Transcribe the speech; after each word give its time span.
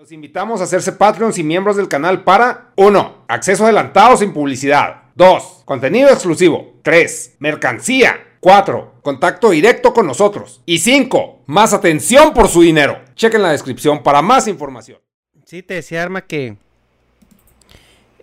Los 0.00 0.12
invitamos 0.12 0.62
a 0.62 0.64
hacerse 0.64 0.92
Patreons 0.92 1.36
y 1.36 1.42
miembros 1.44 1.76
del 1.76 1.86
canal 1.86 2.24
para 2.24 2.72
1. 2.76 3.24
Acceso 3.28 3.64
adelantado 3.64 4.16
sin 4.16 4.32
publicidad. 4.32 5.02
2. 5.14 5.64
Contenido 5.66 6.08
exclusivo. 6.08 6.78
3. 6.80 7.36
Mercancía. 7.38 8.18
4. 8.40 8.94
Contacto 9.02 9.50
directo 9.50 9.92
con 9.92 10.06
nosotros. 10.06 10.62
Y 10.64 10.78
5. 10.78 11.42
Más 11.44 11.74
atención 11.74 12.32
por 12.32 12.48
su 12.48 12.62
dinero. 12.62 12.98
Chequen 13.14 13.42
la 13.42 13.50
descripción 13.52 14.02
para 14.02 14.22
más 14.22 14.48
información. 14.48 14.96
Sí, 15.44 15.62
te 15.62 15.74
decía 15.74 16.02
Arma 16.02 16.22
que 16.22 16.56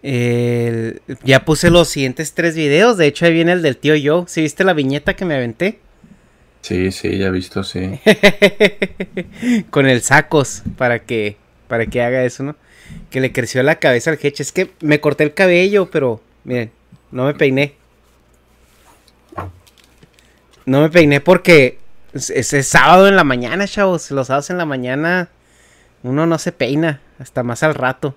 el- 0.01 0.99
ya 1.23 1.45
puse 1.45 1.69
los 1.69 1.89
siguientes 1.89 2.33
tres 2.33 2.55
videos. 2.55 2.97
De 2.97 3.05
hecho, 3.05 3.27
ahí 3.27 3.33
viene 3.33 3.51
el 3.51 3.61
del 3.61 3.77
tío 3.77 3.93
yo. 3.95 4.25
¿Sí 4.27 4.41
viste 4.41 4.63
la 4.63 4.73
viñeta 4.73 5.15
que 5.15 5.25
me 5.25 5.35
aventé? 5.35 5.77
Sí, 6.61 6.91
sí, 6.91 7.19
ya 7.19 7.27
he 7.27 7.31
visto, 7.31 7.63
sí. 7.63 7.99
Con 9.69 9.85
el 9.85 10.01
sacos 10.01 10.63
para 10.75 11.03
que 11.05 11.37
para 11.67 11.85
que 11.85 12.01
haga 12.01 12.23
eso, 12.23 12.43
¿no? 12.43 12.55
Que 13.09 13.19
le 13.19 13.31
creció 13.33 13.61
la 13.63 13.75
cabeza 13.75 14.11
al 14.11 14.19
Hedge. 14.21 14.41
Es 14.41 14.51
que 14.51 14.71
me 14.81 14.99
corté 15.01 15.23
el 15.23 15.33
cabello, 15.33 15.89
pero 15.91 16.21
miren, 16.43 16.71
no 17.11 17.25
me 17.25 17.33
peiné. 17.33 17.73
No 20.65 20.81
me 20.81 20.89
peiné 20.89 21.21
porque 21.21 21.79
es, 22.13 22.29
es- 22.29 22.53
es 22.53 22.67
sábado 22.67 23.07
en 23.07 23.15
la 23.15 23.23
mañana, 23.23 23.67
chavos. 23.67 24.11
Los 24.11 24.27
sábados 24.27 24.49
en 24.49 24.57
la 24.57 24.65
mañana 24.65 25.29
uno 26.03 26.25
no 26.25 26.37
se 26.37 26.51
peina 26.51 27.01
hasta 27.19 27.43
más 27.43 27.63
al 27.63 27.75
rato. 27.75 28.15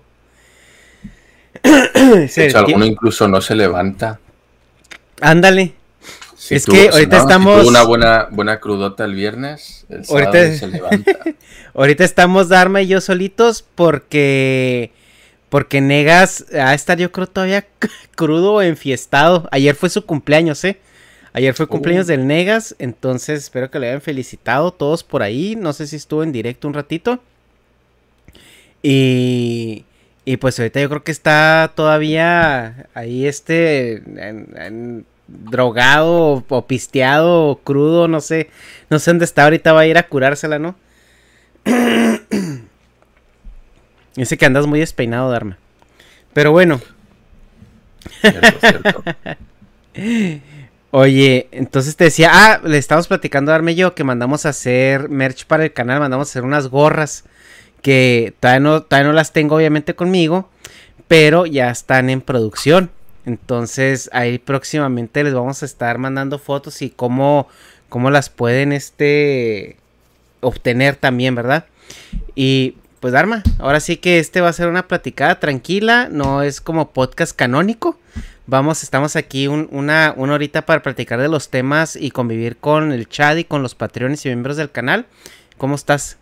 De 1.63 2.25
hecho, 2.25 2.59
alguno 2.59 2.85
incluso 2.85 3.27
no 3.27 3.41
se 3.41 3.55
levanta. 3.55 4.19
Ándale. 5.21 5.73
Si 6.41 6.55
Es 6.55 6.65
que 6.65 6.89
ahorita 6.89 7.17
estamos- 7.17 7.67
una 7.67 7.83
buena, 7.83 8.27
buena 8.31 8.59
crudota 8.59 9.05
el 9.05 9.13
viernes, 9.13 9.85
el 9.89 10.05
sábado 10.05 10.25
Ahorita- 10.29 10.57
se 10.57 10.67
levanta. 10.69 11.11
Ahorita 11.75 12.03
estamos 12.03 12.49
Dharma 12.49 12.81
y 12.81 12.87
yo 12.87 12.99
solitos 12.99 13.63
porque. 13.75 14.91
Porque 15.49 15.81
Negas 15.81 16.45
a 16.51 16.73
estar, 16.73 16.97
yo 16.97 17.11
creo, 17.11 17.27
todavía 17.27 17.67
crudo 18.15 18.53
o 18.55 18.61
enfiestado. 18.63 19.47
Ayer 19.51 19.75
fue 19.75 19.89
su 19.91 20.03
cumpleaños, 20.05 20.63
¿eh? 20.63 20.79
Ayer 21.33 21.53
fue 21.53 21.67
cumpleaños 21.67 22.05
Uh. 22.05 22.09
del 22.09 22.25
Negas. 22.25 22.75
Entonces 22.79 23.43
espero 23.43 23.69
que 23.69 23.77
le 23.77 23.89
hayan 23.89 24.01
felicitado 24.01 24.71
todos 24.71 25.03
por 25.03 25.21
ahí. 25.21 25.55
No 25.55 25.73
sé 25.73 25.85
si 25.85 25.95
estuvo 25.97 26.23
en 26.23 26.31
directo 26.31 26.67
un 26.67 26.73
ratito. 26.73 27.21
Y. 28.81 29.85
Y 30.23 30.37
pues 30.37 30.59
ahorita 30.59 30.79
yo 30.79 30.87
creo 30.89 31.03
que 31.03 31.11
está 31.11 31.71
todavía 31.75 32.87
ahí 32.93 33.25
este. 33.27 33.97
en- 33.97 34.47
en- 34.57 35.05
drogado 35.49 36.11
o, 36.11 36.45
o 36.47 36.67
pisteado 36.67 37.47
o 37.47 37.59
crudo, 37.59 38.07
no 38.07 38.21
sé. 38.21 38.49
No 38.89 38.99
sé 38.99 39.11
dónde 39.11 39.25
está. 39.25 39.43
Ahorita 39.43 39.73
va 39.73 39.81
a 39.81 39.87
ir 39.87 39.97
a 39.97 40.07
curársela, 40.07 40.59
¿no? 40.59 40.75
Dice 44.15 44.37
que 44.37 44.45
andas 44.45 44.67
muy 44.67 44.79
despeinado, 44.79 45.31
Dharma. 45.31 45.57
Pero 46.33 46.51
bueno, 46.51 46.81
Cierto, 48.21 48.59
cierto. 48.59 49.03
oye, 50.91 51.47
entonces 51.51 51.95
te 51.95 52.05
decía, 52.05 52.29
ah, 52.31 52.61
le 52.63 52.77
estamos 52.77 53.07
platicando 53.07 53.51
a 53.51 53.53
Dharma 53.53 53.71
y 53.71 53.75
yo 53.75 53.95
que 53.95 54.03
mandamos 54.03 54.45
a 54.45 54.49
hacer 54.49 55.09
merch 55.09 55.45
para 55.45 55.63
el 55.63 55.73
canal, 55.73 55.99
mandamos 55.99 56.27
a 56.27 56.31
hacer 56.31 56.43
unas 56.43 56.67
gorras 56.67 57.23
que 57.81 58.33
todavía 58.39 58.59
no, 58.59 58.83
todavía 58.83 59.07
no 59.07 59.13
las 59.13 59.33
tengo 59.33 59.55
obviamente 59.55 59.95
conmigo, 59.95 60.49
pero 61.07 61.45
ya 61.45 61.69
están 61.69 62.09
en 62.09 62.21
producción. 62.21 62.91
Entonces 63.25 64.09
ahí 64.13 64.39
próximamente 64.39 65.23
les 65.23 65.33
vamos 65.33 65.61
a 65.61 65.65
estar 65.65 65.97
mandando 65.97 66.39
fotos 66.39 66.81
y 66.81 66.89
cómo, 66.89 67.47
cómo 67.89 68.09
las 68.09 68.29
pueden 68.29 68.71
este 68.71 69.77
obtener 70.39 70.95
también, 70.95 71.35
¿verdad? 71.35 71.65
Y 72.35 72.75
pues 72.99 73.13
Dharma, 73.13 73.43
ahora 73.59 73.79
sí 73.79 73.97
que 73.97 74.19
este 74.19 74.41
va 74.41 74.49
a 74.49 74.53
ser 74.53 74.67
una 74.67 74.87
platicada 74.87 75.39
tranquila, 75.39 76.07
no 76.11 76.41
es 76.43 76.61
como 76.61 76.91
podcast 76.91 77.35
canónico. 77.35 77.97
Vamos, 78.47 78.83
estamos 78.83 79.15
aquí 79.15 79.47
un- 79.47 79.67
una, 79.71 80.13
una 80.17 80.33
horita 80.33 80.65
para 80.65 80.81
platicar 80.83 81.21
de 81.21 81.27
los 81.29 81.49
temas 81.49 81.95
y 81.95 82.11
convivir 82.11 82.57
con 82.57 82.91
el 82.91 83.07
chat 83.07 83.37
y 83.37 83.43
con 83.43 83.61
los 83.63 83.75
patreones 83.75 84.25
y 84.25 84.29
miembros 84.29 84.57
del 84.57 84.71
canal. 84.71 85.05
¿Cómo 85.57 85.75
estás? 85.75 86.17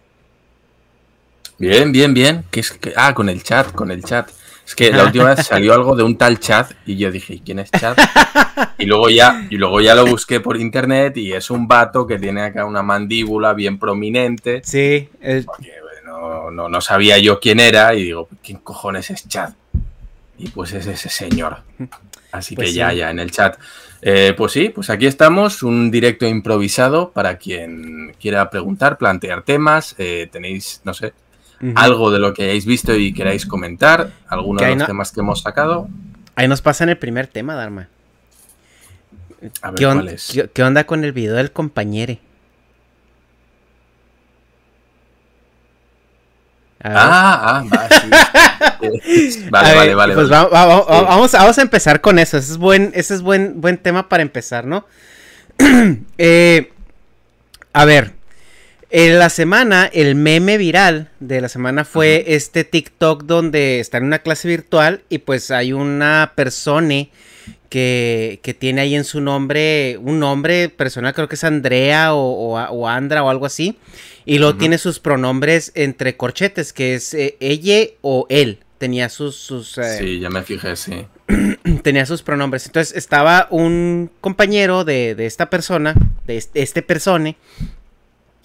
Bien, 1.57 1.91
bien, 1.91 2.13
bien. 2.13 2.45
¿Qué 2.51 2.59
es 2.61 2.71
que- 2.71 2.93
Ah, 2.95 3.13
con 3.13 3.29
el 3.29 3.43
chat, 3.43 3.71
con 3.71 3.91
el 3.91 4.03
chat. 4.03 4.29
Es 4.69 4.75
que 4.75 4.91
la 4.91 5.05
última 5.05 5.33
vez 5.33 5.47
salió 5.47 5.73
algo 5.73 5.95
de 5.95 6.03
un 6.03 6.15
tal 6.15 6.39
chat 6.39 6.71
y 6.85 6.95
yo 6.95 7.11
dije, 7.11 7.33
¿y 7.33 7.39
quién 7.39 7.57
es 7.57 7.71
chat? 7.71 7.97
Y 8.77 8.85
luego 8.85 9.09
ya, 9.09 9.47
y 9.49 9.57
luego 9.57 9.81
ya 9.81 9.95
lo 9.95 10.05
busqué 10.05 10.41
por 10.41 10.57
internet 10.57 11.17
y 11.17 11.33
es 11.33 11.49
un 11.49 11.67
vato 11.67 12.05
que 12.05 12.19
tiene 12.19 12.43
acá 12.43 12.65
una 12.65 12.83
mandíbula 12.83 13.53
bien 13.53 13.79
prominente. 13.79 14.61
Sí, 14.63 15.09
el- 15.21 15.45
Porque 15.45 15.71
bueno, 15.81 16.51
no, 16.51 16.69
no 16.69 16.81
sabía 16.81 17.17
yo 17.17 17.39
quién 17.39 17.59
era 17.59 17.95
y 17.95 18.03
digo, 18.03 18.29
¿quién 18.43 18.59
cojones 18.59 19.09
es 19.09 19.27
chat? 19.27 19.53
Y 20.37 20.49
pues 20.49 20.71
es 20.73 20.85
ese 20.85 21.09
señor. 21.09 21.57
Así 22.31 22.55
Pues 22.55 22.67
que 22.67 22.73
ya, 22.75 22.93
ya 22.93 23.09
en 23.09 23.17
el 23.17 23.31
chat. 23.31 23.57
Eh, 24.03 24.35
pues 24.37 24.51
sí, 24.51 24.69
pues 24.69 24.91
aquí 24.91 25.07
estamos, 25.07 25.63
un 25.63 25.89
directo 25.89 26.27
improvisado 26.27 27.09
para 27.09 27.37
quien 27.39 28.15
quiera 28.21 28.51
preguntar, 28.51 28.99
plantear 28.99 29.41
temas. 29.41 29.95
eh, 29.97 30.29
tenéis, 30.31 30.81
no 30.83 30.93
sé, 30.93 31.11
Algo 31.75 32.09
de 32.11 32.19
lo 32.19 32.33
que 32.33 32.43
hayáis 32.43 32.65
visto 32.65 32.95
y 32.95 33.13
queráis 33.13 33.45
comentar, 33.45 34.11
alguno 34.27 34.59
Que 34.59 34.65
de 34.65 34.71
los 34.71 34.79
no- 34.79 34.85
temas 34.87 35.11
que 35.11 35.19
hemos 35.19 35.41
sacado. 35.41 35.89
Ahí 36.35 36.47
nos 36.47 36.61
pasan 36.61 36.87
el 36.89 36.97
primer 36.97 37.27
tema, 37.27 37.55
Dharma. 37.55 37.89
A 39.61 39.71
ver 39.71 39.77
¿Qué, 39.79 39.85
on- 39.85 39.97
cuál 39.97 40.09
es. 40.09 40.31
qué- 40.33 40.49
qué 40.53 40.63
onda 40.63 40.85
con 40.85 41.03
el 41.03 41.11
video 41.11 41.35
del 41.35 41.51
ver. 41.51 42.19
Ah, 46.81 47.59
ah, 47.59 47.63
va, 47.73 47.89
sí. 47.89 48.09
A 49.47 49.49
vale, 49.51 49.69
ver, 49.69 49.75
vale, 49.75 49.95
vale. 49.95 50.13
Pues 50.15 50.29
vale. 50.29 50.49
va- 50.49 50.65
va- 50.65 50.79
va- 50.79 50.99
Sí. 50.99 51.05
vamos, 51.05 51.31
vamos 51.33 51.57
a 51.57 51.61
empezar 51.61 51.99
con 51.99 52.19
eso. 52.19 52.37
Ese 52.37 52.53
es 52.53 52.57
buen, 52.57 52.91
ese 52.95 53.15
es 53.15 53.21
buen, 53.21 53.59
buen 53.59 53.77
tema 53.77 54.07
para 54.07 54.23
empezar, 54.23 54.65
¿no? 54.65 54.85
Eh, 56.17 56.71
a 57.73 57.85
ver, 57.85 58.13
en 58.91 59.19
la 59.19 59.29
semana, 59.29 59.85
el 59.85 60.15
meme 60.15 60.57
viral 60.57 61.09
de 61.19 61.41
la 61.41 61.49
semana 61.49 61.85
fue 61.85 62.23
este 62.27 62.63
TikTok 62.63 63.23
donde 63.23 63.79
está 63.79 63.99
en 63.99 64.05
una 64.05 64.19
clase 64.19 64.47
virtual 64.47 65.03
y 65.09 65.19
pues 65.19 65.51
hay 65.51 65.73
una 65.73 66.33
persona 66.35 67.07
que, 67.69 68.39
que 68.41 68.53
tiene 68.53 68.81
ahí 68.81 68.95
en 68.95 69.03
su 69.03 69.21
nombre, 69.21 69.97
un 70.01 70.19
nombre 70.19 70.69
personal, 70.69 71.13
creo 71.13 71.29
que 71.29 71.35
es 71.35 71.43
Andrea 71.43 72.13
o, 72.15 72.19
o, 72.19 72.59
o 72.59 72.87
Andra 72.87 73.23
o 73.23 73.29
algo 73.29 73.45
así. 73.45 73.77
Y 74.25 74.37
luego 74.37 74.57
tiene 74.57 74.77
sus 74.77 74.99
pronombres 74.99 75.71
entre 75.75 76.15
corchetes, 76.15 76.73
que 76.73 76.95
es 76.95 77.13
eh, 77.13 77.37
ella 77.39 77.89
o 78.01 78.27
él. 78.29 78.59
Tenía 78.77 79.09
sus, 79.09 79.35
sus, 79.35 79.77
eh, 79.77 79.97
Sí, 79.97 80.19
ya 80.19 80.29
me 80.29 80.43
fijé, 80.43 80.75
sí. 80.75 81.05
tenía 81.83 82.05
sus 82.05 82.21
pronombres. 82.21 82.65
Entonces 82.67 82.95
estaba 82.95 83.47
un 83.49 84.11
compañero 84.21 84.83
de, 84.83 85.15
de 85.15 85.25
esta 85.25 85.49
persona, 85.49 85.95
de 86.25 86.37
este, 86.37 86.61
este 86.61 86.81
persone, 86.81 87.37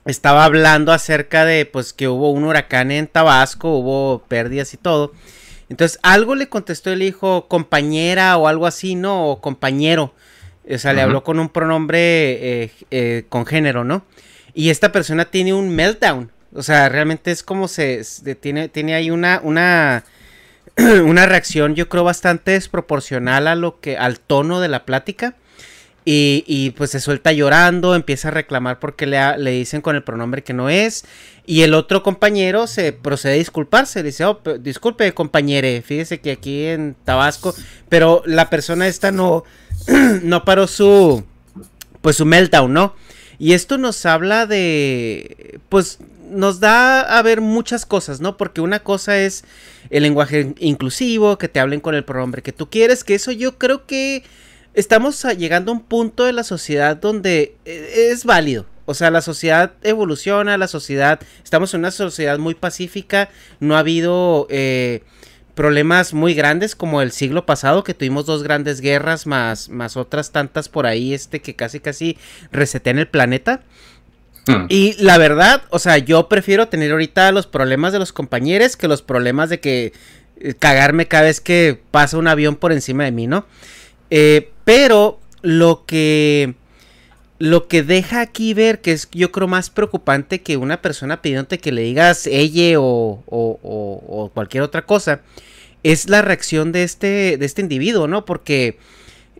estaba 0.06 0.44
hablando 0.44 0.92
acerca 0.92 1.44
de 1.44 1.66
pues 1.66 1.92
que 1.92 2.08
hubo 2.08 2.30
un 2.30 2.44
huracán 2.44 2.90
en 2.90 3.06
Tabasco, 3.06 3.76
hubo 3.78 4.24
pérdidas 4.28 4.74
y 4.74 4.76
todo. 4.76 5.12
Entonces 5.68 5.98
algo 6.02 6.34
le 6.34 6.48
contestó 6.48 6.90
el 6.90 7.02
hijo 7.02 7.48
compañera 7.48 8.36
o 8.36 8.48
algo 8.48 8.66
así, 8.66 8.94
¿no? 8.94 9.28
O 9.30 9.40
compañero. 9.40 10.14
O 10.70 10.78
sea, 10.78 10.92
le 10.92 11.02
habló 11.02 11.24
con 11.24 11.38
un 11.38 11.48
pronombre 11.48 12.62
eh, 12.64 12.70
eh, 12.90 13.24
con 13.28 13.44
género, 13.46 13.84
¿no? 13.84 14.04
Y 14.54 14.70
esta 14.70 14.92
persona 14.92 15.26
tiene 15.26 15.52
un 15.52 15.74
meltdown. 15.74 16.30
O 16.54 16.62
sea, 16.62 16.88
realmente 16.88 17.30
es 17.32 17.42
como 17.42 17.66
se, 17.68 18.04
se- 18.04 18.34
tiene, 18.34 18.68
tiene 18.68 18.94
ahí 18.94 19.10
una, 19.10 19.40
una, 19.42 20.04
una 20.76 21.26
reacción, 21.26 21.74
yo 21.74 21.88
creo, 21.88 22.04
bastante 22.04 22.52
desproporcional 22.52 23.48
a 23.48 23.54
lo 23.56 23.80
que, 23.80 23.96
al 23.96 24.20
tono 24.20 24.60
de 24.60 24.68
la 24.68 24.84
plática. 24.84 25.34
Y, 26.06 26.44
y, 26.46 26.70
pues 26.70 26.90
se 26.90 27.00
suelta 27.00 27.32
llorando, 27.32 27.94
empieza 27.94 28.28
a 28.28 28.30
reclamar 28.30 28.78
porque 28.78 29.06
le, 29.06 29.38
le 29.38 29.52
dicen 29.52 29.80
con 29.80 29.96
el 29.96 30.02
pronombre 30.02 30.42
que 30.42 30.52
no 30.52 30.68
es. 30.68 31.06
Y 31.46 31.62
el 31.62 31.72
otro 31.72 32.02
compañero 32.02 32.66
se 32.66 32.92
procede 32.92 33.34
a 33.34 33.36
disculparse. 33.36 34.02
Dice, 34.02 34.24
oh, 34.26 34.40
pe- 34.42 34.58
disculpe, 34.58 35.12
compañere, 35.14 35.80
fíjese 35.80 36.20
que 36.20 36.32
aquí 36.32 36.64
en 36.66 36.94
Tabasco. 37.04 37.54
Pero 37.88 38.22
la 38.26 38.50
persona 38.50 38.86
esta 38.86 39.12
no, 39.12 39.44
no 40.22 40.44
paró 40.44 40.66
su, 40.66 41.24
pues 42.02 42.16
su 42.16 42.26
meltdown, 42.26 42.72
¿no? 42.72 42.94
Y 43.38 43.52
esto 43.54 43.78
nos 43.78 44.04
habla 44.04 44.46
de, 44.46 45.58
pues 45.70 45.98
nos 46.30 46.60
da 46.60 47.00
a 47.00 47.22
ver 47.22 47.40
muchas 47.40 47.86
cosas, 47.86 48.20
¿no? 48.20 48.36
Porque 48.36 48.60
una 48.60 48.80
cosa 48.80 49.18
es 49.18 49.44
el 49.90 50.02
lenguaje 50.02 50.54
inclusivo, 50.58 51.38
que 51.38 51.48
te 51.48 51.60
hablen 51.60 51.80
con 51.80 51.94
el 51.94 52.04
pronombre 52.04 52.42
que 52.42 52.52
tú 52.52 52.68
quieres, 52.68 53.04
que 53.04 53.14
eso 53.14 53.32
yo 53.32 53.58
creo 53.58 53.86
que 53.86 54.22
estamos 54.74 55.22
llegando 55.36 55.72
a 55.72 55.74
un 55.74 55.82
punto 55.82 56.24
de 56.24 56.32
la 56.32 56.44
sociedad 56.44 56.96
donde 56.96 57.56
eh, 57.64 58.08
es 58.10 58.24
válido. 58.24 58.66
O 58.86 58.94
sea, 58.94 59.10
la 59.10 59.22
sociedad 59.22 59.72
evoluciona, 59.82 60.58
la 60.58 60.68
sociedad, 60.68 61.18
estamos 61.42 61.72
en 61.72 61.80
una 61.80 61.90
sociedad 61.90 62.38
muy 62.38 62.54
pacífica, 62.54 63.30
no 63.58 63.76
ha 63.76 63.78
habido 63.78 64.46
eh, 64.50 65.02
problemas 65.54 66.12
muy 66.12 66.34
grandes 66.34 66.76
como 66.76 67.00
el 67.00 67.10
siglo 67.10 67.46
pasado, 67.46 67.82
que 67.82 67.94
tuvimos 67.94 68.26
dos 68.26 68.42
grandes 68.42 68.80
guerras, 68.82 69.26
más, 69.26 69.70
más 69.70 69.96
otras 69.96 70.32
tantas 70.32 70.68
por 70.68 70.86
ahí, 70.86 71.14
este, 71.14 71.40
que 71.40 71.56
casi 71.56 71.80
casi 71.80 72.18
resetean 72.52 72.98
el 72.98 73.08
planeta. 73.08 73.62
Hmm. 74.46 74.66
Y 74.68 75.02
la 75.02 75.16
verdad, 75.16 75.62
o 75.70 75.78
sea, 75.78 75.96
yo 75.96 76.28
prefiero 76.28 76.68
tener 76.68 76.92
ahorita 76.92 77.32
los 77.32 77.46
problemas 77.46 77.94
de 77.94 78.00
los 78.00 78.12
compañeros 78.12 78.76
que 78.76 78.88
los 78.88 79.00
problemas 79.00 79.48
de 79.48 79.60
que 79.60 79.94
eh, 80.40 80.52
cagarme 80.58 81.08
cada 81.08 81.24
vez 81.24 81.40
que 81.40 81.80
pasa 81.90 82.18
un 82.18 82.28
avión 82.28 82.56
por 82.56 82.70
encima 82.72 83.04
de 83.04 83.12
mí, 83.12 83.26
¿no? 83.26 83.46
Eh, 84.10 84.50
pero 84.64 85.20
lo 85.42 85.84
que 85.86 86.54
lo 87.38 87.68
que 87.68 87.82
deja 87.82 88.20
aquí 88.20 88.54
ver 88.54 88.80
que 88.80 88.92
es 88.92 89.08
yo 89.12 89.30
creo 89.32 89.48
más 89.48 89.68
preocupante 89.68 90.40
que 90.40 90.56
una 90.56 90.80
persona 90.80 91.20
pidiéndote 91.20 91.58
que 91.58 91.72
le 91.72 91.82
digas 91.82 92.26
ella 92.26 92.80
o, 92.80 93.22
o, 93.26 94.30
cualquier 94.32 94.62
otra 94.62 94.86
cosa 94.86 95.20
es 95.82 96.08
la 96.08 96.22
reacción 96.22 96.72
de 96.72 96.82
este, 96.82 97.36
de 97.36 97.44
este 97.44 97.60
individuo, 97.60 98.08
¿no? 98.08 98.24
Porque 98.24 98.78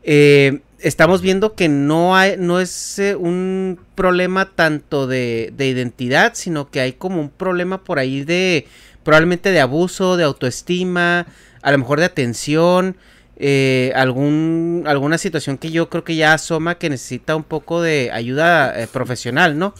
eh, 0.03 0.61
estamos 0.79 1.23
viendo 1.23 1.55
que 1.55 1.71
no, 1.71 2.15
hay, 2.15 2.37
no 2.37 2.61
es 2.61 2.99
eh, 2.99 3.17
un 3.17 3.81
problema 3.95 4.51
tanto 4.55 5.07
de, 5.07 5.53
de, 5.57 5.69
identidad, 5.69 6.33
sino 6.35 6.71
que 6.71 6.81
hay 6.81 6.93
como 6.93 7.21
un 7.21 7.31
problema 7.31 7.83
por 7.83 7.99
ahí 7.99 8.25
de 8.25 8.67
probablemente 9.05 9.53
de 9.53 9.61
abuso, 9.61 10.19
de 10.19 10.25
autoestima, 10.25 11.27
a 11.63 11.73
lo 11.73 11.79
mejor 11.79 12.01
de 12.01 12.07
atención. 12.07 12.97
Eh, 13.37 13.93
algún, 13.97 14.85
alguna 14.87 15.19
situación 15.19 15.59
que 15.59 15.71
yo 15.71 15.89
creo 15.89 16.05
que 16.05 16.15
ya 16.15 16.35
asoma 16.35 16.77
que 16.77 16.89
necesita 16.89 17.35
un 17.35 17.43
poco 17.43 17.83
de 17.83 18.11
ayuda 18.13 18.81
eh, 18.81 18.87
profesional, 18.87 19.59
¿no? 19.59 19.75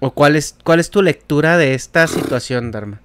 ¿O 0.00 0.12
cuál 0.12 0.36
es, 0.36 0.56
cuál 0.64 0.80
es 0.80 0.90
tu 0.90 1.02
lectura 1.02 1.58
de 1.58 1.74
esta 1.74 2.06
situación, 2.06 2.70
Dharma? 2.70 3.00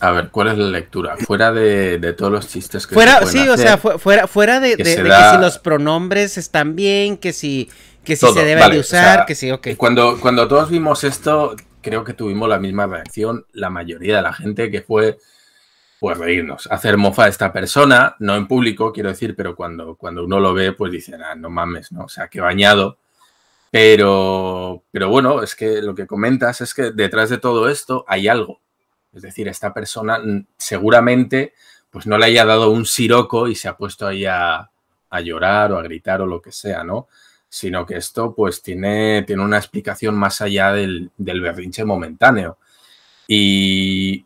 A 0.00 0.12
ver, 0.12 0.28
¿cuál 0.28 0.48
es 0.48 0.58
la 0.58 0.68
lectura? 0.68 1.16
Fuera 1.16 1.50
de, 1.50 2.14
todos 2.16 2.30
los 2.30 2.46
chistes 2.48 2.86
que 2.86 2.94
fuera, 2.94 3.26
Sí, 3.26 3.48
o 3.48 3.56
sea, 3.56 3.78
fuera, 3.78 4.26
fuera 4.26 4.60
de, 4.60 4.76
que, 4.76 4.84
si 4.84 5.02
los 5.40 5.58
pronombres 5.58 6.38
están 6.38 6.76
bien, 6.76 7.16
que 7.16 7.32
si, 7.32 7.68
que 8.04 8.16
si 8.16 8.26
se 8.26 8.44
debe 8.44 8.68
de 8.70 8.78
usar, 8.78 9.26
que 9.26 9.34
si, 9.34 9.50
ok. 9.50 9.68
Cuando, 9.76 10.20
cuando 10.20 10.46
todos 10.46 10.70
vimos 10.70 11.02
esto, 11.04 11.56
creo 11.82 12.04
que 12.04 12.12
tuvimos 12.12 12.48
la 12.48 12.58
misma 12.58 12.86
reacción, 12.86 13.44
la 13.52 13.70
mayoría 13.70 14.16
de 14.16 14.22
la 14.22 14.32
gente, 14.32 14.70
que 14.70 14.82
fue 14.82 15.18
pues 15.98 16.16
reírnos, 16.16 16.68
hacer 16.68 16.96
mofa 16.96 17.24
a 17.24 17.28
esta 17.28 17.52
persona, 17.52 18.14
no 18.20 18.36
en 18.36 18.46
público, 18.46 18.92
quiero 18.92 19.08
decir, 19.08 19.34
pero 19.34 19.56
cuando, 19.56 19.96
cuando 19.96 20.24
uno 20.24 20.38
lo 20.38 20.54
ve, 20.54 20.72
pues 20.72 20.92
dice, 20.92 21.16
ah, 21.16 21.34
no 21.34 21.50
mames, 21.50 21.90
¿no? 21.92 22.04
O 22.04 22.08
sea, 22.08 22.28
qué 22.28 22.40
bañado. 22.40 22.98
Pero, 23.70 24.84
pero 24.90 25.08
bueno, 25.08 25.42
es 25.42 25.54
que 25.54 25.82
lo 25.82 25.94
que 25.94 26.06
comentas 26.06 26.60
es 26.60 26.72
que 26.72 26.92
detrás 26.92 27.30
de 27.30 27.38
todo 27.38 27.68
esto 27.68 28.04
hay 28.08 28.28
algo. 28.28 28.60
Es 29.12 29.22
decir, 29.22 29.48
esta 29.48 29.74
persona 29.74 30.20
seguramente 30.56 31.54
pues 31.90 32.06
no 32.06 32.18
le 32.18 32.26
haya 32.26 32.44
dado 32.44 32.70
un 32.70 32.86
siroco 32.86 33.48
y 33.48 33.54
se 33.54 33.68
ha 33.68 33.76
puesto 33.76 34.06
ahí 34.06 34.24
a, 34.26 34.70
a 35.10 35.20
llorar 35.20 35.72
o 35.72 35.78
a 35.78 35.82
gritar 35.82 36.20
o 36.20 36.26
lo 36.26 36.40
que 36.40 36.52
sea, 36.52 36.84
¿no? 36.84 37.08
Sino 37.48 37.86
que 37.86 37.96
esto 37.96 38.34
pues 38.34 38.62
tiene, 38.62 39.22
tiene 39.26 39.42
una 39.42 39.58
explicación 39.58 40.14
más 40.14 40.40
allá 40.40 40.72
del, 40.72 41.10
del 41.16 41.40
berrinche 41.40 41.84
momentáneo. 41.84 42.58
Y, 43.26 44.24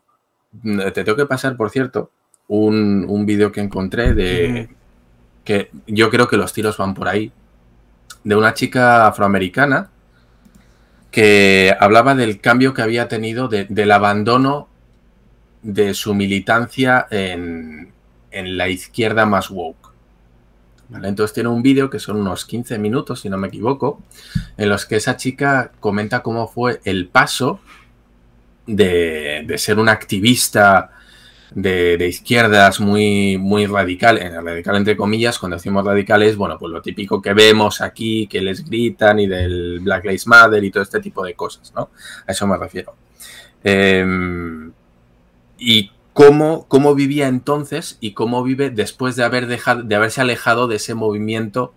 te 0.61 1.03
tengo 1.03 1.15
que 1.15 1.25
pasar, 1.25 1.57
por 1.57 1.69
cierto, 1.69 2.11
un, 2.47 3.05
un 3.07 3.25
vídeo 3.25 3.51
que 3.51 3.61
encontré 3.61 4.13
de 4.13 4.69
que 5.43 5.71
yo 5.87 6.09
creo 6.09 6.27
que 6.27 6.37
los 6.37 6.53
tiros 6.53 6.77
van 6.77 6.93
por 6.93 7.07
ahí, 7.07 7.31
de 8.23 8.35
una 8.35 8.53
chica 8.53 9.07
afroamericana 9.07 9.89
que 11.11 11.75
hablaba 11.79 12.15
del 12.15 12.39
cambio 12.39 12.73
que 12.73 12.81
había 12.81 13.07
tenido, 13.07 13.47
del 13.47 13.91
abandono 13.91 14.67
de 15.61 15.93
su 15.93 16.15
militancia 16.15 17.05
en, 17.11 17.91
en 18.31 18.57
la 18.57 18.67
izquierda 18.69 19.25
más 19.25 19.49
woke. 19.51 19.93
Entonces 21.03 21.33
tiene 21.33 21.49
un 21.49 21.63
vídeo 21.63 21.89
que 21.89 21.99
son 21.99 22.17
unos 22.17 22.45
15 22.45 22.77
minutos, 22.77 23.21
si 23.21 23.29
no 23.29 23.37
me 23.37 23.47
equivoco, 23.47 24.01
en 24.57 24.69
los 24.69 24.85
que 24.85 24.97
esa 24.97 25.17
chica 25.17 25.71
comenta 25.79 26.21
cómo 26.21 26.47
fue 26.47 26.81
el 26.83 27.07
paso 27.07 27.59
de, 28.65 29.53
ser 29.57 29.79
un 29.79 29.89
activista 29.89 30.91
de, 31.51 32.07
izquierdas 32.07 32.79
muy, 32.79 33.37
muy 33.37 33.65
radical, 33.65 34.17
en 34.17 34.43
radical 34.43 34.75
entre 34.75 34.97
comillas, 34.97 35.37
cuando 35.37 35.57
decimos 35.57 35.85
radicales, 35.85 36.35
bueno, 36.35 36.57
pues 36.57 36.71
lo 36.71 36.81
típico 36.81 37.21
que 37.21 37.33
vemos 37.33 37.81
aquí, 37.81 38.27
que 38.27 38.41
les 38.41 38.65
gritan 38.65 39.19
y 39.19 39.27
del 39.27 39.79
Black 39.81 40.05
Lives 40.05 40.27
Matter 40.27 40.63
y 40.63 40.71
todo 40.71 40.83
este 40.83 40.99
tipo 40.99 41.23
de 41.23 41.33
cosas, 41.33 41.71
¿no? 41.75 41.91
A 42.27 42.31
eso 42.31 42.47
me 42.47 42.57
refiero. 42.57 42.95
Em, 43.63 44.71
y 45.57 45.91
cómo, 46.13 46.65
cómo, 46.67 46.95
vivía 46.95 47.27
entonces 47.27 47.97
y 48.01 48.11
cómo 48.11 48.43
vive 48.43 48.69
después 48.69 49.15
de, 49.15 49.23
haber 49.23 49.47
dejado, 49.47 49.83
de 49.83 49.95
haberse 49.95 50.21
alejado 50.21 50.67
de 50.67 50.75
ese 50.77 50.95
movimiento 50.95 51.73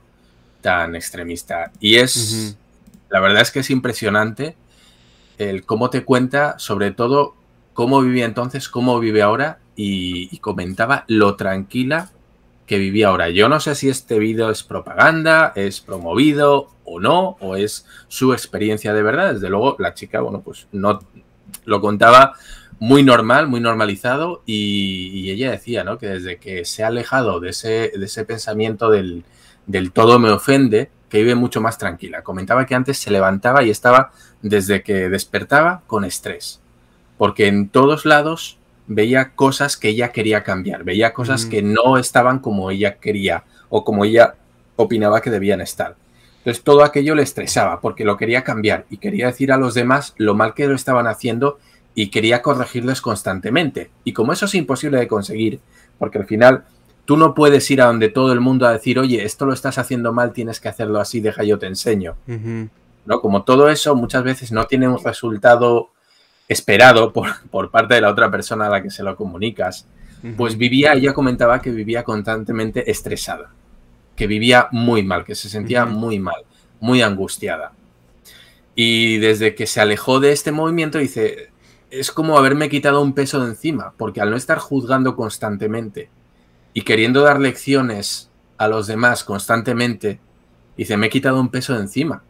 tan 0.61 0.97
extremista. 0.97 1.71
Y 1.81 1.97
es, 1.97 2.57
la 3.09 3.21
verdad 3.21 3.43
es 3.43 3.51
que 3.51 3.61
es 3.61 3.71
impresionante 3.71 4.57
el 5.39 5.65
cómo 5.65 5.91
te 5.91 6.05
cuenta, 6.05 6.59
sobre 6.59 6.91
todo, 6.91 7.35
cómo 7.73 8.01
vivía 8.01 8.25
entonces, 8.25 8.69
cómo 8.69 8.99
vive 9.01 9.23
ahora 9.23 9.59
y, 9.77 10.37
comentaba 10.39 11.05
lo 11.09 11.37
tranquila 11.37 12.11
que 12.67 12.79
vivía 12.79 13.09
ahora. 13.09 13.29
Yo 13.31 13.49
no 13.49 13.61
sé 13.61 13.75
si 13.75 13.89
este 13.89 14.19
vídeo 14.19 14.51
es 14.51 14.63
propaganda, 14.63 15.53
es 15.55 15.81
promovido 15.81 16.71
o 16.85 17.01
no, 17.01 17.37
o 17.41 17.57
es 17.57 17.87
su 18.09 18.33
experiencia 18.33 18.95
de 18.95 19.03
verdad. 19.03 19.35
Desde 19.35 19.51
luego, 19.51 19.77
la 19.79 19.95
chica, 19.95 20.21
bueno, 20.21 20.41
pues 20.41 20.67
no 20.73 21.01
lo 21.65 21.81
contaba 21.81 22.35
muy 22.79 23.03
normal, 23.03 23.49
muy 23.49 23.61
normalizado, 23.61 24.43
y, 24.47 25.31
ella 25.31 25.51
decía, 25.51 25.85
¿no? 25.85 25.99
Que 25.99 26.09
desde 26.09 26.39
que 26.39 26.65
se 26.65 26.83
ha 26.83 26.89
alejado 26.89 27.41
de 27.41 27.51
ese, 27.51 27.93
de 27.95 28.05
ese 28.05 28.25
pensamiento 28.25 28.91
del, 28.91 29.25
del 29.67 29.93
todo 29.93 30.19
me 30.19 30.31
ofende, 30.31 30.91
que 31.09 31.19
vive 31.19 31.35
mucho 31.35 31.61
más 31.61 31.79
tranquila. 31.79 32.23
Comentaba 32.23 32.67
que 32.67 32.75
antes 32.75 32.99
se 32.99 33.11
levantaba 33.11 33.63
y 33.63 33.71
estaba 33.71 34.13
desde 34.43 34.83
que 34.83 35.09
despertaba 35.09 35.83
con 35.87 36.05
estrés, 36.05 36.61
porque 37.19 37.47
en 37.47 37.69
todos 37.69 38.05
lados 38.05 38.59
veía 38.87 39.35
cosas 39.35 39.77
que 39.77 39.89
ella 39.89 40.13
quería 40.13 40.43
cambiar, 40.45 40.85
veía 40.85 41.13
cosas 41.13 41.47
que 41.47 41.63
no 41.63 41.99
estaban 41.99 42.39
como 42.39 42.71
ella 42.71 42.97
quería 42.97 43.45
o 43.69 43.85
como 43.85 44.05
ella 44.05 44.35
opinaba 44.77 45.21
que 45.21 45.31
debían 45.31 45.61
estar. 45.61 45.97
Entonces 46.39 46.63
todo 46.63 46.85
aquello 46.85 47.17
le 47.17 47.23
estresaba 47.23 47.81
porque 47.81 48.05
lo 48.05 48.17
quería 48.17 48.45
cambiar 48.45 48.87
y 48.89 48.99
quería 48.99 49.27
decir 49.27 49.51
a 49.51 49.57
los 49.57 49.75
demás 49.75 50.15
lo 50.17 50.35
mal 50.35 50.55
que 50.55 50.69
lo 50.69 50.77
estaban 50.77 51.09
haciendo 51.09 51.59
y 51.97 52.11
quería 52.11 52.43
corregirles 52.43 53.01
constantemente. 53.01 53.91
Y 54.05 54.13
como 54.13 54.33
eso 54.33 54.45
es 54.45 54.55
imposible 54.55 54.99
de 54.99 55.09
conseguir, 55.09 55.61
porque 55.99 56.19
al 56.19 56.27
final 56.27 56.65
tú 57.07 57.17
no 57.17 57.35
puedes 57.35 57.71
ir 57.71 57.81
a 57.81 57.87
donde 57.87 58.09
todo 58.09 58.33
el 58.33 58.41
mundo 58.41 58.67
a 58.67 58.73
decir, 58.73 58.99
oye, 58.99 59.25
esto 59.25 59.47
lo 59.47 59.55
estás 59.55 59.79
haciendo 59.79 60.13
mal, 60.13 60.33
tienes 60.33 60.61
que 60.61 60.69
hacerlo 60.69 61.01
así, 61.01 61.21
deja 61.21 61.45
yo 61.45 61.59
te 61.59 61.67
enseño. 61.67 62.17
¿no? 63.07 63.21
Como 63.21 63.45
todo 63.45 63.71
eso 63.71 63.95
muchas 63.95 64.25
veces 64.25 64.53
no 64.53 64.65
tiene 64.65 64.89
un 64.89 65.03
resultado 65.03 65.91
esperado 66.49 67.13
por, 67.13 67.71
parte 67.71 67.95
de 67.95 68.01
la 68.01 68.11
otra 68.11 68.31
persona 68.31 68.67
a 68.67 68.71
la 68.71 68.83
que 68.83 68.91
se 68.91 69.03
lo 69.03 69.17
comunicas, 69.17 69.87
pues 70.37 70.59
vivía, 70.59 70.95
ella 70.95 71.15
comentaba 71.15 71.63
que 71.63 71.71
vivía 71.71 72.03
constantemente 72.03 72.91
estresada, 72.91 73.53
que 74.17 74.27
vivía 74.27 74.69
muy 74.73 75.05
mal, 75.05 75.25
que 75.25 75.37
se 75.37 75.49
sentía 75.49 75.87
muy 75.87 76.19
mal, 76.19 76.43
muy 76.81 77.01
angustiada. 77.03 77.73
Y 78.75 79.19
desde 79.19 79.55
que 79.55 79.67
se 79.67 79.81
alejó 79.81 80.19
de 80.19 80.33
este 80.33 80.51
movimiento, 80.51 80.99
dice, 80.99 81.51
es 81.91 82.11
como 82.11 82.37
haberme 82.37 82.69
quitado 82.69 83.01
un 83.01 83.15
peso 83.15 83.41
de 83.41 83.51
encima, 83.51 83.93
porque 83.97 84.21
al 84.21 84.31
no 84.31 84.37
estar 84.37 84.59
juzgando 84.59 85.15
constantemente 85.15 86.11
y 86.77 86.83
queriendo 86.83 87.23
dar 87.23 87.41
lecciones 87.41 88.29
a 88.59 88.69
los 88.69 88.87
demás 88.87 89.25
constantemente, 89.25 90.21
dice, 90.77 90.97
me 90.97 91.07
he 91.07 91.11
quitado 91.11 91.41
un 91.41 91.49
peso 91.49 91.73
de 91.73 91.81
encima 91.81 92.23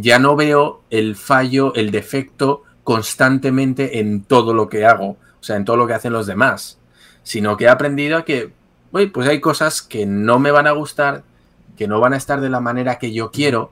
ya 0.00 0.18
no 0.18 0.34
veo 0.34 0.82
el 0.90 1.14
fallo, 1.14 1.72
el 1.74 1.92
defecto 1.92 2.62
constantemente 2.82 4.00
en 4.00 4.24
todo 4.24 4.52
lo 4.52 4.68
que 4.68 4.84
hago, 4.84 5.10
o 5.10 5.42
sea, 5.42 5.56
en 5.56 5.64
todo 5.64 5.76
lo 5.76 5.86
que 5.86 5.94
hacen 5.94 6.12
los 6.12 6.26
demás, 6.26 6.78
sino 7.22 7.56
que 7.56 7.64
he 7.64 7.68
aprendido 7.68 8.18
a 8.18 8.24
que, 8.24 8.50
pues 8.90 9.28
hay 9.28 9.40
cosas 9.40 9.82
que 9.82 10.04
no 10.04 10.40
me 10.40 10.50
van 10.50 10.66
a 10.66 10.72
gustar, 10.72 11.22
que 11.76 11.86
no 11.86 12.00
van 12.00 12.12
a 12.12 12.16
estar 12.16 12.40
de 12.40 12.50
la 12.50 12.60
manera 12.60 12.98
que 12.98 13.12
yo 13.12 13.30
quiero, 13.30 13.70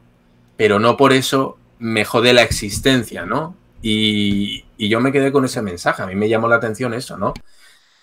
pero 0.56 0.78
no 0.78 0.96
por 0.96 1.12
eso 1.12 1.58
me 1.80 2.04
jode 2.04 2.32
la 2.32 2.42
existencia, 2.42 3.26
¿no? 3.26 3.56
Y, 3.82 4.64
yo 4.78 5.00
me 5.00 5.12
quedé 5.12 5.30
con 5.30 5.44
ese 5.44 5.62
mensaje, 5.62 6.02
a 6.02 6.06
mí 6.06 6.16
me 6.16 6.28
llamó 6.28 6.48
la 6.48 6.56
atención 6.56 6.92
eso, 6.92 7.16
¿no? 7.16 7.34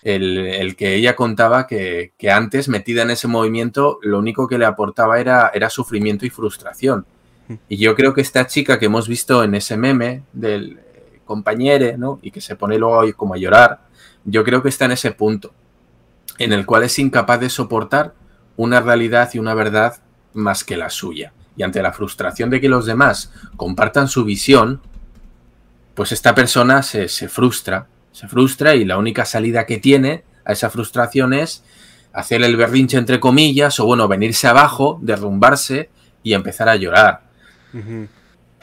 El, 0.02 0.76
que 0.76 0.94
ella 0.94 1.14
contaba 1.14 1.66
que, 1.66 2.12
que, 2.16 2.30
antes, 2.30 2.68
metida 2.68 3.02
en 3.02 3.10
ese 3.10 3.28
movimiento, 3.28 3.98
lo 4.02 4.18
único 4.18 4.48
que 4.48 4.58
le 4.58 4.64
aportaba 4.64 5.20
era, 5.20 5.50
era 5.54 5.68
sufrimiento 5.68 6.24
y 6.24 6.30
frustración 6.30 7.04
y 7.68 7.76
yo 7.76 7.94
creo 7.94 8.14
que 8.14 8.20
esta 8.20 8.46
chica 8.46 8.78
que 8.78 8.86
hemos 8.86 9.08
visto 9.08 9.42
en 9.42 9.54
ese 9.54 9.76
meme 9.76 10.22
del 10.32 10.78
compañero, 11.24 11.96
¿no? 11.96 12.18
Y 12.22 12.30
que 12.30 12.40
se 12.40 12.56
pone 12.56 12.78
luego 12.78 13.02
como 13.16 13.34
a 13.34 13.38
llorar, 13.38 13.80
yo 14.24 14.44
creo 14.44 14.62
que 14.62 14.68
está 14.68 14.84
en 14.84 14.92
ese 14.92 15.12
punto, 15.12 15.52
en 16.38 16.52
el 16.52 16.66
cual 16.66 16.84
es 16.84 16.98
incapaz 16.98 17.40
de 17.40 17.50
soportar 17.50 18.14
una 18.56 18.80
realidad 18.80 19.30
y 19.32 19.38
una 19.38 19.54
verdad 19.54 20.00
más 20.32 20.64
que 20.64 20.76
la 20.76 20.90
suya. 20.90 21.32
Y 21.56 21.62
ante 21.62 21.82
la 21.82 21.92
frustración 21.92 22.50
de 22.50 22.60
que 22.60 22.68
los 22.68 22.86
demás 22.86 23.32
compartan 23.56 24.08
su 24.08 24.24
visión, 24.24 24.80
pues 25.94 26.12
esta 26.12 26.34
persona 26.34 26.82
se, 26.82 27.08
se 27.08 27.28
frustra, 27.28 27.86
se 28.12 28.28
frustra 28.28 28.74
y 28.74 28.84
la 28.84 28.98
única 28.98 29.24
salida 29.24 29.66
que 29.66 29.78
tiene 29.78 30.24
a 30.44 30.52
esa 30.52 30.70
frustración 30.70 31.32
es 31.32 31.64
hacer 32.12 32.42
el 32.42 32.56
berrinche 32.56 32.98
entre 32.98 33.20
comillas 33.20 33.78
o 33.80 33.86
bueno, 33.86 34.08
venirse 34.08 34.48
abajo, 34.48 34.98
derrumbarse 35.02 35.90
y 36.22 36.34
empezar 36.34 36.68
a 36.68 36.76
llorar. 36.76 37.22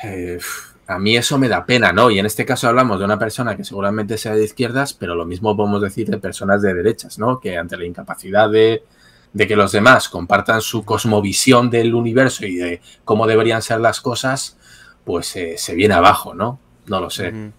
Eh, 0.03 0.39
a 0.87 0.99
mí 0.99 1.17
eso 1.17 1.37
me 1.37 1.49
da 1.49 1.65
pena, 1.65 1.91
¿no? 1.91 2.09
Y 2.09 2.19
en 2.19 2.25
este 2.25 2.45
caso 2.45 2.67
hablamos 2.67 2.99
de 2.99 3.05
una 3.05 3.19
persona 3.19 3.57
que 3.57 3.63
seguramente 3.63 4.17
sea 4.17 4.33
de 4.33 4.43
izquierdas, 4.43 4.93
pero 4.93 5.15
lo 5.15 5.25
mismo 5.25 5.55
podemos 5.55 5.81
decir 5.81 6.09
de 6.09 6.17
personas 6.17 6.61
de 6.61 6.73
derechas, 6.73 7.19
¿no? 7.19 7.39
Que 7.39 7.57
ante 7.57 7.77
la 7.77 7.85
incapacidad 7.85 8.49
de, 8.49 8.83
que 9.37 9.55
los 9.55 9.71
demás 9.71 10.09
compartan 10.09 10.61
su 10.61 10.85
cosmovisión 10.85 11.69
del 11.69 11.93
universo 11.93 12.45
y 12.45 12.55
de 12.55 12.81
cómo 13.03 13.27
deberían 13.27 13.61
ser 13.61 13.81
las 13.81 14.01
cosas, 14.01 14.57
pues 15.03 15.35
eh, 15.35 15.55
se 15.57 15.75
viene 15.75 15.93
abajo, 15.93 16.33
¿no? 16.33 16.59
No 16.85 17.01
lo 17.01 17.09
sé. 17.09 17.51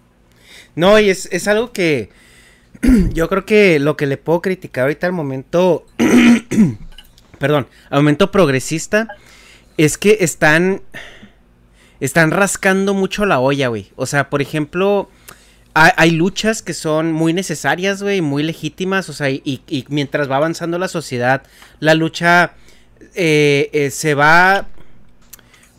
No, 0.79 0.97
y 0.97 1.09
es, 1.09 1.27
es 1.33 1.49
algo 1.49 1.73
que 1.73 2.09
yo 3.13 3.27
creo 3.27 3.45
que 3.45 3.79
lo 3.79 3.97
que 3.97 4.05
le 4.05 4.15
puedo 4.15 4.41
criticar 4.41 4.83
ahorita 4.83 5.07
al 5.07 5.11
momento, 5.11 5.85
perdón, 7.37 7.67
al 7.89 7.99
momento 7.99 8.31
progresista, 8.31 9.09
es 9.75 9.97
que 9.97 10.19
están 10.21 10.81
están 11.99 12.31
rascando 12.31 12.93
mucho 12.93 13.25
la 13.25 13.41
olla, 13.41 13.67
güey. 13.67 13.91
O 13.97 14.05
sea, 14.05 14.29
por 14.29 14.41
ejemplo, 14.41 15.09
hay, 15.73 16.11
luchas 16.11 16.61
que 16.61 16.73
son 16.73 17.11
muy 17.11 17.33
necesarias, 17.33 18.01
güey, 18.01 18.21
muy 18.21 18.41
legítimas. 18.41 19.09
O 19.09 19.13
sea, 19.13 19.29
y, 19.29 19.85
mientras 19.89 20.31
va 20.31 20.37
avanzando 20.37 20.79
la 20.79 20.87
sociedad, 20.87 21.43
la 21.81 21.93
lucha 21.93 22.53
eh, 23.15 23.69
eh, 23.73 23.91
se 23.91 24.13
va 24.13 24.69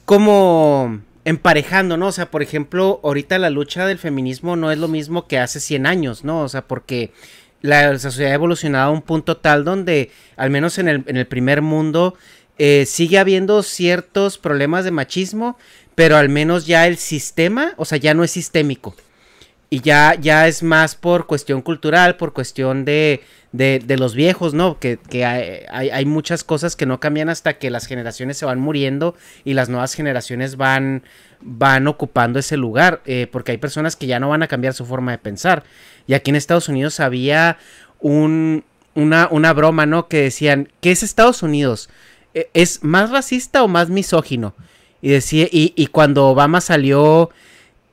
como 0.04 1.00
emparejando, 1.30 1.96
¿no? 1.96 2.08
O 2.08 2.12
sea, 2.12 2.30
por 2.30 2.42
ejemplo, 2.42 3.00
ahorita 3.04 3.38
la 3.38 3.50
lucha 3.50 3.86
del 3.86 3.98
feminismo 3.98 4.56
no 4.56 4.70
es 4.72 4.78
lo 4.78 4.88
mismo 4.88 5.26
que 5.26 5.38
hace 5.38 5.60
100 5.60 5.86
años, 5.86 6.24
¿no? 6.24 6.40
O 6.42 6.48
sea, 6.48 6.66
porque 6.66 7.12
la, 7.62 7.98
sociedad 7.98 8.32
ha 8.32 8.34
evolucionado 8.34 8.90
a 8.90 8.92
un 8.92 9.02
punto 9.02 9.36
tal 9.36 9.64
donde, 9.64 10.10
al 10.36 10.50
menos 10.50 10.78
en 10.78 10.88
el, 10.88 11.04
en 11.06 11.16
el 11.16 11.26
primer 11.26 11.62
mundo, 11.62 12.14
eh, 12.58 12.84
sigue 12.84 13.18
habiendo 13.18 13.62
ciertos 13.62 14.38
problemas 14.38 14.84
de 14.84 14.90
machismo, 14.90 15.56
pero 15.94 16.16
al 16.16 16.28
menos 16.28 16.66
ya 16.66 16.86
el 16.86 16.96
sistema, 16.96 17.74
o 17.76 17.84
sea, 17.84 17.98
ya 17.98 18.12
no 18.12 18.24
es 18.24 18.32
sistémico. 18.32 18.94
Y 19.72 19.80
ya, 19.82 20.16
ya 20.20 20.48
es 20.48 20.64
más 20.64 20.96
por 20.96 21.26
cuestión 21.26 21.62
cultural, 21.62 22.16
por 22.16 22.32
cuestión 22.32 22.84
de, 22.84 23.22
de, 23.52 23.96
los 23.96 24.16
viejos, 24.16 24.52
¿no? 24.52 24.80
Que, 24.80 24.98
hay, 25.24 25.90
hay, 25.90 26.04
muchas 26.06 26.42
cosas 26.42 26.74
que 26.74 26.86
no 26.86 26.98
cambian 26.98 27.28
hasta 27.28 27.56
que 27.56 27.70
las 27.70 27.86
generaciones 27.86 28.36
se 28.36 28.46
van 28.46 28.58
muriendo 28.58 29.14
y 29.44 29.54
las 29.54 29.68
nuevas 29.68 29.94
generaciones 29.94 30.56
van, 30.56 31.04
van 31.40 31.86
ocupando 31.86 32.40
ese 32.40 32.56
lugar, 32.56 33.00
eh, 33.06 33.28
porque 33.30 33.52
hay 33.52 33.58
personas 33.58 33.94
que 33.94 34.08
ya 34.08 34.18
no 34.18 34.28
van 34.28 34.42
a 34.42 34.48
cambiar 34.48 34.74
su 34.74 34.84
forma 34.84 35.12
de 35.12 35.18
pensar. 35.18 35.62
Y 36.08 36.14
aquí 36.14 36.30
en 36.30 36.36
Estados 36.36 36.68
Unidos 36.68 36.98
había 36.98 37.56
un, 38.00 38.64
una, 38.94 39.28
una 39.30 39.52
broma, 39.52 39.86
¿no? 39.86 40.08
Que 40.08 40.22
decían, 40.22 40.68
¿qué 40.80 40.90
es 40.90 41.04
Estados 41.04 41.44
Unidos? 41.44 41.88
¿E-, 42.34 42.50
¿Es 42.54 42.82
más 42.82 43.10
racista 43.10 43.62
o 43.62 43.68
más 43.68 43.88
misógino? 43.88 44.54
Y 45.02 45.10
decía, 45.10 45.46
y, 45.50 45.86
cuando 45.86 46.26
Obama 46.26 46.60
salió 46.60 47.30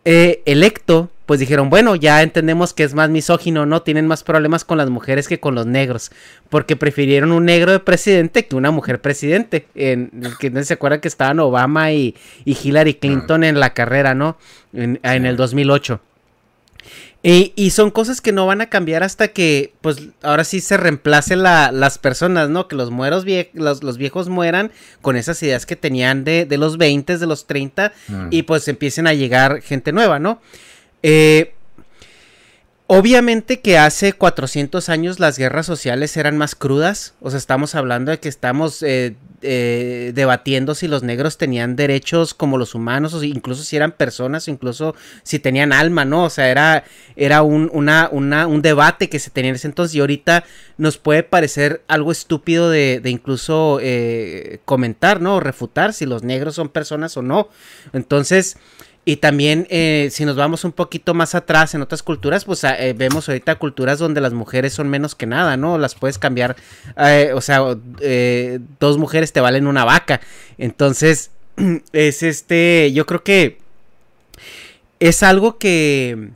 eh, 0.04 0.42
electo, 0.46 1.10
pues 1.28 1.42
dijeron, 1.42 1.70
bueno, 1.70 1.96
ya 1.96 2.24
entendemos 2.24 2.74
que 2.74 2.84
es 2.84 2.94
más 2.94 3.10
misógino, 3.10 3.66
¿no? 3.66 3.82
Tienen 3.82 4.08
más 4.08 4.24
problemas 4.24 4.64
con 4.64 4.78
las 4.78 4.90
mujeres 4.90 5.28
que 5.28 5.42
con 5.42 5.56
los 5.56 5.66
negros. 5.66 6.10
Porque 6.50 6.78
prefirieron 6.78 7.34
un 7.34 7.44
negro 7.44 7.74
de 7.74 7.80
presidente 7.80 8.48
que 8.48 8.56
una 8.56 8.72
mujer 8.72 9.02
presidente. 9.02 9.68
En 9.76 10.10
que 10.40 10.50
no 10.50 10.64
se 10.64 10.74
acuerdan 10.74 11.02
que 11.02 11.10
estaban 11.10 11.40
Obama 11.42 11.92
y, 11.92 12.16
y 12.46 12.58
Hillary 12.58 12.94
Clinton 12.96 13.44
en 13.44 13.60
la 13.60 13.74
carrera, 13.74 14.16
¿no? 14.16 14.38
En, 14.72 15.02
en 15.04 15.26
el 15.26 15.36
2008. 15.36 16.00
Y, 17.24 17.72
son 17.72 17.92
cosas 17.92 18.22
que 18.22 18.32
no 18.32 18.46
van 18.46 18.62
a 18.62 18.70
cambiar 18.70 19.04
hasta 19.04 19.28
que, 19.28 19.74
pues, 19.82 19.98
ahora 20.22 20.46
sí 20.46 20.62
se 20.62 20.78
reemplacen 20.78 21.44
las 21.44 21.98
personas, 21.98 22.50
¿no? 22.50 22.70
Que 22.70 22.78
los, 22.78 22.90
mueros 22.90 23.26
los, 23.54 23.98
viejos 23.98 24.30
mueran 24.30 24.72
con 25.02 25.18
esas 25.18 25.44
ideas 25.44 25.66
que 25.66 25.76
tenían 25.76 26.24
de, 26.24 26.46
de 26.46 26.58
los 26.58 26.78
20, 26.78 27.18
de 27.18 27.28
los 27.28 27.46
30, 27.46 27.92
mm. 28.08 28.28
y 28.32 28.44
pues 28.44 28.70
empiecen 28.70 29.08
a 29.08 29.14
llegar 29.14 29.62
gente 29.62 29.92
nueva, 29.92 30.20
¿no? 30.20 30.40
Eh, 31.10 31.54
Obviamente 32.90 33.60
que 33.60 33.78
hace 33.78 34.14
400 34.14 34.88
años 34.88 35.20
las 35.20 35.38
guerras 35.38 35.66
sociales 35.66 36.16
eran 36.16 36.38
más 36.38 36.56
crudas, 36.56 37.16
o 37.20 37.30
sea, 37.30 37.38
estamos 37.38 37.76
hablando 37.76 38.12
de 38.12 38.20
que 38.22 38.30
estamos 38.30 38.82
eh, 38.82 39.14
eh, 39.42 40.14
debatiendo 40.16 40.74
si 40.74 40.88
los 40.88 41.04
negros 41.04 41.38
tenían 41.38 41.76
derechos 41.76 42.34
como 42.34 42.58
los 42.58 42.76
humanos, 42.76 43.14
o 43.14 43.22
incluso 43.26 43.64
si 43.64 43.76
eran 43.76 43.92
personas, 43.92 44.48
o 44.48 44.52
incluso 44.52 44.96
si 45.24 45.38
tenían 45.38 45.74
alma, 45.74 46.06
¿no? 46.06 46.24
O 46.24 46.30
sea, 46.30 46.50
era, 46.50 46.86
era 47.18 47.42
un, 47.42 47.70
un 47.74 48.62
debate 48.62 49.10
que 49.10 49.20
se 49.20 49.32
tenía 49.32 49.50
en 49.50 49.56
ese 49.56 49.68
entonces 49.68 49.94
y 49.94 50.00
ahorita 50.00 50.46
nos 50.78 50.98
puede 50.98 51.24
parecer 51.24 51.82
algo 51.90 52.14
estúpido 52.14 52.70
de, 52.70 53.02
de 53.02 53.10
incluso 53.10 53.80
eh, 53.82 54.62
comentar, 54.64 55.20
¿no? 55.20 55.36
O 55.36 55.40
refutar 55.42 55.92
si 55.92 56.06
los 56.06 56.24
negros 56.24 56.56
son 56.56 56.70
personas 56.70 57.18
o 57.18 57.22
no. 57.22 57.50
Entonces... 57.92 58.56
Y 59.08 59.16
también, 59.16 59.68
eh, 59.70 60.10
si 60.12 60.26
nos 60.26 60.36
vamos 60.36 60.66
un 60.66 60.74
poquito 60.74 61.14
más 61.14 61.34
atrás 61.34 61.74
en 61.74 61.82
otras 61.82 62.04
culturas, 62.04 62.44
pues 62.44 62.66
ah, 62.66 62.76
eh, 62.78 62.92
vemos 62.92 63.30
ahorita 63.30 63.56
culturas 63.56 64.00
donde 64.00 64.20
las 64.20 64.34
mujeres 64.34 64.74
son 64.74 64.90
menos 64.90 65.16
que 65.16 65.26
nada, 65.26 65.56
¿no? 65.56 65.78
Las 65.78 65.96
puedes 65.96 66.20
cambiar, 66.20 66.58
eh, 66.98 67.32
o 67.34 67.40
sea, 67.40 67.62
dos 68.82 68.98
mujeres 68.98 69.32
te 69.32 69.40
valen 69.40 69.66
una 69.66 69.86
vaca. 69.86 70.20
Entonces, 70.58 71.32
es 71.94 72.22
este, 72.22 72.92
yo 72.92 73.06
creo 73.06 73.24
que 73.24 73.60
es 75.00 75.24
algo 75.24 75.58
que 75.58 76.32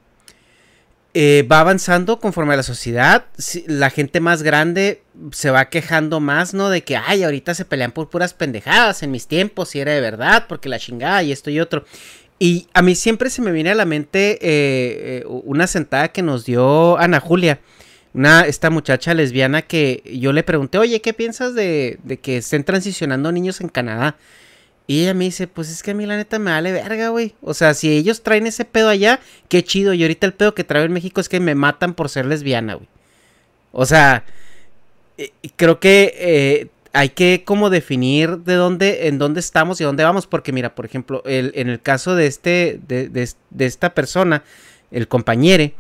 va 1.52 1.60
avanzando 1.60 2.22
conforme 2.22 2.54
a 2.54 2.58
la 2.58 2.64
sociedad. 2.64 3.26
La 3.68 3.90
gente 3.90 4.22
más 4.22 4.44
grande 4.44 5.04
se 5.34 5.52
va 5.52 5.68
quejando 5.68 6.22
más, 6.22 6.54
¿no? 6.54 6.70
De 6.70 6.86
que, 6.86 6.96
ay, 6.96 7.24
ahorita 7.24 7.54
se 7.54 7.66
pelean 7.66 7.92
por 7.92 8.10
puras 8.10 8.34
pendejadas. 8.34 9.04
En 9.04 9.12
mis 9.12 9.28
tiempos, 9.28 9.68
si 9.68 9.82
era 9.82 9.92
de 9.92 10.00
verdad, 10.00 10.46
porque 10.48 10.70
la 10.70 10.80
chingada 10.80 11.22
y 11.22 11.34
esto 11.34 11.50
y 11.50 11.60
otro. 11.60 11.84
Y 12.42 12.66
a 12.74 12.82
mí 12.82 12.96
siempre 12.96 13.30
se 13.30 13.40
me 13.44 13.52
viene 13.52 13.70
a 13.70 13.76
la 13.76 13.86
mente 13.86 14.32
eh, 14.32 14.40
eh, 14.42 15.24
una 15.28 15.68
sentada 15.68 16.08
que 16.08 16.24
nos 16.24 16.44
dio 16.44 16.98
Ana 16.98 17.20
Julia, 17.20 17.60
una, 18.16 18.48
esta 18.48 18.72
muchacha 18.72 19.14
lesbiana 19.14 19.62
que 19.62 20.02
yo 20.20 20.34
le 20.34 20.42
pregunté, 20.42 20.80
oye, 20.80 21.02
¿qué 21.02 21.14
piensas 21.14 21.54
de, 21.54 22.00
que 22.24 22.38
estén 22.38 22.64
transicionando 22.64 23.32
niños 23.32 23.62
en 23.62 23.70
Canadá? 23.70 24.16
Y 24.88 25.04
ella 25.04 25.14
me 25.14 25.26
dice, 25.26 25.46
pues 25.46 25.70
es 25.70 25.84
que 25.84 25.92
a 25.92 25.94
mí 25.94 26.08
la 26.08 26.18
neta 26.18 26.40
me 26.40 26.50
vale 26.50 26.72
verga, 26.72 27.10
güey. 27.10 27.36
O 27.42 27.54
sea, 27.54 27.76
si 27.76 27.92
ellos 27.92 28.24
traen 28.24 28.48
ese 28.48 28.66
pedo 28.66 28.90
allá, 28.90 29.20
qué 29.48 29.64
chido. 29.64 29.94
Y 29.94 30.02
ahorita 30.02 30.26
el 30.26 30.34
pedo 30.34 30.56
que 30.56 30.64
traigo 30.64 30.88
en 30.88 30.94
México 30.94 31.22
es 31.22 31.30
que 31.30 31.40
me 31.40 31.54
matan 31.54 31.94
por 31.94 32.10
ser 32.10 32.26
lesbiana, 32.26 32.74
güey. 32.74 32.88
O 33.72 33.86
sea, 33.86 34.24
eh, 35.20 35.30
creo 35.58 35.80
que 35.80 36.72
hay 36.94 37.10
que 37.10 37.44
como 37.46 37.70
definir 37.70 38.40
de 38.40 38.56
dónde, 38.56 39.08
en 39.08 39.18
dónde 39.18 39.40
estamos 39.40 39.80
y 39.80 39.84
dónde 39.84 40.04
vamos, 40.04 40.28
porque 40.28 40.52
mira, 40.52 40.76
por 40.76 40.86
ejemplo, 40.86 41.24
el, 41.26 41.52
en 41.56 41.70
el 41.70 41.82
caso 41.82 42.16
de 42.16 42.28
este, 42.28 42.80
de, 42.88 43.10
de, 43.10 43.66
esta 43.66 43.94
persona, 43.94 44.44
el 44.92 45.08
compañere, 45.08 45.76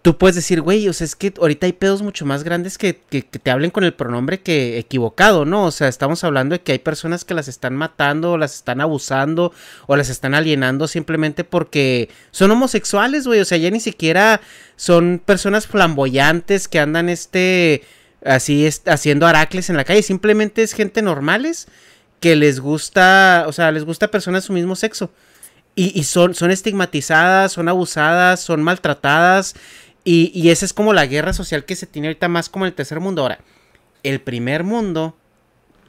tú 0.00 0.16
puedes 0.16 0.36
decir, 0.36 0.62
güey, 0.62 0.88
o 0.88 0.94
sea, 0.94 1.04
es 1.04 1.14
que 1.14 1.34
ahorita 1.38 1.66
hay 1.66 1.74
pedos 1.74 2.00
mucho 2.00 2.24
más 2.24 2.44
grandes 2.44 2.78
que, 2.78 2.98
que, 3.10 3.22
te 3.22 3.50
hablen 3.50 3.70
con 3.70 3.84
el 3.84 3.92
pronombre 3.92 4.40
que 4.40 4.78
equivocado, 4.78 5.44
¿no? 5.44 5.66
O 5.66 5.70
sea, 5.70 5.88
estamos 5.88 6.24
hablando 6.24 6.54
de 6.54 6.62
que 6.62 6.72
hay 6.72 6.78
personas 6.78 7.26
que 7.26 7.34
las 7.34 7.48
están 7.48 7.76
matando, 7.76 8.32
o 8.32 8.38
las 8.38 8.54
están 8.54 8.80
abusando, 8.80 9.52
o 9.86 9.96
las 9.96 10.08
están 10.08 10.34
alienando 10.34 10.88
simplemente 10.88 11.44
porque 11.44 12.08
son 12.30 12.50
homosexuales, 12.50 13.26
güey, 13.26 13.40
o 13.40 13.44
sea, 13.44 13.58
ya 13.58 13.70
ni 13.70 13.80
siquiera 13.80 14.40
son 14.76 15.20
personas 15.22 15.66
flamboyantes 15.66 16.68
que 16.68 16.80
andan 16.80 17.10
este 17.10 17.82
así 18.24 18.66
es, 18.66 18.82
haciendo 18.86 19.26
aracles 19.26 19.70
en 19.70 19.76
la 19.76 19.84
calle. 19.84 20.02
Simplemente 20.02 20.62
es 20.62 20.72
gente 20.72 21.02
normales 21.02 21.68
que 22.20 22.36
les 22.36 22.60
gusta, 22.60 23.44
o 23.46 23.52
sea, 23.52 23.72
les 23.72 23.84
gusta 23.84 24.10
personas 24.10 24.42
de 24.42 24.46
su 24.46 24.52
mismo 24.52 24.76
sexo. 24.76 25.10
Y, 25.76 26.02
son, 26.04 26.34
son 26.34 26.50
estigmatizadas, 26.50 27.52
son 27.52 27.68
abusadas, 27.68 28.40
son 28.40 28.62
maltratadas. 28.62 29.54
Y, 30.04 30.30
y, 30.34 30.50
esa 30.50 30.66
es 30.66 30.74
como 30.74 30.92
la 30.92 31.06
guerra 31.06 31.32
social 31.32 31.64
que 31.64 31.74
se 31.74 31.86
tiene 31.86 32.08
ahorita 32.08 32.28
más 32.28 32.50
como 32.50 32.66
el 32.66 32.74
tercer 32.74 33.00
mundo. 33.00 33.22
Ahora, 33.22 33.38
el 34.02 34.20
primer 34.20 34.62
mundo, 34.62 35.16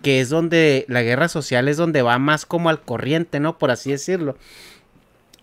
que 0.02 0.22
es 0.22 0.30
donde 0.30 0.86
la 0.88 1.02
guerra 1.02 1.28
social 1.28 1.68
es 1.68 1.76
donde 1.76 2.04
va 2.04 2.20
más 2.20 2.46
como 2.46 2.70
al 2.70 2.82
corriente, 2.82 3.42
¿no? 3.42 3.58
Por 3.58 3.70
así 3.70 3.92
decirlo. 3.92 4.38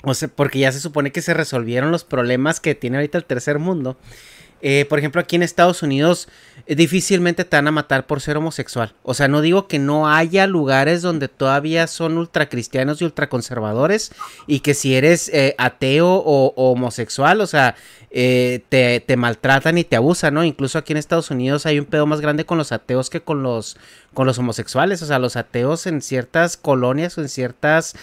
O 0.02 0.14
sea, 0.14 0.28
porque 0.28 0.60
ya 0.60 0.72
se 0.72 0.80
supone 0.80 1.12
que 1.12 1.20
se 1.20 1.34
resolvieron 1.34 1.90
los 1.90 2.04
problemas 2.04 2.60
que 2.60 2.74
tiene 2.74 2.98
ahorita 2.98 3.18
el 3.18 3.24
tercer 3.24 3.58
mundo. 3.58 3.98
Eh, 4.60 4.86
por 4.88 4.98
ejemplo, 4.98 5.20
aquí 5.20 5.36
en 5.36 5.42
Estados 5.42 5.82
Unidos 5.82 6.28
eh, 6.66 6.74
difícilmente 6.74 7.44
te 7.44 7.56
van 7.56 7.68
a 7.68 7.70
matar 7.70 8.06
por 8.06 8.20
ser 8.20 8.36
homosexual. 8.36 8.94
O 9.02 9.14
sea, 9.14 9.28
no 9.28 9.40
digo 9.40 9.68
que 9.68 9.78
no 9.78 10.08
haya 10.08 10.46
lugares 10.46 11.02
donde 11.02 11.28
todavía 11.28 11.86
son 11.86 12.18
ultracristianos 12.18 13.00
y 13.00 13.04
ultraconservadores 13.04 14.12
y 14.46 14.60
que 14.60 14.74
si 14.74 14.94
eres 14.94 15.28
eh, 15.32 15.54
ateo 15.58 16.08
o, 16.08 16.52
homosexual, 16.56 17.40
o 17.40 17.46
sea, 17.46 17.76
te, 18.10 19.04
te, 19.06 19.16
maltratan 19.16 19.78
y 19.78 19.84
te 19.84 19.96
abusan, 19.96 20.34
¿no? 20.34 20.42
Incluso 20.42 20.78
aquí 20.78 20.92
en 20.92 20.96
Estados 20.96 21.30
Unidos 21.30 21.66
hay 21.66 21.78
un 21.78 21.84
pedo 21.84 22.06
más 22.06 22.20
grande 22.20 22.44
con 22.44 22.58
los 22.58 22.72
ateos 22.72 23.10
que 23.10 23.20
con 23.20 23.42
los, 23.42 23.76
con 24.14 24.26
los 24.26 24.38
homosexuales. 24.38 25.02
O 25.02 25.06
sea, 25.06 25.18
los 25.18 25.36
ateos 25.36 25.86
en 25.86 26.02
ciertas 26.02 26.56
colonias 26.56 27.16
o 27.18 27.20
en 27.20 27.28
ciertas 27.28 27.94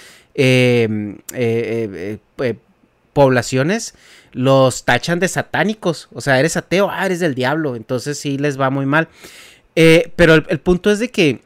poblaciones 3.13 3.95
los 4.35 4.83
tachan 4.83 5.19
de 5.19 5.29
satánicos. 5.29 6.09
O 6.13 6.19
sea, 6.19 6.37
eres 6.39 6.57
ateo, 6.57 6.89
ah, 6.91 7.05
eres 7.05 7.21
del 7.21 7.35
diablo. 7.35 7.77
Entonces 7.77 8.19
sí 8.19 8.37
les 8.37 8.59
va 8.59 8.69
muy 8.69 8.85
mal. 8.85 9.07
Eh, 9.77 10.11
pero 10.17 10.35
el, 10.35 10.59
punto 10.59 10.91
es 10.91 10.99
de 10.99 11.09
que 11.09 11.41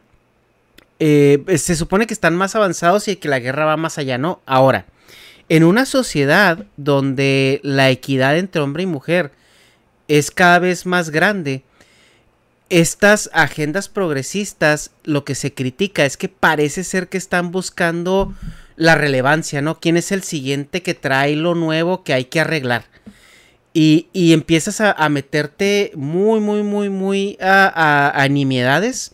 eh, 0.98 1.44
se 1.58 1.76
supone 1.76 2.08
que 2.08 2.16
están 2.16 2.36
más 2.36 2.56
avanzados 2.56 3.08
y 3.08 3.16
que 3.16 3.30
la 3.30 3.40
guerra 3.40 3.66
va 3.66 3.78
más 3.78 4.00
allá, 4.00 4.18
¿no? 4.18 4.42
Ahora, 4.48 4.86
en 5.50 5.64
una 5.64 5.86
sociedad 5.86 6.66
donde 6.78 7.60
la 7.64 7.92
equidad 7.92 8.38
entre 8.38 8.62
hombre 8.62 8.84
y 8.84 8.88
mujer 8.88 9.32
es 10.08 10.32
cada 10.32 10.58
vez 10.58 10.88
más 10.88 11.12
grande, 11.12 11.64
estas 12.70 13.30
agendas 13.34 13.88
progresistas 13.88 14.92
lo 15.04 15.26
que 15.26 15.36
se 15.36 15.54
critica 15.54 16.06
es 16.06 16.18
que 16.18 16.30
parece 16.30 16.84
ser 16.84 17.08
que 17.08 17.18
están 17.20 17.52
buscando 17.52 18.34
la 18.80 18.96
relevancia, 18.96 19.62
¿no? 19.62 19.82
¿Quién 19.82 19.98
es 19.98 20.14
el 20.14 20.24
siguiente 20.24 20.82
que 20.82 20.94
trae 20.94 21.36
lo 21.36 21.54
nuevo 21.54 22.04
que 22.06 22.14
hay 22.14 22.26
que 22.26 22.40
arreglar? 22.40 22.86
Y, 23.74 24.08
empiezas 24.14 24.80
a, 24.82 25.10
meterte 25.10 25.92
muy, 25.96 26.40
muy, 26.40 26.64
muy, 26.64 26.90
muy 26.90 27.38
a, 27.42 28.12
a, 28.16 28.28
nimiedades. 28.30 29.14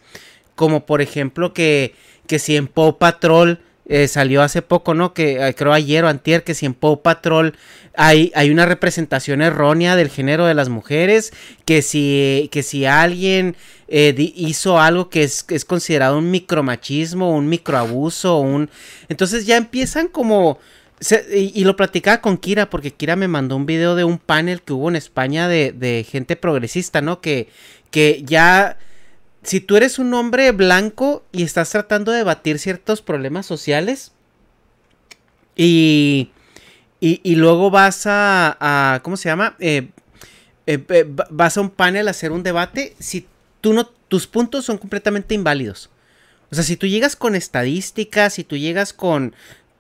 Como 0.54 0.86
por 0.86 1.02
ejemplo 1.02 1.54
que, 1.54 1.96
que 2.28 2.40
si 2.40 2.56
en 2.56 2.68
Paw 2.68 2.98
Patrol 3.00 3.60
eh, 3.88 4.08
salió 4.08 4.42
hace 4.42 4.64
poco, 4.64 4.96
¿no? 4.96 5.14
Que 5.14 5.48
eh, 5.48 5.54
creo 5.54 5.72
ayer 5.72 6.04
o 6.04 6.08
antier, 6.08 6.44
que 6.44 6.56
si 6.56 6.66
en 6.66 6.74
Paw 6.74 7.04
Patrol 7.04 7.56
hay, 7.96 8.32
hay 8.34 8.50
una 8.50 8.66
representación 8.66 9.44
errónea 9.44 9.96
del 9.96 10.10
género 10.10 10.48
de 10.48 10.56
las 10.56 10.70
mujeres, 10.70 11.34
que 11.66 11.84
si, 11.84 12.50
que 12.52 12.64
si 12.64 12.86
alguien 12.86 13.56
eh, 13.88 14.16
hizo 14.36 14.80
algo 14.80 15.10
que 15.10 15.24
es, 15.24 15.46
es, 15.50 15.66
considerado 15.66 16.18
un 16.18 16.32
micromachismo, 16.32 17.36
un 17.36 17.48
microabuso, 17.48 18.40
un... 18.40 18.72
Entonces 19.08 19.46
ya 19.46 19.56
empiezan 19.56 20.08
como... 20.08 20.58
y, 21.32 21.64
lo 21.64 21.76
platicaba 21.76 22.22
con 22.22 22.38
Kira, 22.38 22.72
porque 22.72 22.92
Kira 22.92 23.16
me 23.16 23.28
mandó 23.28 23.56
un 23.56 23.68
video 23.68 23.96
de 23.96 24.04
un 24.04 24.18
panel 24.18 24.64
que 24.64 24.74
hubo 24.74 24.90
en 24.90 24.96
España 24.96 25.48
de, 25.48 25.72
de 25.74 26.04
gente 26.10 26.36
progresista, 26.36 27.02
¿no? 27.02 27.22
Que, 27.22 27.50
que 27.92 28.24
ya 28.26 28.78
si 29.46 29.62
tú 29.62 29.78
eres 29.78 30.00
un 30.00 30.14
hombre 30.14 30.52
blanco 30.52 31.24
y 31.32 31.44
estás 31.44 31.70
tratando 31.70 32.12
de 32.12 32.20
debatir 32.20 32.60
ciertos 32.60 33.02
problemas 33.02 33.46
sociales 33.46 34.12
y, 35.56 36.32
y, 37.00 37.36
luego 37.36 37.70
vas 37.70 38.04
a, 38.08 39.00
¿cómo 39.04 39.16
se 39.16 39.30
llama? 39.30 39.56
Eh, 39.60 39.90
eh, 40.66 40.84
eh, 40.90 41.06
vas 41.08 41.58
a 41.58 41.62
un 41.62 41.70
panel 41.70 42.08
a 42.08 42.12
hacer 42.12 42.32
un 42.32 42.44
debate, 42.44 42.96
si 43.00 43.28
tú 43.62 43.74
no, 43.74 43.86
tus 43.86 44.28
puntos 44.28 44.66
son 44.66 44.78
completamente 44.78 45.36
inválidos. 45.36 45.90
O 46.52 46.56
sea, 46.56 46.64
si 46.64 46.76
tú 46.76 46.88
llegas 46.88 47.16
con 47.16 47.36
estadísticas, 47.36 48.34
si 48.34 48.44
tú 48.44 48.58
llegas 48.58 48.92
con, 48.92 49.36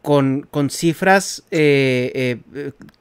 con, 0.05 0.47
con 0.51 0.69
cifras 0.69 1.43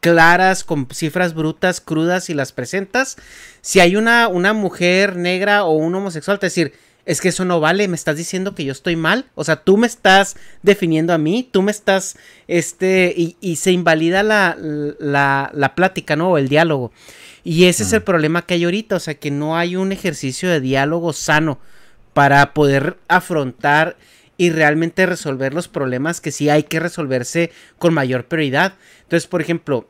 claras, 0.00 0.64
con 0.64 0.88
cifras 0.90 1.34
brutas, 1.34 1.82
crudas 1.82 2.30
y 2.30 2.34
las 2.34 2.52
presentas, 2.52 3.16
si 3.60 3.80
hay 3.80 3.94
una, 3.94 4.26
una 4.26 4.54
mujer 4.54 5.14
negra 5.14 5.64
o 5.64 5.72
un 5.72 5.94
homosexual, 5.94 6.38
te 6.38 6.46
decir, 6.46 6.72
es 7.04 7.20
que 7.20 7.28
eso 7.28 7.44
no 7.44 7.60
vale, 7.60 7.88
me 7.88 7.94
estás 7.94 8.16
diciendo 8.16 8.54
que 8.54 8.64
yo 8.64 8.72
estoy 8.72 8.96
mal, 8.96 9.26
o 9.34 9.44
sea, 9.44 9.56
tú 9.56 9.76
me 9.76 9.86
estás 9.86 10.36
definiendo 10.62 11.12
a 11.12 11.18
mí, 11.18 11.46
tú 11.52 11.60
me 11.60 11.72
estás, 11.72 12.16
este, 12.48 13.14
y, 13.14 13.56
se 13.56 13.72
invalida 13.72 14.22
la, 14.22 14.56
la, 14.58 15.50
la, 15.52 15.74
plática, 15.74 16.16
¿no? 16.16 16.30
O 16.30 16.38
el 16.38 16.48
diálogo. 16.48 16.90
Y 17.44 17.66
ese 17.66 17.82
es 17.82 17.92
el 17.92 18.02
problema 18.02 18.46
que 18.46 18.54
hay 18.54 18.64
ahorita, 18.64 18.96
o 18.96 19.00
sea, 19.00 19.12
que 19.12 19.30
no 19.30 19.58
hay 19.58 19.76
un 19.76 19.92
ejercicio 19.92 20.48
de 20.48 20.60
diálogo 20.60 21.12
sano 21.12 21.58
para 22.14 22.54
poder 22.54 22.96
afrontar 23.08 23.98
y 24.36 24.50
realmente 24.50 25.06
resolver 25.06 25.54
los 25.54 25.68
problemas 25.68 26.20
que 26.20 26.32
sí 26.32 26.48
hay 26.48 26.64
que 26.64 26.80
resolverse 26.80 27.50
con 27.78 27.94
mayor 27.94 28.26
prioridad. 28.26 28.74
Entonces, 29.02 29.26
por 29.26 29.40
ejemplo, 29.40 29.88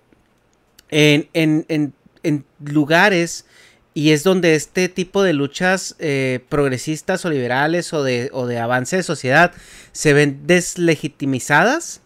en, 0.91 1.29
en, 1.33 1.95
en, 2.23 2.45
lugares 2.65 3.47
y 3.95 4.11
es 4.11 4.25
donde 4.25 4.55
este 4.55 4.89
tipo 4.89 5.23
de 5.23 5.33
luchas 5.33 5.95
eh, 5.99 6.41
progresistas 6.49 7.25
o 7.25 7.31
liberales 7.31 7.93
o 7.93 8.03
de, 8.03 8.31
o 8.33 8.47
de 8.47 8.59
avance 8.59 8.97
de 8.97 9.03
sociedad 9.03 9.53
se 9.93 10.13
ven 10.13 10.47
deslegitimizadas 10.47 12.01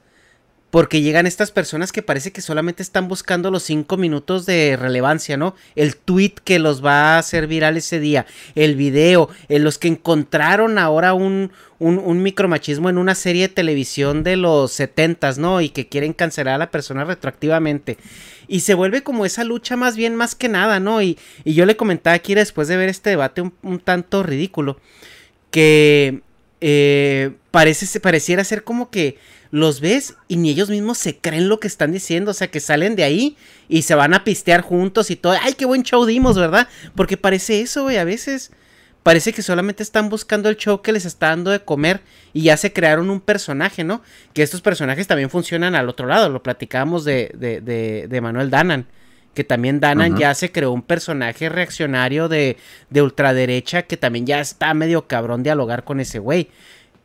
porque 0.78 1.02
llegan 1.02 1.26
estas 1.26 1.50
personas 1.50 1.90
que 1.90 2.04
parece 2.04 2.30
que 2.30 2.40
solamente 2.40 2.84
están 2.84 3.08
buscando 3.08 3.50
los 3.50 3.64
cinco 3.64 3.96
minutos 3.96 4.46
de 4.46 4.76
relevancia, 4.76 5.36
¿no? 5.36 5.56
El 5.74 5.96
tweet 5.96 6.34
que 6.44 6.60
los 6.60 6.84
va 6.84 7.16
a 7.16 7.18
hacer 7.18 7.48
viral 7.48 7.76
ese 7.76 7.98
día, 7.98 8.26
el 8.54 8.76
video, 8.76 9.28
en 9.48 9.64
los 9.64 9.76
que 9.76 9.88
encontraron 9.88 10.78
ahora 10.78 11.14
un, 11.14 11.50
micromachismo 11.80 12.88
en 12.88 12.96
una 12.96 13.16
serie 13.16 13.48
de 13.48 13.54
televisión 13.54 14.22
de 14.22 14.36
los 14.36 14.70
setentas, 14.70 15.36
¿no? 15.36 15.60
Y 15.60 15.70
que 15.70 15.88
quieren 15.88 16.12
cancelar 16.12 16.54
a 16.54 16.58
la 16.58 16.70
persona 16.70 17.02
retroactivamente. 17.02 17.98
Y 18.46 18.60
se 18.60 18.74
vuelve 18.74 19.02
como 19.02 19.26
esa 19.26 19.42
lucha 19.42 19.74
más 19.74 19.96
bien 19.96 20.14
más 20.14 20.36
que 20.36 20.48
nada, 20.48 20.78
¿no? 20.78 21.02
Y, 21.02 21.18
y 21.42 21.54
yo 21.54 21.66
le 21.66 21.76
comentaba 21.76 22.14
aquí 22.14 22.36
después 22.36 22.68
de 22.68 22.76
ver 22.76 22.88
este 22.88 23.10
debate 23.10 23.40
un, 23.40 23.80
tanto 23.80 24.22
ridículo, 24.22 24.78
que 25.50 26.20
eh, 26.60 27.32
parece, 27.50 27.98
pareciera 27.98 28.44
ser 28.44 28.62
como 28.62 28.90
que 28.90 29.18
los 29.50 29.80
ves 29.80 30.14
y 30.28 30.36
ni 30.36 30.50
ellos 30.50 30.70
mismos 30.70 30.98
se 30.98 31.18
creen 31.18 31.48
lo 31.48 31.60
que 31.60 31.68
están 31.68 31.92
diciendo, 31.92 32.32
o 32.32 32.34
sea, 32.34 32.50
que 32.50 32.60
salen 32.60 32.96
de 32.96 33.04
ahí 33.04 33.36
y 33.68 33.82
se 33.82 33.94
van 33.94 34.14
a 34.14 34.24
pistear 34.24 34.60
juntos 34.60 35.10
y 35.10 35.16
todo. 35.16 35.34
¡Ay, 35.40 35.54
qué 35.54 35.64
buen 35.64 35.82
show 35.82 36.04
dimos, 36.04 36.36
¿verdad? 36.36 36.68
Porque 36.94 37.16
parece 37.16 37.60
eso, 37.60 37.84
güey, 37.84 37.96
a 37.96 38.04
veces 38.04 38.50
parece 39.02 39.32
que 39.32 39.42
solamente 39.42 39.82
están 39.82 40.10
buscando 40.10 40.50
el 40.50 40.56
show 40.56 40.82
que 40.82 40.92
les 40.92 41.06
está 41.06 41.28
dando 41.28 41.50
de 41.50 41.60
comer 41.60 42.02
y 42.34 42.42
ya 42.42 42.58
se 42.58 42.74
crearon 42.74 43.08
un 43.08 43.20
personaje, 43.20 43.82
¿no? 43.82 44.02
Que 44.34 44.42
estos 44.42 44.60
personajes 44.60 45.06
también 45.06 45.30
funcionan 45.30 45.74
al 45.74 45.88
otro 45.88 46.06
lado, 46.06 46.28
lo 46.28 46.42
platicábamos 46.42 47.06
de, 47.06 47.32
de, 47.34 48.06
de, 48.06 48.20
Manuel 48.20 48.50
Danan, 48.50 48.86
que 49.32 49.44
también 49.44 49.80
Danan 49.80 50.18
ya 50.18 50.34
se 50.34 50.52
creó 50.52 50.72
un 50.72 50.82
personaje 50.82 51.48
reaccionario 51.48 52.28
de, 52.28 52.58
de 52.90 53.00
ultraderecha 53.00 53.84
que 53.84 53.96
también 53.96 54.26
ya 54.26 54.40
está 54.40 54.74
medio 54.74 55.06
cabrón 55.06 55.42
dialogar 55.42 55.84
con 55.84 56.00
ese 56.00 56.18
güey. 56.18 56.50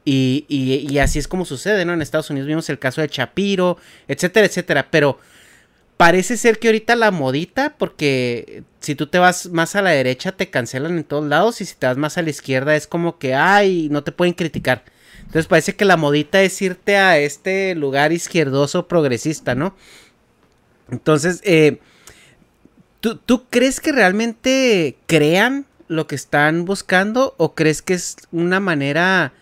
Y, 0.06 0.46
y, 0.50 0.98
así 0.98 1.18
es 1.18 1.30
como 1.30 1.46
sucede, 1.46 1.86
¿no? 1.86 1.94
En 1.94 2.02
Estados 2.02 2.30
Unidos 2.30 2.48
vimos 2.48 2.70
el 2.70 2.78
caso 2.78 3.00
de 3.00 3.08
Chapiro, 3.08 3.78
etcétera, 4.08 4.48
etcétera. 4.48 4.88
Pero 4.92 5.18
parece 5.96 6.36
ser 6.36 6.60
que 6.60 6.68
ahorita 6.68 6.96
la 6.96 7.12
modita, 7.12 7.76
porque 7.78 8.64
si 8.82 8.96
tú 8.96 9.08
te 9.08 9.20
vas 9.20 9.48
más 9.48 9.76
a 9.76 9.82
la 9.82 9.92
derecha 9.92 10.34
te 10.34 10.50
cancelan 10.50 10.98
en 10.98 11.04
todos 11.06 11.26
lados 11.26 11.62
y 11.62 11.66
si 11.66 11.76
te 11.76 11.88
vas 11.88 11.96
más 11.96 12.18
a 12.18 12.22
la 12.22 12.32
izquierda 12.32 12.76
es 12.76 12.86
como 12.88 13.18
que, 13.18 13.34
ay, 13.34 13.88
no 13.90 14.04
te 14.04 14.12
pueden 14.12 14.34
criticar. 14.34 14.84
Entonces 15.20 15.48
parece 15.48 15.76
que 15.76 15.86
la 15.86 15.96
modita 15.96 16.42
es 16.42 16.62
irte 16.62 16.98
a 16.98 17.18
este 17.18 17.76
lugar 17.76 18.12
izquierdoso 18.12 18.88
progresista, 18.88 19.56
¿no? 19.56 19.76
Entonces, 20.92 21.40
eh, 21.44 21.80
¿tú, 23.00 23.16
¿tú 23.16 23.46
crees 23.50 23.80
que 23.80 23.94
realmente 23.94 24.98
crean 25.08 25.66
lo 25.88 26.08
que 26.08 26.16
están 26.16 26.66
buscando 26.66 27.36
o 27.38 27.56
crees 27.56 27.82
que 27.82 27.94
es 27.94 28.18
una 28.32 28.60
manera, 28.60 29.34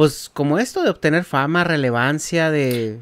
pues 0.00 0.30
como 0.32 0.58
esto, 0.58 0.82
de 0.82 0.88
obtener 0.88 1.24
fama, 1.24 1.62
relevancia, 1.62 2.50
de... 2.50 3.00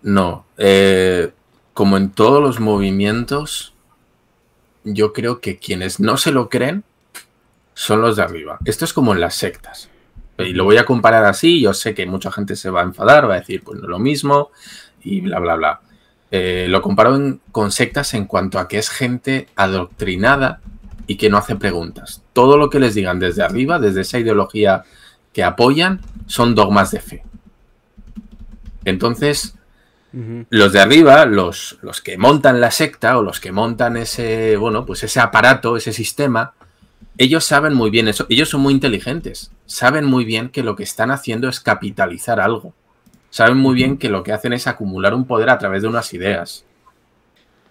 No, 0.00 0.46
eh, 0.56 1.30
como 1.74 1.98
en 1.98 2.08
todos 2.08 2.42
los 2.42 2.58
movimientos, 2.58 3.74
yo 4.82 5.12
creo 5.12 5.42
que 5.42 5.58
quienes 5.58 6.00
no 6.00 6.16
se 6.16 6.32
lo 6.32 6.48
creen 6.48 6.84
son 7.74 8.00
los 8.00 8.16
de 8.16 8.22
arriba. 8.22 8.56
Esto 8.64 8.86
es 8.86 8.94
como 8.94 9.12
en 9.12 9.20
las 9.20 9.34
sectas. 9.34 9.90
Y 10.38 10.54
lo 10.54 10.64
voy 10.64 10.78
a 10.78 10.86
comparar 10.86 11.26
así, 11.26 11.60
yo 11.60 11.74
sé 11.74 11.94
que 11.94 12.06
mucha 12.06 12.32
gente 12.32 12.56
se 12.56 12.70
va 12.70 12.80
a 12.80 12.84
enfadar, 12.84 13.28
va 13.28 13.34
a 13.34 13.40
decir, 13.40 13.62
pues 13.62 13.78
no 13.78 13.84
es 13.84 13.90
lo 13.90 13.98
mismo, 13.98 14.52
y 15.02 15.20
bla, 15.20 15.38
bla, 15.38 15.56
bla. 15.56 15.80
Eh, 16.30 16.64
lo 16.70 16.80
comparo 16.80 17.40
con 17.52 17.70
sectas 17.70 18.14
en 18.14 18.24
cuanto 18.24 18.58
a 18.58 18.68
que 18.68 18.78
es 18.78 18.88
gente 18.88 19.48
adoctrinada 19.54 20.62
y 21.06 21.18
que 21.18 21.28
no 21.28 21.36
hace 21.36 21.56
preguntas. 21.56 22.22
Todo 22.32 22.56
lo 22.56 22.70
que 22.70 22.80
les 22.80 22.94
digan 22.94 23.20
desde 23.20 23.42
arriba, 23.42 23.78
desde 23.78 24.00
esa 24.00 24.18
ideología 24.18 24.82
que 25.36 25.44
apoyan, 25.44 26.00
son 26.24 26.54
dogmas 26.54 26.92
de 26.92 27.00
fe. 27.00 27.22
Entonces, 28.86 29.54
los 30.48 30.72
de 30.72 30.80
arriba, 30.80 31.26
los, 31.26 31.76
los 31.82 32.00
que 32.00 32.16
montan 32.16 32.58
la 32.58 32.70
secta 32.70 33.18
o 33.18 33.22
los 33.22 33.38
que 33.38 33.52
montan 33.52 33.98
ese, 33.98 34.56
bueno, 34.56 34.86
pues 34.86 35.02
ese 35.02 35.20
aparato, 35.20 35.76
ese 35.76 35.92
sistema, 35.92 36.54
ellos 37.18 37.44
saben 37.44 37.74
muy 37.74 37.90
bien 37.90 38.08
eso, 38.08 38.24
ellos 38.30 38.48
son 38.48 38.62
muy 38.62 38.72
inteligentes, 38.72 39.50
saben 39.66 40.06
muy 40.06 40.24
bien 40.24 40.48
que 40.48 40.62
lo 40.62 40.74
que 40.74 40.84
están 40.84 41.10
haciendo 41.10 41.50
es 41.50 41.60
capitalizar 41.60 42.40
algo, 42.40 42.72
saben 43.28 43.58
muy 43.58 43.74
bien 43.74 43.98
que 43.98 44.08
lo 44.08 44.22
que 44.22 44.32
hacen 44.32 44.54
es 44.54 44.66
acumular 44.66 45.12
un 45.12 45.26
poder 45.26 45.50
a 45.50 45.58
través 45.58 45.82
de 45.82 45.88
unas 45.88 46.14
ideas. 46.14 46.64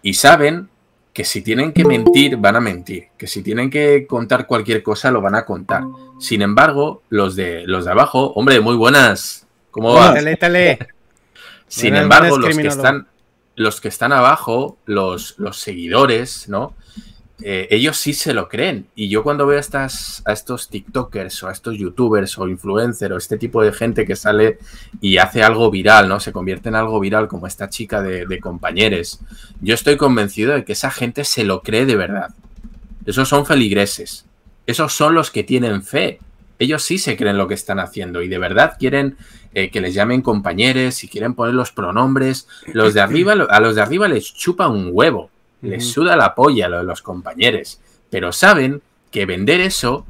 Y 0.04 0.13
saben 0.13 0.69
que 1.15 1.23
si 1.23 1.41
tienen 1.41 1.71
que 1.71 1.86
mentir, 1.86 2.36
van 2.36 2.58
a 2.58 2.60
mentir, 2.60 3.08
que 3.17 3.25
si 3.25 3.41
tienen 3.41 3.69
que 3.69 4.06
contar 4.06 4.45
cualquier 4.45 4.84
cosa, 4.84 5.12
lo 5.12 5.21
van 5.21 5.36
a 5.36 5.45
contar. 5.45 5.86
Sin 6.19 6.41
embargo, 6.41 7.04
los 7.08 7.38
de, 7.38 7.63
los 7.65 7.86
de 7.86 7.91
abajo, 7.91 8.34
hombre, 8.34 8.60
muy 8.60 8.75
buenas. 8.75 9.47
¿Cómo 9.71 9.93
va? 9.93 10.13
Sin 11.69 11.95
embargo, 11.95 12.38
los 12.38 12.58
que, 12.58 12.67
están, 12.67 13.08
los 13.56 13.80
que 13.80 13.88
están 13.88 14.12
abajo, 14.12 14.78
los, 14.86 15.36
los 15.38 15.58
seguidores, 15.58 16.49
¿no? 16.49 16.73
Eh, 17.41 17.67
ellos 17.69 17.98
sí 17.98 18.13
se 18.13 18.34
lo 18.34 18.48
creen. 18.48 18.88
Y 18.95 19.10
yo 19.10 19.24
cuando 19.24 19.45
veo 19.45 19.58
a, 19.58 19.62
estas, 19.62 20.21
a 20.26 20.32
estos 20.32 20.69
TikTokers 20.69 21.43
o 21.43 21.50
a 21.50 21.52
estos 21.52 21.78
YouTubers 21.78 22.38
o 22.38 22.48
influencers 22.48 23.13
o 23.13 23.17
este 23.17 23.38
tipo 23.38 23.62
de 23.62 23.74
gente 23.74 24.06
que 24.06 24.15
sale 24.15 24.60
y 25.02 25.17
hace 25.17 25.43
algo 25.43 25.69
viral, 25.69 26.08
¿no? 26.08 26.19
Se 26.19 26.32
convierte 26.32 26.69
en 26.69 26.76
algo 26.76 27.00
viral 27.00 27.28
como 27.28 27.48
esta 27.48 27.69
chica 27.69 28.02
de, 28.02 28.39
compañeros. 28.39 29.19
Yo 29.62 29.74
estoy 29.74 29.98
convencido 29.98 30.54
de 30.54 30.63
que 30.63 30.74
esa 30.74 30.91
gente 30.91 31.24
se 31.24 31.43
lo 31.43 31.62
cree 31.62 31.86
de 31.86 31.95
verdad. 31.95 32.34
Esos 33.06 33.28
son 33.28 33.45
feligreses. 33.45 34.26
Esos 34.65 34.93
son 34.93 35.13
los 35.13 35.30
que 35.32 35.43
tienen 35.43 35.84
fe. 35.84 36.19
ellos 36.58 36.84
sí 36.84 36.98
se 36.98 37.17
creen 37.17 37.38
lo 37.38 37.48
que 37.48 37.54
están 37.54 37.80
haciendo 37.80 38.21
y 38.21 38.28
de 38.30 38.39
verdad 38.39 38.78
quieren 38.80 39.17
eh, 39.54 39.69
que 39.69 39.82
les 39.82 39.93
llamen 39.93 40.21
compañeros 40.21 41.04
y 41.04 41.08
quieren 41.08 41.34
poner 41.34 41.54
los 41.54 41.71
pronombres. 41.71 42.48
Los 42.67 42.93
de 42.93 43.02
arriba, 43.02 43.34
a 43.34 43.60
los 43.60 43.76
de 43.76 43.82
arriba 43.82 44.08
les 44.08 44.34
chupa 44.34 44.67
un 44.67 44.89
huevo, 44.91 45.30
les 45.62 45.86
suda 45.86 46.15
la 46.15 46.36
polla 46.36 46.70
lo 46.70 46.78
de 46.78 46.84
los 46.84 47.02
compañeros, 47.02 47.80
pero 48.10 48.32
saben 48.32 48.82
que 49.12 49.26
vender 49.26 49.62
eso 49.62 50.06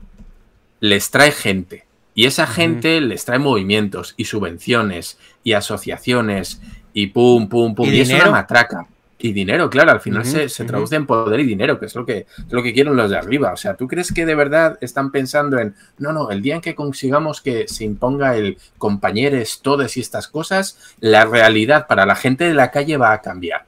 les 0.79 1.12
trae 1.12 1.31
gente 1.31 1.86
y 2.15 2.25
esa 2.25 2.47
gente 2.47 3.01
les 3.01 3.25
trae 3.25 3.39
movimientos 3.39 4.13
y 4.17 4.25
subvenciones 4.25 5.19
y 5.43 5.51
asociaciones 5.53 6.62
y 6.93 7.08
pum, 7.08 7.49
pum, 7.49 7.75
pum. 7.75 7.88
Y, 7.88 7.99
es 7.99 8.10
una 8.10 8.31
matraca. 8.31 8.88
Y 9.17 9.34
dinero, 9.34 9.69
claro, 9.69 9.91
al 9.91 10.01
final 10.01 10.25
se, 10.25 10.47
traduce 10.65 10.95
en 10.95 11.05
poder 11.05 11.39
y 11.39 11.45
dinero, 11.45 11.79
que 11.79 11.88
es 11.88 11.95
lo 11.95 12.05
que, 12.05 12.25
lo 12.49 12.62
que 12.62 12.73
quieren 12.73 12.95
los 12.95 13.10
de 13.10 13.17
arriba. 13.17 13.51
O 13.53 13.58
sea, 13.58 13.75
¿tú 13.75 13.88
crees 13.88 14.13
que 14.13 14.25
de 14.25 14.36
verdad 14.36 14.77
están 14.81 15.12
pensando 15.12 15.58
en, 15.58 15.73
no, 15.97 16.13
no, 16.13 16.31
el 16.31 16.41
día 16.41 16.55
en 16.55 16.62
que 16.62 16.75
consigamos 16.75 17.41
que 17.41 17.67
se 17.67 17.86
imponga 17.86 18.36
el 18.36 18.58
compañeros, 18.77 19.62
todas 19.62 19.97
y 19.97 20.01
estas 20.01 20.27
cosas, 20.27 20.77
la 20.99 21.25
realidad 21.25 21.88
para 21.88 22.05
la 22.05 22.15
gente 22.15 22.43
de 22.45 22.53
la 22.53 22.71
calle 22.71 22.97
va 22.97 23.13
a 23.13 23.21
cambiar. 23.21 23.65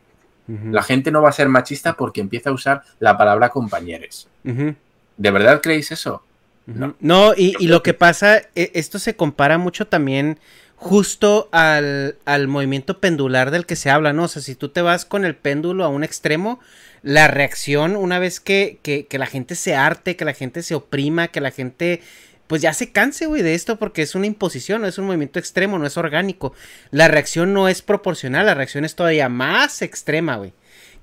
La 0.48 0.82
gente 0.82 1.12
no 1.12 1.22
va 1.22 1.30
a 1.30 1.34
ser 1.34 1.50
machista 1.50 1.96
porque 1.98 2.22
empieza 2.22 2.50
a 2.50 2.54
usar 2.54 2.84
la 3.00 3.18
palabra 3.18 3.50
compañeros. 3.50 4.30
¿De 4.44 5.32
verdad 5.32 5.62
creéis 5.62 5.92
eso? 5.92 6.24
No, 6.66 6.96
no 7.00 7.34
y, 7.36 7.56
y, 7.60 7.68
lo 7.68 7.82
que 7.82 7.94
pasa, 7.94 8.42
e, 8.56 8.72
esto 8.74 9.00
se 9.00 9.16
compara 9.16 9.58
mucho 9.58 9.88
también 9.88 10.38
justo 10.76 11.48
al, 11.52 12.18
al, 12.26 12.48
movimiento 12.48 13.00
pendular 13.00 13.52
del 13.52 13.66
que 13.66 13.76
se 13.76 13.90
habla, 13.90 14.14
¿no? 14.14 14.24
O 14.24 14.28
sea, 14.28 14.42
si 14.42 14.54
tú 14.54 14.70
te 14.70 14.82
vas 14.82 15.06
con 15.06 15.26
el 15.26 15.36
péndulo 15.36 15.86
a 15.86 15.88
un 15.90 16.04
extremo, 16.04 16.60
la 17.04 17.28
reacción 17.28 17.96
una 17.96 18.20
vez 18.20 18.40
que, 18.40 18.80
que, 18.84 19.08
que 19.08 19.18
la 19.18 19.26
gente 19.26 19.56
se 19.56 19.76
arte, 19.76 20.16
que 20.16 20.26
la 20.26 20.34
gente 20.34 20.62
se 20.62 20.76
oprima, 20.76 21.30
que 21.30 21.42
la 21.42 21.52
gente 21.52 22.02
pues 22.48 22.62
ya 22.62 22.74
se 22.74 22.92
canse, 22.92 23.26
güey, 23.26 23.42
de 23.42 23.54
esto 23.54 23.78
porque 23.78 24.02
es 24.02 24.16
una 24.16 24.26
imposición, 24.26 24.82
no 24.82 24.88
es 24.88 24.98
un 24.98 25.06
movimiento 25.06 25.40
extremo, 25.40 25.78
no 25.78 25.86
es 25.86 25.98
orgánico. 25.98 26.54
La 26.92 27.08
reacción 27.08 27.54
no 27.54 27.68
es 27.68 27.82
proporcional, 27.82 28.46
la 28.46 28.54
reacción 28.54 28.86
es 28.86 28.96
todavía 28.96 29.30
más 29.30 29.82
extrema, 29.82 30.38
güey. 30.38 30.54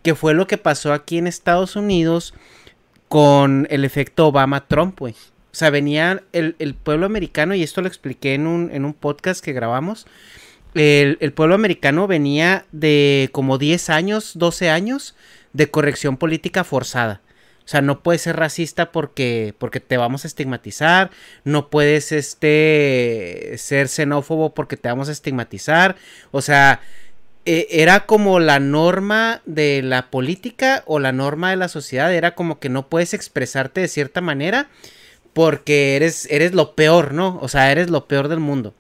Que 0.03 0.15
fue 0.15 0.35
lo 0.35 0.47
que 0.47 0.59
pasó 0.59 0.93
aquí 0.93 1.19
en 1.19 1.27
Estados 1.27 1.77
Unidos 1.77 2.35
con 3.09 3.67
el 3.71 3.85
efecto 3.85 4.27
Obama-Trump, 4.27 4.99
güey. 4.99 5.15
O 5.15 5.57
sea, 5.57 5.71
venía 5.71 6.25
el, 6.33 6.75
pueblo 6.75 7.07
americano, 7.07 7.55
y 7.55 7.63
esto 7.63 7.81
lo 7.81 7.87
expliqué 7.87 8.35
en 8.35 8.49
un, 8.49 8.71
en 8.73 8.85
un 8.85 8.93
podcast 8.93 9.45
que 9.45 9.53
grabamos. 9.53 10.07
El, 10.75 11.33
pueblo 11.33 11.55
americano 11.55 12.09
venía 12.09 12.67
de 12.73 13.29
como 13.31 13.59
10 13.59 13.91
años, 13.91 14.33
12 14.35 14.71
años 14.71 15.15
de 15.53 15.71
corrección 15.71 16.17
política 16.17 16.65
forzada. 16.65 17.21
O 17.65 17.69
sea, 17.69 17.81
no 17.81 18.03
puedes 18.03 18.23
ser 18.23 18.37
racista 18.37 18.93
porque, 18.93 19.55
porque 19.59 19.81
te 19.81 19.97
vamos 19.97 20.25
a 20.25 20.29
estigmatizar. 20.29 21.11
No 21.45 21.71
puedes 21.71 22.13
este, 22.13 23.55
ser 23.57 23.89
xenófobo 23.89 24.55
porque 24.55 24.77
te 24.77 24.89
vamos 24.89 25.09
a 25.09 25.13
estigmatizar. 25.13 25.97
O 26.31 26.43
sea, 26.43 26.81
e, 27.47 27.67
era 27.71 28.07
como 28.07 28.39
la 28.39 28.61
norma 28.61 29.41
de 29.47 29.81
la 29.83 30.11
política 30.11 30.83
o 30.87 30.99
la 30.99 31.13
norma 31.13 31.51
de 31.51 31.57
la 31.57 31.69
sociedad. 31.69 32.13
Era 32.15 32.35
como 32.35 32.59
que 32.59 32.69
no 32.69 32.89
puedes 32.89 33.15
expresarte 33.15 33.81
de 33.81 33.89
cierta 33.89 34.21
manera 34.21 34.69
porque 35.33 35.97
eres, 35.97 36.27
eres 36.31 36.53
lo 36.53 36.75
peor, 36.75 37.15
¿no? 37.15 37.39
O 37.41 37.49
sea, 37.49 37.73
eres 37.73 37.89
lo 37.89 38.07
peor 38.07 38.29
del 38.29 38.41
mundo. 38.41 38.75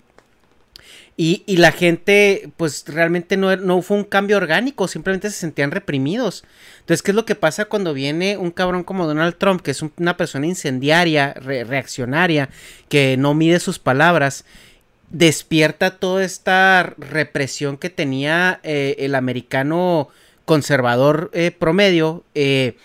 Y, 1.16 1.44
la 1.59 1.70
gente, 1.70 2.50
pues 2.57 2.85
realmente 2.88 3.37
no, 3.37 3.55
no, 3.55 3.83
fue 3.83 3.96
un 3.96 4.05
cambio 4.05 4.37
orgánico, 4.37 4.88
simplemente 4.88 5.31
se 5.31 5.37
sentían 5.37 5.70
reprimidos. 5.70 6.42
Entonces, 6.81 7.03
¿qué 7.03 7.12
es 7.12 7.14
lo 7.14 7.24
que 7.24 7.37
pasa 7.37 7.66
cuando 7.66 7.94
viene 7.94 8.37
un 8.37 8.50
cabrón 8.50 8.83
como 8.83 9.07
Donald 9.07 9.37
Trump, 9.38 9.62
que 9.62 9.70
es 9.70 9.83
una 9.83 10.16
persona 10.16 10.46
incendiaria, 10.46 11.33
reaccionaria, 11.35 12.48
que 12.88 13.16
no 13.16 13.33
mide 13.33 13.61
sus 13.61 13.79
palabras? 13.79 14.44
Despierta 15.11 15.98
toda 15.98 16.24
esta 16.24 16.94
represión 16.98 17.77
que 17.77 17.90
tenía 17.90 18.59
eh, 18.64 18.96
el 18.98 19.14
americano 19.14 20.09
conservador 20.44 21.31
eh, 21.33 21.53
promedio. 21.53 22.24
Eh, 22.35 22.77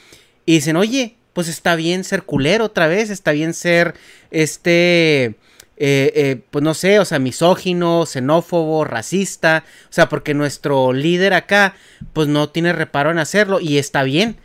y 0.46 0.54
dicen, 0.54 0.76
oye, 0.76 1.15
pues 1.34 1.48
está 1.48 1.76
bien 1.76 2.04
ser 2.04 2.24
culero 2.24 2.65
otra 2.65 2.88
vez, 2.88 3.10
está 3.10 3.32
bien 3.32 3.56
ser 3.56 3.96
este... 4.30 5.36
Eh, 5.82 6.12
eh, 6.13 6.42
pues 6.52 6.62
no 6.62 6.74
sé, 6.74 7.00
o 7.00 7.06
sea, 7.06 7.20
misógino, 7.20 8.06
xenófobo, 8.06 8.84
racista, 8.84 9.63
o 9.86 9.94
sea, 9.94 10.10
porque 10.10 10.34
nuestro 10.34 10.92
líder 10.92 11.34
acá, 11.34 11.74
pues 12.12 12.28
no 12.28 12.50
tiene 12.50 12.74
reparo 12.74 13.12
en 13.12 13.18
hacerlo 13.18 13.62
y 13.62 13.78
está 13.78 14.04
bien. 14.04 14.38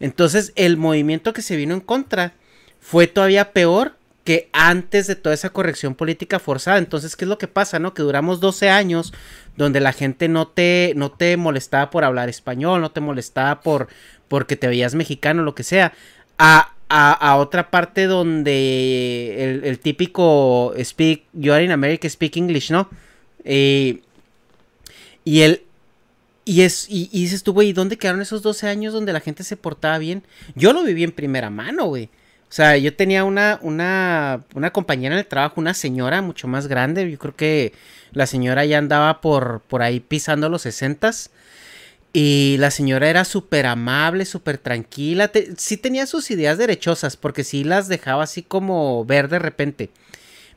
Entonces, 0.00 0.52
el 0.56 0.76
movimiento 0.76 1.32
que 1.32 1.42
se 1.42 1.54
vino 1.56 1.74
en 1.74 1.80
contra 1.80 2.32
fue 2.80 3.06
todavía 3.06 3.52
peor 3.52 3.96
que 4.24 4.50
antes 4.52 5.06
de 5.06 5.16
toda 5.16 5.34
esa 5.34 5.50
corrección 5.50 5.94
política 5.94 6.38
forzada. 6.38 6.78
Entonces, 6.78 7.16
¿qué 7.16 7.24
es 7.24 7.28
lo 7.28 7.38
que 7.38 7.48
pasa, 7.48 7.78
no? 7.78 7.94
Que 7.94 8.02
duramos 8.02 8.40
12 8.40 8.68
años 8.68 9.12
donde 9.56 9.80
la 9.80 9.92
gente 9.92 10.28
no 10.28 10.48
te, 10.48 10.92
no 10.96 11.12
te 11.12 11.36
molestaba 11.36 11.90
por 11.90 12.04
hablar 12.04 12.28
español, 12.28 12.80
no 12.80 12.90
te 12.90 13.00
molestaba 13.00 13.60
por 13.60 13.88
porque 14.28 14.56
te 14.56 14.68
veías 14.68 14.94
mexicano, 14.94 15.42
lo 15.42 15.54
que 15.54 15.64
sea 15.64 15.92
a, 16.38 16.74
otra 16.90 17.70
parte 17.70 18.06
donde 18.06 19.60
el, 19.64 19.78
típico 19.78 20.74
speak, 20.82 21.24
you 21.32 21.52
are 21.52 21.64
in 21.64 21.70
America, 21.70 22.08
speak 22.08 22.36
English, 22.36 22.70
¿no? 22.70 22.88
Eh, 23.44 24.00
y 25.24 25.40
él, 25.42 25.62
y, 26.44 26.62
es, 26.62 26.86
y, 26.88 27.08
dices 27.12 27.42
tú, 27.42 27.52
güey, 27.52 27.72
¿dónde 27.72 27.96
quedaron 27.96 28.22
esos 28.22 28.42
12 28.42 28.66
años 28.66 28.92
donde 28.92 29.12
la 29.12 29.20
gente 29.20 29.44
se 29.44 29.56
portaba 29.56 29.98
bien? 29.98 30.24
Yo 30.54 30.72
lo 30.72 30.82
viví 30.82 31.04
en 31.04 31.12
primera 31.12 31.50
mano, 31.50 31.86
güey. 31.86 32.06
O 32.50 32.52
sea, 32.52 32.76
yo 32.76 32.96
tenía 32.96 33.22
una, 33.22 33.60
una, 33.62 34.44
una 34.54 34.72
compañera 34.72 35.14
en 35.14 35.20
el 35.20 35.26
trabajo, 35.26 35.60
una 35.60 35.74
señora 35.74 36.20
mucho 36.22 36.48
más 36.48 36.66
grande. 36.66 37.08
Yo 37.08 37.18
creo 37.18 37.36
que 37.36 37.72
la 38.10 38.26
señora 38.26 38.64
ya 38.64 38.78
andaba 38.78 39.20
por, 39.20 39.60
por 39.68 39.82
ahí 39.82 40.00
pisando 40.00 40.48
los 40.48 40.62
sesentas. 40.62 41.30
Y 42.12 42.56
la 42.58 42.70
señora 42.70 43.08
era 43.08 43.24
súper 43.24 43.66
amable, 43.66 44.24
súper 44.24 44.58
tranquila. 44.58 45.30
sí 45.56 45.76
tenía 45.76 46.06
sus 46.06 46.30
ideas 46.30 46.58
derechosas, 46.58 47.16
porque 47.16 47.44
sí 47.44 47.62
las 47.62 47.88
dejaba 47.88 48.24
así 48.24 48.42
como 48.42 49.04
ver 49.04 49.28
de 49.28 49.38
repente. 49.38 49.90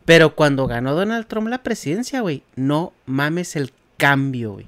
Pero 0.06 0.36
cuando 0.36 0.68
ganó 0.68 0.96
Donald 0.96 1.28
Trump 1.28 1.48
la 1.48 1.64
presidencia, 1.64 2.22
güey, 2.22 2.44
no 2.56 2.94
mames 3.06 3.56
el 3.56 3.72
cambio, 3.98 4.54
güey. 4.54 4.68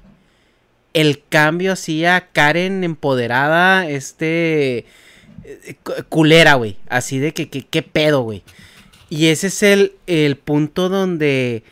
El 0.94 1.22
cambio 1.28 1.72
hacía 1.72 2.28
Karen 2.32 2.84
empoderada, 2.84 3.88
este... 3.88 4.86
Eh, 5.44 5.76
culera, 6.08 6.54
güey. 6.54 6.76
Así 6.88 7.18
de 7.18 7.34
que, 7.34 7.48
qué 7.48 7.82
pedo, 7.82 8.22
güey. 8.22 8.42
Y 9.10 9.26
ese 9.26 9.48
es 9.48 9.62
el, 9.62 9.92
el 10.06 10.36
punto 10.36 10.88
donde 10.88 11.64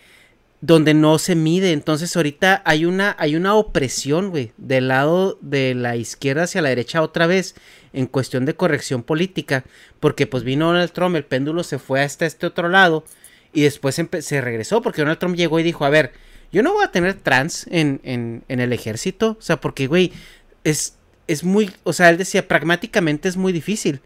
donde 0.67 0.95
no 0.95 1.19
se 1.19 1.35
mide. 1.35 1.73
Entonces 1.73 2.17
ahorita 2.17 2.63
hay 2.65 2.87
una, 2.87 3.15
hay 3.19 3.37
una 3.37 3.55
opresión, 3.55 4.31
güey, 4.31 4.53
del 4.57 4.89
lado 4.89 5.37
de 5.43 5.75
la 5.75 5.97
izquierda 5.97 6.45
hacia 6.45 6.63
la 6.63 6.71
derecha 6.71 7.03
otra 7.03 7.27
vez 7.27 7.55
en 7.93 8.07
cuestión 8.07 8.47
de 8.47 8.57
corrección 8.57 9.03
política. 9.03 9.65
Porque 10.01 10.27
pues 10.27 10.43
vino 10.43 10.69
Donald 10.69 10.91
Trump, 10.93 11.17
el 11.17 11.27
péndulo 11.27 11.65
se 11.65 11.79
fue 11.79 12.01
hasta 12.01 12.25
este 12.25 12.47
otro 12.47 12.71
lado 12.71 13.05
y 13.53 13.61
después 13.61 13.95
se 14.21 14.41
regresó 14.41 14.81
porque 14.81 15.03
Donald 15.03 15.19
Trump 15.19 15.37
llegó 15.37 15.61
y 15.61 15.63
dijo, 15.63 15.85
a 15.85 15.91
ver, 15.91 16.13
yo 16.51 16.63
no 16.63 16.73
voy 16.73 16.85
a 16.85 16.91
tener 16.91 17.13
trans 17.13 17.67
en, 17.71 18.01
en, 18.03 18.43
en 18.49 18.61
el 18.61 18.73
ejército. 18.73 19.37
O 19.39 19.43
sea, 19.43 19.61
porque, 19.61 19.87
güey, 19.87 20.13
es, 20.65 20.97
es 21.27 21.45
muy, 21.45 21.73
o 21.83 21.93
sea, 21.93 22.09
él 22.09 22.17
decía, 22.17 22.49
pragmáticamente 22.49 23.29
es 23.29 23.37
muy 23.37 23.53
difícil. 23.53 24.01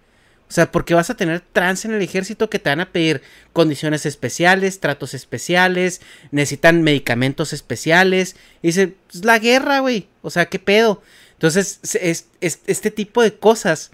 O 0.48 0.52
sea, 0.52 0.72
porque 0.72 0.94
vas 0.94 1.10
a 1.10 1.16
tener 1.16 1.42
trans 1.52 1.84
en 1.84 1.92
el 1.92 2.00
ejército 2.00 2.48
que 2.48 2.58
te 2.58 2.70
van 2.70 2.80
a 2.80 2.90
pedir 2.90 3.20
condiciones 3.52 4.06
especiales, 4.06 4.80
tratos 4.80 5.12
especiales, 5.12 6.00
necesitan 6.30 6.82
medicamentos 6.82 7.52
especiales. 7.52 8.34
Y 8.62 8.68
dice, 8.68 8.94
es 9.12 9.24
la 9.26 9.38
guerra, 9.38 9.80
güey. 9.80 10.08
O 10.22 10.30
sea, 10.30 10.46
¿qué 10.46 10.58
pedo? 10.58 11.02
Entonces, 11.34 11.80
es, 12.00 12.28
este 12.40 12.90
tipo 12.90 13.22
de 13.22 13.34
cosas 13.34 13.90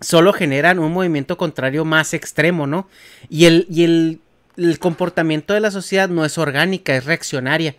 solo 0.00 0.32
generan 0.32 0.78
un 0.78 0.92
movimiento 0.92 1.36
contrario 1.36 1.84
más 1.84 2.14
extremo, 2.14 2.68
¿no? 2.68 2.88
Y 3.28 3.46
el, 3.46 3.66
y 3.68 3.82
el, 3.82 4.20
el 4.56 4.78
comportamiento 4.78 5.54
de 5.54 5.60
la 5.60 5.72
sociedad 5.72 6.08
no 6.08 6.24
es 6.24 6.38
orgánica, 6.38 6.94
es 6.94 7.04
reaccionaria. 7.04 7.74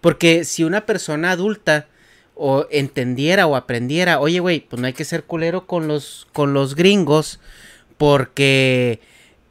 Porque 0.00 0.44
si 0.44 0.64
una 0.64 0.84
persona 0.84 1.30
adulta 1.30 1.86
o 2.42 2.66
entendiera 2.70 3.46
o 3.46 3.54
aprendiera, 3.54 4.18
oye, 4.18 4.40
güey, 4.40 4.60
pues 4.60 4.80
no 4.80 4.86
hay 4.86 4.94
que 4.94 5.04
ser 5.04 5.24
culero 5.24 5.66
con 5.66 5.86
los, 5.88 6.26
con 6.32 6.54
los 6.54 6.74
gringos, 6.74 7.38
porque, 7.98 8.98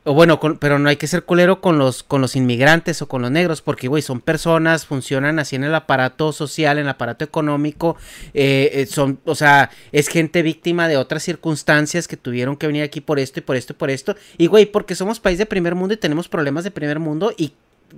o 0.06 0.16
bueno, 0.16 0.40
pero 0.40 0.80
no 0.80 0.90
hay 0.90 0.96
que 0.96 1.06
ser 1.06 1.24
culero 1.24 1.62
con 1.62 1.78
los, 1.78 2.02
con 2.02 2.20
los 2.20 2.36
inmigrantes 2.36 3.04
o 3.04 3.08
con 3.08 3.22
los 3.22 3.30
negros, 3.30 3.62
porque, 3.62 3.88
güey, 3.88 4.02
son 4.02 4.22
personas, 4.22 4.88
funcionan 4.88 5.38
así 5.38 5.56
en 5.56 5.66
el 5.66 5.76
aparato 5.76 6.32
social, 6.32 6.80
en 6.80 6.86
el 6.86 6.90
aparato 6.90 7.24
económico, 7.24 7.96
eh, 8.34 8.72
eh, 8.74 8.86
son, 8.88 9.20
o 9.24 9.36
sea, 9.36 9.70
es 9.92 10.08
gente 10.08 10.42
víctima 10.42 10.88
de 10.88 10.98
otras 10.98 11.22
circunstancias 11.22 12.08
que 12.08 12.18
tuvieron 12.18 12.58
que 12.58 12.66
venir 12.66 12.82
aquí 12.82 13.02
por 13.02 13.20
esto 13.20 13.38
y 13.38 13.44
por 13.44 13.56
esto 13.56 13.74
y 13.74 13.76
por 13.76 13.92
esto, 13.92 14.16
y, 14.40 14.48
güey, 14.48 14.66
porque 14.66 14.96
somos 14.96 15.20
país 15.20 15.38
de 15.38 15.46
primer 15.46 15.76
mundo 15.76 15.94
y 15.94 15.98
tenemos 15.98 16.28
problemas 16.28 16.64
de 16.64 16.72
primer 16.72 16.98
mundo, 16.98 17.36
y, 17.38 17.54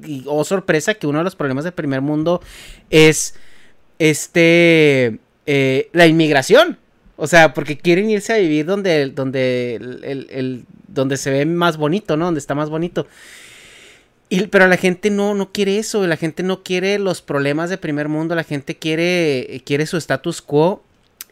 y 0.05 0.25
oh 0.27 0.43
sorpresa 0.43 0.95
que 0.95 1.07
uno 1.07 1.19
de 1.19 1.23
los 1.23 1.37
problemas 1.37 1.63
de 1.63 1.71
primer 1.71 2.01
mundo 2.01 2.41
es 2.89 3.35
este, 4.01 5.19
eh, 5.45 5.89
la 5.93 6.07
inmigración. 6.07 6.79
O 7.17 7.27
sea, 7.27 7.53
porque 7.53 7.77
quieren 7.77 8.09
irse 8.09 8.33
a 8.33 8.37
vivir 8.37 8.65
donde, 8.65 9.11
donde 9.11 9.75
el, 9.75 10.65
donde 10.87 11.17
se 11.17 11.29
ve 11.29 11.45
más 11.45 11.77
bonito, 11.77 12.17
¿no? 12.17 12.25
Donde 12.25 12.39
está 12.39 12.55
más 12.55 12.71
bonito. 12.71 13.05
Y, 14.27 14.47
pero 14.47 14.65
la 14.65 14.77
gente 14.77 15.11
no, 15.11 15.35
no 15.35 15.51
quiere 15.51 15.77
eso, 15.77 16.07
la 16.07 16.17
gente 16.17 16.41
no 16.41 16.63
quiere 16.63 16.97
los 16.97 17.21
problemas 17.21 17.69
de 17.69 17.77
primer 17.77 18.07
mundo, 18.07 18.33
la 18.33 18.43
gente 18.43 18.75
quiere, 18.75 19.61
quiere 19.65 19.85
su 19.85 19.97
status 19.97 20.41
quo. 20.41 20.83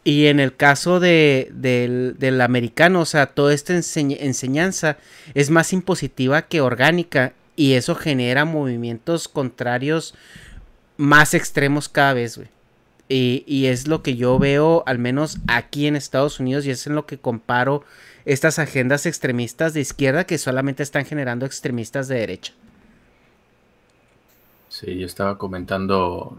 Y 0.04 0.26
en 0.26 0.38
el 0.38 0.54
caso 0.54 1.00
de, 1.00 1.48
del, 1.52 2.14
del, 2.20 2.40
americano, 2.40 3.00
o 3.00 3.04
sea, 3.04 3.26
toda 3.26 3.52
esta 3.52 3.74
enseñanza 3.74 4.96
es 5.34 5.50
más 5.50 5.72
impositiva 5.72 6.42
que 6.42 6.60
orgánica 6.60 7.34
y 7.56 7.72
eso 7.72 7.96
genera 7.96 8.44
movimientos 8.44 9.28
contrarios 9.28 10.14
más 10.96 11.34
extremos 11.34 11.88
cada 11.88 12.14
vez, 12.14 12.36
güey. 12.36 12.48
Y, 13.12 13.42
y, 13.44 13.66
es 13.66 13.88
lo 13.88 14.04
que 14.04 14.14
yo 14.14 14.38
veo, 14.38 14.84
al 14.86 15.00
menos 15.00 15.38
aquí 15.48 15.88
en 15.88 15.96
Estados 15.96 16.38
Unidos, 16.38 16.64
y 16.64 16.70
es 16.70 16.86
en 16.86 16.94
lo 16.94 17.06
que 17.06 17.18
comparo 17.18 17.82
estas 18.24 18.60
agendas 18.60 19.04
extremistas 19.04 19.74
de 19.74 19.80
izquierda 19.80 20.24
que 20.24 20.38
solamente 20.38 20.84
están 20.84 21.04
generando 21.04 21.44
extremistas 21.44 22.06
de 22.06 22.20
derecha. 22.20 22.52
Sí, 24.68 24.96
yo 24.96 25.06
estaba 25.06 25.36
comentando, 25.36 26.38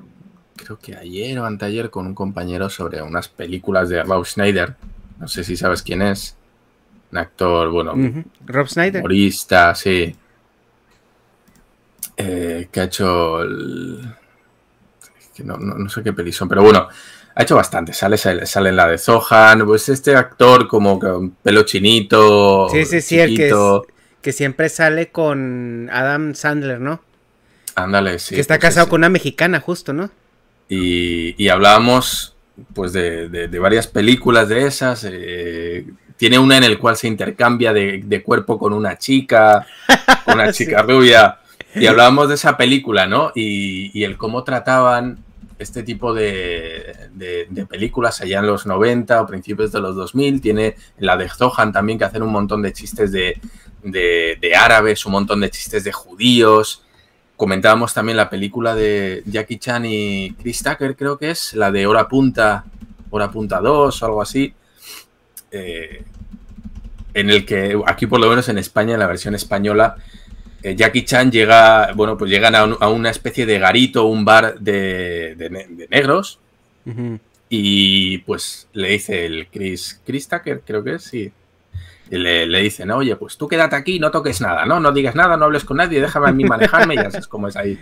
creo 0.55 0.79
que 0.79 0.95
ayer 0.95 1.37
o 1.39 1.45
anteayer, 1.45 1.89
con 1.89 2.07
un 2.07 2.15
compañero 2.15 2.69
sobre 2.69 3.01
unas 3.01 3.27
películas 3.27 3.89
de 3.89 4.01
Rob 4.03 4.25
Schneider. 4.25 4.75
No 5.19 5.27
sé 5.27 5.43
si 5.43 5.57
sabes 5.57 5.83
quién 5.83 6.01
es. 6.01 6.37
Un 7.11 7.17
actor, 7.17 7.69
bueno, 7.69 7.93
Rob 8.45 8.67
Schneider. 8.67 9.01
Humorista, 9.01 9.75
sí. 9.75 10.15
Eh, 12.15 12.69
que 12.71 12.79
ha 12.79 12.83
hecho 12.85 13.41
el, 13.41 14.15
no, 15.43 15.89
sé 15.89 16.03
qué 16.03 16.13
peli 16.13 16.31
son, 16.31 16.49
pero 16.49 16.63
bueno, 16.63 16.87
ha 17.35 17.43
hecho 17.43 17.55
bastante. 17.55 17.93
Sale, 17.93 18.17
sale, 18.17 18.69
en 18.69 18.75
la 18.75 18.87
de 18.87 18.97
Zohan, 18.97 19.65
pues 19.65 19.89
este 19.89 20.15
actor 20.15 20.67
como 20.67 20.99
con 20.99 21.31
pelo 21.31 21.63
chinito. 21.63 22.69
Sí, 22.69 22.85
sí, 22.85 23.01
sí, 23.01 23.19
el 23.19 23.35
que, 23.35 23.53
que 24.21 24.31
siempre 24.31 24.69
sale 24.69 25.09
con 25.09 25.89
Adam 25.91 26.35
Sandler, 26.35 26.79
¿no? 26.79 27.01
Ándale, 27.75 28.19
sí. 28.19 28.35
Que 28.35 28.41
está 28.41 28.55
pues 28.55 28.69
casado 28.69 28.89
con 28.89 29.01
una 29.01 29.09
mexicana, 29.09 29.59
justo, 29.59 29.93
¿no? 29.93 30.09
Y, 30.73 31.49
hablábamos, 31.49 32.35
pues, 32.73 32.93
de, 32.93 33.47
varias 33.59 33.87
películas 33.87 34.47
de 34.47 34.67
esas. 34.67 35.05
Eh, 35.09 35.85
tiene 36.15 36.39
una 36.39 36.57
en 36.57 36.63
el 36.63 36.77
cual 36.77 36.95
se 36.95 37.07
intercambia 37.07 37.73
de, 37.73 38.21
cuerpo 38.23 38.57
con 38.57 38.71
una 38.73 38.97
chica, 38.97 39.65
una 40.27 40.51
chica 40.53 40.81
rubia. 40.81 41.39
Y 41.75 41.87
hablábamos 41.87 42.29
de 42.29 42.35
esa 42.35 42.57
película, 42.57 43.05
¿no? 43.05 43.31
Y, 43.35 44.03
el 44.03 44.17
cómo 44.17 44.43
trataban 44.43 45.17
este 45.61 45.83
tipo 45.83 46.13
de, 46.13 47.07
películas 47.69 48.19
allá 48.21 48.39
en 48.39 48.47
los 48.47 48.65
90 48.65 49.21
o 49.21 49.27
principios 49.27 49.71
de 49.71 49.79
los 49.79 49.95
2000. 49.95 50.41
Tiene 50.41 50.75
la 50.97 51.15
de 51.17 51.29
Zohan 51.29 51.71
también, 51.71 51.99
que 51.99 52.05
hacen 52.05 52.23
un 52.23 52.31
montón 52.31 52.61
de 52.61 52.73
chistes 52.73 53.11
de, 53.11 53.39
árabes, 54.57 55.05
un 55.05 55.11
montón 55.11 55.41
de 55.41 55.49
chistes 55.49 55.83
de 55.83 55.91
judíos. 55.91 56.83
Comentábamos 57.37 57.93
también 57.93 58.17
la 58.17 58.29
película 58.29 58.75
de 58.75 59.23
Jackie 59.25 59.57
Chan 59.57 59.85
y 59.85 60.33
Chris 60.33 60.63
Tucker, 60.63 60.95
creo 60.95 61.17
que 61.17 61.31
es, 61.31 61.53
la 61.53 61.71
de 61.71 61.87
Hora 61.87 62.07
Punta, 62.07 62.65
Hora 63.09 63.31
Punta 63.31 63.59
2 63.59 64.01
o 64.01 64.05
algo 64.05 64.21
así. 64.21 64.53
Eh, 65.51 66.03
en 67.13 67.29
el 67.29 67.45
que 67.45 67.79
aquí 67.85 68.07
por 68.07 68.19
lo 68.19 68.29
menos 68.29 68.47
en 68.49 68.57
España, 68.57 68.93
en 68.93 68.99
la 68.99 69.07
versión 69.07 69.35
española, 69.35 69.97
Jackie 70.63 71.05
Chan 71.05 71.31
llega, 71.31 71.91
bueno, 71.93 72.17
pues 72.17 72.29
llegan 72.29 72.55
a, 72.55 72.87
una 72.89 73.09
especie 73.09 73.45
de 73.45 73.59
garito, 73.59 74.05
un 74.05 74.25
bar 74.25 74.59
de, 74.59 75.87
negros. 75.89 76.39
Y 77.49 78.19
pues 78.19 78.67
le 78.73 78.89
dice 78.89 79.25
el 79.25 79.47
Chris, 79.47 80.01
Chris 80.05 80.27
Tucker, 80.27 80.61
creo 80.65 80.83
que 80.83 80.95
es, 80.95 81.03
sí. 81.03 81.31
le, 82.09 82.45
le 82.45 82.61
dice, 82.61 82.85
no, 82.85 82.97
oye, 82.97 83.15
pues 83.17 83.37
tú 83.37 83.47
quédate 83.47 83.75
aquí, 83.75 83.99
no 83.99 84.09
toques 84.09 84.39
nada, 84.39 84.65
¿no? 84.65 84.79
No 84.79 84.91
digas 84.91 85.15
nada, 85.15 85.35
no 85.35 85.45
hables 85.45 85.65
con 85.65 85.77
nadie, 85.77 85.99
déjame 85.99 86.29
a 86.29 86.31
mí 86.31 86.45
manejarme, 86.45 86.95
ya 86.95 87.11
sabes 87.11 87.27
cómo 87.27 87.47
es 87.47 87.57
ahí. 87.57 87.77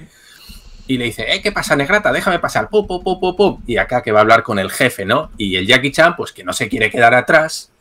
Y 0.87 0.97
le 0.97 1.05
dice, 1.05 1.31
eh, 1.31 1.39
¿qué 1.43 1.51
pasa, 1.51 1.75
negrata? 1.75 2.11
Déjame 2.11 2.39
pasar, 2.39 2.67
pum, 2.67 2.87
pum, 2.87 3.03
pum, 3.03 3.19
pum, 3.19 3.35
pum. 3.35 3.61
Y 3.67 3.77
acá 3.77 4.01
que 4.01 4.11
va 4.11 4.19
a 4.19 4.21
hablar 4.21 4.41
con 4.41 4.57
el 4.57 4.71
jefe, 4.71 5.05
¿no? 5.05 5.29
Y 5.37 5.55
el 5.55 5.67
Jackie 5.67 5.91
Chan, 5.91 6.15
pues 6.15 6.31
que 6.31 6.43
no 6.43 6.51
se 6.51 6.67
quiere 6.67 6.89
quedar 6.89 7.13
atrás, 7.13 7.71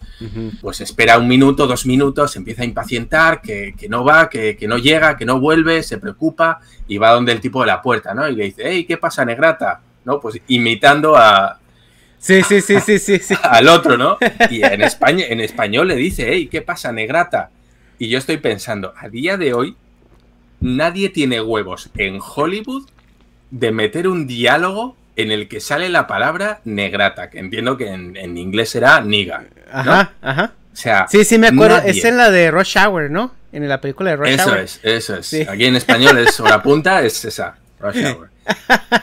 pues 0.61 0.81
espera 0.81 1.19
un 1.19 1.29
minuto, 1.29 1.67
dos 1.67 1.87
minutos, 1.87 2.35
empieza 2.37 2.63
a 2.63 2.65
impacientar, 2.65 3.41
que, 3.41 3.75
no 3.89 4.05
va, 4.05 4.29
que, 4.29 4.57
no 4.69 4.79
llega, 4.79 5.17
que 5.17 5.25
no 5.25 5.41
vuelve, 5.41 5.83
se 5.83 5.99
preocupa 5.99 6.61
y 6.87 6.99
va 6.99 7.11
donde 7.11 7.33
el 7.33 7.41
tipo 7.41 7.61
de 7.61 7.69
la 7.69 7.81
puerta, 7.83 8.15
¿no? 8.15 8.29
Y 8.29 8.35
le 8.35 8.45
dice, 8.45 8.63
hey, 8.65 8.85
¿qué 8.85 8.97
pasa, 8.97 9.25
negrata? 9.25 9.81
¿No? 10.05 10.21
Pues 10.21 10.41
imitando 10.49 11.17
a... 11.17 11.59
Sí, 12.19 12.43
sí, 12.43 12.61
sí, 12.61 12.81
sí, 12.81 12.99
sí, 12.99 13.19
sí. 13.19 13.35
Al 13.43 13.69
otro, 13.69 13.97
¿no? 13.97 14.19
Y 14.51 14.65
en, 14.65 14.83
España, 14.83 15.25
en 15.29 15.41
español 15.41 15.89
le 15.89 15.97
dice, 15.97 16.27
hey, 16.29 16.49
¿qué 16.51 16.63
pasa, 16.63 16.91
negrata? 16.91 17.51
Y 17.99 18.09
yo 18.09 18.19
estoy 18.19 18.39
pensando, 18.39 18.93
a 18.97 19.09
día 19.09 19.37
de 19.37 19.55
hoy, 19.55 19.77
nadie 20.61 21.11
tiene 21.11 21.41
huevos 21.41 21.91
en 21.97 22.19
Hollywood 22.21 22.89
de 23.51 23.73
meter 23.73 24.09
un 24.09 24.27
diálogo 24.27 24.97
en 25.19 25.33
el 25.33 25.49
que 25.49 25.61
sale 25.61 25.89
la 25.89 26.07
palabra 26.07 26.61
negrata, 26.65 27.29
que 27.29 27.41
entiendo 27.41 27.77
que 27.77 27.89
en, 27.89 28.39
inglés 28.39 28.71
será 28.71 29.01
niga. 29.01 29.45
Ajá, 29.71 30.13
ajá. 30.23 30.53
O 30.73 30.77
sea, 30.77 31.07
sí, 31.09 31.25
sí, 31.25 31.39
me 31.39 31.49
acuerdo. 31.49 31.79
Es 31.85 32.05
en 32.05 32.17
la 32.17 32.31
de 32.31 32.53
Rush 32.53 32.79
Hour, 32.79 33.11
¿no? 33.11 33.35
En 33.51 33.69
la 33.69 33.81
película 33.81 34.11
de 34.11 34.17
Rush 34.17 34.29
eso 34.31 34.49
Hour. 34.49 34.59
Eso 34.59 34.81
es, 34.85 35.13
eso 35.13 35.37
es. 35.37 35.49
Aquí 35.49 35.65
en 35.65 35.75
español 35.75 36.19
es 36.19 36.39
hora 36.39 36.63
punta, 36.63 37.03
es 37.03 37.25
esa, 37.25 37.57
Rush 37.81 38.05
Hour. 38.05 38.31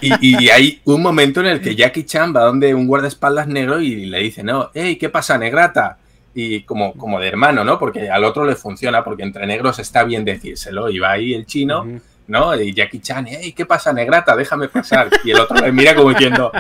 Y, 0.02 0.50
hay 0.50 0.82
un 0.86 1.02
momento 1.02 1.42
en 1.42 1.48
el 1.48 1.62
que 1.62 1.76
Jackie 1.76 2.06
Chan 2.06 2.34
va 2.34 2.46
donde 2.46 2.74
un 2.74 2.88
guardaespaldas 2.88 3.48
negro 3.48 3.82
y 3.82 4.06
le 4.06 4.20
dice, 4.20 4.42
no, 4.42 4.72
hey, 4.74 4.96
¿qué 4.96 5.10
pasa, 5.10 5.38
negrata? 5.38 5.98
Y 6.34 6.62
como, 6.62 6.94
como 6.94 7.20
de 7.20 7.28
hermano, 7.28 7.64
¿no? 7.66 7.78
Porque 7.78 8.10
al 8.10 8.24
otro 8.24 8.46
le 8.46 8.56
funciona, 8.56 9.04
porque 9.04 9.24
entre 9.24 9.46
negros 9.46 9.80
está 9.80 10.06
bien 10.06 10.24
decírselo. 10.24 10.90
Y 10.90 11.00
va 11.00 11.12
ahí 11.12 11.34
el 11.34 11.46
chino. 11.46 11.86
¿No? 12.28 12.60
Y 12.60 12.74
Jackie 12.74 13.00
Chan, 13.00 13.28
hey, 13.28 13.54
¿qué 13.54 13.66
pasa, 13.66 13.94
negrata? 13.94 14.36
Déjame 14.36 14.68
pasar. 14.68 15.10
Y 15.24 15.32
el 15.32 15.40
otro 15.40 15.58
le 15.58 15.72
mira 15.72 15.96
como 15.96 16.10
diciendo, 16.10 16.52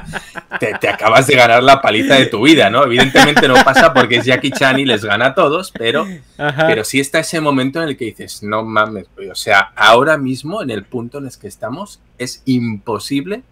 te, 0.59 0.87
acabas 0.87 1.27
de 1.27 1.35
ganar 1.35 1.63
la 1.63 1.81
paliza 1.81 2.15
de 2.15 2.27
tu 2.27 2.43
vida, 2.43 2.69
¿no? 2.69 2.83
Evidentemente 2.83 3.47
no 3.47 3.55
pasa 3.63 3.93
porque 3.93 4.17
es 4.17 4.25
Jackie 4.25 4.51
Chan 4.51 4.79
y 4.79 4.85
les 4.85 5.03
gana 5.03 5.27
a 5.27 5.35
todos, 5.35 5.71
pero, 5.71 6.05
pero 6.37 6.83
sí 6.83 6.99
está 6.99 7.19
ese 7.19 7.41
momento 7.41 7.81
en 7.81 7.89
el 7.89 7.97
que 7.97 8.05
dices, 8.05 8.43
no 8.43 8.63
mames, 8.63 9.07
o 9.31 9.35
sea, 9.35 9.71
ahora 9.75 10.17
mismo, 10.17 10.61
en 10.61 10.69
el 10.69 10.83
punto 10.83 11.17
en 11.17 11.25
el 11.25 11.37
que 11.37 11.47
estamos, 11.47 11.99
es 12.17 12.41
imposible 12.45 13.43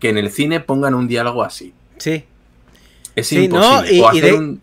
que 0.00 0.10
en 0.10 0.18
el 0.18 0.30
cine 0.30 0.60
pongan 0.60 0.94
un 0.94 1.08
diálogo 1.08 1.42
así. 1.42 1.72
Sí. 1.98 2.24
Es 3.14 3.32
imposible. 3.32 3.94
y 3.94 4.58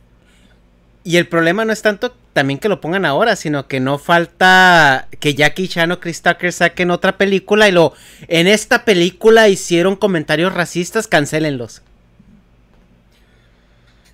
el 1.04 1.28
problema 1.28 1.66
no 1.66 1.74
es 1.74 1.82
tanto 1.82 2.14
también 2.34 2.60
que 2.60 2.70
lo 2.70 2.80
pongan 2.80 3.06
ahora, 3.06 3.36
sino 3.36 3.68
que 3.68 3.80
no 3.80 3.98
falta 3.98 5.08
que 5.20 5.34
Jackie 5.34 5.68
Chan 5.68 5.92
o 5.92 6.00
Chris 6.00 6.22
Tucker 6.22 6.54
saquen 6.54 6.92
otra 6.92 7.18
película 7.18 7.68
y 7.68 7.72
lo 7.72 7.94
en 8.28 8.48
esta 8.48 8.86
película 8.86 9.50
hicieron 9.50 9.96
comentarios 9.96 10.54
racistas, 10.54 11.08
cancélenlos. 11.08 11.82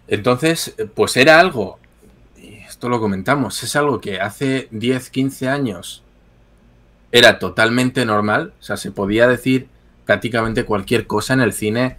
Entonces, 0.07 0.75
pues 0.95 1.17
era 1.17 1.39
algo, 1.39 1.79
y 2.37 2.53
esto 2.55 2.87
lo 2.87 2.99
comentamos, 2.99 3.61
es 3.63 3.75
algo 3.75 3.99
que 3.99 4.21
hace 4.21 4.69
10, 4.71 5.09
15 5.09 5.49
años 5.49 6.03
era 7.11 7.39
totalmente 7.39 8.05
normal, 8.05 8.53
o 8.59 8.63
sea, 8.63 8.77
se 8.77 8.91
podía 8.91 9.27
decir 9.27 9.67
prácticamente 10.05 10.63
cualquier 10.63 11.07
cosa 11.07 11.33
en 11.33 11.41
el 11.41 11.53
cine. 11.53 11.97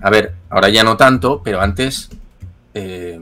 A 0.00 0.10
ver, 0.10 0.34
ahora 0.48 0.68
ya 0.70 0.82
no 0.82 0.96
tanto, 0.96 1.42
pero 1.44 1.60
antes 1.60 2.10
eh, 2.74 3.20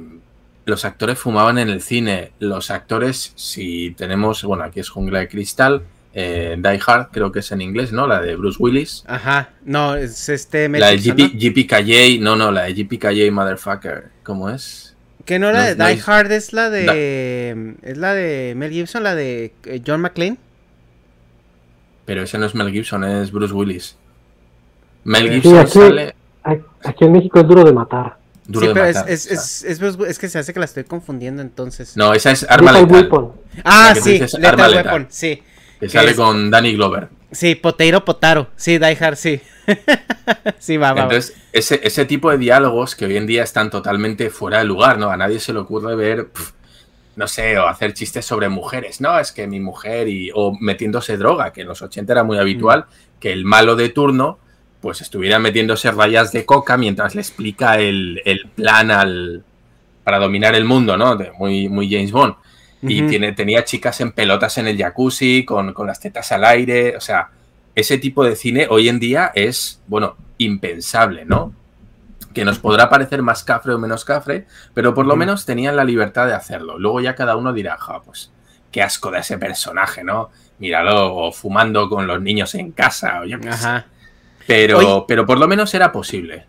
los 0.68 0.84
actores 0.84 1.18
fumaban 1.18 1.58
en 1.58 1.70
el 1.70 1.80
cine. 1.80 2.32
Los 2.38 2.70
actores, 2.70 3.32
si 3.36 3.92
tenemos, 3.92 4.44
bueno, 4.44 4.64
aquí 4.64 4.80
es 4.80 4.90
Jungla 4.90 5.20
de 5.20 5.28
Cristal, 5.28 5.82
eh, 6.12 6.56
Die 6.58 6.80
Hard, 6.86 7.08
creo 7.10 7.32
que 7.32 7.38
es 7.38 7.50
en 7.52 7.62
inglés, 7.62 7.90
¿no? 7.90 8.06
La 8.06 8.20
de 8.20 8.36
Bruce 8.36 8.58
Willis. 8.60 9.02
Ajá, 9.06 9.50
no, 9.64 9.94
es 9.94 10.28
este... 10.28 10.68
la 10.68 10.90
de 10.90 10.98
GP, 10.98 12.20
¿no? 12.20 12.36
no, 12.36 12.52
la 12.52 12.64
de 12.64 12.74
GPKJ 12.74 13.32
Motherfucker, 13.32 14.10
¿cómo 14.22 14.50
es? 14.50 14.94
Que 15.24 15.38
no 15.38 15.52
la 15.52 15.74
de 15.74 15.74
Die 15.74 16.02
Hard, 16.04 16.32
es 16.32 16.52
la 16.52 16.68
de... 16.68 17.76
es 17.82 17.96
la 17.96 18.12
de 18.12 18.52
Mel 18.54 18.70
Gibson, 18.70 19.02
la 19.02 19.14
de 19.14 19.54
eh, 19.64 19.82
John 19.86 20.02
McClane. 20.02 20.36
Pero 22.04 22.22
ese 22.22 22.38
no 22.38 22.44
es 22.44 22.54
Mel 22.54 22.70
Gibson, 22.70 23.04
es 23.04 23.32
Bruce 23.32 23.54
Willis. 23.54 23.96
Mel 25.04 25.30
Gibson 25.30 25.66
sale... 25.66 26.14
Aquí 26.84 27.04
en 27.04 27.12
México 27.12 27.40
es 27.40 27.46
duro 27.46 27.64
de 27.64 27.72
matar 27.72 28.18
sí, 28.52 28.68
pero 28.72 28.84
es, 28.84 29.26
es, 29.26 29.64
es, 29.64 30.18
que 30.18 30.28
se 30.28 30.38
hace 30.38 30.52
que 30.52 30.58
la 30.58 30.64
estoy 30.64 30.84
confundiendo 30.84 31.42
entonces. 31.42 31.96
No, 31.96 32.14
esa 32.14 32.30
es 32.30 32.46
Arma 32.48 32.72
Letal. 32.72 33.32
Ah, 33.64 33.94
sí, 34.00 34.18
Lethal 34.38 34.74
Weapon, 34.74 35.06
sí. 35.10 35.42
Que 35.78 35.88
sale 35.88 36.14
con 36.14 36.50
Danny 36.50 36.74
Glover. 36.74 37.08
Sí, 37.30 37.54
Poteiro 37.54 38.04
Potaro. 38.04 38.48
Sí, 38.56 38.78
Die 38.78 38.96
Hard, 38.98 39.16
sí. 39.16 39.40
sí, 40.58 40.76
va, 40.76 40.92
va. 40.92 41.02
Entonces, 41.02 41.36
Ese, 41.52 41.80
ese 41.84 42.04
tipo 42.06 42.30
de 42.30 42.38
diálogos 42.38 42.96
que 42.96 43.04
hoy 43.04 43.16
en 43.16 43.26
día 43.26 43.42
están 43.42 43.70
totalmente 43.70 44.30
fuera 44.30 44.58
de 44.58 44.64
lugar, 44.64 44.98
¿no? 44.98 45.10
A 45.10 45.16
nadie 45.16 45.38
se 45.38 45.52
le 45.52 45.58
ocurre 45.58 45.94
ver, 45.94 46.28
no 47.16 47.28
sé, 47.28 47.58
o 47.58 47.68
hacer 47.68 47.92
chistes 47.92 48.24
sobre 48.24 48.48
mujeres. 48.48 49.00
No, 49.00 49.18
es 49.18 49.32
que 49.32 49.46
mi 49.46 49.60
mujer 49.60 50.08
y. 50.08 50.30
o 50.34 50.56
metiéndose 50.58 51.16
droga, 51.16 51.52
que 51.52 51.60
en 51.60 51.68
los 51.68 51.82
80 51.82 52.12
era 52.12 52.24
muy 52.24 52.38
habitual, 52.38 52.80
mm. 52.80 53.18
que 53.20 53.32
el 53.32 53.44
malo 53.44 53.76
de 53.76 53.90
turno 53.90 54.38
pues 54.80 55.00
estuviera 55.00 55.38
metiéndose 55.38 55.90
rayas 55.90 56.32
de 56.32 56.44
coca 56.44 56.76
mientras 56.76 57.14
le 57.14 57.20
explica 57.20 57.78
el, 57.78 58.20
plan 58.54 58.90
al, 58.90 59.44
para 60.04 60.18
dominar 60.18 60.54
el 60.54 60.64
mundo, 60.64 60.96
¿no? 60.96 61.18
muy, 61.38 61.68
muy 61.68 61.90
James 61.90 62.12
Bond. 62.12 62.34
y 62.82 63.02
tiene, 63.02 63.32
tenía 63.32 63.64
chicas 63.64 64.00
en 64.00 64.12
pelotas 64.12 64.56
en 64.58 64.68
el 64.68 64.78
jacuzzi, 64.78 65.44
con, 65.44 65.72
con 65.72 65.86
las 65.86 65.98
tetas 65.98 66.30
al 66.30 66.44
aire. 66.44 66.96
O 66.96 67.00
sea, 67.00 67.30
ese 67.74 67.98
tipo 67.98 68.24
de 68.24 68.36
cine 68.36 68.66
hoy 68.70 68.88
en 68.88 69.00
día 69.00 69.32
es, 69.34 69.80
bueno, 69.86 70.16
impensable, 70.38 71.24
¿no? 71.24 71.52
Que 72.32 72.44
nos 72.44 72.60
podrá 72.60 72.88
parecer 72.88 73.22
más 73.22 73.42
cafre 73.42 73.74
o 73.74 73.78
menos 73.78 74.04
cafre, 74.04 74.46
pero 74.74 74.94
por 74.94 75.06
lo 75.06 75.16
menos 75.16 75.44
tenían 75.44 75.74
la 75.74 75.84
libertad 75.84 76.26
de 76.26 76.34
hacerlo. 76.34 76.78
Luego 76.78 77.00
ya 77.00 77.16
cada 77.16 77.36
uno 77.36 77.52
dirá, 77.52 77.76
"Ja, 77.78 78.00
pues 78.00 78.30
qué 78.70 78.82
asco 78.82 79.10
de 79.10 79.20
ese 79.20 79.38
personaje, 79.38 80.04
¿no? 80.04 80.30
Míralo, 80.58 81.14
o 81.14 81.32
fumando 81.32 81.88
con 81.88 82.06
los 82.06 82.20
niños 82.20 82.54
en 82.54 82.72
casa, 82.72 83.20
o 83.22 83.24
yo 83.24 83.40
qué 83.40 83.52
sé. 83.52 83.84
Pero, 84.48 84.78
Oye. 84.78 85.04
pero 85.06 85.26
por 85.26 85.38
lo 85.38 85.46
menos 85.46 85.72
era 85.74 85.92
posible. 85.92 86.46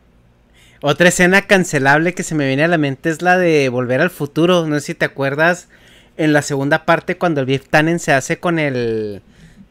Otra 0.82 1.10
escena 1.10 1.42
cancelable 1.42 2.14
que 2.14 2.24
se 2.24 2.34
me 2.34 2.48
viene 2.48 2.64
a 2.64 2.70
la 2.70 2.78
mente 2.78 3.10
es 3.10 3.22
la 3.22 3.38
de 3.38 3.68
Volver 3.68 4.00
al 4.00 4.10
Futuro. 4.10 4.66
No 4.66 4.80
sé 4.80 4.86
si 4.88 4.94
te 4.96 5.04
acuerdas 5.04 5.68
en 6.16 6.32
la 6.32 6.42
segunda 6.42 6.86
parte 6.86 7.18
cuando 7.18 7.42
el 7.42 7.46
Biff 7.46 7.68
Tannen 7.70 8.00
se 8.00 8.14
hace 8.14 8.40
con 8.40 8.58
el 8.58 9.22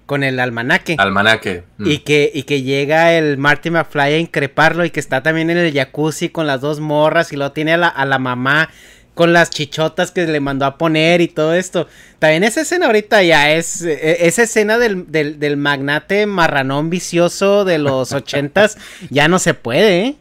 con 0.05 0.23
el 0.25 0.41
almanaque. 0.41 0.97
Almanaque. 0.99 1.65
mm. 1.79 1.87
Y 1.87 1.99
que, 1.99 2.31
y 2.33 2.45
que 2.45 2.63
llega 2.63 3.13
el 3.15 3.37
Marty 3.39 3.71
McFly 3.71 4.15
a 4.15 4.19
increparlo 4.19 4.85
y 4.87 4.91
que 4.91 5.01
está 5.01 5.23
también 5.23 5.51
en 5.51 5.59
el 5.59 5.73
jacuzzi 5.73 6.31
con 6.31 6.47
las 6.47 6.61
dos 6.63 6.81
morras 6.81 7.33
y 7.33 7.37
luego 7.37 7.53
tiene 7.53 7.75
a 7.75 7.77
la, 7.77 7.89
a 7.89 8.07
la 8.07 8.19
mamá 8.19 8.71
con 9.19 9.33
las 9.33 9.51
chichotas 9.51 10.13
que 10.13 10.29
le 10.29 10.39
mandó 10.39 10.65
a 10.65 10.79
poner 10.79 11.21
y 11.21 11.27
todo 11.27 11.53
esto. 11.53 11.89
También 12.21 12.45
esa 12.45 12.61
escena 12.61 12.87
ahorita 12.87 13.21
ya 13.25 13.51
es, 13.51 13.83
eh, 13.83 14.19
esa 14.21 14.45
escena 14.45 14.79
del, 14.79 15.11
del, 15.11 15.41
del 15.41 15.57
magnate 15.57 16.25
marranón 16.27 16.89
vicioso 16.89 17.65
de 17.65 17.79
los 17.79 18.13
ochentas 18.15 18.79
ya 19.11 19.27
no 19.27 19.41
se 19.41 19.55
puede, 19.55 20.07
¿eh? 20.07 20.17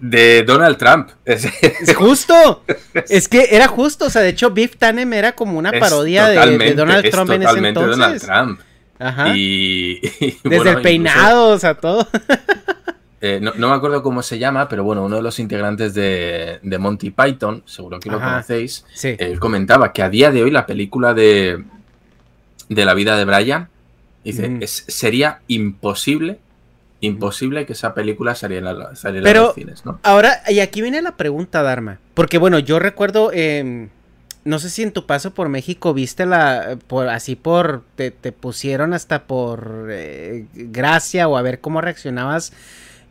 De 0.00 0.42
Donald 0.42 0.76
Trump. 0.76 1.08
Es, 1.24 1.48
justo. 1.94 2.62
Es 3.08 3.26
que 3.26 3.48
era 3.52 3.68
justo. 3.68 4.04
O 4.04 4.10
sea, 4.10 4.20
de 4.20 4.28
hecho, 4.28 4.50
Biff 4.50 4.76
Tannen 4.76 5.14
era 5.14 5.32
como 5.32 5.58
una 5.58 5.72
parodia 5.72 6.28
de, 6.28 6.74
Donald 6.74 7.06
es 7.06 7.10
Trump 7.10 7.30
en 7.30 7.40
ese 7.40 7.48
totalmente 7.48 7.80
entonces. 7.80 7.98
Donald 7.98 8.20
Trump. 8.20 8.60
Ajá. 8.98 9.34
Y, 9.34 9.98
y, 10.20 10.26
Desde 10.26 10.40
bueno, 10.42 10.62
el 10.62 10.68
incluso, 10.68 10.82
peinado, 10.82 11.48
o 11.48 11.58
sea, 11.58 11.72
todo. 11.72 12.06
Eh, 13.20 13.38
no, 13.40 13.52
no 13.56 13.68
me 13.70 13.74
acuerdo 13.74 14.02
cómo 14.02 14.22
se 14.22 14.38
llama, 14.38 14.68
pero 14.68 14.84
bueno, 14.84 15.04
uno 15.04 15.16
de 15.16 15.22
los 15.22 15.38
integrantes 15.38 15.94
de, 15.94 16.58
de 16.62 16.78
Monty 16.78 17.10
Python, 17.10 17.62
seguro 17.66 17.98
que 18.00 18.10
lo 18.10 18.18
conocéis, 18.18 18.84
Sí. 18.94 19.16
él 19.18 19.38
comentaba 19.40 19.92
que 19.92 20.02
a 20.02 20.10
día 20.10 20.30
de 20.30 20.42
hoy 20.42 20.50
la 20.50 20.66
película 20.66 21.14
de, 21.14 21.64
de 22.68 22.84
la 22.84 22.94
vida 22.94 23.16
de 23.16 23.24
Brian, 23.24 23.68
dice, 24.24 24.58
es, 24.60 24.84
sería 24.88 25.40
imposible, 25.48 26.38
imposible 27.00 27.64
que 27.66 27.72
esa 27.74 27.94
película 27.94 28.34
saliera, 28.34 28.70
en 28.70 28.96
saliera 28.96 29.24
Pero- 29.24 29.42
los 29.46 29.54
cines, 29.54 29.84
¿no? 29.86 30.00
Ahora, 30.02 30.42
y 30.48 30.60
aquí 30.60 30.82
viene 30.82 31.00
la 31.02 31.16
pregunta, 31.16 31.62
Dharma. 31.62 31.98
Porque 32.14 32.38
bueno, 32.38 32.58
yo 32.58 32.78
recuerdo, 32.78 33.30
eh, 33.32 33.88
no 34.44 34.58
sé 34.58 34.70
si 34.70 34.82
en 34.82 34.92
tu 34.92 35.06
paso 35.06 35.32
por 35.32 35.48
México 35.48 35.92
viste 35.94 36.24
la, 36.26 36.78
por 36.86 37.08
así 37.08 37.36
por, 37.36 37.82
te, 37.96 38.10
te 38.10 38.32
pusieron 38.32 38.92
hasta 38.94 39.24
por 39.24 39.88
eh, 39.90 40.46
gracia 40.54 41.28
o 41.28 41.36
a 41.36 41.42
ver 41.42 41.60
cómo 41.60 41.80
reaccionabas 41.80 42.52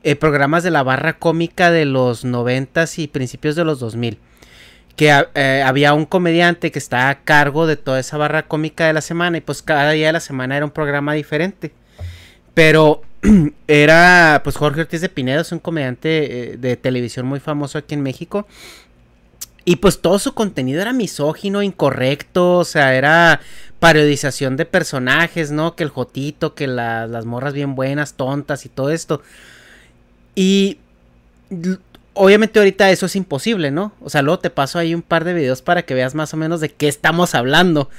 eh, 0.05 0.15
programas 0.15 0.63
de 0.63 0.71
la 0.71 0.83
barra 0.83 1.17
cómica 1.17 1.71
de 1.71 1.83
los 1.83 2.23
noventas 2.23 2.97
y 2.99 3.07
principios 3.07 3.55
de 3.57 3.65
los 3.65 3.79
2000. 3.79 4.17
Que 4.95 5.11
ah, 5.11 5.29
eh, 5.35 5.61
había 5.65 5.93
un 5.93 6.05
comediante 6.05 6.71
que 6.71 6.79
estaba 6.79 7.09
a 7.09 7.19
cargo 7.23 7.67
de 7.67 7.75
toda 7.75 7.99
esa 7.99 8.15
barra 8.17 8.43
cómica 8.47 8.87
de 8.87 8.93
la 8.93 9.01
semana 9.01 9.37
y 9.37 9.41
pues 9.41 9.61
cada 9.61 9.91
día 9.91 10.07
de 10.07 10.13
la 10.13 10.19
semana 10.21 10.55
era 10.55 10.63
un 10.65 10.71
programa 10.71 11.13
diferente. 11.13 11.73
Pero 12.53 13.01
era, 13.67 14.39
pues 14.43 14.55
Jorge 14.55 14.81
Ortiz 14.81 15.01
de 15.01 15.09
Pinedo 15.09 15.41
es 15.41 15.51
un 15.51 15.59
comediante 15.59 16.53
eh, 16.53 16.57
de 16.57 16.77
televisión 16.77 17.25
muy 17.25 17.39
famoso 17.41 17.77
aquí 17.77 17.93
en 17.95 18.03
México. 18.03 18.47
Y 19.67 19.77
pues 19.77 19.99
todo 19.99 20.19
su 20.19 20.35
contenido 20.35 20.79
era 20.81 20.93
misógino, 20.93 21.63
incorrecto, 21.63 22.59
o 22.59 22.63
sea, 22.65 22.93
era 22.95 23.41
parodización 23.79 24.57
de 24.57 24.65
personajes, 24.65 25.49
¿no? 25.49 25.75
Que 25.75 25.81
el 25.83 25.89
Jotito, 25.89 26.53
que 26.53 26.67
la- 26.67 27.07
las 27.07 27.25
morras 27.25 27.53
bien 27.53 27.73
buenas, 27.73 28.13
tontas 28.13 28.65
y 28.67 28.69
todo 28.69 28.91
esto. 28.91 29.23
Y 30.35 30.77
obviamente 32.13 32.59
ahorita 32.59 32.89
eso 32.91 33.05
es 33.05 33.15
imposible, 33.15 33.71
¿no? 33.71 33.93
O 34.01 34.09
sea, 34.09 34.21
luego 34.21 34.39
te 34.39 34.49
paso 34.49 34.79
ahí 34.79 34.95
un 34.95 35.01
par 35.01 35.23
de 35.23 35.33
videos 35.33 35.61
para 35.61 35.83
que 35.83 35.93
veas 35.93 36.15
más 36.15 36.33
o 36.33 36.37
menos 36.37 36.61
de 36.61 36.69
qué 36.69 36.87
estamos 36.87 37.35
hablando. 37.35 37.89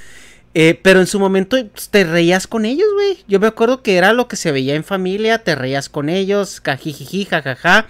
Eh, 0.55 0.81
pero 0.83 1.01
en 1.01 1.07
su 1.07 1.21
momento 1.21 1.57
pues, 1.73 1.91
te 1.91 2.05
reías 2.05 2.47
con 2.47 2.65
ellos, 2.65 2.89
güey. 2.95 3.19
Yo 3.29 3.39
me 3.39 3.47
acuerdo 3.47 3.83
que 3.83 3.97
era 3.97 4.13
lo 4.13 4.27
que 4.27 4.37
se 4.37 4.53
veía 4.53 4.75
en 4.75 4.85
familia, 4.85 5.45
te 5.45 5.55
reías 5.55 5.89
con 5.89 6.09
ellos, 6.09 6.61
cajijiji, 6.61 7.27
jajaja. 7.27 7.87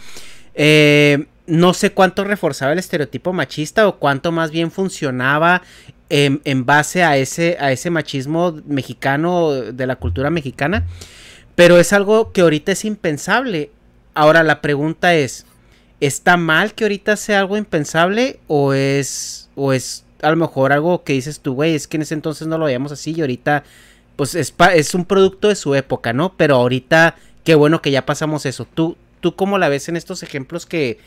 Eh, 0.55 1.27
no 1.47 1.75
sé 1.75 1.93
cuánto 1.93 2.25
reforzaba 2.25 2.73
el 2.73 2.81
estereotipo 2.81 3.33
machista 3.33 3.87
o 3.87 3.99
cuánto 4.01 4.33
más 4.33 4.51
bien 4.51 4.73
funcionaba 4.73 5.63
en, 6.09 6.41
en 6.45 6.67
base 6.67 7.05
a 7.05 7.17
ese, 7.17 7.57
a 7.61 7.71
ese 7.71 7.91
machismo 7.91 8.61
mexicano 8.67 9.53
de 9.53 9.87
la 9.87 9.95
cultura 9.95 10.31
mexicana. 10.31 10.87
Pero 11.55 11.79
es 11.79 11.93
algo 11.93 12.33
que 12.33 12.41
ahorita 12.41 12.73
es 12.73 12.85
impensable. 12.85 13.71
Ahora 14.17 14.43
la 14.43 14.61
pregunta 14.63 15.15
es, 15.15 15.47
¿está 16.01 16.37
mal 16.37 16.75
que 16.75 16.85
ahorita 16.85 17.17
sea 17.17 17.39
algo 17.41 17.57
impensable 17.57 18.41
o 18.49 18.73
es, 18.73 19.49
o 19.55 19.73
es 19.73 20.05
a 20.23 20.31
lo 20.31 20.37
mejor 20.37 20.73
algo 20.73 21.05
que 21.05 21.13
dices 21.13 21.41
tú, 21.41 21.53
güey, 21.55 21.75
es 21.75 21.87
que 21.87 21.97
en 21.99 22.03
ese 22.03 22.15
entonces 22.15 22.49
no 22.49 22.57
lo 22.59 22.65
veíamos 22.65 22.91
así 22.93 23.13
y 23.15 23.21
ahorita 23.21 23.63
pues 24.17 24.35
es, 24.35 24.51
pa- 24.51 24.75
es 24.75 24.95
un 24.95 25.05
producto 25.05 25.49
de 25.49 25.55
su 25.57 25.75
época, 25.75 26.15
¿no? 26.15 26.33
Pero 26.39 26.57
ahorita, 26.57 27.17
qué 27.45 27.55
bueno 27.55 27.83
que 27.83 27.91
ya 27.91 28.07
pasamos 28.07 28.47
eso. 28.47 28.67
¿Tú, 28.73 28.97
tú 29.21 29.37
cómo 29.37 29.59
la 29.59 29.69
ves 29.69 29.91
en 29.91 29.97
estos 29.97 30.23
ejemplos 30.23 30.65
que, 30.65 30.99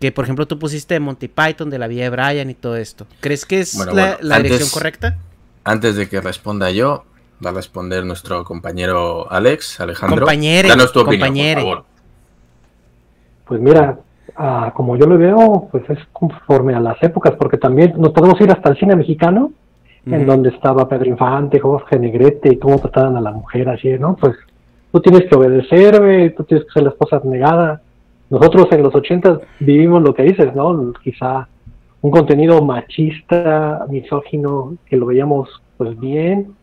que 0.00 0.12
por 0.12 0.24
ejemplo, 0.24 0.46
tú 0.46 0.56
pusiste 0.60 0.94
de 0.94 1.00
Monty 1.00 1.26
Python, 1.26 1.68
de 1.68 1.78
la 1.80 1.88
vida 1.88 2.04
de 2.04 2.10
Brian 2.10 2.48
y 2.50 2.54
todo 2.54 2.76
esto? 2.76 3.08
¿Crees 3.20 3.44
que 3.44 3.58
es 3.60 3.74
Bueno, 3.76 3.92
la, 3.92 4.02
bueno, 4.12 4.18
la 4.20 4.36
dirección 4.38 4.60
antes- 4.62 4.72
correcta? 4.72 5.18
Antes 5.64 5.96
de 5.96 6.08
que 6.08 6.20
responda 6.20 6.70
yo, 6.70 7.04
va 7.44 7.50
a 7.50 7.54
responder 7.54 8.04
nuestro 8.04 8.44
compañero 8.44 9.26
Alex, 9.32 9.80
Alejandro. 9.80 10.20
Compañere, 10.20 10.68
Danos 10.68 10.92
tu 10.92 11.00
opinión, 11.00 11.26
compañere. 11.30 11.60
por 11.62 11.70
favor. 11.72 11.93
Pues 13.46 13.60
mira, 13.60 13.98
ah, 14.36 14.72
como 14.74 14.96
yo 14.96 15.06
lo 15.06 15.18
veo, 15.18 15.68
pues 15.70 15.88
es 15.90 15.98
conforme 16.12 16.74
a 16.74 16.80
las 16.80 17.02
épocas, 17.02 17.34
porque 17.38 17.58
también 17.58 17.94
nos 17.96 18.12
podemos 18.12 18.40
ir 18.40 18.50
hasta 18.50 18.70
el 18.70 18.76
cine 18.76 18.96
mexicano, 18.96 19.52
en 20.06 20.26
donde 20.26 20.50
estaba 20.50 20.86
Pedro 20.86 21.08
Infante, 21.08 21.58
Jorge 21.58 21.98
Negrete 21.98 22.52
y 22.52 22.58
cómo 22.58 22.78
trataban 22.78 23.16
a 23.16 23.22
la 23.22 23.32
mujer 23.32 23.70
así, 23.70 23.88
¿no? 23.98 24.16
Pues 24.16 24.34
tú 24.92 25.00
tienes 25.00 25.24
que 25.28 25.34
obedecer, 25.34 26.34
tú 26.36 26.44
tienes 26.44 26.66
que 26.66 26.72
ser 26.72 26.82
la 26.82 26.90
esposa 26.90 27.22
negada. 27.24 27.80
Nosotros 28.28 28.68
en 28.72 28.82
los 28.82 28.94
ochentas 28.94 29.38
vivimos 29.60 30.02
lo 30.02 30.14
que 30.14 30.24
dices, 30.24 30.54
¿no? 30.54 30.92
Quizá 31.02 31.48
un 32.02 32.10
contenido 32.10 32.62
machista, 32.62 33.86
misógino, 33.88 34.74
que 34.84 34.98
lo 34.98 35.06
veíamos 35.06 35.48
pues 35.78 35.98
bien 35.98 36.54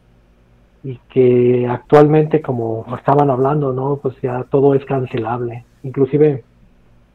y 0.83 0.99
que 1.09 1.67
actualmente 1.67 2.41
como 2.41 2.85
estaban 2.95 3.31
hablando, 3.31 3.73
¿no? 3.73 3.95
Pues 3.95 4.15
ya 4.21 4.45
todo 4.51 4.75
es 4.75 4.85
cancelable. 4.85 5.65
Inclusive 5.83 6.43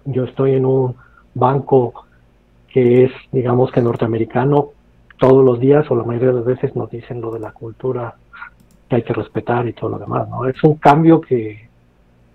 yo 0.06 0.24
estoy 0.24 0.54
en 0.54 0.64
un 0.64 0.96
banco 1.34 2.06
que 2.68 3.04
es, 3.04 3.12
digamos 3.32 3.70
que 3.70 3.82
norteamericano, 3.82 4.70
todos 5.18 5.44
los 5.44 5.58
días 5.60 5.90
o 5.90 5.96
la 5.96 6.04
mayoría 6.04 6.28
de 6.28 6.34
las 6.34 6.44
veces 6.44 6.76
nos 6.76 6.90
dicen 6.90 7.20
lo 7.20 7.30
de 7.30 7.40
la 7.40 7.52
cultura 7.52 8.14
que 8.88 8.96
hay 8.96 9.02
que 9.02 9.14
respetar 9.14 9.66
y 9.66 9.72
todo 9.72 9.90
lo 9.90 9.98
demás, 9.98 10.28
¿no? 10.28 10.46
Es 10.46 10.62
un 10.62 10.76
cambio 10.76 11.20
que 11.20 11.68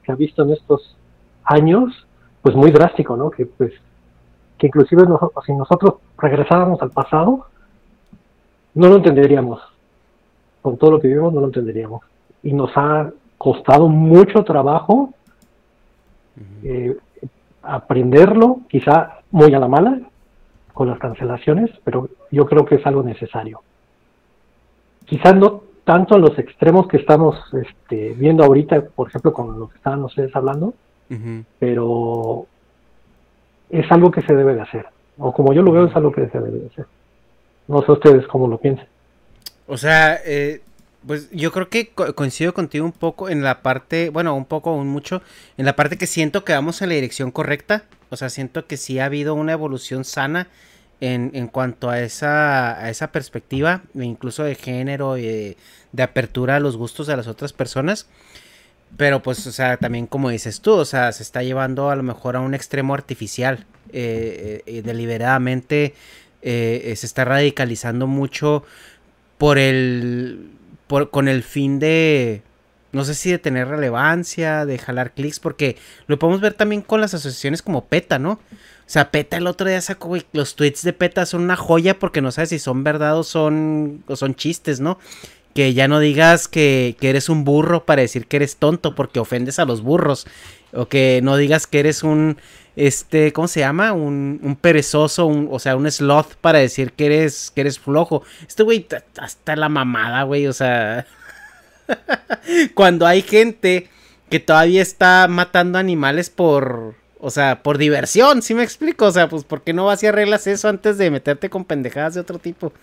se 0.06 0.12
ha 0.12 0.16
visto 0.16 0.44
en 0.44 0.52
estos 0.52 0.98
años, 1.44 2.08
pues 2.42 2.56
muy 2.56 2.72
drástico, 2.72 3.16
¿no? 3.16 3.30
Que 3.30 3.46
pues 3.46 3.74
que 4.58 4.68
inclusive 4.68 5.04
nosotros, 5.08 5.44
si 5.46 5.54
nosotros 5.54 5.96
regresáramos 6.20 6.82
al 6.82 6.92
pasado, 6.92 7.48
no 8.76 8.90
lo 8.90 8.98
entenderíamos. 8.98 9.60
Con 10.62 10.78
todo 10.78 10.92
lo 10.92 11.00
que 11.00 11.08
vivimos 11.08 11.34
no 11.34 11.42
lo 11.42 11.48
entenderíamos. 11.48 12.02
Y 12.44 12.54
nos 12.54 12.70
ha 12.76 13.12
costado 13.40 13.88
mucho 13.88 14.44
trabajo 14.44 15.14
eh, 16.64 16.96
aprenderlo, 17.64 18.62
quizá 18.70 19.20
muy 19.32 19.54
a 19.54 19.60
la 19.60 19.68
mala, 19.68 20.00
con 20.74 20.88
las 20.88 21.00
cancelaciones, 21.00 21.70
pero 21.84 22.10
yo 22.32 22.46
creo 22.46 22.66
que 22.66 22.76
es 22.76 22.86
algo 22.86 23.04
necesario. 23.04 23.62
Quizás 25.06 25.36
no 25.36 25.64
tanto 25.84 26.16
en 26.16 26.22
los 26.22 26.38
extremos 26.40 26.88
que 26.88 26.98
estamos 26.98 27.38
este, 27.54 28.14
viendo 28.14 28.44
ahorita, 28.44 28.82
por 28.96 29.10
ejemplo, 29.10 29.34
con 29.34 29.60
lo 29.60 29.70
que 29.70 29.78
estaban 29.78 30.04
ustedes 30.04 30.36
hablando, 30.36 30.74
pero 31.60 32.46
es 33.70 33.92
algo 33.92 34.12
que 34.12 34.22
se 34.22 34.34
debe 34.34 34.56
de 34.56 34.62
hacer. 34.62 34.86
O 35.18 35.34
como 35.34 35.54
yo 35.54 35.62
lo 35.62 35.72
veo, 35.72 35.86
es 35.86 35.96
algo 35.96 36.12
que 36.12 36.28
se 36.30 36.40
debe 36.40 36.60
de 36.60 36.68
hacer. 36.68 36.86
No 37.68 37.82
sé 37.82 37.92
ustedes 37.92 38.28
cómo 38.28 38.48
lo 38.48 38.58
piensan. 38.58 38.88
O 39.68 39.78
sea, 39.78 40.20
eh, 40.26 40.62
pues 41.06 41.30
yo 41.32 41.52
creo 41.52 41.70
que 41.70 41.90
co- 41.90 42.14
coincido 42.16 42.54
contigo 42.54 42.86
un 42.86 42.92
poco 42.92 43.30
en 43.30 43.44
la 43.44 43.62
parte, 43.62 44.10
bueno, 44.10 44.36
un 44.36 44.46
poco, 44.46 44.74
un 44.74 44.88
mucho, 44.88 45.22
en 45.58 45.66
la 45.66 45.76
parte 45.76 45.98
que 45.98 46.08
siento 46.08 46.44
que 46.44 46.54
vamos 46.54 46.82
en 46.82 46.90
la 46.90 46.96
dirección 46.96 47.32
correcta. 47.32 47.86
O 48.10 48.18
sea, 48.18 48.30
siento 48.30 48.68
que 48.68 48.78
sí 48.78 49.00
ha 49.00 49.06
habido 49.06 49.34
una 49.34 49.54
evolución 49.54 50.04
sana 50.04 50.48
en, 51.00 51.32
en 51.34 51.48
cuanto 51.48 51.90
a 51.90 52.00
esa, 52.02 52.78
a 52.80 52.90
esa 52.90 53.12
perspectiva, 53.12 53.82
e 53.98 54.04
incluso 54.04 54.44
de 54.44 54.56
género 54.56 55.18
y 55.18 55.24
de, 55.24 55.58
de 55.92 56.04
apertura 56.04 56.58
a 56.58 56.60
los 56.60 56.78
gustos 56.78 57.08
de 57.08 57.18
las 57.18 57.28
otras 57.28 57.54
personas. 57.54 58.08
Pero 58.98 59.24
pues, 59.24 59.48
o 59.48 59.52
sea, 59.54 59.78
también 59.78 60.06
como 60.06 60.30
dices 60.30 60.60
tú, 60.60 60.74
o 60.74 60.86
sea, 60.86 61.12
se 61.14 61.24
está 61.24 61.42
llevando 61.42 61.90
a 61.90 61.96
lo 61.96 62.04
mejor 62.04 62.36
a 62.36 62.42
un 62.42 62.54
extremo 62.54 62.94
artificial, 62.94 63.66
eh, 63.94 64.62
eh, 64.66 64.82
deliberadamente 64.82 65.96
eh, 66.42 66.94
se 66.98 67.06
está 67.06 67.24
radicalizando 67.24 68.06
mucho 68.08 68.66
por 69.38 69.58
el, 69.58 70.52
con 71.10 71.28
el 71.28 71.44
fin 71.44 71.80
de, 71.80 72.42
no 72.92 73.06
sé 73.06 73.16
si 73.16 73.32
de 73.32 73.40
tener 73.40 73.68
relevancia, 73.68 74.66
de 74.66 74.78
jalar 74.78 75.14
clics, 75.14 75.40
porque 75.40 75.78
lo 76.08 76.20
podemos 76.20 76.42
ver 76.42 76.54
también 76.54 76.82
con 76.82 77.02
las 77.02 77.14
asociaciones 77.14 77.62
como 77.62 77.86
PETA, 77.86 78.20
¿no? 78.20 78.32
O 78.34 78.40
sea, 78.94 79.10
PETA 79.10 79.38
el 79.38 79.48
otro 79.48 79.70
día 79.70 79.80
sacó, 79.80 80.18
los 80.34 80.56
tweets 80.56 80.84
de 80.84 80.94
PETA 80.94 81.26
son 81.26 81.42
una 81.42 81.56
joya 81.56 81.98
porque 81.98 82.22
no 82.22 82.32
sabes 82.32 82.50
si 82.50 82.60
son 82.60 82.84
verdad 82.84 83.18
o 83.18 83.24
son, 83.24 84.04
o 84.08 84.16
son 84.16 84.36
chistes, 84.36 84.82
¿no? 84.82 85.00
Que 85.56 85.74
ya 85.74 85.88
no 85.88 86.00
digas 86.00 86.48
que, 86.48 86.98
que 87.00 87.10
eres 87.10 87.30
un 87.30 87.46
burro 87.46 87.86
para 87.86 88.02
decir 88.02 88.28
que 88.28 88.38
eres 88.38 88.58
tonto 88.58 88.96
porque 88.96 89.20
ofendes 89.20 89.60
a 89.60 89.66
los 89.66 89.82
burros. 89.82 90.28
O 90.74 90.88
que 90.88 91.20
no 91.24 91.36
digas 91.36 91.68
que 91.68 91.80
eres 91.80 92.04
un, 92.04 92.38
este, 92.76 93.34
¿cómo 93.34 93.48
se 93.48 93.62
llama? 93.62 93.94
Un, 93.94 94.40
un 94.44 94.56
perezoso, 94.56 95.26
un, 95.26 95.48
o 95.52 95.60
sea, 95.60 95.76
un 95.76 95.90
sloth 95.90 96.36
para 96.36 96.60
decir 96.60 96.94
que 96.94 97.08
eres, 97.08 97.52
que 97.54 97.62
eres 97.62 97.80
flojo. 97.80 98.24
Este 98.48 98.64
güey, 98.64 98.88
hasta 99.18 99.56
la 99.56 99.70
mamada, 99.70 100.24
güey, 100.24 100.48
o 100.48 100.54
sea... 100.54 101.06
Cuando 102.74 103.06
hay 103.06 103.22
gente 103.22 103.90
que 104.30 104.40
todavía 104.40 104.82
está 104.82 105.28
matando 105.28 105.78
animales 105.78 106.30
por, 106.30 106.96
o 107.20 107.30
sea, 107.30 107.62
por 107.64 107.78
diversión, 107.78 108.42
¿sí 108.42 108.54
me 108.54 108.64
explico? 108.64 109.06
O 109.06 109.12
sea, 109.12 109.28
pues, 109.30 109.44
¿por 109.44 109.62
qué 109.62 109.74
no 109.74 109.86
vas 109.86 110.02
y 110.04 110.08
arreglas 110.08 110.48
eso 110.48 110.70
antes 110.70 110.98
de 110.98 111.12
meterte 111.12 111.50
con 111.50 111.66
pendejadas 111.66 112.16
de 112.16 112.22
otro 112.22 112.40
tipo? 112.40 112.74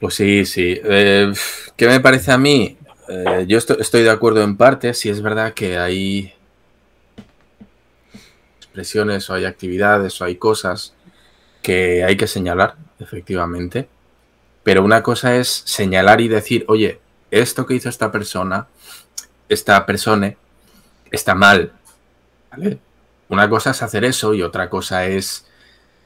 Pues 0.00 0.14
sí, 0.14 0.44
sí. 0.44 0.80
Eh, 0.82 1.32
¿Qué 1.76 1.86
me 1.86 2.00
parece 2.00 2.32
a 2.32 2.38
mí? 2.38 2.76
Eh, 3.08 3.44
yo 3.46 3.58
estoy, 3.58 4.02
de 4.02 4.10
acuerdo 4.10 4.42
en 4.42 4.56
parte, 4.56 4.94
si 4.94 5.08
es 5.08 5.22
verdad 5.22 5.54
que 5.54 5.78
hay 5.78 6.34
expresiones 8.76 9.30
o 9.30 9.34
hay 9.34 9.46
actividades 9.46 10.20
o 10.20 10.24
hay 10.24 10.36
cosas 10.36 10.92
que 11.62 12.04
hay 12.04 12.16
que 12.16 12.26
señalar, 12.26 12.76
efectivamente. 12.98 13.88
Pero 14.62 14.84
una 14.84 15.02
cosa 15.02 15.36
es 15.36 15.48
señalar 15.64 16.20
y 16.20 16.28
decir, 16.28 16.66
oye, 16.68 17.00
esto 17.30 17.64
que 17.64 17.74
hizo 17.74 17.88
esta 17.88 18.12
persona, 18.12 18.66
esta 19.48 19.86
persona, 19.86 20.34
está 21.10 21.34
mal. 21.34 21.72
Una 23.28 23.48
cosa 23.48 23.70
es 23.70 23.82
hacer 23.82 24.04
eso 24.04 24.34
y 24.34 24.42
otra 24.42 24.68
cosa 24.68 25.06
es 25.06 25.46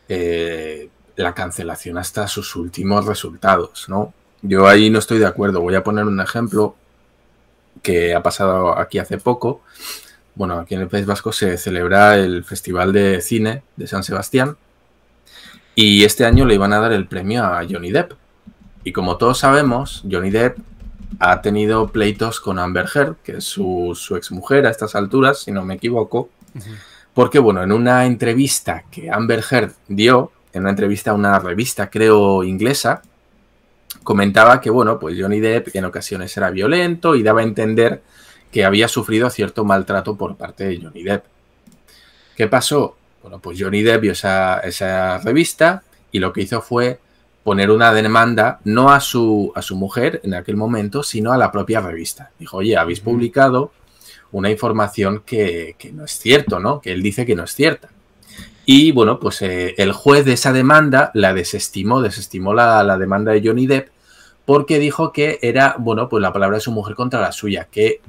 eh, 0.09 0.89
la 1.17 1.35
cancelación 1.35 1.99
hasta 1.99 2.29
sus 2.29 2.55
últimos 2.55 3.05
resultados, 3.07 3.89
¿no? 3.89 4.15
Yo 4.43 4.69
ahí 4.69 4.91
no 4.91 5.01
estoy 5.01 5.19
de 5.19 5.27
acuerdo. 5.27 5.61
Voy 5.61 5.75
a 5.75 5.85
poner 5.85 6.05
un 6.05 6.21
ejemplo 6.21 6.77
que 7.83 8.15
ha 8.15 8.23
pasado 8.23 8.79
aquí 8.79 8.99
hace 8.99 9.19
poco. 9.19 9.63
Bueno, 10.35 10.59
aquí 10.59 10.75
en 10.75 10.83
el 10.83 10.89
País 10.89 11.07
Vasco 11.07 11.33
se 11.33 11.59
celebra 11.59 12.17
el 12.17 12.45
Festival 12.45 12.93
de 12.93 13.21
Cine 13.21 13.63
de 13.77 13.87
San 13.87 14.03
Sebastián 14.03 14.57
y 15.75 16.05
este 16.05 16.25
año 16.25 16.45
le 16.45 16.55
iban 16.55 16.73
a 16.73 16.79
dar 16.79 16.93
el 16.93 17.07
premio 17.07 17.45
a 17.45 17.65
Johnny 17.69 17.91
Depp. 17.91 18.13
Y 18.85 18.93
como 18.93 19.17
todos 19.17 19.39
sabemos, 19.39 20.05
Johnny 20.11 20.31
Depp 20.31 20.59
ha 21.19 21.43
tenido 21.43 21.89
pleitos 21.89 22.41
con 22.41 22.59
Amber 22.59 22.87
Heard, 22.95 23.17
que 23.23 23.39
es 23.39 23.45
su, 23.45 23.93
su 23.95 24.17
exmujer 24.17 24.67
a 24.67 24.71
estas 24.71 24.95
alturas, 24.95 25.41
si 25.41 25.53
no 25.53 25.65
me 25.65 25.75
equivoco. 25.75 26.31
Porque, 27.15 27.39
bueno, 27.39 27.63
en 27.63 27.73
una 27.73 28.07
entrevista 28.07 28.85
que 28.91 29.11
Amber 29.11 29.45
Heard 29.51 29.73
dio, 29.89 30.33
en 30.53 30.63
una 30.63 30.71
entrevista 30.71 31.11
a 31.11 31.15
una 31.15 31.39
revista, 31.39 31.91
creo, 31.91 32.45
inglesa, 32.45 33.03
comentaba 34.03 34.61
que, 34.61 34.71
bueno, 34.71 34.99
pues 34.99 35.17
Johnny 35.21 35.41
Depp 35.41 35.75
en 35.75 35.85
ocasiones 35.85 36.37
era 36.37 36.51
violento 36.51 37.15
y 37.15 37.23
daba 37.23 37.41
a 37.41 37.45
entender 37.45 38.03
que 38.51 38.65
había 38.65 38.89
sufrido 38.89 39.31
cierto 39.31 39.65
maltrato 39.65 40.17
por 40.17 40.37
parte 40.37 40.65
de 40.65 40.81
Johnny 40.83 41.03
Depp. 41.03 41.25
¿Qué 42.37 42.47
pasó? 42.49 42.97
Bueno, 43.23 43.39
pues 43.39 43.59
Johnny 43.61 43.83
Depp 43.83 44.03
vio 44.03 44.13
esa, 44.13 45.19
revista 45.19 45.83
y 46.11 46.19
lo 46.19 46.33
que 46.33 46.43
hizo 46.43 46.61
fue 46.63 46.99
poner 47.45 47.71
una 47.71 47.93
demanda 47.93 48.61
no 48.65 48.91
a 48.91 49.01
su, 49.01 49.53
a 49.55 49.63
su 49.63 49.77
mujer 49.77 50.21
en 50.25 50.35
aquel 50.35 50.57
momento, 50.57 51.03
sino 51.03 51.33
a 51.33 51.39
la 51.39 51.53
propia 51.53 51.81
revista. 51.81 52.31
Dijo, 52.39 52.59
oye, 52.59 52.77
habéis 52.77 53.01
publicado 53.01 53.73
una 54.33 54.51
información 54.51 55.23
que, 55.25 55.77
no 55.93 56.05
es 56.05 56.13
cierto, 56.13 56.61
¿no? 56.61 56.81
Que 56.81 56.93
él 56.93 57.03
dice 57.03 57.27
que 57.27 57.35
no 57.35 57.45
es 57.45 57.55
cierta. 57.55 57.89
Y 58.67 58.93
bueno, 58.93 59.19
pues 59.19 59.43
eh, 59.43 59.75
el 59.79 59.93
juez 59.93 60.25
de 60.25 60.35
esa 60.35 60.53
demanda 60.53 61.11
la 61.15 61.35
desestimó, 61.35 62.03
desestimó 62.03 62.55
la, 62.55 62.83
la, 62.85 62.99
demanda 62.99 63.33
de 63.33 63.43
Johnny 63.45 63.67
Depp 63.67 63.89
porque 64.45 64.79
dijo 64.79 65.13
que 65.13 65.39
era, 65.43 65.77
bueno, 65.79 66.09
pues 66.09 66.23
la 66.23 66.33
palabra 66.33 66.57
de 66.57 66.61
su 66.61 66.73
mujer 66.73 66.95
contra 66.95 67.21
la 67.21 67.33
suya, 67.33 67.69
que 67.71 68.01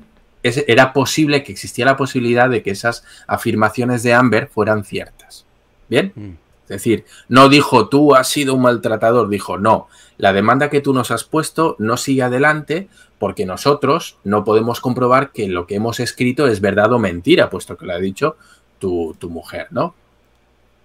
era 0.43 0.93
posible, 0.93 1.43
que 1.43 1.51
existía 1.51 1.85
la 1.85 1.97
posibilidad 1.97 2.49
de 2.49 2.63
que 2.63 2.71
esas 2.71 3.03
afirmaciones 3.27 4.03
de 4.03 4.13
Amber 4.13 4.47
fueran 4.47 4.83
ciertas. 4.83 5.45
¿Bien? 5.89 6.13
Mm. 6.15 6.31
Es 6.63 6.69
decir, 6.77 7.05
no 7.27 7.49
dijo 7.49 7.89
tú 7.89 8.15
has 8.15 8.29
sido 8.29 8.55
un 8.55 8.61
maltratador, 8.61 9.27
dijo 9.27 9.57
no, 9.57 9.89
la 10.17 10.31
demanda 10.31 10.69
que 10.69 10.79
tú 10.79 10.93
nos 10.93 11.11
has 11.11 11.25
puesto 11.25 11.75
no 11.79 11.97
sigue 11.97 12.23
adelante 12.23 12.87
porque 13.19 13.45
nosotros 13.45 14.17
no 14.23 14.45
podemos 14.45 14.79
comprobar 14.79 15.31
que 15.31 15.49
lo 15.49 15.67
que 15.67 15.75
hemos 15.75 15.99
escrito 15.99 16.47
es 16.47 16.61
verdad 16.61 16.93
o 16.93 16.99
mentira, 16.99 17.49
puesto 17.49 17.75
que 17.75 17.85
lo 17.85 17.93
ha 17.93 17.99
dicho 17.99 18.37
tu, 18.79 19.15
tu 19.19 19.29
mujer, 19.29 19.67
¿no? 19.71 19.95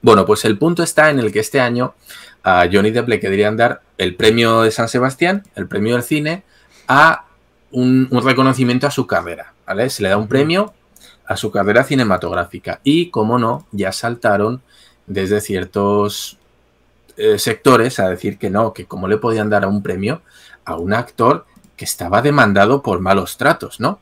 Bueno, 0.03 0.27
pues 0.27 0.45
el 0.45 0.59
punto 0.59 0.83
está 0.83 1.11
en 1.11 1.19
el 1.19 1.33
que 1.33 1.41
este 1.41 1.61
año 1.61 1.95
a 2.43 2.69
Johnny 2.71 2.91
Depp 2.91 3.09
le 3.09 3.21
querían 3.21 3.57
dar 3.57 3.83
el 3.97 4.17
premio 4.17 4.63
de 4.63 4.71
San 4.71 4.89
Sebastián, 4.89 5.45
el 5.55 5.67
premio 5.67 5.95
del 5.95 6.03
cine, 6.03 6.43
a 6.89 7.27
un, 7.71 8.09
reconocimiento 8.11 8.87
a 8.87 8.91
su 8.91 9.07
carrera, 9.07 9.53
¿vale? 9.67 9.91
Se 9.91 10.03
le 10.03 10.09
da 10.09 10.17
un 10.17 10.29
premio 10.29 10.73
a 11.27 11.37
su 11.37 11.51
carrera 11.51 11.85
cinematográfica 11.85 12.81
y, 12.85 13.11
como 13.11 13.39
no, 13.39 13.67
ya 13.73 13.93
saltaron 13.93 14.63
desde 15.07 15.41
ciertos 15.41 16.39
eh, 17.17 17.39
sectores 17.39 17.99
a 17.99 18.09
decir 18.09 18.39
que 18.39 18.51
no, 18.51 18.73
que 18.73 18.87
cómo 18.87 19.09
le 19.09 19.19
podían 19.19 19.51
dar 19.51 19.67
un 19.67 19.83
premio 19.83 20.23
a 20.65 20.77
un 20.77 20.93
actor 20.93 21.47
que 21.77 21.85
estaba 21.85 22.23
demandado 22.23 22.83
por 22.83 23.01
malos 23.01 23.37
tratos, 23.37 23.81
¿no? 23.81 24.01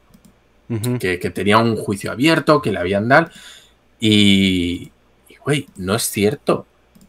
que, 0.99 1.19
tenía 1.35 1.59
un 1.59 1.77
juicio 1.77 2.11
abierto, 2.11 2.63
que 2.63 2.73
le 2.73 2.79
habían 2.79 3.09
dado. 3.09 3.31
Y, 4.01 4.91
güey, 5.45 5.69
no 5.77 5.95
es 5.95 6.05
cierto. 6.05 6.67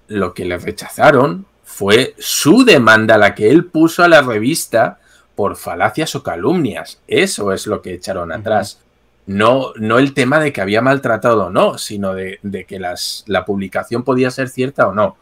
Lo 0.07 0.33
que 0.33 0.45
le 0.45 0.57
rechazaron 0.57 1.45
fue 1.63 2.15
su 2.19 2.63
demanda, 2.63 3.17
la 3.17 3.33
que 3.33 3.49
él 3.49 3.65
puso 3.65 4.03
a 4.03 4.07
la 4.07 4.21
revista 4.21 4.99
por 5.35 5.55
falacias 5.57 6.15
o 6.15 6.23
calumnias. 6.23 7.01
Eso 7.07 7.51
es 7.51 7.67
lo 7.67 7.81
que 7.81 7.93
echaron 7.93 8.31
atrás. 8.31 8.79
No, 9.27 9.73
no 9.75 9.97
el 9.97 10.13
tema 10.13 10.39
de 10.39 10.53
que 10.53 10.61
había 10.61 10.81
maltratado 10.81 11.47
o 11.47 11.49
no, 11.49 11.77
sino 11.77 12.13
de, 12.13 12.39
que 12.67 12.79
las, 12.79 13.23
la 13.27 13.45
publicación 13.45 14.03
podía 14.03 14.31
ser 14.31 14.49
cierta 14.49 14.87
o 14.87 14.93
no. 14.93 15.17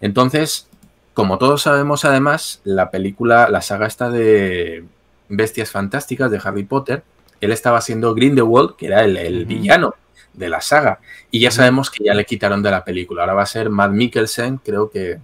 Entonces, 0.00 0.68
como 1.14 1.38
todos 1.38 1.62
sabemos 1.62 2.04
además, 2.04 2.60
la 2.64 2.90
película, 2.90 3.48
la 3.48 3.62
saga 3.62 3.86
esta 3.86 4.10
de 4.10 4.84
Bestias 5.28 5.70
Fantásticas 5.70 6.30
de 6.30 6.40
Harry 6.42 6.64
Potter, 6.64 7.02
él 7.40 7.52
estaba 7.52 7.80
siendo 7.80 8.14
Grindelwald, 8.14 8.76
que 8.76 8.86
era 8.86 9.04
el, 9.04 9.46
villano 9.46 9.94
de 10.32 10.48
la 10.48 10.60
saga. 10.60 10.98
Y 11.30 11.40
ya 11.40 11.50
sabemos 11.50 11.90
que 11.90 12.04
ya 12.04 12.14
le 12.14 12.24
quitaron 12.24 12.62
de 12.62 12.70
la 12.70 12.84
película. 12.84 13.22
Ahora 13.22 13.34
va 13.34 13.42
a 13.42 13.46
ser 13.46 13.70
Matt 13.70 13.92
Mikkelsen, 13.92 14.58
creo 14.58 14.90
que, 14.90 15.18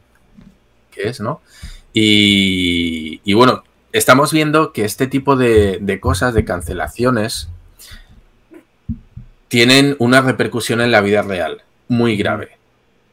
que 0.92 1.08
es, 1.08 1.20
¿no? 1.20 1.40
Y, 1.92 3.20
y 3.24 3.34
bueno, 3.34 3.64
estamos 3.94 4.32
viendo 4.32 4.72
que 4.72 4.84
este 4.84 5.06
tipo 5.06 5.36
de, 5.36 5.98
cosas, 6.00 6.34
de 6.34 6.44
cancelaciones, 6.44 7.48
tienen 9.46 9.94
una 10.00 10.20
repercusión 10.20 10.80
en 10.80 10.90
la 10.90 11.00
vida 11.00 11.22
real 11.22 11.62
muy 11.86 12.16
grave. 12.16 12.58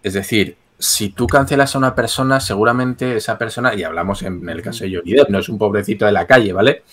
Es 0.01 0.13
decir, 0.13 0.57
si 0.79 1.09
tú 1.09 1.27
cancelas 1.27 1.75
a 1.75 1.77
una 1.77 1.93
persona, 1.93 2.39
seguramente 2.39 3.15
esa 3.15 3.37
persona, 3.37 3.75
y 3.75 3.83
hablamos 3.83 4.23
en, 4.23 4.49
el 4.49 4.63
caso 4.63 4.83
de 4.83 4.95
Johnny 4.95 5.13
Depp, 5.13 5.29
no 5.29 5.37
es 5.37 5.49
un 5.49 5.59
pobrecito 5.59 6.07
de 6.07 6.13
la 6.13 6.25
calle, 6.25 6.51
¿vale? 6.51 6.83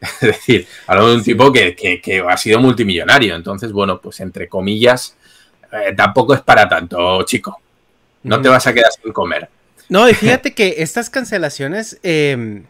Es 0.00 0.20
decir, 0.20 0.66
hablamos 0.86 1.10
de 1.10 1.16
un 1.16 1.24
tipo 1.24 1.52
que, 1.52 2.24
ha 2.28 2.36
sido 2.36 2.60
multimillonario. 2.60 3.34
Entonces, 3.34 3.72
bueno, 3.72 4.00
pues 4.00 4.20
entre 4.20 4.48
comillas, 4.48 5.16
eh, 5.72 5.94
tampoco 5.96 6.34
es 6.34 6.42
para 6.42 6.68
tanto, 6.68 7.22
chico. 7.24 7.60
No 8.22 8.40
te 8.40 8.48
vas 8.48 8.68
a 8.68 8.72
quedar 8.72 8.92
sin 8.92 9.12
comer. 9.12 9.48
No, 9.88 10.08
y 10.08 10.14
fíjate 10.14 10.54
que 10.54 10.76
estas 10.78 11.10
cancelaciones, 11.10 11.98
em, 12.04 12.66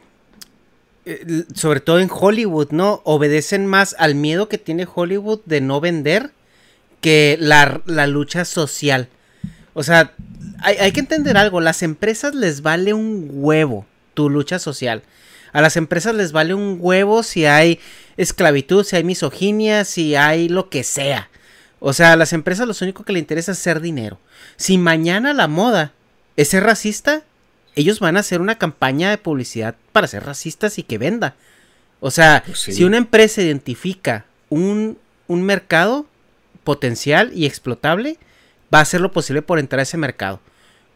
eh, 1.04 1.44
sobre 1.54 1.80
todo 1.80 1.98
en 1.98 2.08
Hollywood, 2.10 2.70
¿no? 2.70 3.00
Obedecen 3.04 3.66
más 3.66 3.96
al 3.98 4.14
miedo 4.14 4.48
que 4.48 4.58
tiene 4.58 4.86
Hollywood 4.92 5.40
de 5.46 5.60
no 5.60 5.80
vender 5.80 6.30
que 7.00 7.36
la, 7.40 7.82
lucha 8.06 8.44
social. 8.44 9.08
O 9.74 9.82
sea, 9.82 10.14
hay, 10.60 10.92
que 10.92 11.00
entender 11.00 11.36
algo, 11.36 11.60
las 11.60 11.82
empresas 11.82 12.34
les 12.34 12.62
vale 12.62 12.94
un 12.94 13.28
huevo 13.32 13.86
tu 14.14 14.30
lucha 14.30 14.58
social. 14.58 15.02
A 15.52 15.60
las 15.60 15.76
empresas 15.76 16.14
les 16.14 16.32
vale 16.32 16.54
un 16.54 16.78
huevo 16.80 17.22
si 17.22 17.46
hay 17.46 17.80
esclavitud, 18.16 18.84
si 18.84 18.96
hay 18.96 19.04
misoginia, 19.04 19.84
si 19.84 20.14
hay 20.14 20.48
lo 20.48 20.70
que 20.70 20.84
sea. 20.84 21.28
O 21.80 21.92
sea, 21.92 22.12
a 22.12 22.16
las 22.16 22.32
empresas 22.32 22.68
lo 22.68 22.74
único 22.80 23.04
que 23.04 23.12
les 23.12 23.20
interesa 23.20 23.52
es 23.52 23.58
hacer 23.58 23.80
dinero. 23.80 24.20
Si 24.56 24.78
mañana 24.78 25.34
la 25.34 25.48
moda 25.48 25.92
es 26.36 26.48
ser 26.48 26.62
racista, 26.62 27.24
ellos 27.74 28.00
van 28.00 28.16
a 28.16 28.20
hacer 28.20 28.40
una 28.40 28.58
campaña 28.58 29.10
de 29.10 29.18
publicidad 29.18 29.74
para 29.92 30.06
ser 30.06 30.24
racistas 30.24 30.78
y 30.78 30.82
que 30.82 30.98
venda. 30.98 31.34
O 32.00 32.10
sea, 32.10 32.42
pues 32.44 32.58
si 32.58 32.84
una 32.84 32.96
empresa 32.96 33.42
identifica 33.42 34.24
un, 34.48 34.98
mercado 35.28 36.06
potencial 36.64 37.30
y 37.34 37.46
explotable, 37.46 38.18
va 38.72 38.80
a 38.80 38.82
hacer 38.82 39.00
lo 39.00 39.12
posible 39.12 39.40
por 39.40 39.58
entrar 39.58 39.80
a 39.80 39.84
ese 39.84 39.96
mercado. 39.96 40.40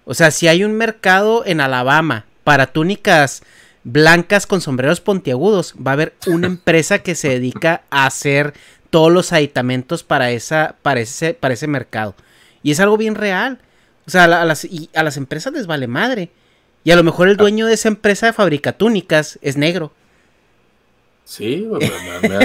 O 0.05 0.14
sea, 0.14 0.31
si 0.31 0.47
hay 0.47 0.62
un 0.62 0.74
mercado 0.74 1.45
en 1.47 1.61
Alabama 1.61 2.27
para 2.45 2.66
túnicas 2.66 3.43
blancas 3.83 4.47
con 4.47 4.61
sombreros 4.61 5.01
pontiagudos, 5.01 5.74
va 5.74 5.93
a 5.93 5.95
haber 5.95 6.14
una 6.27 6.47
empresa 6.49 6.99
que 6.99 7.14
se 7.14 7.29
dedica 7.29 7.83
a 7.89 8.07
hacer 8.07 8.53
todos 8.91 9.11
los 9.11 9.33
aditamentos 9.33 10.03
para, 10.03 10.31
esa, 10.31 10.77
para, 10.83 11.01
ese, 11.01 11.35
para 11.35 11.55
ese 11.55 11.66
mercado. 11.66 12.14
Y 12.62 12.72
es 12.72 12.81
algo 12.81 12.97
bien 12.97 13.14
real. 13.14 13.59
O 14.07 14.11
sea, 14.11 14.24
a 14.24 14.45
las, 14.45 14.64
y 14.64 14.91
a 14.95 15.03
las 15.03 15.16
empresas 15.16 15.53
les 15.53 15.66
vale 15.66 15.87
madre. 15.87 16.31
Y 16.87 16.93
a 16.93 16.97
lo 16.97 17.03
mejor 17.03 17.28
el 17.28 17.37
dueño 17.37 17.66
de 17.66 17.74
esa 17.74 17.89
empresa 17.89 18.26
de 18.26 18.32
fabrica 18.32 18.70
túnicas 18.70 19.41
es 19.43 19.57
negro. 19.57 19.91
Sí, 21.24 21.66
pues, 21.68 21.91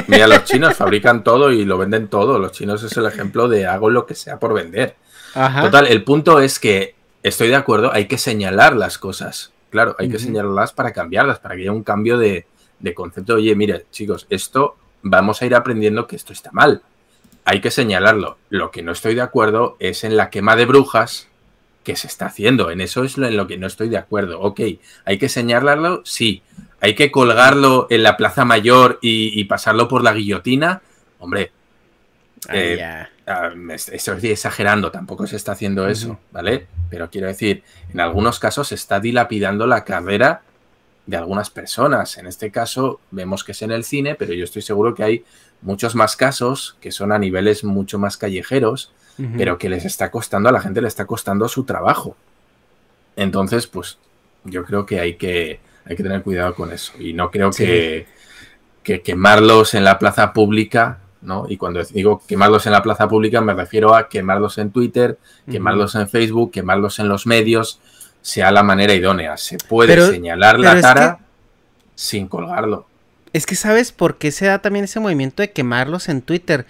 mira, 0.08 0.26
los 0.26 0.46
chinos 0.46 0.76
fabrican 0.76 1.24
todo 1.24 1.52
y 1.52 1.64
lo 1.64 1.78
venden 1.78 2.08
todo. 2.08 2.40
Los 2.40 2.52
chinos 2.52 2.82
es 2.82 2.98
el 2.98 3.06
ejemplo 3.06 3.48
de 3.48 3.68
hago 3.68 3.92
lo 3.92 4.08
que 4.08 4.16
sea 4.16 4.40
por 4.40 4.56
vender. 4.56 4.96
Total, 5.36 5.86
el 5.86 6.04
punto 6.04 6.40
es 6.40 6.58
que 6.58 6.96
estoy 7.22 7.50
de 7.50 7.56
acuerdo, 7.56 7.94
hay 7.94 8.08
que 8.08 8.18
señalar 8.18 8.76
las 8.76 8.98
cosas. 8.98 9.54
Claro, 9.70 9.96
hay 10.00 10.10
que 10.10 10.18
señalarlas 10.18 10.74
para 10.74 10.92
cambiarlas, 10.92 11.38
para 11.38 11.54
que 11.54 11.62
haya 11.62 11.72
un 11.72 11.84
cambio 11.84 12.18
de, 12.18 12.48
de 12.80 12.96
concepto. 12.96 13.36
Oye, 13.36 13.56
mire, 13.56 13.86
chicos, 13.92 14.26
esto 14.32 14.76
vamos 15.04 15.40
a 15.44 15.46
ir 15.46 15.54
aprendiendo 15.54 16.08
que 16.08 16.16
esto 16.16 16.34
está 16.34 16.50
mal. 16.52 16.82
Hay 17.46 17.62
que 17.62 17.70
señalarlo. 17.70 18.40
Lo 18.50 18.72
que 18.72 18.82
no 18.82 18.92
estoy 18.92 19.14
de 19.14 19.22
acuerdo 19.22 19.78
es 19.78 20.04
en 20.04 20.18
la 20.18 20.32
quema 20.32 20.56
de 20.56 20.66
brujas 20.66 21.28
que 21.84 21.96
se 21.96 22.08
está 22.08 22.28
haciendo. 22.28 22.72
En 22.72 22.82
eso 22.82 23.04
es 23.04 23.18
en 23.18 23.36
lo 23.36 23.48
que 23.48 23.58
no 23.58 23.68
estoy 23.68 23.90
de 23.90 23.98
acuerdo. 23.98 24.40
Ok, 24.42 24.62
hay 25.06 25.18
que 25.18 25.30
señalarlo, 25.30 26.02
sí. 26.06 26.44
Hay 26.80 26.96
que 26.96 27.12
colgarlo 27.12 27.88
en 27.90 28.04
la 28.04 28.18
Plaza 28.18 28.46
Mayor 28.46 29.00
y, 29.02 29.44
pasarlo 29.46 29.88
por 29.88 30.04
la 30.04 30.14
guillotina. 30.14 30.82
Hombre, 31.20 31.52
eh, 32.50 32.84
ah, 33.28 33.50
estoy 33.68 34.30
exagerando, 34.30 34.92
tampoco 34.92 35.28
se 35.28 35.36
está 35.36 35.52
haciendo 35.52 35.88
eso, 35.88 36.20
¿vale? 36.32 36.68
Pero 36.90 37.10
quiero 37.12 37.28
decir, 37.28 37.64
en 37.94 38.00
algunos 38.00 38.40
casos 38.40 38.70
se 38.70 38.76
está 38.76 39.00
dilapidando 39.00 39.68
la 39.68 39.84
carrera 39.84 40.42
de 41.06 41.18
algunas 41.18 41.52
personas. 41.52 42.18
En 42.18 42.26
este 42.26 42.52
caso 42.52 43.00
vemos 43.12 43.44
que 43.44 43.52
es 43.52 43.62
en 43.62 43.72
el 43.72 43.84
cine, 43.84 44.16
pero 44.16 44.34
yo 44.34 44.44
estoy 44.44 44.64
seguro 44.64 44.96
que 44.96 45.04
hay 45.04 45.26
muchos 45.62 45.94
más 45.94 46.16
casos 46.16 46.78
que 46.82 46.92
son 46.92 47.12
a 47.12 47.20
niveles 47.20 47.64
mucho 47.64 48.00
más 48.00 48.18
callejeros 48.18 48.92
pero 49.38 49.58
que 49.58 49.70
les 49.70 49.86
está 49.86 50.10
costando, 50.12 50.50
a 50.50 50.52
la 50.52 50.62
gente 50.62 50.82
le 50.82 50.88
está 50.88 51.06
costando 51.06 51.48
su 51.48 51.64
trabajo. 51.64 52.16
Entonces, 53.16 53.68
pues 53.68 53.98
yo 54.44 54.64
creo 54.64 54.86
que 54.86 55.00
hay 55.00 55.16
que, 55.16 55.60
hay 55.86 55.96
que 55.96 56.04
tener 56.04 56.24
cuidado 56.24 56.56
con 56.56 56.72
eso. 56.72 56.94
Y 57.00 57.14
no 57.14 57.32
creo 57.32 57.52
que, 57.52 58.08
que 58.84 59.02
quemarlos 59.02 59.74
en 59.74 59.84
la 59.84 60.00
plaza 60.00 60.34
pública, 60.34 61.00
¿no? 61.22 61.46
Y 61.48 61.58
cuando 61.58 61.84
digo 61.84 62.22
quemarlos 62.28 62.66
en 62.66 62.72
la 62.72 62.82
plaza 62.82 63.08
pública 63.08 63.42
me 63.42 63.54
refiero 63.54 63.96
a 63.96 64.10
quemarlos 64.10 64.58
en 64.58 64.72
Twitter, 64.72 65.20
quemarlos 65.50 65.96
en 65.96 66.10
Facebook, 66.10 66.52
quemarlos 66.52 67.00
en 67.00 67.08
los 67.08 67.28
medios, 67.28 67.80
sea 68.22 68.52
la 68.52 68.64
manera 68.64 68.94
idónea. 68.94 69.38
Se 69.38 69.58
puede 69.58 70.10
señalar 70.10 70.60
la 70.60 70.82
cara 70.82 71.20
sin 71.96 72.28
colgarlo. 72.28 72.88
Es 73.34 73.46
que 73.46 73.56
sabes 73.56 73.92
por 73.92 74.18
qué 74.18 74.32
se 74.32 74.46
da 74.46 74.60
también 74.60 74.86
ese 74.86 75.00
movimiento 75.00 75.42
de 75.42 75.52
quemarlos 75.52 76.10
en 76.10 76.22
Twitter. 76.22 76.66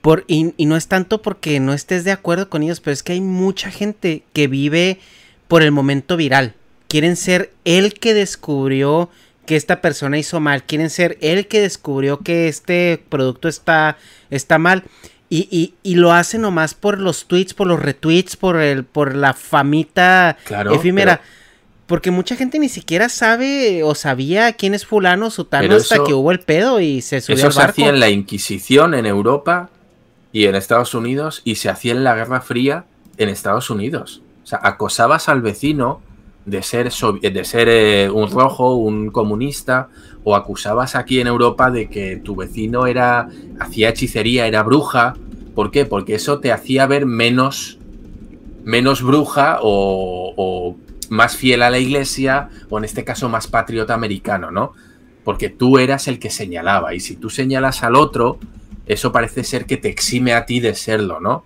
Por, 0.00 0.24
y, 0.26 0.54
no 0.58 0.76
es 0.76 0.88
tanto 0.88 1.20
porque 1.20 1.60
no 1.60 1.74
estés 1.74 2.04
de 2.04 2.12
acuerdo 2.12 2.48
con 2.48 2.62
ellos, 2.62 2.80
pero 2.80 2.94
es 2.94 3.02
que 3.02 3.12
hay 3.12 3.20
mucha 3.20 3.70
gente 3.70 4.22
que 4.32 4.48
vive 4.48 4.98
por 5.46 5.62
el 5.62 5.72
momento 5.72 6.16
viral. 6.16 6.54
Quieren 6.88 7.16
ser 7.16 7.52
el 7.64 7.94
que 7.94 8.14
descubrió 8.14 9.10
que 9.44 9.56
esta 9.56 9.80
persona 9.82 10.16
hizo 10.16 10.40
mal. 10.40 10.64
Quieren 10.64 10.88
ser 10.88 11.18
el 11.20 11.48
que 11.48 11.60
descubrió 11.60 12.20
que 12.20 12.48
este 12.48 13.02
producto 13.08 13.48
está, 13.48 13.98
está 14.30 14.58
mal. 14.58 14.84
Y, 15.28 15.74
y, 15.84 15.94
lo 15.94 16.12
hacen 16.12 16.40
nomás 16.40 16.74
por 16.74 16.98
los 16.98 17.26
tweets, 17.26 17.54
por 17.54 17.68
los 17.68 17.80
retweets, 17.80 18.36
por 18.36 18.56
el, 18.56 18.84
por 18.84 19.14
la 19.14 19.32
famita 19.32 20.36
efímera. 20.72 21.20
Porque 21.86 22.10
mucha 22.10 22.36
gente 22.36 22.58
ni 22.58 22.68
siquiera 22.68 23.08
sabe 23.08 23.82
o 23.84 23.94
sabía 23.94 24.52
quién 24.54 24.74
es 24.74 24.86
fulano 24.86 25.26
o 25.26 25.30
sutano 25.30 25.76
hasta 25.76 26.02
que 26.04 26.14
hubo 26.14 26.32
el 26.32 26.40
pedo 26.40 26.80
y 26.80 27.00
se 27.00 27.20
subió 27.20 27.36
Eso 27.36 27.52
se 27.52 27.62
hacía 27.62 27.88
en 27.90 28.00
la 28.00 28.08
Inquisición 28.08 28.94
en 28.94 29.06
Europa 29.06 29.70
y 30.32 30.46
en 30.46 30.54
Estados 30.54 30.94
Unidos 30.94 31.42
y 31.44 31.56
se 31.56 31.68
hacía 31.68 31.92
en 31.92 32.04
la 32.04 32.14
Guerra 32.14 32.40
Fría 32.40 32.84
en 33.16 33.28
Estados 33.28 33.70
Unidos. 33.70 34.22
O 34.42 34.46
sea, 34.46 34.60
acosabas 34.62 35.28
al 35.28 35.42
vecino 35.42 36.00
de 36.46 36.62
ser, 36.62 36.90
de 36.90 37.44
ser 37.44 37.68
eh, 37.68 38.10
un 38.10 38.30
rojo, 38.30 38.74
un 38.74 39.10
comunista, 39.10 39.88
o 40.24 40.36
acusabas 40.36 40.96
aquí 40.96 41.20
en 41.20 41.26
Europa 41.26 41.70
de 41.70 41.88
que 41.88 42.16
tu 42.16 42.36
vecino 42.36 42.86
era 42.86 43.28
hacía 43.58 43.90
hechicería, 43.90 44.46
era 44.46 44.62
bruja. 44.62 45.16
¿Por 45.54 45.70
qué? 45.70 45.84
Porque 45.84 46.14
eso 46.14 46.40
te 46.40 46.52
hacía 46.52 46.86
ver 46.86 47.06
menos, 47.06 47.78
menos 48.64 49.02
bruja 49.02 49.58
o, 49.62 50.32
o 50.36 50.76
más 51.08 51.36
fiel 51.36 51.62
a 51.62 51.70
la 51.70 51.78
iglesia, 51.78 52.48
o 52.68 52.78
en 52.78 52.84
este 52.84 53.04
caso 53.04 53.28
más 53.28 53.46
patriota 53.46 53.94
americano, 53.94 54.50
¿no? 54.50 54.72
Porque 55.24 55.48
tú 55.50 55.78
eras 55.78 56.08
el 56.08 56.18
que 56.18 56.30
señalaba, 56.30 56.94
y 56.94 57.00
si 57.00 57.16
tú 57.16 57.30
señalas 57.30 57.82
al 57.82 57.96
otro, 57.96 58.38
eso 58.92 59.12
parece 59.12 59.44
ser 59.44 59.66
que 59.66 59.76
te 59.76 59.88
exime 59.88 60.32
a 60.32 60.44
ti 60.44 60.58
de 60.58 60.74
serlo, 60.74 61.20
¿no? 61.20 61.44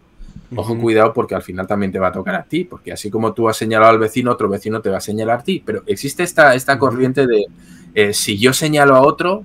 Ojo, 0.56 0.78
cuidado, 0.78 1.12
porque 1.12 1.34
al 1.34 1.42
final 1.42 1.66
también 1.66 1.92
te 1.92 1.98
va 1.98 2.08
a 2.08 2.12
tocar 2.12 2.34
a 2.36 2.44
ti, 2.44 2.64
porque 2.64 2.90
así 2.90 3.10
como 3.10 3.34
tú 3.34 3.50
has 3.50 3.56
señalado 3.58 3.90
al 3.90 3.98
vecino, 3.98 4.30
otro 4.30 4.48
vecino 4.48 4.80
te 4.80 4.88
va 4.88 4.96
a 4.96 5.00
señalar 5.00 5.40
a 5.40 5.42
ti. 5.42 5.62
Pero 5.64 5.82
existe 5.86 6.22
esta, 6.22 6.54
esta 6.54 6.78
corriente 6.78 7.26
de 7.26 7.44
eh, 7.94 8.14
si 8.14 8.38
yo 8.38 8.54
señalo 8.54 8.96
a 8.96 9.02
otro, 9.02 9.44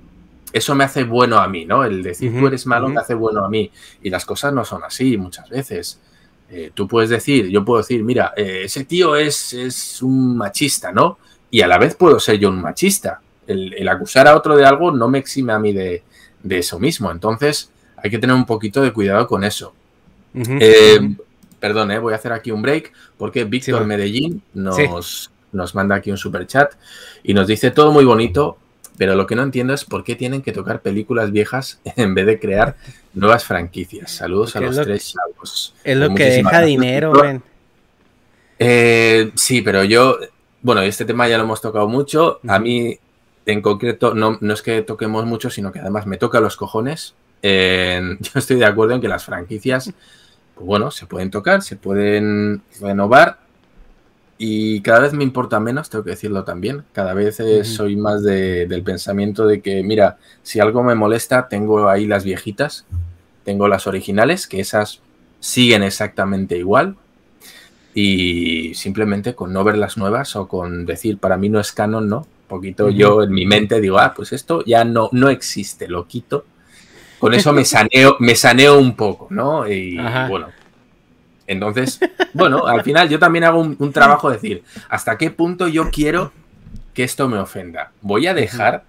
eso 0.50 0.74
me 0.74 0.84
hace 0.84 1.04
bueno 1.04 1.38
a 1.38 1.46
mí, 1.46 1.66
¿no? 1.66 1.84
El 1.84 2.02
decir 2.02 2.32
tú 2.38 2.46
eres 2.46 2.66
malo 2.66 2.88
me 2.88 3.00
hace 3.00 3.12
bueno 3.12 3.44
a 3.44 3.50
mí. 3.50 3.70
Y 4.02 4.08
las 4.08 4.24
cosas 4.24 4.54
no 4.54 4.64
son 4.64 4.82
así 4.82 5.18
muchas 5.18 5.50
veces. 5.50 6.00
Eh, 6.48 6.70
tú 6.72 6.88
puedes 6.88 7.10
decir, 7.10 7.48
yo 7.48 7.66
puedo 7.66 7.82
decir, 7.82 8.02
mira, 8.02 8.32
eh, 8.34 8.62
ese 8.64 8.84
tío 8.84 9.14
es, 9.14 9.52
es, 9.52 10.00
un 10.00 10.38
machista, 10.38 10.90
¿no? 10.90 11.18
Y 11.50 11.60
a 11.60 11.66
la 11.66 11.76
vez 11.76 11.96
puedo 11.96 12.18
ser 12.18 12.38
yo 12.38 12.48
un 12.48 12.62
machista. 12.62 13.20
El, 13.46 13.86
acusar 13.88 14.26
a 14.26 14.36
otro 14.36 14.56
de 14.56 14.64
algo 14.64 14.90
no 14.90 15.08
me 15.08 15.18
exime 15.18 15.52
a 15.52 15.58
mí 15.58 15.74
de, 15.74 16.02
de 16.42 16.58
eso 16.58 16.78
mismo. 16.78 17.10
Entonces, 17.10 17.70
hay 18.02 18.10
que 18.10 18.18
tener 18.18 18.34
un 18.34 18.46
poquito 18.46 18.82
de 18.82 18.92
cuidado 18.92 19.26
con 19.26 19.44
eso. 19.44 19.74
Eh, 20.34 21.14
perdón, 21.58 21.90
eh, 21.90 21.98
voy 21.98 22.12
a 22.12 22.16
hacer 22.16 22.32
aquí 22.32 22.50
un 22.50 22.62
break 22.62 22.92
porque 23.18 23.44
Víctor 23.44 23.84
Medellín 23.84 24.42
nos, 24.54 25.30
nos 25.52 25.74
manda 25.74 25.96
aquí 25.96 26.10
un 26.10 26.16
super 26.16 26.46
chat 26.46 26.74
y 27.22 27.34
nos 27.34 27.46
dice 27.46 27.70
todo 27.70 27.92
muy 27.92 28.04
bonito, 28.04 28.58
pero 28.96 29.14
lo 29.14 29.26
que 29.26 29.34
no 29.34 29.42
entiendo 29.42 29.74
es 29.74 29.84
por 29.84 30.04
qué 30.04 30.14
tienen 30.14 30.42
que 30.42 30.52
tocar 30.52 30.80
películas 30.82 31.32
viejas 31.32 31.80
en 31.96 32.14
vez 32.14 32.26
de 32.26 32.38
crear 32.38 32.76
nuevas 33.14 33.44
franquicias. 33.44 34.10
Saludos 34.12 34.56
a 34.56 34.60
los 34.60 34.76
tres 34.76 35.14
chavos. 35.14 35.74
Es 35.84 35.96
lo 35.96 36.14
que 36.14 36.24
deja 36.24 36.62
dinero, 36.62 37.12
ven. 37.12 37.42
Eh, 38.58 39.32
sí, 39.36 39.62
pero 39.62 39.84
yo, 39.84 40.18
bueno, 40.60 40.82
este 40.82 41.06
tema 41.06 41.26
ya 41.28 41.38
lo 41.38 41.44
hemos 41.44 41.62
tocado 41.62 41.88
mucho. 41.88 42.40
A 42.46 42.58
mí, 42.58 42.98
en 43.46 43.62
concreto, 43.62 44.14
no, 44.14 44.36
no 44.40 44.52
es 44.52 44.60
que 44.60 44.82
toquemos 44.82 45.24
mucho, 45.24 45.48
sino 45.48 45.72
que 45.72 45.78
además 45.78 46.06
me 46.06 46.18
toca 46.18 46.40
los 46.40 46.56
cojones 46.56 47.14
yo 47.42 48.32
estoy 48.34 48.56
de 48.56 48.64
acuerdo 48.64 48.94
en 48.94 49.00
que 49.00 49.08
las 49.08 49.24
franquicias, 49.24 49.92
pues 50.54 50.66
bueno, 50.66 50.90
se 50.90 51.06
pueden 51.06 51.30
tocar, 51.30 51.62
se 51.62 51.76
pueden 51.76 52.62
renovar 52.80 53.38
y 54.42 54.80
cada 54.80 55.00
vez 55.00 55.12
me 55.12 55.22
importa 55.22 55.60
menos, 55.60 55.90
tengo 55.90 56.02
que 56.02 56.12
decirlo 56.12 56.44
también. 56.44 56.84
Cada 56.94 57.12
vez 57.12 57.42
soy 57.64 57.96
más 57.96 58.22
del 58.22 58.82
pensamiento 58.82 59.46
de 59.46 59.60
que, 59.60 59.82
mira, 59.82 60.16
si 60.42 60.60
algo 60.60 60.82
me 60.82 60.94
molesta, 60.94 61.46
tengo 61.46 61.90
ahí 61.90 62.06
las 62.06 62.24
viejitas, 62.24 62.86
tengo 63.44 63.68
las 63.68 63.86
originales, 63.86 64.46
que 64.46 64.60
esas 64.60 65.02
siguen 65.40 65.82
exactamente 65.82 66.56
igual. 66.56 66.96
Y 67.92 68.72
simplemente 68.74 69.34
con 69.34 69.52
no 69.52 69.62
ver 69.62 69.76
las 69.76 69.98
nuevas 69.98 70.34
o 70.36 70.48
con 70.48 70.86
decir 70.86 71.18
para 71.18 71.36
mí 71.36 71.50
no 71.50 71.60
es 71.60 71.72
canon, 71.72 72.08
no. 72.08 72.26
poquito 72.48 72.88
yo 72.88 73.22
en 73.22 73.32
mi 73.32 73.44
mente 73.44 73.78
digo, 73.78 73.98
ah, 73.98 74.14
pues 74.16 74.32
esto 74.32 74.64
ya 74.64 74.84
no, 74.84 75.10
no 75.12 75.28
existe, 75.28 75.86
lo 75.86 76.06
quito 76.06 76.46
con 77.20 77.34
eso 77.34 77.52
me 77.52 77.64
saneo, 77.64 78.16
me 78.18 78.34
saneo 78.34 78.78
un 78.78 78.96
poco, 78.96 79.28
¿no? 79.30 79.68
Y 79.68 79.96
bueno. 80.28 80.48
Entonces, 81.46 81.98
bueno, 82.32 82.66
al 82.66 82.82
final 82.84 83.08
yo 83.08 83.18
también 83.18 83.44
hago 83.44 83.60
un, 83.60 83.92
trabajo 83.92 84.30
de 84.30 84.36
decir, 84.36 84.62
¿hasta 84.88 85.18
qué 85.18 85.30
punto 85.30 85.66
yo 85.68 85.90
quiero 85.90 86.32
que 86.94 87.02
esto 87.02 87.28
me 87.28 87.38
ofenda? 87.38 87.90
¿Voy 88.02 88.28
a 88.28 88.34
dejar 88.34 88.84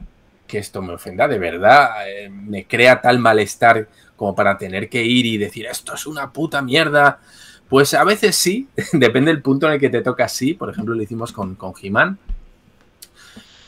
que 0.47 0.59
esto 0.59 0.81
me 0.81 0.93
ofenda? 0.93 1.27
¿De 1.27 1.39
verdad 1.39 1.89
eh, 2.07 2.29
me 2.29 2.65
crea 2.65 3.01
tal 3.01 3.17
malestar 3.17 3.87
como 4.15 4.35
para 4.35 4.59
tener 4.59 4.89
que 4.89 5.03
ir 5.03 5.25
y 5.25 5.37
decir, 5.37 5.65
esto 5.65 5.95
es 5.95 6.05
una 6.05 6.31
puta 6.31 6.61
mierda? 6.61 7.19
Pues 7.67 7.95
a 7.95 8.03
veces 8.03 8.35
sí, 8.35 8.67
depende 8.93 9.31
del 9.31 9.41
punto 9.41 9.65
en 9.65 9.73
el 9.73 9.79
que 9.79 9.89
te 9.89 10.03
toca 10.03 10.27
sí. 10.27 10.53
Por 10.53 10.69
ejemplo, 10.69 10.93
lo 10.93 11.01
hicimos 11.01 11.31
con, 11.31 11.55
con 11.55 11.73
He-Man. 11.81 12.19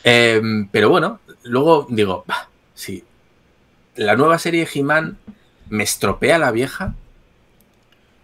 Em, 0.04 0.68
pero 0.68 0.88
bueno, 0.88 1.18
luego 1.42 1.86
digo, 1.90 2.22
bah, 2.28 2.48
sí, 2.74 3.02
la 3.96 4.16
nueva 4.16 4.38
serie 4.38 4.64
de 4.64 4.70
He-Man 4.72 5.18
me 5.68 5.84
estropea 5.84 6.38
la 6.38 6.50
vieja. 6.50 6.94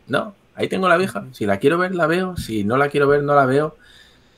No, 0.06 0.34
ahí 0.54 0.68
tengo 0.68 0.88
la 0.88 0.96
vieja. 0.96 1.24
Si 1.32 1.46
la 1.46 1.58
quiero 1.58 1.78
ver, 1.78 1.94
la 1.94 2.06
veo. 2.06 2.36
Si 2.36 2.64
no 2.64 2.76
la 2.76 2.88
quiero 2.88 3.08
ver, 3.08 3.22
no 3.22 3.34
la 3.34 3.46
veo. 3.46 3.76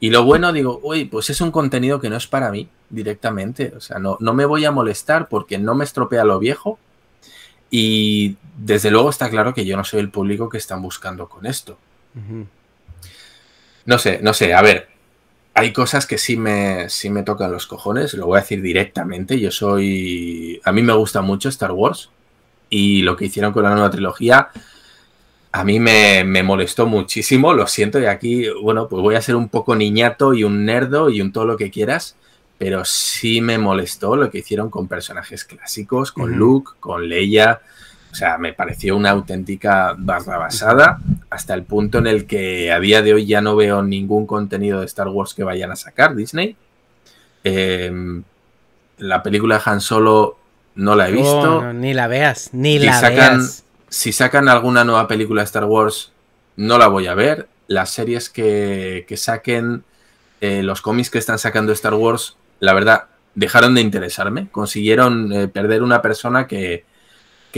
Y 0.01 0.11
lo 0.11 0.25
bueno, 0.25 0.53
digo, 0.53 0.81
uy, 0.83 1.05
pues 1.05 1.31
es 1.31 1.41
un 1.41 1.51
contenido 1.51 2.01
que 2.01 2.11
no 2.11 2.17
es 2.17 2.27
para 2.27 2.51
mí 2.51 2.69
directamente. 2.91 3.73
O 3.77 3.81
sea, 3.81 3.99
no, 3.99 4.17
no 4.21 4.35
me 4.35 4.45
voy 4.45 4.65
a 4.65 4.71
molestar 4.71 5.29
porque 5.29 5.59
no 5.59 5.75
me 5.75 5.85
estropea 5.85 6.25
lo 6.25 6.39
viejo. 6.39 6.79
Y 7.71 8.37
desde 8.57 8.91
luego 8.91 9.11
está 9.11 9.31
claro 9.31 9.55
que 9.55 9.65
yo 9.65 9.77
no 9.77 9.85
soy 9.85 10.01
el 10.01 10.11
público 10.11 10.49
que 10.49 10.59
están 10.59 10.83
buscando 10.83 11.29
con 11.29 11.47
esto. 11.47 11.79
No 13.87 13.99
sé, 13.99 14.21
no 14.23 14.35
sé, 14.35 14.53
a 14.53 14.61
ver, 14.61 14.89
hay 15.55 15.73
cosas 15.73 16.07
que 16.07 16.19
sí 16.19 16.37
me, 16.37 16.89
sí 16.89 17.11
me 17.11 17.23
tocan 17.23 17.53
los 17.53 17.67
cojones, 17.67 18.15
lo 18.15 18.27
voy 18.27 18.39
a 18.39 18.41
decir 18.43 18.63
directamente, 18.63 19.39
yo 19.39 19.51
soy, 19.51 20.61
a 20.65 20.73
mí 20.73 20.83
me 20.83 20.95
gusta 20.95 21.21
mucho 21.21 21.49
Star 21.49 21.73
Wars 21.73 22.11
y 22.71 23.03
lo 23.03 23.17
que 23.17 23.27
hicieron 23.27 23.53
con 23.53 23.65
la 23.65 23.73
nueva 23.73 23.91
trilogía 23.91 24.49
a 25.53 25.65
mí 25.65 25.79
me, 25.79 26.25
me, 26.25 26.43
molestó 26.43 26.87
muchísimo, 26.87 27.53
lo 27.53 27.67
siento, 27.67 28.01
y 28.01 28.07
aquí, 28.07 28.49
bueno, 28.63 28.89
pues 28.89 29.03
voy 29.03 29.17
a 29.17 29.23
ser 29.23 29.37
un 29.37 29.51
poco 29.51 29.77
niñato 29.77 30.33
y 30.33 30.45
un 30.45 30.65
nerdo 30.65 31.11
y 31.11 31.21
un 31.21 31.31
todo 31.31 31.45
lo 31.45 31.59
que 31.59 31.71
quieras, 31.71 32.17
pero 32.57 32.87
sí 32.87 33.43
me 33.43 33.59
molestó 33.59 34.17
lo 34.17 34.31
que 34.31 34.39
hicieron 34.39 34.71
con 34.71 34.89
personajes 34.89 35.45
clásicos, 35.45 36.11
con 36.11 36.33
Luke, 36.33 36.73
con 36.81 37.07
Leia, 37.07 37.61
o 38.13 38.15
sea, 38.15 38.37
me 38.37 38.53
pareció 38.53 38.95
una 38.95 39.11
auténtica 39.11 39.95
barrabasada 39.97 40.99
hasta 41.31 41.55
el 41.55 41.63
punto 41.63 41.99
en 41.99 42.07
el 42.07 42.27
que 42.27 42.71
a 42.71 42.79
día 42.79 43.01
de 43.01 43.15
hoy 43.15 43.27
ya 43.27 43.41
no 43.41 43.57
veo 43.57 43.83
ningún 43.83 44.27
contenido 44.27 44.81
de 44.81 44.87
Star 44.87 45.09
Wars 45.09 45.33
que 45.33 45.45
vayan 45.45 45.73
a 45.73 45.77
sacar 45.77 46.15
Disney. 46.15 46.55
Em, 47.43 48.23
la 48.99 49.23
película 49.23 49.57
de 49.57 49.63
Han 49.65 49.81
Solo 49.81 50.37
no 50.75 50.95
la 50.95 51.09
he 51.09 51.13
visto. 51.13 51.73
ni 51.73 51.95
la 51.95 52.07
veas, 52.07 52.51
ni 52.53 52.79
la 52.79 53.01
veas 53.01 53.65
si 53.93 54.11
sacan 54.11 54.49
alguna 54.49 54.85
nueva 54.85 55.07
película 55.07 55.43
de 55.43 55.45
Star 55.45 55.67
Wars, 55.67 56.13
no 56.57 56.79
la 56.79 56.89
voy 56.89 57.09
a 57.09 57.15
ver. 57.15 57.49
Las 57.67 57.91
series 57.91 58.31
que, 58.31 59.05
saquen, 59.17 59.85
eh, 60.41 60.63
los 60.63 60.81
cómics 60.81 61.11
que 61.11 61.19
están 61.19 61.39
sacando 61.39 61.73
Star 61.75 61.93
Wars, 61.93 62.39
la 62.59 62.73
verdad, 62.73 63.05
dejaron 63.35 63.75
de 63.75 63.83
interesarme. 63.83 64.49
Consiguieron 64.51 65.31
eh, 65.33 65.47
perder 65.47 65.83
una 65.83 66.01
persona 66.01 66.47
que, 66.47 66.87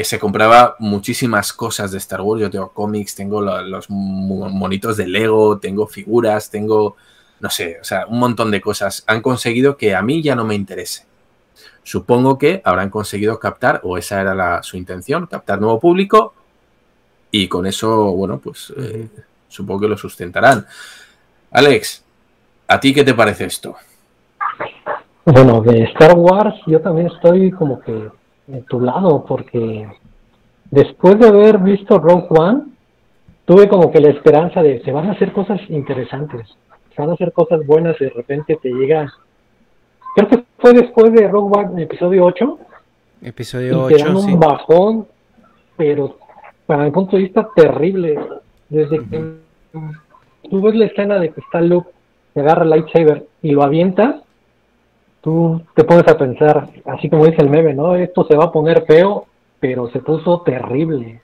se 0.03 0.18
compraba 0.18 0.74
muchísimas 0.80 1.53
cosas 1.53 1.92
de 1.92 1.99
Star 1.99 2.20
Wars. 2.22 2.40
Yo 2.40 2.51
tengo 2.51 2.70
cómics, 2.70 3.14
tengo 3.14 3.40
los 3.40 3.88
monitos 3.88 4.97
de 4.97 5.07
Lego, 5.07 5.59
tengo 5.59 5.86
figuras, 5.86 6.51
tengo, 6.51 6.97
no 7.38 7.51
sé, 7.51 7.78
o 7.80 7.84
sea, 7.84 8.07
un 8.07 8.18
montón 8.18 8.51
de 8.51 8.61
cosas. 8.61 9.05
Han 9.07 9.22
conseguido 9.22 9.76
que 9.76 9.95
a 9.95 10.03
mí 10.03 10.20
ya 10.20 10.34
no 10.34 10.45
me 10.45 10.57
interese. 10.57 11.07
Supongo 11.84 12.38
que 12.38 12.61
habrán 12.64 12.90
conseguido 12.90 13.38
captar, 13.38 13.80
o 13.84 13.97
esa 13.97 14.20
era 14.20 14.62
su 14.64 14.76
intención, 14.76 15.26
captar 15.26 15.61
nuevo 15.61 15.78
público 15.78 16.34
y 17.30 17.47
con 17.49 17.66
eso, 17.66 18.12
bueno, 18.12 18.38
pues 18.38 18.72
eh, 18.76 19.09
supongo 19.49 19.82
que 19.82 19.88
lo 19.88 19.99
sustentarán. 19.99 20.66
Alex, 21.51 22.03
¿a 22.66 22.80
ti 22.80 22.95
qué 22.95 23.05
te 23.05 23.12
parece 23.12 23.45
esto? 23.45 23.76
Bueno, 25.24 25.61
de 25.62 25.84
Star 25.84 26.14
Wars 26.14 26.55
yo 26.66 26.80
también 26.80 27.09
estoy 27.09 27.51
como 27.51 27.80
que 27.80 28.09
en 28.49 28.64
tu 28.64 28.80
lado, 28.80 29.24
porque 29.26 29.88
después 30.70 31.18
de 31.18 31.28
haber 31.28 31.59
visto 31.59 31.99
Rogue 31.99 32.26
One, 32.30 32.62
tuve 33.45 33.68
como 33.68 33.90
que 33.90 34.01
la 34.01 34.11
esperanza 34.11 34.62
de 34.62 34.82
se 34.82 34.92
van 34.92 35.09
a 35.09 35.12
hacer 35.12 35.32
cosas 35.32 35.61
interesantes, 35.68 36.49
se 36.95 37.03
van 37.03 37.11
a 37.11 37.14
hacer 37.14 37.32
cosas 37.32 37.66
buenas 37.66 37.97
y 38.01 38.05
de 38.05 38.11
repente 38.11 38.59
te 38.61 38.70
llega 38.70 39.12
creo 40.14 40.28
que 40.28 40.45
fue 40.59 40.72
después 40.72 41.12
de 41.12 41.28
Rogue 41.28 41.59
One, 41.59 41.82
episodio 41.82 42.24
8. 42.24 42.59
Episodio 43.22 43.68
y 43.68 43.95
8, 43.95 43.97
te 43.97 44.03
dan 44.03 44.16
un 44.16 44.38
bajón, 44.38 45.07
pero 45.76 46.18
para 46.66 46.84
mi 46.84 46.90
punto 46.90 47.16
de 47.16 47.22
vista 47.22 47.49
terrible. 47.55 48.18
Desde 48.68 48.99
que 49.05 49.34
tú 50.49 50.62
ves 50.62 50.74
la 50.74 50.86
escena 50.86 51.18
de 51.18 51.30
que 51.30 51.40
está 51.40 51.61
Luke, 51.61 51.90
que 52.32 52.40
agarra 52.40 52.64
el 52.64 52.70
lightsaber 52.70 53.26
y 53.42 53.53
lo 53.53 53.62
avienta, 53.62 54.22
tú 55.25 55.61
te 55.75 55.83
pones 55.83 56.07
a 56.07 56.16
pensar, 56.16 56.68
así 56.85 57.09
como 57.11 57.27
dice 57.27 57.43
el 57.43 57.51
meme, 57.51 57.75
¿no? 57.75 57.97
Esto 57.97 58.25
se 58.27 58.37
va 58.37 58.45
a 58.45 58.53
poner 58.53 58.85
feo, 58.87 59.25
pero 59.59 59.91
se 59.91 59.99
puso 59.99 60.43
terrible. 60.43 61.22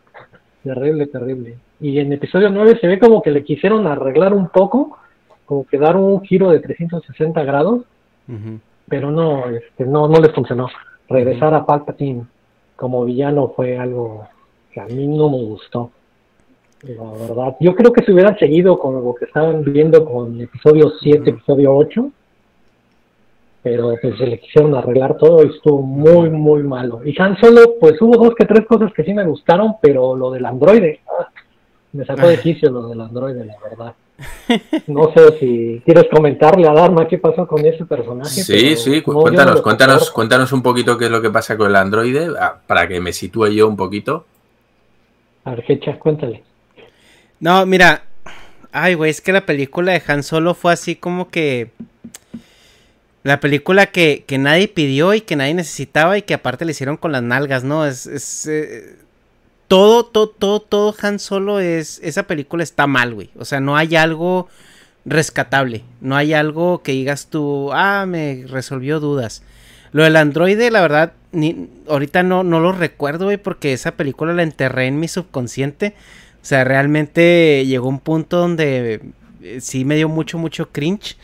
Terrible, 0.64 1.06
terrible. 1.06 1.58
Y 1.80 1.98
en 2.00 2.12
episodio 2.12 2.50
9 2.50 2.78
se 2.80 2.88
ve 2.88 2.98
como 2.98 3.22
que 3.22 3.30
le 3.30 3.44
quisieron 3.44 3.86
arreglar 3.86 4.34
un 4.34 4.48
poco, 4.48 4.98
como 5.44 5.66
que 5.66 5.78
dar 5.78 5.96
un 5.96 6.22
giro 6.22 6.50
de 6.50 6.60
360 6.60 7.44
grados 7.44 7.84
pero 8.90 9.10
no, 9.10 9.48
este, 9.48 9.86
no, 9.86 10.08
no 10.08 10.20
les 10.20 10.32
funcionó. 10.32 10.68
Regresar 11.08 11.54
a 11.54 11.64
Palpatine 11.64 12.24
como 12.76 13.04
villano 13.04 13.52
fue 13.54 13.78
algo 13.78 14.26
que 14.72 14.80
a 14.80 14.86
mí 14.86 15.06
no 15.06 15.30
me 15.30 15.42
gustó. 15.44 15.90
La 16.82 17.10
verdad, 17.12 17.56
yo 17.60 17.74
creo 17.74 17.92
que 17.92 18.04
si 18.04 18.12
hubieran 18.12 18.38
seguido 18.38 18.78
con 18.78 18.94
lo 18.94 19.14
que 19.14 19.26
estaban 19.26 19.62
viendo 19.64 20.04
con 20.04 20.40
episodio 20.40 20.92
7, 21.00 21.30
episodio 21.30 21.74
8, 21.74 22.10
pero 23.62 23.94
pues 24.00 24.16
se 24.16 24.26
le 24.26 24.40
quisieron 24.40 24.74
arreglar 24.74 25.16
todo 25.18 25.44
y 25.44 25.48
estuvo 25.48 25.82
muy, 25.82 26.30
muy 26.30 26.62
malo. 26.62 27.02
Y 27.04 27.14
Han 27.20 27.38
Solo, 27.38 27.74
pues 27.78 28.00
hubo 28.00 28.16
dos 28.16 28.34
que 28.34 28.46
tres 28.46 28.66
cosas 28.66 28.92
que 28.94 29.04
sí 29.04 29.12
me 29.12 29.24
gustaron, 29.26 29.74
pero 29.82 30.16
lo 30.16 30.30
del 30.30 30.46
androide, 30.46 31.00
ah, 31.08 31.28
me 31.92 32.04
sacó 32.04 32.28
de 32.28 32.40
quicio 32.40 32.70
lo 32.70 32.88
del 32.88 33.00
androide, 33.00 33.44
la 33.44 33.56
verdad. 33.62 33.94
No 34.86 35.12
sé 35.14 35.38
si 35.38 35.82
quieres 35.84 36.04
comentarle 36.12 36.68
a 36.68 36.72
Dharma 36.72 37.08
qué 37.08 37.18
pasó 37.18 37.46
con 37.46 37.64
ese 37.64 37.84
personaje. 37.84 38.42
Sí, 38.42 38.76
sí, 38.76 39.02
cuéntanos, 39.02 39.62
cuéntanos, 39.62 40.10
cuéntanos 40.10 40.52
un 40.52 40.62
poquito 40.62 40.98
qué 40.98 41.06
es 41.06 41.10
lo 41.10 41.22
que 41.22 41.30
pasa 41.30 41.56
con 41.56 41.68
el 41.68 41.76
androide, 41.76 42.28
ah, 42.38 42.58
para 42.66 42.86
que 42.86 43.00
me 43.00 43.12
sitúe 43.12 43.48
yo 43.48 43.68
un 43.68 43.76
poquito. 43.76 44.26
Argecha, 45.44 45.98
cuéntale. 45.98 46.42
No, 47.40 47.64
mira, 47.64 48.02
ay, 48.72 48.94
güey, 48.94 49.10
es 49.10 49.20
que 49.20 49.32
la 49.32 49.46
película 49.46 49.92
de 49.92 50.02
Han 50.06 50.22
Solo 50.22 50.54
fue 50.54 50.72
así 50.72 50.96
como 50.96 51.28
que... 51.28 51.70
La 53.22 53.40
película 53.40 53.86
que, 53.86 54.24
nadie 54.38 54.68
pidió 54.68 55.12
y 55.14 55.20
que 55.20 55.36
nadie 55.36 55.54
necesitaba 55.54 56.16
y 56.16 56.22
que 56.22 56.34
aparte 56.34 56.64
le 56.64 56.70
hicieron 56.72 56.96
con 56.96 57.12
las 57.12 57.22
nalgas, 57.22 57.64
¿no? 57.64 57.86
Es, 57.86 58.06
es 58.06 58.46
eh, 58.46 58.96
todo, 59.68 60.04
todo, 60.06 60.28
todo, 60.28 60.60
todo 60.60 60.94
Han 61.02 61.18
Solo 61.18 61.60
es. 61.60 62.00
Esa 62.02 62.22
película 62.24 62.62
está 62.62 62.86
mal, 62.86 63.14
güey. 63.14 63.30
O 63.38 63.44
sea, 63.44 63.60
no 63.60 63.76
hay 63.76 63.94
algo 63.94 64.48
rescatable. 65.04 65.84
No 66.00 66.16
hay 66.16 66.32
algo 66.32 66.82
que 66.82 66.92
digas 66.92 67.28
tú, 67.28 67.70
ah, 67.72 68.06
me 68.06 68.44
resolvió 68.48 69.00
dudas. 69.00 69.42
Lo 69.92 70.04
del 70.04 70.16
androide, 70.16 70.70
la 70.70 70.80
verdad, 70.80 71.12
ni, 71.32 71.68
ahorita 71.88 72.22
no, 72.22 72.42
no 72.42 72.60
lo 72.60 72.72
recuerdo, 72.72 73.26
güey, 73.26 73.36
porque 73.36 73.72
esa 73.72 73.92
película 73.92 74.32
la 74.32 74.42
enterré 74.42 74.86
en 74.86 75.00
mi 75.00 75.08
subconsciente. 75.08 75.94
O 76.42 76.44
sea, 76.44 76.64
realmente 76.64 77.64
llegó 77.66 77.88
un 77.88 78.00
punto 78.00 78.38
donde 78.38 79.00
eh, 79.42 79.60
sí 79.60 79.84
me 79.84 79.96
dio 79.96 80.08
mucho, 80.08 80.38
mucho 80.38 80.70
cringe. 80.70 81.16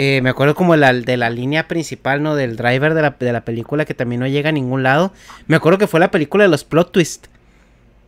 Eh, 0.00 0.20
me 0.22 0.30
acuerdo 0.30 0.54
como 0.54 0.76
la, 0.76 0.92
de 0.92 1.16
la, 1.16 1.28
línea 1.28 1.66
principal, 1.66 2.22
¿no? 2.22 2.36
Del 2.36 2.54
driver 2.54 2.94
de 2.94 3.02
la, 3.02 3.16
de 3.18 3.32
la 3.32 3.44
película 3.44 3.84
que 3.84 3.94
también 3.94 4.20
no 4.20 4.28
llega 4.28 4.50
a 4.50 4.52
ningún 4.52 4.84
lado. 4.84 5.12
Me 5.48 5.56
acuerdo 5.56 5.76
que 5.76 5.88
fue 5.88 5.98
la 5.98 6.12
película 6.12 6.44
de 6.44 6.48
los 6.48 6.62
plot 6.62 6.92
twists 6.92 7.28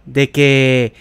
de 0.07 0.31
que 0.31 0.93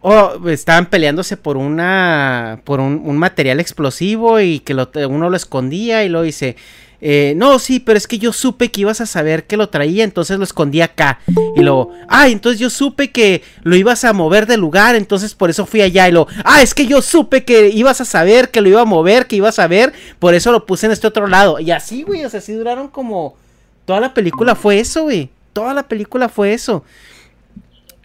oh, 0.00 0.48
estaban 0.48 0.86
peleándose 0.86 1.36
por 1.36 1.58
una 1.58 2.62
por 2.64 2.80
un, 2.80 3.18
material 3.18 3.60
explosivo 3.60 4.40
y 4.40 4.60
que 4.60 4.72
uno 5.06 5.28
lo 5.28 5.36
escondía 5.36 6.02
y 6.04 6.08
lo 6.08 6.22
dice 6.22 6.56
eh, 7.00 7.34
no, 7.36 7.58
sí, 7.58 7.78
pero 7.78 7.96
es 7.96 8.08
que 8.08 8.18
yo 8.18 8.32
supe 8.32 8.70
que 8.70 8.80
ibas 8.80 9.00
a 9.00 9.06
saber 9.06 9.46
que 9.46 9.56
lo 9.56 9.68
traía, 9.68 10.02
entonces 10.02 10.38
lo 10.38 10.44
escondí 10.44 10.80
acá. 10.80 11.20
Y 11.56 11.62
luego, 11.62 11.92
ah, 12.08 12.28
entonces 12.28 12.58
yo 12.58 12.70
supe 12.70 13.12
que 13.12 13.42
lo 13.62 13.76
ibas 13.76 14.04
a 14.04 14.12
mover 14.12 14.46
de 14.46 14.56
lugar, 14.56 14.96
entonces 14.96 15.34
por 15.34 15.50
eso 15.50 15.64
fui 15.64 15.80
allá. 15.80 16.08
Y 16.08 16.12
luego, 16.12 16.28
ah, 16.44 16.60
es 16.62 16.74
que 16.74 16.86
yo 16.86 17.00
supe 17.00 17.44
que 17.44 17.68
ibas 17.68 18.00
a 18.00 18.04
saber 18.04 18.50
que 18.50 18.60
lo 18.60 18.68
iba 18.68 18.80
a 18.80 18.84
mover, 18.84 19.26
que 19.26 19.36
ibas 19.36 19.58
a 19.58 19.68
ver, 19.68 19.92
por 20.18 20.34
eso 20.34 20.50
lo 20.50 20.66
puse 20.66 20.86
en 20.86 20.92
este 20.92 21.06
otro 21.06 21.28
lado. 21.28 21.60
Y 21.60 21.70
así, 21.70 22.02
güey, 22.02 22.24
o 22.24 22.30
sea, 22.30 22.38
así 22.38 22.52
duraron 22.52 22.88
como. 22.88 23.36
Toda 23.84 24.00
la 24.00 24.12
película 24.12 24.54
fue 24.54 24.80
eso, 24.80 25.04
güey. 25.04 25.30
Toda 25.54 25.72
la 25.72 25.88
película 25.88 26.28
fue 26.28 26.52
eso. 26.52 26.84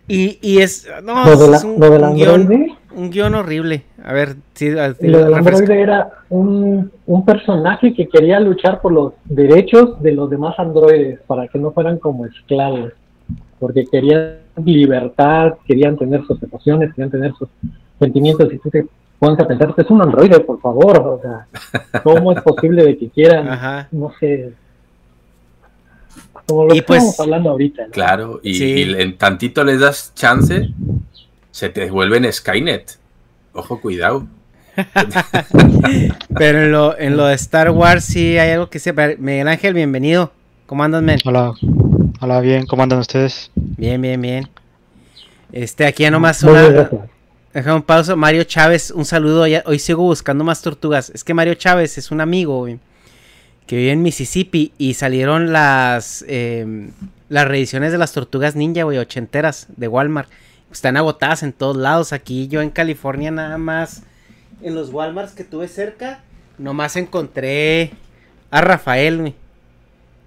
Y, 0.08 0.38
y 0.42 0.60
es. 0.60 0.88
No, 1.04 1.32
es 1.32 1.64
un, 1.64 1.82
un, 1.82 3.10
guion, 3.10 3.36
horrible. 3.36 3.84
A 4.04 4.14
ver, 4.14 4.36
sí. 4.54 4.70
Lo 4.70 5.26
del 5.26 5.34
androide 5.34 5.82
era 5.82 6.10
un, 6.30 6.92
un 7.06 7.26
personaje 7.26 7.94
que 7.94 8.08
quería 8.08 8.40
luchar 8.40 8.82
por 8.82 8.92
los 8.92 9.14
derechos 9.26 10.02
de 10.02 10.12
los 10.12 10.30
demás 10.30 10.56
androides 10.60 11.20
para 11.26 11.48
que 11.48 11.58
no 11.58 11.72
fueran 11.72 12.00
como 12.00 12.26
esclavos. 12.26 12.92
Porque 13.60 13.86
querían 13.86 14.40
libertad, 14.64 15.54
querían 15.66 15.98
tener 15.98 16.26
sus 16.26 16.42
emociones, 16.44 16.94
querían 16.94 17.12
tener 17.12 17.34
sus 17.36 17.48
sentimientos. 17.98 18.52
Y 18.54 18.58
tú 18.58 18.70
te 18.70 18.86
pones 19.20 19.40
a 19.40 19.48
pensar, 19.48 19.74
es 19.78 19.90
un 19.90 20.02
androide, 20.02 20.42
por 20.42 20.60
favor. 20.60 20.98
O 21.00 21.22
sea, 21.22 22.02
¿cómo 22.04 22.34
es 22.34 22.42
posible 22.42 22.84
de 22.84 22.98
que 22.98 23.10
quieran, 23.10 23.88
no 23.92 24.12
sé, 24.20 24.54
como 26.46 26.66
lo 26.66 26.76
y 26.76 26.82
pues, 26.82 27.00
estamos 27.00 27.20
hablando 27.20 27.50
ahorita. 27.52 27.88
Claro, 27.92 28.40
y, 28.44 28.82
en 28.82 29.18
tantito 29.18 29.64
les 29.64 29.80
das 29.80 30.14
chance, 30.16 30.70
se 31.52 31.70
te 31.70 31.82
devuelven 31.82 32.32
Skynet. 32.32 32.98
Ojo, 33.54 33.80
cuidado. 33.80 34.28
Pero 36.38 36.64
en 36.64 36.72
lo, 36.72 36.98
en 36.98 37.16
lo 37.16 37.26
de 37.26 37.36
Star 37.36 37.70
Wars 37.70 38.06
sí 38.06 38.38
hay 38.38 38.52
algo 38.52 38.70
que 38.70 38.80
se... 38.80 38.94
Miguel 39.18 39.48
Ángel, 39.48 39.74
bienvenido. 39.74 40.32
¿Cómo 40.66 40.84
andan, 40.84 41.06
men? 41.06 41.20
Hola, 41.26 41.54
hola, 42.20 42.42
bien. 42.42 42.66
¿Cómo 42.66 42.82
andan 42.82 43.00
ustedes? 43.00 43.52
Bien, 43.56 44.02
bien, 44.02 44.20
bien. 44.20 44.50
Este, 45.52 45.86
aquí 45.86 46.04
ya 46.04 46.12
nomás 46.12 46.42
una... 46.44 46.90
Deja 47.54 47.76
un 47.76 47.84
pausa. 47.84 48.16
Mario 48.16 48.44
Chávez, 48.46 48.90
un 48.90 49.06
saludo. 49.06 49.46
Hoy 49.66 49.78
sigo 49.78 50.02
buscando 50.02 50.44
más 50.44 50.64
tortugas. 50.64 51.12
Es 51.12 51.24
que 51.24 51.36
Mario 51.36 51.54
Chávez 51.54 52.00
es 52.00 52.10
un 52.10 52.20
amigo, 52.20 52.58
güey 52.58 52.80
que 53.68 53.76
vive 53.78 53.92
en 53.92 54.02
Mississippi 54.02 54.74
y 54.78 54.94
salieron 54.96 55.54
las 55.54 56.24
em, 56.28 56.92
las 57.30 57.48
reediciones 57.48 57.92
de 57.92 57.98
las 57.98 58.12
tortugas 58.14 58.56
ninja, 58.56 58.84
güey, 58.84 58.98
ochenteras 58.98 59.68
de 59.76 59.88
Walmart. 59.88 60.30
Están 60.72 60.98
agotadas 60.98 61.44
en 61.44 61.54
todos 61.54 61.78
lados. 61.78 62.14
Aquí 62.14 62.48
yo 62.48 62.62
en 62.62 62.70
California 62.70 63.32
nada 63.32 63.58
más 63.58 64.04
en 64.62 64.76
los 64.76 64.90
Walmarts 64.92 65.34
que 65.34 65.44
tuve 65.44 65.68
cerca, 65.68 66.22
nomás 66.58 66.96
encontré 66.96 67.92
a 68.52 68.62
Rafael, 68.62 69.18
güey. 69.20 69.36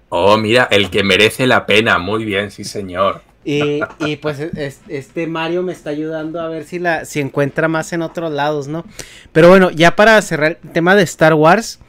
Oh, 0.09 0.37
mira, 0.37 0.67
el 0.71 0.89
que 0.89 1.03
merece 1.03 1.47
la 1.47 1.65
pena. 1.65 1.97
Muy 1.97 2.23
bien, 2.23 2.51
sí, 2.51 2.63
señor. 2.63 3.21
Y, 3.43 3.79
y 3.99 4.17
pues 4.17 4.39
es- 4.39 4.81
este 4.87 5.27
Mario 5.27 5.63
me 5.63 5.73
está 5.73 5.89
ayudando 5.89 6.39
a 6.39 6.47
ver 6.49 6.63
si 6.65 6.79
la 6.79 7.05
si 7.05 7.19
encuentra 7.19 7.67
más 7.67 7.91
en 7.93 8.01
otros 8.01 8.31
lados, 8.31 8.67
¿no? 8.67 8.85
Pero 9.31 9.49
bueno, 9.49 9.69
ya 9.71 9.95
para 9.95 10.21
cerrar 10.21 10.59
el 10.63 10.71
tema 10.71 10.95
de 10.95 11.03
Star 11.03 11.33
Wars 11.33 11.79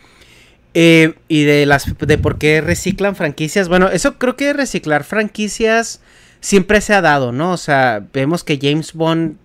eh, 0.74 1.14
y 1.28 1.44
de 1.44 1.66
las 1.66 1.96
de 1.98 2.18
por 2.18 2.38
qué 2.38 2.60
reciclan 2.60 3.16
franquicias, 3.16 3.68
bueno, 3.68 3.88
eso 3.88 4.18
creo 4.18 4.36
que 4.36 4.52
reciclar 4.52 5.04
franquicias 5.04 6.00
siempre 6.40 6.80
se 6.80 6.94
ha 6.94 7.00
dado, 7.00 7.32
¿no? 7.32 7.52
O 7.52 7.56
sea, 7.56 8.04
vemos 8.12 8.44
que 8.44 8.58
James 8.60 8.92
Bond 8.92 9.36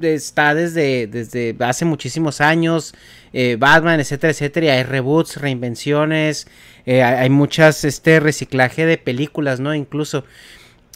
está 0.00 0.54
desde, 0.54 1.06
desde 1.06 1.56
hace 1.60 1.84
muchísimos 1.84 2.40
años, 2.40 2.94
eh, 3.32 3.56
Batman, 3.58 4.00
etcétera, 4.00 4.30
etcétera, 4.30 4.66
y 4.66 4.68
hay 4.70 4.82
reboots, 4.84 5.36
reinvenciones, 5.36 6.46
eh, 6.86 7.02
hay, 7.02 7.30
muchas, 7.30 7.84
este, 7.84 8.20
reciclaje 8.20 8.86
de 8.86 8.98
películas, 8.98 9.60
¿no? 9.60 9.74
Incluso. 9.74 10.24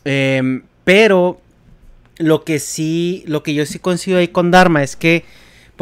Em, 0.04 0.62
pero 0.84 1.40
lo 2.18 2.44
que 2.44 2.58
sí, 2.58 3.24
lo 3.26 3.42
que 3.42 3.54
yo 3.54 3.66
sí 3.66 3.78
coincido 3.78 4.18
ahí 4.18 4.28
con 4.28 4.50
Dharma 4.50 4.82
es 4.82 4.96
que, 4.96 5.24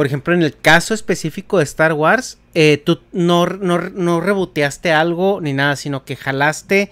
por 0.01 0.07
ejemplo, 0.07 0.33
en 0.33 0.43
el 0.43 0.57
caso 0.57 0.95
específico 0.95 1.59
de 1.59 1.65
Star 1.65 1.93
Wars, 1.93 2.39
eh, 2.55 2.83
tú 2.83 3.01
no, 3.13 3.45
no, 3.45 3.77
no 3.79 4.23
reboteaste 4.23 4.93
algo 4.93 5.43
ni 5.43 5.53
nada, 5.53 5.77
sino 5.77 6.07
que 6.07 6.17
jalaste, 6.17 6.91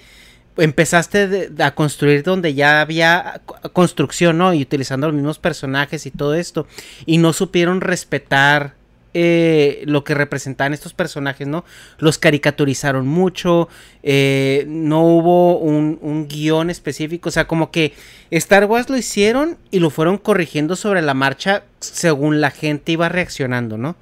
empezaste 0.59 1.26
de- 1.26 1.64
a 1.64 1.74
construir 1.74 2.22
donde 2.22 2.52
ya 2.52 2.82
había 2.82 3.40
co- 3.46 3.56
construcción, 3.72 4.36
¿no? 4.36 4.52
Y 4.52 4.61
utilizando 4.61 5.06
los 5.06 5.14
mismos 5.16 5.38
personajes 5.38 6.04
y 6.04 6.11
todo 6.11 6.34
esto. 6.34 6.66
Y 7.06 7.16
no 7.16 7.32
supieron 7.32 7.80
respetar 7.80 8.74
eh, 9.14 9.82
lo 9.86 10.04
que 10.04 10.14
representaban 10.14 10.74
estos 10.74 10.92
personajes, 10.92 11.46
¿no? 11.46 11.64
Los 11.98 12.18
caricaturizaron 12.18 13.06
mucho, 13.06 13.68
eh, 14.02 14.64
no 14.68 15.02
hubo 15.02 15.59
un, 15.59 15.98
un 16.02 16.28
guion 16.28 16.70
específico, 16.70 17.28
o 17.28 17.32
sea, 17.32 17.46
como 17.46 17.70
que 17.70 17.94
Star 18.30 18.66
Wars 18.66 18.90
lo 18.90 18.96
hicieron 18.96 19.56
y 19.70 19.78
lo 19.78 19.90
fueron 19.90 20.18
corrigiendo 20.18 20.76
sobre 20.76 21.02
la 21.02 21.14
marcha 21.14 21.64
según 21.80 22.40
la 22.40 22.50
gente 22.50 22.92
iba 22.92 23.09
reaccionando, 23.09 23.78
¿no? 23.78 23.96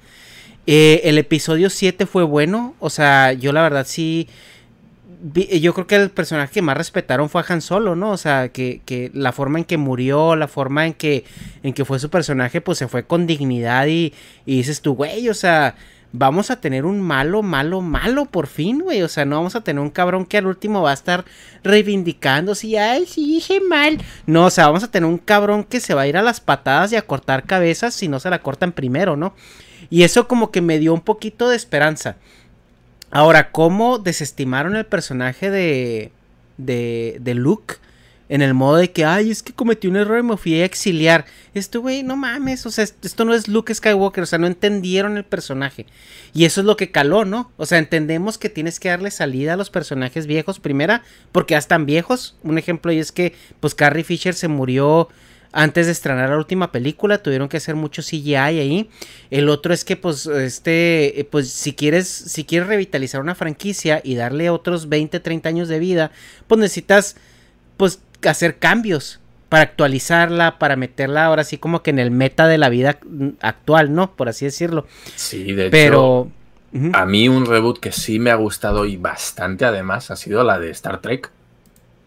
Eh, 0.65 1.01
el 1.05 1.17
episodio 1.17 1.69
7 1.69 2.05
fue 2.05 2.23
bueno, 2.23 2.75
o 2.79 2.89
sea, 2.89 3.33
yo 3.33 3.53
la 3.53 3.61
verdad 3.61 3.85
sí... 3.87 4.27
vi- 5.21 5.59
yo 5.59 5.73
creo 5.73 5.87
que 5.87 5.95
el 5.95 6.09
personaje 6.09 6.53
que 6.53 6.61
más 6.61 6.77
respetaron 6.77 7.29
fue 7.29 7.41
a 7.41 7.45
Han 7.47 7.61
Solo, 7.61 7.95
¿no? 7.95 8.11
O 8.11 8.17
sea, 8.17 8.49
que, 8.49 8.81
que 8.85 9.11
la 9.13 9.31
forma 9.31 9.59
en 9.59 9.65
que 9.65 9.77
murió, 9.77 10.35
la 10.35 10.47
forma 10.47 10.85
en 10.85 10.93
que, 10.93 11.23
en 11.63 11.73
que 11.73 11.85
fue 11.85 11.99
su 11.99 12.09
personaje, 12.09 12.61
pues 12.61 12.77
se 12.77 12.87
fue 12.87 13.05
con 13.05 13.27
dignidad 13.27 13.87
y, 13.87 14.13
y 14.45 14.57
dices 14.57 14.81
tú, 14.81 14.93
güey, 14.95 15.29
o 15.29 15.33
sea, 15.33 15.75
vamos 16.13 16.49
a 16.51 16.61
tener 16.61 16.85
un 16.85 17.01
malo, 17.01 17.43
malo, 17.43 17.81
malo 17.81 18.25
por 18.25 18.47
fin, 18.47 18.79
güey. 18.79 19.01
O 19.03 19.07
sea, 19.07 19.25
no 19.25 19.35
vamos 19.35 19.55
a 19.55 19.61
tener 19.61 19.81
un 19.81 19.89
cabrón 19.89 20.25
que 20.25 20.37
al 20.37 20.47
último 20.47 20.81
va 20.81 20.91
a 20.91 20.93
estar 20.95 21.25
reivindicándose 21.63 22.67
y, 22.67 22.75
ay, 22.77 23.05
sí, 23.05 23.37
hice 23.37 23.59
mal. 23.61 23.97
No, 24.25 24.45
o 24.45 24.49
sea, 24.49 24.67
vamos 24.67 24.83
a 24.83 24.91
tener 24.91 25.09
un 25.09 25.17
cabrón 25.17 25.63
que 25.63 25.79
se 25.79 25.93
va 25.93 26.01
a 26.01 26.07
ir 26.07 26.17
a 26.17 26.21
las 26.21 26.39
patadas 26.41 26.91
y 26.91 26.95
a 26.95 27.01
cortar 27.03 27.43
cabezas 27.45 27.93
si 27.93 28.07
no 28.07 28.19
se 28.19 28.29
la 28.29 28.39
cortan 28.41 28.71
primero, 28.71 29.15
¿no? 29.15 29.33
Y 29.89 30.03
eso 30.03 30.27
como 30.27 30.51
que 30.51 30.61
me 30.61 30.79
dio 30.79 30.93
un 30.93 31.01
poquito 31.01 31.49
de 31.49 31.55
esperanza. 31.55 32.17
Ahora, 33.11 33.51
¿cómo 33.51 33.99
desestimaron 33.99 34.75
el 34.75 34.85
personaje 34.85 35.49
de, 35.49 36.11
de, 36.57 37.17
de 37.21 37.33
Luke? 37.33 37.75
En 38.29 38.41
el 38.41 38.53
modo 38.53 38.75
de 38.75 38.91
que, 38.91 39.05
ay, 39.05 39.31
es 39.31 39.41
que 39.41 39.53
cometí 39.53 39.87
un 39.87 39.95
error 39.95 40.19
y 40.19 40.23
me 40.23 40.35
fui 40.35 40.59
a 40.59 40.65
exiliar. 40.65 41.23
Esto, 41.53 41.79
güey, 41.79 42.03
no 42.03 42.17
mames, 42.17 42.65
o 42.65 42.71
sea, 42.71 42.83
est- 42.83 43.05
esto 43.05 43.23
no 43.23 43.33
es 43.33 43.47
Luke 43.47 43.73
Skywalker, 43.73 44.21
o 44.23 44.27
sea, 44.27 44.37
no 44.37 44.47
entendieron 44.47 45.15
el 45.15 45.23
personaje. 45.23 45.85
Y 46.33 46.43
eso 46.43 46.59
es 46.59 46.65
lo 46.67 46.75
que 46.75 46.91
caló, 46.91 47.23
¿no? 47.23 47.53
O 47.55 47.65
sea, 47.65 47.77
entendemos 47.77 48.37
que 48.37 48.49
tienes 48.49 48.81
que 48.81 48.89
darle 48.89 49.11
salida 49.11 49.53
a 49.53 49.57
los 49.57 49.69
personajes 49.69 50.27
viejos, 50.27 50.59
primera, 50.59 51.03
porque 51.31 51.53
ya 51.53 51.57
están 51.59 51.85
viejos. 51.85 52.35
Un 52.43 52.57
ejemplo 52.57 52.91
y 52.91 52.99
es 52.99 53.13
que, 53.13 53.33
pues, 53.61 53.73
Carrie 53.75 54.03
Fisher 54.03 54.33
se 54.33 54.49
murió 54.49 55.07
antes 55.59 55.87
de 55.87 55.91
estrenar 55.91 56.29
la 56.29 56.37
última 56.37 56.71
película, 56.71 57.23
tuvieron 57.23 57.49
que 57.49 57.57
hacer 57.57 57.73
mucho 57.75 58.03
CGI 58.03 58.35
ahí. 58.35 58.89
El 59.31 59.49
otro 59.49 59.73
es 59.73 59.83
que, 59.83 59.95
pues, 59.95 60.27
este, 60.27 61.19
eh, 61.19 61.23
pues, 61.23 61.49
si 61.49 61.73
quieres, 61.73 62.07
si 62.07 62.45
quieres 62.45 62.67
revitalizar 62.67 63.21
una 63.21 63.33
franquicia 63.33 63.99
y 64.03 64.13
darle 64.13 64.51
otros 64.51 64.87
20, 64.87 65.19
30 65.19 65.49
años 65.49 65.67
de 65.67 65.79
vida, 65.79 66.11
pues 66.45 66.59
necesitas, 66.59 67.15
pues, 67.75 67.99
hacer 68.27 68.57
cambios 68.59 69.19
para 69.49 69.63
actualizarla, 69.63 70.59
para 70.59 70.75
meterla 70.75 71.25
ahora 71.25 71.43
sí 71.43 71.57
como 71.57 71.81
que 71.81 71.89
en 71.89 71.99
el 71.99 72.11
meta 72.11 72.47
de 72.47 72.57
la 72.59 72.69
vida 72.69 72.99
actual, 73.41 73.95
¿no? 73.95 74.15
Por 74.15 74.29
así 74.29 74.45
decirlo. 74.45 74.85
Sí, 75.15 75.53
de 75.53 75.63
hecho, 75.67 75.71
Pero... 75.71 76.31
Ujú. 76.73 76.91
a 76.93 77.05
mí 77.05 77.29
un 77.29 77.45
reboot 77.45 77.79
que 77.79 77.91
sí 77.93 78.19
me 78.19 78.29
ha 78.29 78.35
gustado 78.35 78.85
y 78.85 78.97
bastante 78.97 79.63
además 79.65 80.11
ha 80.11 80.17
sido 80.17 80.43
la 80.43 80.59
de 80.59 80.69
Star 80.71 81.01
Trek, 81.01 81.31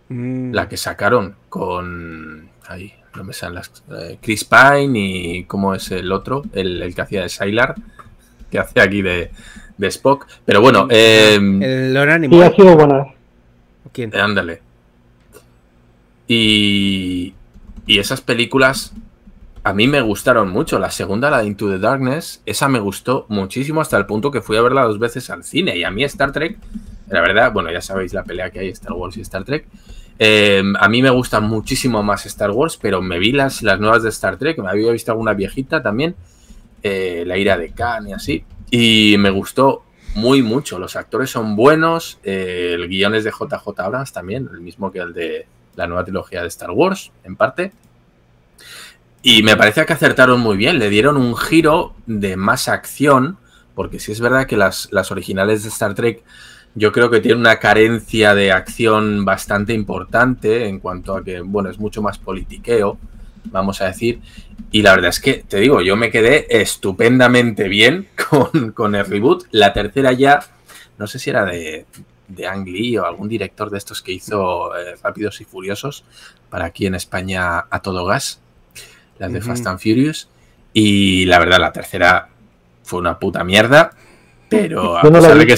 Mm. 0.08 0.52
la 0.52 0.68
que 0.68 0.76
sacaron 0.76 1.36
con... 1.48 2.48
Ahí, 2.66 2.92
no 3.14 3.24
me 3.24 3.32
salen 3.32 3.56
las... 3.56 3.70
eh, 3.90 4.18
Chris 4.20 4.44
Pine 4.44 4.98
y... 4.98 5.44
¿Cómo 5.44 5.74
es 5.74 5.90
el 5.90 6.10
otro? 6.12 6.42
El, 6.52 6.82
el 6.82 6.94
que 6.94 7.02
hacía 7.02 7.22
de 7.22 7.28
Sylar, 7.28 7.74
que 8.50 8.58
hace 8.58 8.80
aquí 8.80 9.02
de, 9.02 9.30
de 9.78 9.86
Spock. 9.88 10.26
Pero 10.44 10.60
bueno, 10.60 10.86
eh, 10.90 11.34
El 11.34 11.96
Sí, 11.96 12.18
Nimoy, 12.20 12.42
ha 12.42 12.52
sido 12.54 12.76
buena. 12.76 12.98
¿o 13.84 13.90
quién? 13.92 14.10
Eh, 14.14 14.20
Ándale. 14.20 14.62
Y, 16.28 17.34
y 17.86 17.98
esas 17.98 18.20
películas 18.20 18.92
a 19.64 19.72
mí 19.72 19.88
me 19.88 20.00
gustaron 20.00 20.48
mucho. 20.50 20.78
La 20.78 20.90
segunda, 20.90 21.30
la 21.30 21.38
de 21.38 21.46
Into 21.46 21.68
the 21.68 21.78
Darkness, 21.78 22.40
esa 22.46 22.68
me 22.68 22.78
gustó 22.78 23.26
muchísimo 23.28 23.80
hasta 23.80 23.96
el 23.96 24.06
punto 24.06 24.30
que 24.30 24.40
fui 24.40 24.56
a 24.56 24.62
verla 24.62 24.84
dos 24.84 24.98
veces 24.98 25.28
al 25.30 25.44
cine. 25.44 25.76
Y 25.76 25.84
a 25.84 25.90
mí 25.90 26.04
Star 26.04 26.32
Trek, 26.32 26.58
la 27.08 27.20
verdad, 27.20 27.52
bueno, 27.52 27.70
ya 27.72 27.80
sabéis 27.80 28.14
la 28.14 28.22
pelea 28.24 28.50
que 28.50 28.60
hay 28.60 28.68
Star 28.68 28.92
Wars 28.92 29.16
y 29.16 29.20
Star 29.22 29.44
Trek. 29.44 29.66
Eh, 30.22 30.62
a 30.78 30.88
mí 30.90 31.00
me 31.00 31.08
gusta 31.08 31.40
muchísimo 31.40 32.02
más 32.02 32.26
Star 32.26 32.50
Wars, 32.50 32.76
pero 32.76 33.00
me 33.00 33.18
vi 33.18 33.32
las, 33.32 33.62
las 33.62 33.80
nuevas 33.80 34.02
de 34.02 34.10
Star 34.10 34.36
Trek, 34.36 34.58
me 34.58 34.68
había 34.68 34.92
visto 34.92 35.10
alguna 35.10 35.32
viejita 35.32 35.82
también, 35.82 36.14
eh, 36.82 37.24
La 37.26 37.38
ira 37.38 37.56
de 37.56 37.72
Khan 37.72 38.06
y 38.06 38.12
así, 38.12 38.44
y 38.70 39.16
me 39.18 39.30
gustó 39.30 39.82
muy 40.14 40.42
mucho. 40.42 40.78
Los 40.78 40.94
actores 40.94 41.30
son 41.30 41.56
buenos, 41.56 42.18
eh, 42.22 42.72
el 42.74 42.86
guion 42.88 43.14
es 43.14 43.24
de 43.24 43.30
JJ 43.30 43.80
Abrams 43.80 44.12
también, 44.12 44.46
el 44.52 44.60
mismo 44.60 44.92
que 44.92 44.98
el 44.98 45.14
de 45.14 45.46
la 45.74 45.86
nueva 45.86 46.04
trilogía 46.04 46.42
de 46.42 46.48
Star 46.48 46.70
Wars, 46.70 47.12
en 47.24 47.36
parte. 47.36 47.72
Y 49.22 49.42
me 49.42 49.56
parece 49.56 49.86
que 49.86 49.94
acertaron 49.94 50.38
muy 50.40 50.58
bien, 50.58 50.78
le 50.78 50.90
dieron 50.90 51.16
un 51.16 51.34
giro 51.34 51.94
de 52.04 52.36
más 52.36 52.68
acción, 52.68 53.38
porque 53.74 53.98
sí 53.98 54.12
es 54.12 54.20
verdad 54.20 54.46
que 54.46 54.58
las, 54.58 54.88
las 54.92 55.10
originales 55.10 55.62
de 55.62 55.70
Star 55.70 55.94
Trek 55.94 56.22
yo 56.74 56.92
creo 56.92 57.10
que 57.10 57.20
tienen 57.20 57.40
una 57.40 57.58
carencia 57.58 58.34
de 58.34 58.52
acción 58.52 59.24
bastante 59.24 59.72
importante 59.72 60.68
en 60.68 60.78
cuanto 60.78 61.16
a 61.16 61.24
que, 61.24 61.40
bueno, 61.40 61.70
es 61.70 61.78
mucho 61.78 62.02
más 62.02 62.18
politiqueo, 62.18 62.98
vamos 63.46 63.80
a 63.80 63.86
decir. 63.86 64.20
Y 64.70 64.82
la 64.82 64.94
verdad 64.94 65.10
es 65.10 65.20
que, 65.20 65.44
te 65.46 65.58
digo, 65.58 65.80
yo 65.80 65.96
me 65.96 66.10
quedé 66.10 66.46
estupendamente 66.48 67.68
bien 67.68 68.08
con, 68.30 68.72
con 68.72 68.94
el 68.94 69.04
reboot. 69.04 69.46
La 69.50 69.72
tercera 69.72 70.12
ya, 70.12 70.40
no 70.98 71.06
sé 71.06 71.18
si 71.18 71.30
era 71.30 71.44
de, 71.44 71.86
de 72.28 72.46
Ang 72.46 72.66
Lee 72.66 72.98
o 72.98 73.04
algún 73.04 73.28
director 73.28 73.70
de 73.70 73.78
estos 73.78 74.02
que 74.02 74.12
hizo 74.12 74.76
eh, 74.76 74.94
Rápidos 75.02 75.40
y 75.40 75.44
Furiosos 75.44 76.04
para 76.48 76.66
aquí 76.66 76.86
en 76.86 76.94
España 76.94 77.66
a 77.70 77.80
todo 77.80 78.04
gas, 78.04 78.40
las 79.18 79.32
de. 79.32 79.40
Fast 79.40 79.66
and 79.66 79.80
Furious. 79.80 80.28
Y 80.72 81.26
la 81.26 81.38
verdad, 81.40 81.58
la 81.58 81.72
tercera 81.72 82.28
fue 82.84 83.00
una 83.00 83.18
puta 83.18 83.42
mierda, 83.42 83.90
pero 84.48 84.98
a 84.98 85.02
no 85.02 85.12
pesar 85.12 85.36
de 85.36 85.46
que. 85.46 85.56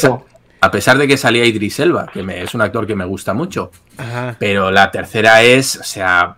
A 0.63 0.71
pesar 0.71 0.97
de 0.97 1.09
que 1.09 1.17
salía 1.17 1.45
Idris 1.45 1.81
Elba, 1.81 2.07
que 2.07 2.23
me- 2.23 2.41
es 2.41 2.55
un 2.55 2.63
actor 2.63 2.87
que 2.87 2.95
me 2.95 3.05
gusta 3.05 3.35
mucho, 3.35 3.73
Ajá. 3.97 4.37
pero 4.39 4.71
la 4.71 4.91
tercera 4.93 5.43
es, 5.43 5.77
o 5.77 5.83
sea, 5.83 6.37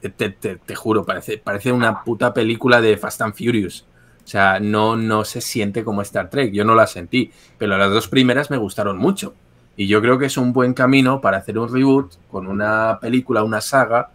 te, 0.00 0.30
te- 0.30 0.56
te 0.56 0.74
juro, 0.74 1.04
parece, 1.04 1.38
parece 1.38 1.70
una 1.70 2.02
puta 2.02 2.34
película 2.34 2.80
de 2.80 2.96
Fast 2.96 3.22
and 3.22 3.34
Furious. 3.34 3.86
O 4.24 4.26
sea, 4.26 4.58
no, 4.58 4.96
no 4.96 5.24
se 5.24 5.40
siente 5.40 5.84
como 5.84 6.02
Star 6.02 6.30
Trek, 6.30 6.52
yo 6.52 6.64
no 6.64 6.74
la 6.74 6.86
sentí, 6.88 7.30
pero 7.56 7.78
las 7.78 7.90
dos 7.90 8.08
primeras 8.08 8.50
me 8.50 8.56
gustaron 8.56 8.98
mucho. 8.98 9.34
Y 9.76 9.86
yo 9.86 10.00
creo 10.00 10.18
que 10.18 10.26
es 10.26 10.36
un 10.36 10.52
buen 10.52 10.74
camino 10.74 11.20
para 11.20 11.38
hacer 11.38 11.56
un 11.58 11.72
reboot 11.72 12.14
con 12.30 12.46
una 12.48 12.98
película, 13.00 13.44
una 13.44 13.60
saga, 13.60 14.10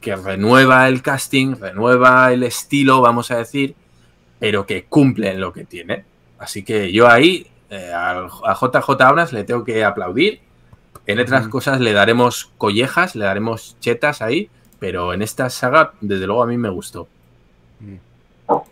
que 0.00 0.14
renueva 0.16 0.86
el 0.86 1.02
casting, 1.02 1.56
renueva 1.56 2.32
el 2.32 2.42
estilo, 2.44 3.00
vamos 3.00 3.30
a 3.32 3.38
decir, 3.38 3.74
pero 4.38 4.66
que 4.66 4.84
cumple 4.84 5.30
en 5.32 5.40
lo 5.40 5.52
que 5.52 5.64
tiene. 5.64 6.04
Así 6.38 6.62
que 6.62 6.92
yo 6.92 7.08
ahí 7.08 7.46
eh, 7.74 7.92
a 7.92 8.54
JJ 8.54 9.00
Abrams 9.02 9.32
le 9.32 9.44
tengo 9.44 9.64
que 9.64 9.84
aplaudir. 9.84 10.40
En 11.06 11.18
otras 11.20 11.42
Ujú. 11.42 11.50
cosas 11.50 11.80
le 11.80 11.92
daremos 11.92 12.50
collejas, 12.56 13.14
le 13.14 13.24
daremos 13.24 13.76
chetas 13.80 14.22
ahí, 14.22 14.48
pero 14.78 15.12
en 15.12 15.22
esta 15.22 15.50
saga, 15.50 15.92
desde 16.00 16.26
luego, 16.26 16.42
a 16.42 16.46
mí 16.46 16.56
me 16.56 16.70
gustó. 16.70 17.08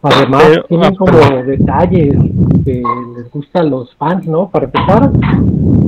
Además, 0.03 0.45
Pero- 0.49 0.65
tienen 0.65 0.93
ah, 0.93 0.97
como 0.99 1.43
detalles 1.45 2.15
que 2.65 2.83
les 3.17 3.31
gustan 3.31 3.71
los 3.71 3.95
fans, 3.97 4.27
¿no? 4.27 4.51
Para 4.51 4.67
empezar, 4.67 5.11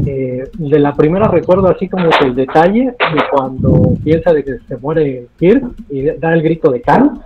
eh, 0.06 0.50
de 0.54 0.78
la 0.78 0.94
primera 0.94 1.28
recuerdo 1.28 1.68
así 1.68 1.88
como 1.88 2.08
que 2.08 2.24
el 2.26 2.34
detalle 2.34 2.84
de 2.98 3.22
cuando 3.30 3.92
piensa 4.02 4.32
de 4.32 4.42
que 4.42 4.58
se 4.66 4.76
muere 4.78 5.26
Kirk 5.38 5.64
y 5.90 6.02
da 6.18 6.32
el 6.32 6.42
grito 6.42 6.70
de 6.70 6.80
Khan. 6.80 7.20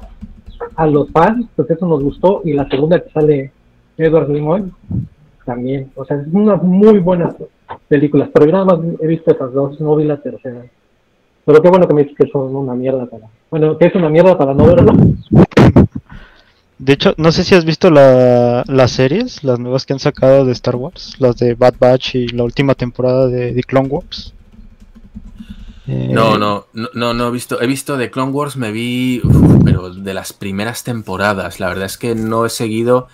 A 0.74 0.86
los 0.86 1.10
fans, 1.12 1.46
pues 1.54 1.70
eso 1.70 1.86
nos 1.86 2.02
gustó. 2.02 2.42
Y 2.44 2.52
la 2.54 2.68
segunda 2.68 2.98
que 3.00 3.10
sale 3.10 3.52
Edward 3.96 4.28
Nimoy, 4.28 4.64
también. 5.48 5.90
O 5.96 6.04
sea, 6.04 6.18
es 6.18 6.26
unas 6.30 6.62
muy 6.62 6.98
buenas 6.98 7.34
películas, 7.88 8.28
pero 8.32 8.44
yo 8.44 8.52
nada 8.52 8.66
más 8.66 8.80
he 9.00 9.06
visto 9.06 9.30
esas 9.32 9.50
dos, 9.54 9.80
no 9.80 9.96
vi 9.96 10.04
la 10.04 10.18
tercera. 10.18 10.62
Pero 11.46 11.62
qué 11.62 11.70
bueno 11.70 11.88
que 11.88 11.94
me 11.94 12.02
dices 12.02 12.18
que 12.18 12.30
son 12.30 12.54
una 12.54 12.74
mierda 12.74 13.06
para... 13.06 13.24
Bueno, 13.50 13.78
que 13.78 13.86
es 13.86 13.94
una 13.94 14.10
mierda 14.10 14.36
para 14.36 14.52
no 14.52 14.66
verlo. 14.66 14.92
De 16.78 16.92
hecho, 16.92 17.14
no 17.16 17.32
sé 17.32 17.44
si 17.44 17.54
has 17.54 17.64
visto 17.64 17.90
la, 17.90 18.62
las 18.66 18.90
series, 18.90 19.42
las 19.42 19.58
nuevas 19.58 19.86
que 19.86 19.94
han 19.94 19.98
sacado 19.98 20.44
de 20.44 20.52
Star 20.52 20.76
Wars, 20.76 21.16
las 21.18 21.38
de 21.38 21.54
Bad 21.54 21.76
Batch 21.80 22.16
y 22.16 22.28
la 22.28 22.44
última 22.44 22.74
temporada 22.74 23.26
de 23.26 23.52
The 23.52 23.62
Clone 23.62 23.88
Wars. 23.88 24.34
Eh, 25.86 26.10
no, 26.12 26.36
no, 26.36 26.66
no, 26.74 26.88
no, 26.92 27.14
no 27.14 27.28
he 27.28 27.30
visto. 27.30 27.62
He 27.62 27.66
visto 27.66 27.96
The 27.96 28.10
Clone 28.10 28.32
Wars, 28.32 28.58
me 28.58 28.70
vi, 28.70 29.22
uf, 29.24 29.64
pero 29.64 29.88
de 29.88 30.12
las 30.12 30.34
primeras 30.34 30.84
temporadas. 30.84 31.58
La 31.60 31.68
verdad 31.68 31.86
es 31.86 31.96
que 31.96 32.14
no 32.14 32.44
he 32.44 32.50
seguido 32.50 33.08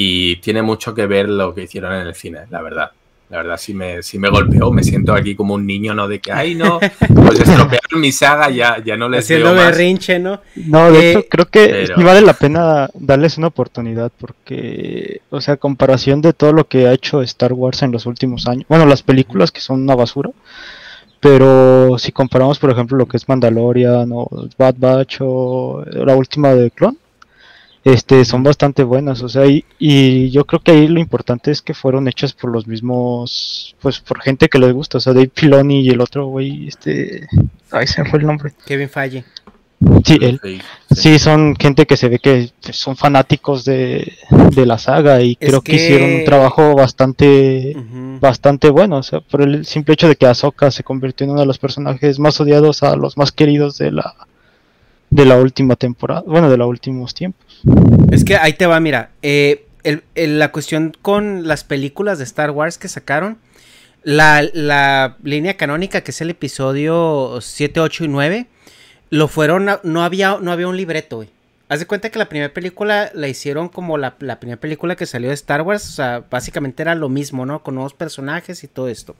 y 0.00 0.36
tiene 0.36 0.62
mucho 0.62 0.94
que 0.94 1.06
ver 1.06 1.28
lo 1.28 1.52
que 1.52 1.64
hicieron 1.64 1.92
en 1.92 2.06
el 2.06 2.14
cine, 2.14 2.42
la 2.50 2.62
verdad. 2.62 2.92
La 3.30 3.38
verdad 3.38 3.56
sí 3.58 3.74
me, 3.74 4.00
sí 4.02 4.16
me 4.18 4.30
golpeó, 4.30 4.70
me 4.70 4.82
siento 4.84 5.12
aquí 5.12 5.34
como 5.34 5.54
un 5.54 5.66
niño, 5.66 5.92
¿no? 5.92 6.06
De 6.06 6.20
que, 6.20 6.30
ay, 6.32 6.54
no, 6.54 6.78
pues 6.78 7.40
estropearon 7.40 8.00
mi 8.00 8.12
saga, 8.12 8.48
ya, 8.48 8.82
ya 8.82 8.96
no 8.96 9.08
les 9.08 9.24
Haciendo 9.24 9.46
veo 9.52 9.56
más. 9.56 9.66
berrinche, 9.72 10.18
¿no? 10.20 10.40
No, 10.54 10.90
de 10.92 10.98
Eh, 11.00 11.10
hecho, 11.10 11.24
creo 11.28 11.46
que 11.46 11.66
pero- 11.66 11.96
sí 11.96 12.02
vale 12.04 12.20
la 12.22 12.32
pena 12.34 12.88
darles 12.94 13.36
una 13.38 13.48
oportunidad 13.48 14.12
porque, 14.18 15.20
o 15.30 15.40
sea, 15.40 15.56
comparación 15.58 16.22
de 16.22 16.32
todo 16.32 16.52
lo 16.52 16.68
que 16.68 16.86
ha 16.86 16.92
hecho 16.94 17.20
Star 17.22 17.52
Wars 17.52 17.82
en 17.82 17.90
los 17.92 18.06
últimos 18.06 18.46
años, 18.46 18.64
bueno, 18.68 18.86
las 18.86 19.02
películas 19.02 19.50
que 19.50 19.60
son 19.60 19.82
una 19.82 19.96
basura, 19.96 20.30
pero 21.20 21.98
si 21.98 22.12
comparamos, 22.12 22.58
por 22.58 22.70
ejemplo, 22.70 22.96
lo 22.96 23.06
que 23.06 23.16
es 23.16 23.28
Mandalorian 23.28 24.08
o 24.12 24.28
Bad 24.56 24.76
Batch 24.78 25.18
o 25.20 25.84
la 25.90 26.14
última 26.14 26.54
de 26.54 26.70
Clone, 26.70 26.96
este, 27.92 28.24
son 28.24 28.42
bastante 28.42 28.82
buenas, 28.82 29.22
o 29.22 29.28
sea, 29.28 29.46
y, 29.46 29.64
y 29.78 30.30
yo 30.30 30.44
creo 30.44 30.60
que 30.60 30.72
ahí 30.72 30.88
lo 30.88 31.00
importante 31.00 31.50
es 31.50 31.62
que 31.62 31.74
fueron 31.74 32.08
hechas 32.08 32.32
por 32.32 32.50
los 32.50 32.66
mismos, 32.66 33.76
pues 33.80 34.00
por 34.00 34.20
gente 34.20 34.48
que 34.48 34.58
les 34.58 34.72
gusta, 34.72 34.98
o 34.98 35.00
sea, 35.00 35.12
Dave 35.12 35.30
Filoni 35.34 35.80
y 35.82 35.90
el 35.90 36.00
otro 36.00 36.26
güey, 36.26 36.68
este, 36.68 37.26
ay, 37.70 37.86
se 37.86 38.02
me 38.02 38.10
fue 38.10 38.18
el 38.20 38.26
nombre, 38.26 38.52
Kevin 38.66 38.88
Feige. 38.88 39.24
sí, 40.04 40.18
él. 40.20 40.40
Sí, 40.42 40.58
Sí, 40.90 41.18
son 41.20 41.54
gente 41.56 41.86
que 41.86 41.96
se 41.96 42.08
ve 42.08 42.18
que 42.18 42.50
son 42.72 42.96
fanáticos 42.96 43.64
de, 43.64 44.12
de 44.54 44.66
la 44.66 44.76
saga 44.78 45.20
y 45.22 45.36
Es 45.38 45.48
creo 45.50 45.60
que... 45.60 45.72
que- 45.72 45.76
hicieron 45.76 46.12
un 46.12 46.24
trabajo 46.24 46.74
bastante 46.74 47.76
bastante 48.20 48.70
bueno, 48.70 48.96
o 48.98 49.02
sea, 49.04 49.20
por 49.20 49.42
el 49.42 49.64
simple 49.64 49.94
hecho 49.94 50.08
de 50.08 50.16
que 50.16 50.26
Ahsoka 50.26 50.70
se 50.72 50.82
convirtió 50.82 51.24
en 51.24 51.30
uno 51.30 51.40
de 51.40 51.46
los 51.46 51.58
personajes 51.58 52.18
más 52.18 52.40
odiados 52.40 52.82
a 52.82 52.96
los 52.96 53.16
más 53.16 53.30
queridos 53.30 53.78
de 53.78 53.92
la 53.92 54.14
de 55.10 55.24
la 55.24 55.36
última 55.36 55.76
temporada, 55.76 56.22
bueno, 56.26 56.50
de 56.50 56.56
los 56.56 56.68
últimos 56.68 57.14
tiempos. 57.14 57.62
Es 58.10 58.24
que 58.24 58.36
ahí 58.36 58.52
te 58.52 58.66
va, 58.66 58.78
mira. 58.80 59.10
eh, 59.22 59.64
la 60.14 60.52
cuestión 60.52 60.92
con 61.02 61.46
las 61.48 61.64
películas 61.64 62.18
de 62.18 62.24
Star 62.24 62.50
Wars 62.50 62.78
que 62.78 62.88
sacaron, 62.88 63.38
la, 64.02 64.42
la 64.52 65.16
línea 65.22 65.56
canónica, 65.56 66.02
que 66.02 66.10
es 66.10 66.20
el 66.20 66.30
episodio 66.30 67.38
7, 67.40 67.80
8 67.80 68.04
y 68.04 68.08
9, 68.08 68.46
lo 69.10 69.28
fueron. 69.28 69.68
no, 69.82 70.04
había, 70.04 70.38
no 70.40 70.52
había 70.52 70.68
un 70.68 70.76
libreto, 70.76 71.16
güey. 71.16 71.30
Haz 71.70 71.80
de 71.80 71.86
cuenta 71.86 72.08
que 72.08 72.18
la 72.18 72.28
primera 72.30 72.52
película 72.54 73.10
la 73.12 73.28
hicieron 73.28 73.68
como 73.68 73.98
la, 73.98 74.16
la 74.20 74.40
primera 74.40 74.58
película 74.58 74.96
que 74.96 75.04
salió 75.04 75.28
de 75.28 75.34
Star 75.34 75.60
Wars. 75.62 75.86
O 75.86 75.92
sea, 75.92 76.24
básicamente 76.30 76.82
era 76.82 76.94
lo 76.94 77.10
mismo, 77.10 77.44
¿no? 77.44 77.62
Con 77.62 77.74
nuevos 77.74 77.92
personajes 77.92 78.64
y 78.64 78.68
todo 78.68 78.88
esto. 78.88 79.14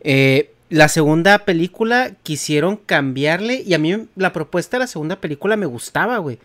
Eh, 0.00 0.50
la 0.72 0.88
segunda 0.88 1.38
película 1.40 2.12
quisieron 2.22 2.76
cambiarle. 2.76 3.62
Y 3.64 3.74
a 3.74 3.78
mí 3.78 4.06
la 4.16 4.32
propuesta 4.32 4.76
de 4.76 4.84
la 4.84 4.86
segunda 4.86 5.16
película 5.16 5.56
me 5.56 5.66
gustaba, 5.66 6.18
güey. 6.18 6.38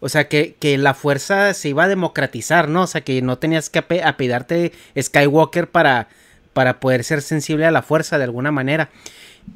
O 0.00 0.08
sea, 0.08 0.28
que, 0.28 0.54
que 0.58 0.78
la 0.78 0.94
fuerza 0.94 1.52
se 1.54 1.68
iba 1.70 1.84
a 1.84 1.88
democratizar, 1.88 2.68
¿no? 2.68 2.82
O 2.82 2.86
sea, 2.86 3.02
que 3.02 3.20
no 3.22 3.38
tenías 3.38 3.70
que 3.70 3.78
ape- 3.86 4.02
apellidarte 4.04 4.72
Skywalker 5.00 5.68
para, 5.70 6.08
para 6.52 6.80
poder 6.80 7.04
ser 7.04 7.22
sensible 7.22 7.66
a 7.66 7.70
la 7.70 7.82
fuerza 7.82 8.18
de 8.18 8.24
alguna 8.24 8.50
manera. 8.50 8.88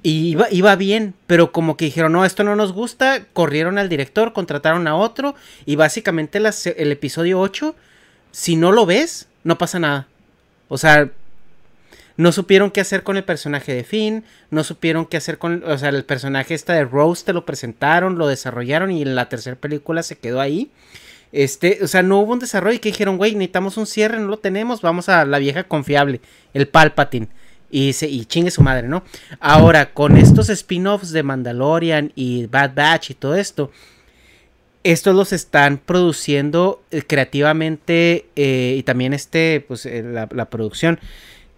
Y 0.03 0.29
iba, 0.31 0.47
iba 0.51 0.77
bien, 0.77 1.15
pero 1.27 1.51
como 1.51 1.77
que 1.77 1.87
dijeron, 1.87 2.13
no, 2.13 2.25
esto 2.25 2.45
no 2.45 2.57
nos 2.57 2.73
gusta, 2.73 3.25
corrieron 3.33 3.77
al 3.77 3.89
director, 3.89 4.33
contrataron 4.33 4.87
a 4.87 4.95
otro, 4.97 5.35
y 5.67 5.77
básicamente 5.77 6.39
el 6.39 6.93
episodio 6.93 7.41
8, 7.41 7.75
si 8.31 8.55
no 8.57 8.71
lo 8.71 8.87
ves, 8.87 9.29
no 9.45 9.59
pasa 9.59 9.79
nada. 9.81 10.07
O 10.69 10.79
sea, 10.79 11.11
no 12.21 12.33
supieron 12.33 12.71
qué 12.71 12.83
hacer 12.83 13.03
con 13.03 13.17
el 13.17 13.25
personaje 13.25 13.73
de 13.73 13.83
Finn, 13.83 14.25
no 14.51 14.63
supieron 14.63 15.07
qué 15.07 15.17
hacer 15.17 15.39
con, 15.39 15.65
o 15.65 15.79
sea, 15.79 15.89
el 15.89 16.05
personaje 16.05 16.53
este 16.53 16.75
de 16.75 16.85
Rose 16.85 17.25
te 17.25 17.33
lo 17.33 17.47
presentaron, 17.47 18.19
lo 18.19 18.27
desarrollaron 18.27 18.91
y 18.91 19.01
en 19.01 19.15
la 19.15 19.31
tercera 19.31 19.57
película 19.57 20.03
se 20.03 20.19
quedó 20.19 20.39
ahí. 20.39 20.71
Este, 21.33 21.79
o 21.83 21.89
sea, 21.89 22.03
no 22.03 22.19
hubo 22.19 22.35
un 22.35 22.39
desarrollo 22.39 22.77
y 22.77 22.79
que 22.79 22.91
dijeron, 22.91 23.17
güey, 23.17 23.33
necesitamos 23.33 23.79
un 23.79 23.87
cierre, 23.87 24.19
no 24.19 24.27
lo 24.27 24.39
tenemos, 24.39 24.83
vamos 24.83 25.09
a 25.09 25.25
la 25.25 25.39
vieja 25.39 25.65
confiable, 25.65 26.21
el 26.53 26.69
Palpatine. 26.69 27.29
Y, 27.71 27.95
se, 27.95 28.07
y 28.07 28.27
chingue 28.27 28.51
su 28.51 28.63
madre, 28.63 28.87
¿no? 28.87 29.03
Ahora, 29.39 29.95
con 29.95 30.19
estos 30.19 30.51
spin-offs 30.51 31.13
de 31.13 31.23
Mandalorian 31.23 32.13
y 32.17 32.45
Bad 32.49 32.75
Batch 32.75 33.11
y 33.11 33.15
todo 33.15 33.35
esto, 33.35 33.71
estos 34.85 35.15
los 35.15 35.33
están 35.33 35.79
produciendo 35.79 36.83
eh, 36.91 37.03
creativamente 37.07 38.27
eh, 38.37 38.75
y 38.77 38.83
también 38.83 39.15
este, 39.15 39.65
pues 39.67 39.87
eh, 39.87 40.03
la 40.03 40.51
producción. 40.51 41.01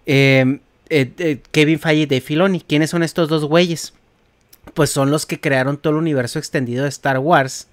Eh, 0.05 0.59
eh, 0.89 1.11
eh, 1.17 1.41
Kevin 1.51 1.79
Feige 1.79 2.01
y 2.01 2.05
Dave 2.05 2.21
Filoni. 2.21 2.61
¿Quiénes 2.61 2.89
son 2.89 3.03
estos 3.03 3.29
dos 3.29 3.45
güeyes? 3.45 3.93
Pues 4.73 4.89
son 4.89 5.11
los 5.11 5.25
que 5.25 5.39
crearon 5.39 5.77
todo 5.77 5.91
el 5.93 5.99
universo 5.99 6.39
extendido 6.39 6.83
de 6.83 6.89
Star 6.89 7.19
Wars 7.19 7.67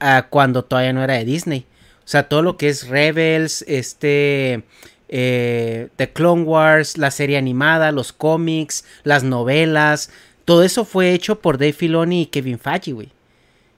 ah, 0.00 0.26
cuando 0.30 0.64
todavía 0.64 0.92
no 0.92 1.04
era 1.04 1.14
de 1.14 1.24
Disney. 1.24 1.66
O 2.04 2.08
sea, 2.08 2.28
todo 2.28 2.42
lo 2.42 2.56
que 2.56 2.68
es 2.68 2.88
Rebels, 2.88 3.64
este, 3.68 4.64
eh, 5.08 5.88
The 5.96 6.12
Clone 6.12 6.42
Wars, 6.42 6.98
la 6.98 7.10
serie 7.10 7.36
animada, 7.38 7.92
los 7.92 8.12
cómics, 8.12 8.84
las 9.04 9.22
novelas, 9.22 10.10
todo 10.44 10.64
eso 10.64 10.84
fue 10.84 11.12
hecho 11.12 11.40
por 11.40 11.58
Dave 11.58 11.72
Filoni 11.72 12.22
y 12.22 12.26
Kevin 12.26 12.58
Feige. 12.58 13.08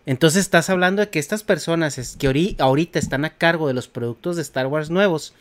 Entonces 0.06 0.40
estás 0.40 0.70
hablando 0.70 1.00
de 1.02 1.10
que 1.10 1.18
estas 1.18 1.42
personas 1.42 1.98
es 1.98 2.16
que 2.16 2.28
ori- 2.28 2.56
ahorita 2.58 2.98
están 2.98 3.24
a 3.24 3.36
cargo 3.36 3.68
de 3.68 3.74
los 3.74 3.88
productos 3.88 4.36
de 4.36 4.42
Star 4.42 4.66
Wars 4.66 4.90
nuevos. 4.90 5.34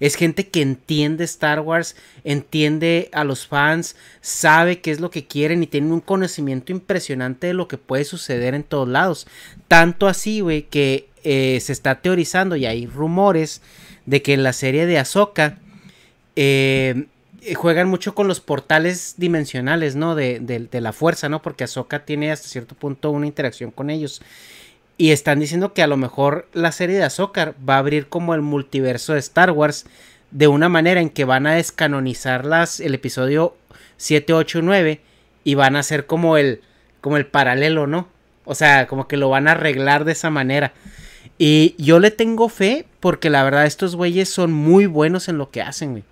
Es 0.00 0.14
gente 0.14 0.48
que 0.48 0.62
entiende 0.62 1.24
Star 1.24 1.60
Wars, 1.60 1.96
entiende 2.24 3.08
a 3.12 3.24
los 3.24 3.46
fans, 3.46 3.96
sabe 4.20 4.80
qué 4.80 4.90
es 4.92 5.00
lo 5.00 5.10
que 5.10 5.26
quieren 5.26 5.62
y 5.62 5.66
tiene 5.66 5.92
un 5.92 6.00
conocimiento 6.00 6.70
impresionante 6.72 7.48
de 7.48 7.54
lo 7.54 7.66
que 7.68 7.78
puede 7.78 8.04
suceder 8.04 8.54
en 8.54 8.62
todos 8.62 8.88
lados. 8.88 9.26
Tanto 9.66 10.06
así, 10.06 10.40
güey, 10.40 10.62
que 10.62 11.08
eh, 11.24 11.58
se 11.60 11.72
está 11.72 11.96
teorizando 12.00 12.54
y 12.56 12.66
hay 12.66 12.86
rumores 12.86 13.60
de 14.06 14.22
que 14.22 14.34
en 14.34 14.42
la 14.44 14.52
serie 14.52 14.86
de 14.86 14.98
Ahsoka 14.98 15.58
eh, 16.36 17.06
juegan 17.56 17.88
mucho 17.88 18.14
con 18.14 18.28
los 18.28 18.40
portales 18.40 19.14
dimensionales, 19.16 19.96
¿no? 19.96 20.14
De, 20.14 20.38
de- 20.40 20.60
de 20.60 20.80
la 20.80 20.92
fuerza, 20.92 21.28
¿no? 21.28 21.42
Porque 21.42 21.64
Ahsoka 21.64 22.04
tiene 22.04 22.30
hasta 22.32 22.48
cierto 22.48 22.74
punto 22.74 23.10
una 23.10 23.26
interacción 23.26 23.70
con 23.70 23.90
ellos. 23.90 24.22
Y 24.98 25.12
están 25.12 25.38
diciendo 25.38 25.72
que 25.72 25.82
a 25.82 25.86
lo 25.86 25.96
mejor 25.96 26.48
la 26.52 26.72
serie 26.72 26.96
de 26.96 27.04
Ahsoka 27.04 27.54
va 27.66 27.76
a 27.76 27.78
abrir 27.78 28.08
como 28.08 28.34
el 28.34 28.42
multiverso 28.42 29.12
de 29.12 29.20
Star 29.20 29.52
Wars 29.52 29.86
de 30.32 30.48
una 30.48 30.68
manera 30.68 31.00
en 31.00 31.08
que 31.08 31.24
van 31.24 31.46
a 31.46 31.54
descanonizar 31.54 32.44
las, 32.44 32.80
el 32.80 32.94
episodio 32.94 33.56
7, 33.96 34.32
8 34.32 34.58
y 34.58 34.62
9 34.62 35.00
y 35.44 35.54
van 35.54 35.76
a 35.76 35.78
hacer 35.78 36.06
como 36.06 36.36
el, 36.36 36.62
como 37.00 37.16
el 37.16 37.26
paralelo, 37.26 37.86
¿no? 37.86 38.08
O 38.44 38.54
sea, 38.54 38.86
como 38.88 39.06
que 39.06 39.16
lo 39.16 39.30
van 39.30 39.46
a 39.46 39.52
arreglar 39.52 40.04
de 40.04 40.12
esa 40.12 40.30
manera. 40.30 40.72
Y 41.38 41.76
yo 41.78 42.00
le 42.00 42.10
tengo 42.10 42.48
fe 42.48 42.84
porque 42.98 43.30
la 43.30 43.44
verdad 43.44 43.66
estos 43.66 43.94
güeyes 43.94 44.28
son 44.28 44.52
muy 44.52 44.86
buenos 44.86 45.28
en 45.28 45.38
lo 45.38 45.50
que 45.50 45.62
hacen, 45.62 45.92
güey. 45.92 46.04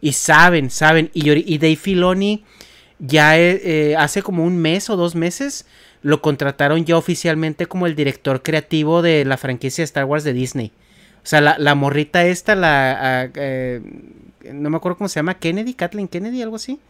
Y 0.00 0.14
saben, 0.14 0.70
saben. 0.70 1.10
Y, 1.14 1.30
y 1.30 1.58
Dave 1.58 1.76
Filoni 1.76 2.44
ya 2.98 3.38
eh, 3.38 3.60
eh, 3.64 3.96
hace 3.96 4.22
como 4.22 4.44
un 4.44 4.56
mes 4.58 4.90
o 4.90 4.96
dos 4.96 5.14
meses 5.14 5.66
lo 6.02 6.20
contrataron 6.22 6.84
ya 6.84 6.96
oficialmente 6.96 7.66
como 7.66 7.86
el 7.86 7.94
director 7.94 8.42
creativo 8.42 9.02
de 9.02 9.24
la 9.24 9.36
franquicia 9.36 9.82
de 9.82 9.86
Star 9.86 10.04
Wars 10.04 10.24
de 10.24 10.32
Disney. 10.32 10.72
O 11.24 11.26
sea, 11.26 11.40
la, 11.40 11.56
la 11.58 11.74
morrita 11.74 12.24
esta, 12.26 12.54
la... 12.56 13.30
eh, 13.34 13.80
no 14.52 14.70
me 14.70 14.76
acuerdo 14.76 14.98
cómo 14.98 15.08
se 15.08 15.16
llama, 15.20 15.38
Kennedy, 15.38 15.74
Kathleen 15.74 16.08
Kennedy, 16.08 16.42
algo 16.42 16.56
así. 16.56 16.80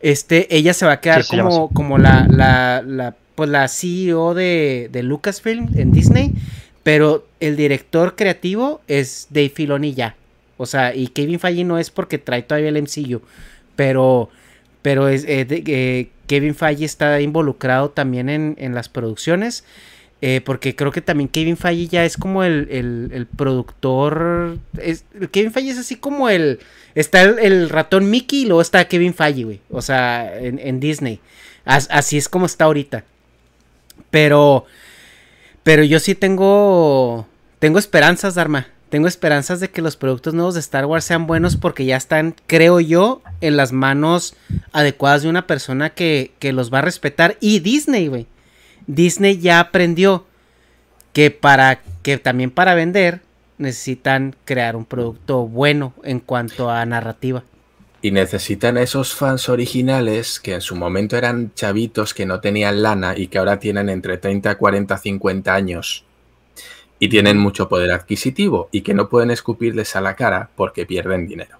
Este, 0.00 0.54
ella 0.54 0.74
se 0.74 0.86
va 0.86 0.92
a 0.92 1.00
quedar 1.00 1.22
Sí, 1.22 1.36
como, 1.36 1.72
como 1.72 1.98
la, 1.98 2.26
la, 2.28 2.82
la, 2.84 3.16
pues 3.34 3.48
la 3.48 3.68
CEO 3.68 4.34
de, 4.34 4.88
de 4.92 5.02
Lucasfilm 5.02 5.70
en 5.76 5.92
Disney, 5.92 6.34
pero 6.82 7.26
el 7.40 7.56
director 7.56 8.14
creativo 8.16 8.82
es 8.86 9.28
Dave 9.30 9.48
Filoni 9.50 9.94
ya. 9.94 10.16
O 10.56 10.66
sea, 10.66 10.94
y 10.94 11.08
Kevin 11.08 11.40
Feige 11.40 11.64
no 11.64 11.78
es 11.78 11.90
porque 11.90 12.18
trae 12.18 12.42
todavía 12.42 12.68
el 12.68 12.76
MCU, 12.76 13.22
pero, 13.76 14.28
pero 14.82 15.08
es, 15.08 15.24
eh, 15.24 15.44
de- 15.44 15.64
eh, 15.66 16.10
Kevin 16.26 16.54
Feige 16.54 16.84
está 16.84 17.20
involucrado 17.20 17.90
también 17.90 18.28
en, 18.28 18.56
en 18.58 18.74
las 18.74 18.88
producciones. 18.88 19.64
eh, 20.22 20.40
porque 20.42 20.74
creo 20.74 20.90
que 20.90 21.02
también 21.02 21.28
Kevin 21.28 21.56
Feige 21.58 21.86
ya 21.88 22.04
es 22.04 22.16
como 22.16 22.44
el, 22.44 22.68
el- 22.70 23.26
productor. 23.36 24.58
Es, 24.80 25.04
Kevin 25.32 25.52
Feige 25.52 25.70
es 25.72 25.78
así 25.78 25.96
como 25.96 26.28
el. 26.30 26.60
Está 26.94 27.22
el, 27.22 27.68
ratón 27.68 28.08
Mickey 28.10 28.42
y 28.42 28.46
luego 28.46 28.62
está 28.62 28.86
Kevin 28.88 29.12
Feige, 29.14 29.44
güey. 29.44 29.60
O 29.70 29.82
sea, 29.82 30.38
en, 30.38 30.58
en 30.58 30.80
Disney. 30.80 31.20
As- 31.66 31.88
así 31.90 32.16
es 32.16 32.28
como 32.28 32.46
está 32.46 32.64
ahorita. 32.64 33.04
Pero. 34.10 34.64
Pero 35.62 35.82
yo 35.84 35.98
sí 36.00 36.14
tengo. 36.14 37.26
Tengo 37.58 37.78
esperanzas, 37.78 38.34
Dharma. 38.34 38.68
Tengo 38.94 39.08
esperanzas 39.08 39.58
de 39.58 39.70
que 39.70 39.82
los 39.82 39.96
productos 39.96 40.34
nuevos 40.34 40.54
de 40.54 40.60
Star 40.60 40.86
Wars 40.86 41.04
sean 41.04 41.26
buenos 41.26 41.56
porque 41.56 41.84
ya 41.84 41.96
están, 41.96 42.36
creo 42.46 42.78
yo, 42.78 43.22
en 43.40 43.56
las 43.56 43.72
manos 43.72 44.36
adecuadas 44.70 45.24
de 45.24 45.28
una 45.28 45.48
persona 45.48 45.90
que, 45.90 46.30
que 46.38 46.52
los 46.52 46.72
va 46.72 46.78
a 46.78 46.82
respetar. 46.82 47.36
Y 47.40 47.58
Disney, 47.58 48.06
güey. 48.06 48.28
Disney 48.86 49.40
ya 49.40 49.58
aprendió 49.58 50.26
que 51.12 51.32
para 51.32 51.82
que 52.02 52.18
también 52.18 52.52
para 52.52 52.76
vender 52.76 53.22
necesitan 53.58 54.36
crear 54.44 54.76
un 54.76 54.84
producto 54.84 55.44
bueno 55.44 55.92
en 56.04 56.20
cuanto 56.20 56.70
a 56.70 56.86
narrativa. 56.86 57.42
Y 58.00 58.12
necesitan 58.12 58.78
esos 58.78 59.12
fans 59.12 59.48
originales 59.48 60.38
que 60.38 60.54
en 60.54 60.60
su 60.60 60.76
momento 60.76 61.16
eran 61.16 61.52
chavitos 61.56 62.14
que 62.14 62.26
no 62.26 62.38
tenían 62.38 62.80
lana 62.80 63.18
y 63.18 63.26
que 63.26 63.38
ahora 63.38 63.58
tienen 63.58 63.88
entre 63.88 64.18
30, 64.18 64.54
40, 64.54 64.96
50 64.96 65.52
años 65.52 66.04
y 67.04 67.08
tienen 67.08 67.36
mucho 67.36 67.68
poder 67.68 67.90
adquisitivo 67.90 68.70
y 68.72 68.80
que 68.80 68.94
no 68.94 69.10
pueden 69.10 69.30
escupirles 69.30 69.94
a 69.94 70.00
la 70.00 70.16
cara 70.16 70.48
porque 70.56 70.86
pierden 70.86 71.28
dinero. 71.28 71.58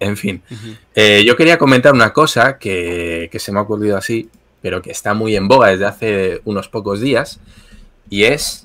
En 0.00 0.16
fin, 0.16 0.42
eh, 0.96 1.22
yo 1.24 1.36
quería 1.36 1.58
comentar 1.58 1.92
una 1.92 2.12
cosa 2.12 2.58
que, 2.58 3.28
que 3.30 3.38
se 3.38 3.52
me 3.52 3.60
ha 3.60 3.62
ocurrido 3.62 3.96
así, 3.96 4.28
pero 4.60 4.82
que 4.82 4.90
está 4.90 5.14
muy 5.14 5.36
en 5.36 5.46
boga 5.46 5.68
desde 5.68 5.84
hace 5.84 6.40
unos 6.44 6.68
pocos 6.68 7.00
días, 7.00 7.38
y 8.08 8.24
es 8.24 8.64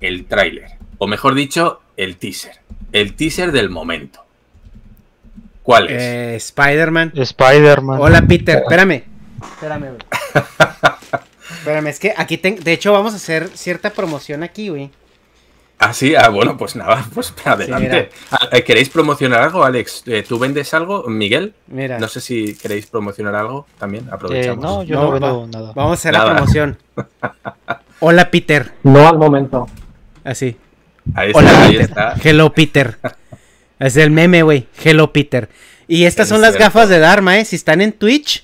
el 0.00 0.24
tráiler, 0.24 0.72
o 0.98 1.06
mejor 1.06 1.36
dicho, 1.36 1.82
el 1.96 2.16
teaser. 2.16 2.56
El 2.90 3.14
teaser 3.14 3.52
del 3.52 3.70
momento. 3.70 4.24
¿Cuál 5.62 5.88
es? 5.88 6.02
Eh, 6.02 6.34
Spider-Man. 6.34 7.12
Spider-Man. 7.14 8.00
Hola, 8.00 8.22
Peter. 8.26 8.56
Espérame. 8.58 9.04
Espérame, 9.54 9.90
güey. 9.90 9.98
Espérame, 11.58 11.86
es 11.86 12.00
que 12.00 12.12
aquí 12.16 12.38
tengo. 12.38 12.60
De 12.60 12.72
hecho, 12.72 12.92
vamos 12.92 13.12
a 13.12 13.16
hacer 13.16 13.48
cierta 13.54 13.90
promoción 13.90 14.42
aquí, 14.42 14.70
güey. 14.70 14.90
Ah, 15.78 15.92
sí, 15.92 16.14
ah, 16.14 16.28
bueno, 16.28 16.56
pues 16.56 16.76
nada, 16.76 17.04
pues 17.14 17.34
adelante. 17.44 18.10
Ah, 18.30 18.48
eh, 18.52 18.62
¿Queréis 18.62 18.88
promocionar 18.88 19.40
algo, 19.42 19.64
Alex? 19.64 20.02
Eh, 20.06 20.24
¿Tú 20.26 20.38
vendes 20.38 20.72
algo, 20.72 21.04
Miguel? 21.08 21.52
Mira. 21.66 21.98
No 21.98 22.08
sé 22.08 22.20
si 22.20 22.54
queréis 22.56 22.86
promocionar 22.86 23.34
algo 23.34 23.66
también, 23.78 24.04
Eh, 24.04 24.10
aprovechamos. 24.12 24.62
no, 24.64 24.82
yo 24.84 24.94
No, 24.96 25.02
no, 25.04 25.10
vendo 25.12 25.40
va- 25.42 25.46
nada. 25.48 25.72
Vamos 25.74 25.90
a 25.90 25.94
hacer 25.94 26.12
Nada. 26.12 26.26
la 26.26 26.34
promoción. 26.36 26.78
Hola, 28.00 28.30
Peter. 28.30 28.72
No 28.82 29.08
al 29.08 29.18
momento. 29.18 29.68
Así. 30.22 30.56
Ahí 31.14 31.28
está, 31.28 31.38
Hola, 31.40 31.62
ahí 31.64 31.72
Peter. 31.72 31.80
está. 31.88 32.14
Hello, 32.22 32.52
Peter. 32.54 32.98
Es 33.78 33.96
el 33.96 34.10
meme, 34.10 34.42
güey. 34.42 34.68
Hello, 34.82 35.12
Peter. 35.12 35.48
Y 35.86 36.04
estas 36.04 36.24
Es 36.26 36.28
son 36.30 36.40
las 36.40 36.52
cierto. 36.54 36.64
gafas 36.66 36.88
de 36.88 36.98
Dharma, 36.98 37.38
¿eh? 37.38 37.44
Si 37.44 37.56
están 37.56 37.80
en 37.80 37.92
Twitch, 37.92 38.43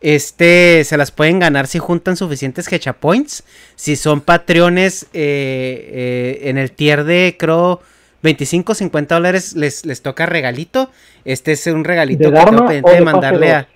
este, 0.00 0.84
se 0.84 0.96
las 0.96 1.10
pueden 1.10 1.38
ganar 1.40 1.66
si 1.66 1.78
juntan 1.78 2.16
suficientes 2.16 2.70
Hecha 2.72 2.92
Points. 2.94 3.44
Si 3.76 3.96
son 3.96 4.20
patreones 4.20 5.04
eh, 5.12 6.38
eh, 6.42 6.48
en 6.50 6.58
el 6.58 6.72
tier 6.72 7.04
de, 7.04 7.36
creo, 7.38 7.80
25, 8.22 8.74
50 8.74 9.14
dólares, 9.14 9.54
les, 9.54 9.84
les 9.86 10.02
toca 10.02 10.26
regalito. 10.26 10.90
Este 11.24 11.52
es 11.52 11.66
un 11.66 11.84
regalito 11.84 12.30
¿De 12.30 12.38
que 12.38 12.44
tengo 12.44 12.66
pendiente 12.66 12.90
de 12.92 13.00
mandarle 13.00 13.52
a... 13.52 13.68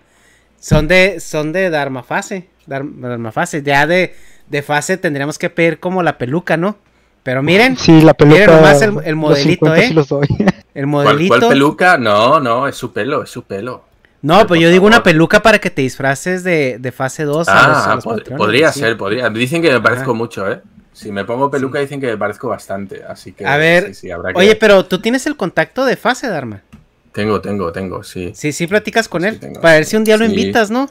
Son 0.60 0.86
de, 0.86 1.18
son 1.20 1.52
de 1.52 1.70
Dharma 1.70 2.02
Fase. 2.02 2.48
Dharma 2.66 3.32
Fase. 3.32 3.62
Ya 3.62 3.86
de, 3.86 4.14
de 4.48 4.62
fase 4.62 4.96
tendríamos 4.96 5.38
que 5.38 5.50
pedir 5.50 5.80
como 5.80 6.02
la 6.04 6.18
peluca, 6.18 6.56
¿no? 6.56 6.76
Pero 7.24 7.42
miren, 7.42 7.76
Sí, 7.76 8.00
la 8.00 8.14
peluca. 8.14 8.38
Miren 8.40 8.56
nomás 8.56 8.82
el- 8.82 8.90
el 9.04 9.10
los 9.10 9.16
modelito, 9.16 9.66
50 9.66 9.78
¿eh? 9.80 9.88
sí 9.88 9.94
los 9.94 10.08
doy. 10.08 10.26
el 10.38 10.46
¿Cuál, 10.72 10.86
modelito. 10.86 11.36
cuál 11.38 11.48
peluca? 11.52 11.98
No, 11.98 12.38
no, 12.40 12.66
es 12.68 12.76
su 12.76 12.92
pelo, 12.92 13.22
es 13.24 13.30
su 13.30 13.42
pelo. 13.44 13.84
No, 14.22 14.36
Pero 14.36 14.46
pues 14.48 14.60
yo 14.60 14.70
digo 14.70 14.86
una 14.86 15.02
peluca 15.02 15.42
para 15.42 15.58
que 15.58 15.68
te 15.70 15.82
disfraces 15.82 16.44
de, 16.44 16.76
de 16.78 16.92
fase 16.92 17.24
2 17.24 17.48
a 17.48 17.68
los, 17.68 17.76
a 17.76 17.92
Ah, 17.92 17.94
los 17.96 18.04
pod- 18.04 18.18
patrones, 18.18 18.38
podría 18.38 18.72
sí. 18.72 18.80
ser, 18.80 18.96
podría. 18.96 19.28
Dicen 19.30 19.60
que 19.60 19.70
me 19.72 19.80
parezco 19.80 20.14
mucho, 20.14 20.50
¿eh? 20.50 20.60
Si 20.92 21.10
me 21.10 21.24
pongo 21.24 21.50
peluca 21.50 21.78
dicen 21.80 22.00
que 22.00 22.06
me 22.06 22.16
parezco 22.16 22.48
bastante, 22.48 23.02
así 23.02 23.32
que... 23.32 23.44
A 23.46 23.56
ver, 23.56 23.88
sí, 23.88 23.94
sí, 23.94 24.10
habrá 24.10 24.32
que- 24.32 24.38
Oye, 24.38 24.54
pero 24.56 24.84
tú 24.84 25.00
tienes 25.00 25.26
el 25.26 25.36
contacto 25.36 25.84
de 25.84 25.96
fase, 25.96 26.28
Dharma. 26.28 26.62
Tengo, 27.12 27.40
tengo, 27.40 27.72
tengo, 27.72 28.02
sí. 28.04 28.32
Sí, 28.34 28.52
sí 28.52 28.66
platicas 28.66 29.08
con 29.08 29.22
Sí, 29.22 29.28
él. 29.28 29.40
tengo. 29.40 29.60
Para 29.60 29.74
ver 29.74 29.84
si 29.86 29.96
un 29.96 30.04
día 30.04 30.16
lo 30.16 30.24
invitas, 30.24 30.70
¿no? 30.70 30.88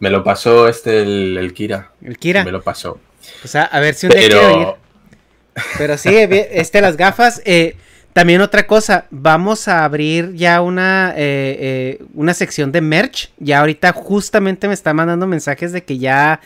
Me 0.00 0.10
lo 0.10 0.24
pasó 0.24 0.66
este, 0.68 1.02
el, 1.02 1.36
el 1.38 1.52
Kira. 1.54 1.92
El 2.02 2.18
Kira. 2.18 2.44
Me 2.44 2.50
lo 2.52 2.62
pasó. 2.62 2.98
O 3.44 3.48
sea, 3.48 3.64
a 3.64 3.80
ver 3.80 3.94
si 3.94 4.06
un 4.06 4.12
día 4.12 4.20
quiere 4.28 4.46
venir. 4.46 4.66
Pero... 4.66 4.78
Pero 5.78 5.98
sí, 5.98 6.10
este, 6.50 6.80
las 6.80 6.96
gafas. 6.96 7.42
eh, 7.44 7.76
también 8.18 8.40
otra 8.40 8.66
cosa, 8.66 9.06
vamos 9.12 9.68
a 9.68 9.84
abrir 9.84 10.34
ya 10.34 10.60
una, 10.60 11.14
eh, 11.16 11.98
eh, 12.00 12.04
una 12.14 12.34
sección 12.34 12.72
de 12.72 12.80
merch. 12.80 13.30
Ya 13.38 13.60
ahorita 13.60 13.92
justamente 13.92 14.66
me 14.66 14.74
están 14.74 14.96
mandando 14.96 15.28
mensajes 15.28 15.70
de 15.70 15.84
que 15.84 15.98
ya 15.98 16.40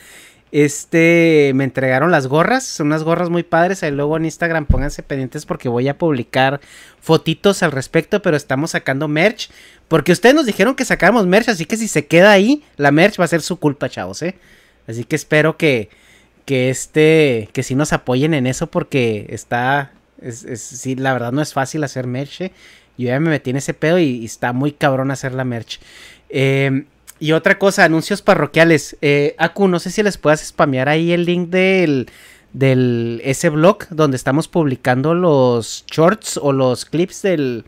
este 0.51 1.51
me 1.55 1.63
entregaron 1.63 2.11
las 2.11 2.27
gorras. 2.27 2.63
Son 2.63 2.85
unas 2.85 3.01
gorras 3.01 3.31
muy 3.31 3.41
padres. 3.41 3.81
Ahí 3.81 3.89
luego 3.89 4.17
en 4.17 4.25
Instagram 4.25 4.67
pónganse 4.67 5.01
pendientes 5.01 5.47
porque 5.47 5.67
voy 5.67 5.87
a 5.87 5.97
publicar 5.97 6.61
fotitos 7.01 7.63
al 7.63 7.71
respecto. 7.71 8.21
Pero 8.21 8.37
estamos 8.37 8.69
sacando 8.69 9.07
merch. 9.07 9.49
Porque 9.87 10.11
ustedes 10.11 10.35
nos 10.35 10.45
dijeron 10.45 10.75
que 10.75 10.85
sacáramos 10.85 11.25
merch. 11.25 11.49
Así 11.49 11.65
que 11.65 11.77
si 11.77 11.87
se 11.87 12.05
queda 12.05 12.33
ahí, 12.33 12.63
la 12.77 12.91
merch 12.91 13.19
va 13.19 13.25
a 13.25 13.29
ser 13.29 13.41
su 13.41 13.57
culpa, 13.57 13.89
chavos, 13.89 14.21
¿eh? 14.21 14.35
Así 14.85 15.05
que 15.05 15.15
espero 15.15 15.57
que, 15.57 15.89
que 16.45 16.69
este, 16.69 17.49
que 17.51 17.63
sí 17.63 17.73
nos 17.73 17.93
apoyen 17.93 18.35
en 18.35 18.45
eso 18.45 18.67
porque 18.67 19.25
está, 19.29 19.91
es, 20.23 20.61
sí, 20.61 20.95
la 20.95 21.13
verdad 21.13 21.31
no 21.31 21.41
es 21.41 21.53
fácil 21.53 21.83
hacer 21.83 22.07
merch. 22.07 22.41
eh. 22.41 22.51
Yo 22.97 23.07
ya 23.07 23.19
me 23.19 23.29
metí 23.29 23.49
en 23.49 23.57
ese 23.57 23.73
pedo 23.73 23.99
y, 23.99 24.23
está 24.23 24.53
muy 24.53 24.71
cabrón 24.71 25.11
hacer 25.11 25.33
la 25.33 25.43
merch. 25.43 25.79
Eh, 26.29 26.85
y 27.19 27.31
otra 27.31 27.57
cosa, 27.57 27.85
anuncios 27.85 28.21
parroquiales. 28.21 28.97
Eh, 29.01 29.35
Aku, 29.37 29.67
no 29.67 29.79
sé 29.79 29.91
si 29.91 30.03
les 30.03 30.17
puedas 30.17 30.41
spamear 30.45 30.89
ahí 30.89 31.11
el 31.11 31.25
link 31.25 31.49
del, 31.49 32.09
del 32.53 33.21
ese 33.23 33.49
blog 33.49 33.87
donde 33.89 34.17
estamos 34.17 34.47
publicando 34.47 35.13
los 35.13 35.85
shorts 35.87 36.37
o 36.37 36.51
los 36.51 36.85
clips 36.85 37.21
del, 37.21 37.65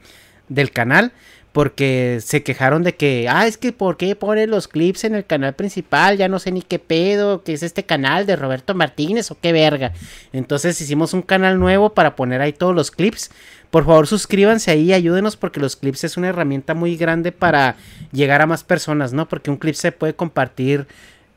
del 0.49 0.72
canal. 0.72 1.12
Porque 1.56 2.20
se 2.22 2.43
quejaron 2.43 2.84
de 2.84 2.95
que, 2.95 3.30
ah, 3.30 3.47
es 3.47 3.58
que 3.58 3.72
¿por 3.72 3.95
qué 3.95 4.14
ponen 4.18 4.51
los 4.51 4.68
clips 4.68 5.06
en 5.06 5.16
el 5.16 5.26
canal 5.26 5.56
principal? 5.56 6.18
Ya 6.18 6.28
no 6.28 6.38
sé 6.38 6.51
ni 6.51 6.62
qué 6.62 6.80
pedo, 6.80 7.45
que 7.45 7.53
es 7.53 7.64
este 7.64 7.86
canal 7.86 8.26
de 8.26 8.36
Roberto 8.36 8.76
Martínez 8.76 9.32
o 9.32 9.38
qué 9.39 9.53
verga. 9.53 9.93
Entonces 10.34 10.82
hicimos 10.82 11.14
un 11.14 11.22
canal 11.22 11.58
nuevo 11.58 11.93
para 11.93 12.18
poner 12.18 12.41
ahí 12.41 12.51
todos 12.51 12.76
los 12.76 12.91
clips. 12.91 13.32
Por 13.72 13.86
favor, 13.86 14.06
suscríbanse 14.06 14.70
ahí 14.70 14.91
ayúdenos 14.91 15.38
porque 15.38 15.62
los 15.62 15.78
clips 15.78 16.03
es 16.03 16.18
una 16.18 16.28
herramienta 16.28 16.74
muy 16.74 16.97
grande 16.97 17.32
para 17.32 17.78
llegar 18.12 18.41
a 18.41 18.47
más 18.47 18.66
personas, 18.66 19.14
¿no? 19.14 19.30
Porque 19.30 19.49
un 19.49 19.56
clip 19.56 19.76
se 19.76 19.93
puede 19.93 20.14
compartir 20.14 20.88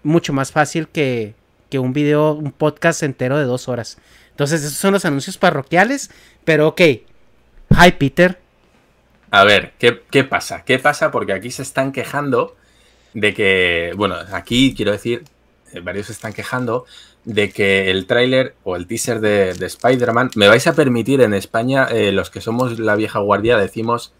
mucho 0.03 0.33
más 0.33 0.51
fácil 0.51 0.89
que, 0.89 1.37
que 1.71 1.79
un 1.79 1.93
video, 1.93 2.33
un 2.33 2.51
podcast 2.51 3.05
entero 3.05 3.39
de 3.39 3.45
dos 3.45 3.69
horas. 3.69 3.99
Entonces, 4.31 4.65
esos 4.65 4.79
son 4.79 4.95
los 4.95 5.05
anuncios 5.05 5.39
parroquiales. 5.39 6.11
Pero 6.45 6.67
ok. 6.67 6.81
Hi, 6.81 7.93
Peter. 7.97 8.48
A 9.31 9.45
ver, 9.45 9.73
¿qué, 9.79 10.03
qué 10.11 10.25
pasa? 10.25 10.65
¿Qué 10.65 10.79
pasa? 10.79 11.11
Porque 11.11 11.33
aquí 11.33 11.51
se 11.51 11.63
están 11.63 11.93
quejando 11.93 12.57
de 13.15 13.35
que, 13.35 13.93
bueno, 13.97 14.17
aquí 14.33 14.75
quiero 14.75 14.93
decir, 14.93 15.25
eh, 15.73 15.81
varios 15.81 16.07
se 16.07 16.13
están 16.13 16.33
quejando 16.33 16.87
de 17.25 17.51
que 17.51 17.91
el 17.91 18.07
tráiler 18.07 18.55
o 18.65 18.77
el 18.77 18.87
teaser 18.87 19.21
de, 19.21 19.53
de 19.53 19.67
Spider-Man, 19.67 20.31
me 20.35 20.49
vais 20.49 20.67
a 20.67 20.73
permitir 20.73 21.21
en 21.21 21.35
España, 21.35 21.87
eh, 21.91 22.11
los 22.13 22.31
que 22.31 22.41
somos 22.41 22.79
la 22.79 22.97
vieja 22.97 23.19
guardia, 23.19 23.59
decimos 23.59 24.13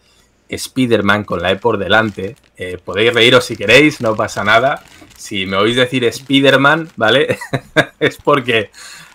Spider-Man 0.49 1.25
con 1.25 1.43
la 1.43 1.53
E 1.53 1.57
por 1.57 1.79
delante. 1.79 2.37
Eh, 2.57 2.79
podéis 2.83 3.15
reíros 3.15 3.45
si 3.45 3.57
queréis, 3.57 4.01
no 4.01 4.15
pasa 4.15 4.45
nada. 4.45 4.83
Si 5.17 5.47
me 5.47 5.57
oís 5.57 5.77
decir 5.77 6.05
Spider-Man, 6.05 6.91
¿vale? 6.97 7.39
es 7.99 8.17
porque 8.17 8.71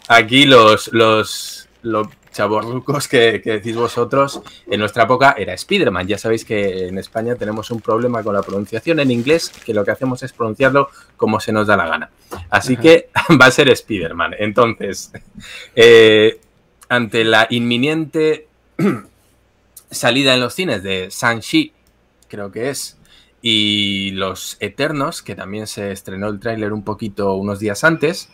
aquí 0.08 0.46
los, 0.46 0.92
los, 0.92 1.68
los 1.82 2.08
chavorrucos 2.34 3.08
que, 3.08 3.42
que 3.42 3.52
decís 3.54 3.76
vosotros, 3.76 4.42
en 4.68 4.80
nuestra 4.80 5.04
época 5.04 5.36
era 5.38 5.54
Spider-Man. 5.54 6.08
Ya 6.08 6.18
sabéis 6.18 6.44
que 6.44 6.88
en 6.88 6.98
España 6.98 7.36
tenemos 7.36 7.72
un 7.72 7.80
problema 7.80 8.24
con 8.24 8.34
la 8.34 8.42
pronunciación 8.42 9.00
en 9.00 9.12
inglés, 9.12 9.52
que 9.66 9.74
lo 9.74 9.86
que 9.86 9.92
hacemos 9.92 10.24
es 10.24 10.34
pronunciarlo 10.34 10.90
como 11.16 11.40
se 11.40 11.54
nos 11.54 11.68
da 11.68 11.78
la 11.78 11.88
gana. 11.88 12.10
Así 12.50 12.74
Ajá. 12.74 12.82
que 12.82 13.10
va 13.42 13.46
a 13.46 13.52
ser 13.52 13.70
Spider-Man. 13.70 14.36
Entonces, 14.40 15.12
eh, 15.76 16.40
ante 16.90 17.24
la 17.24 17.48
inminente 17.50 18.48
salida 19.92 20.34
en 20.34 20.42
los 20.42 20.54
cines 20.54 20.84
de 20.84 21.10
Shang-Chi, 21.10 21.74
creo 22.28 22.52
que 22.52 22.70
es, 22.70 22.98
y 23.42 24.12
Los 24.12 24.58
Eternos, 24.62 25.22
que 25.22 25.36
también 25.36 25.68
se 25.68 25.92
estrenó 25.92 26.30
el 26.30 26.40
tráiler 26.40 26.72
un 26.72 26.84
poquito 26.84 27.36
unos 27.36 27.60
días 27.60 27.84
antes. 27.84 28.30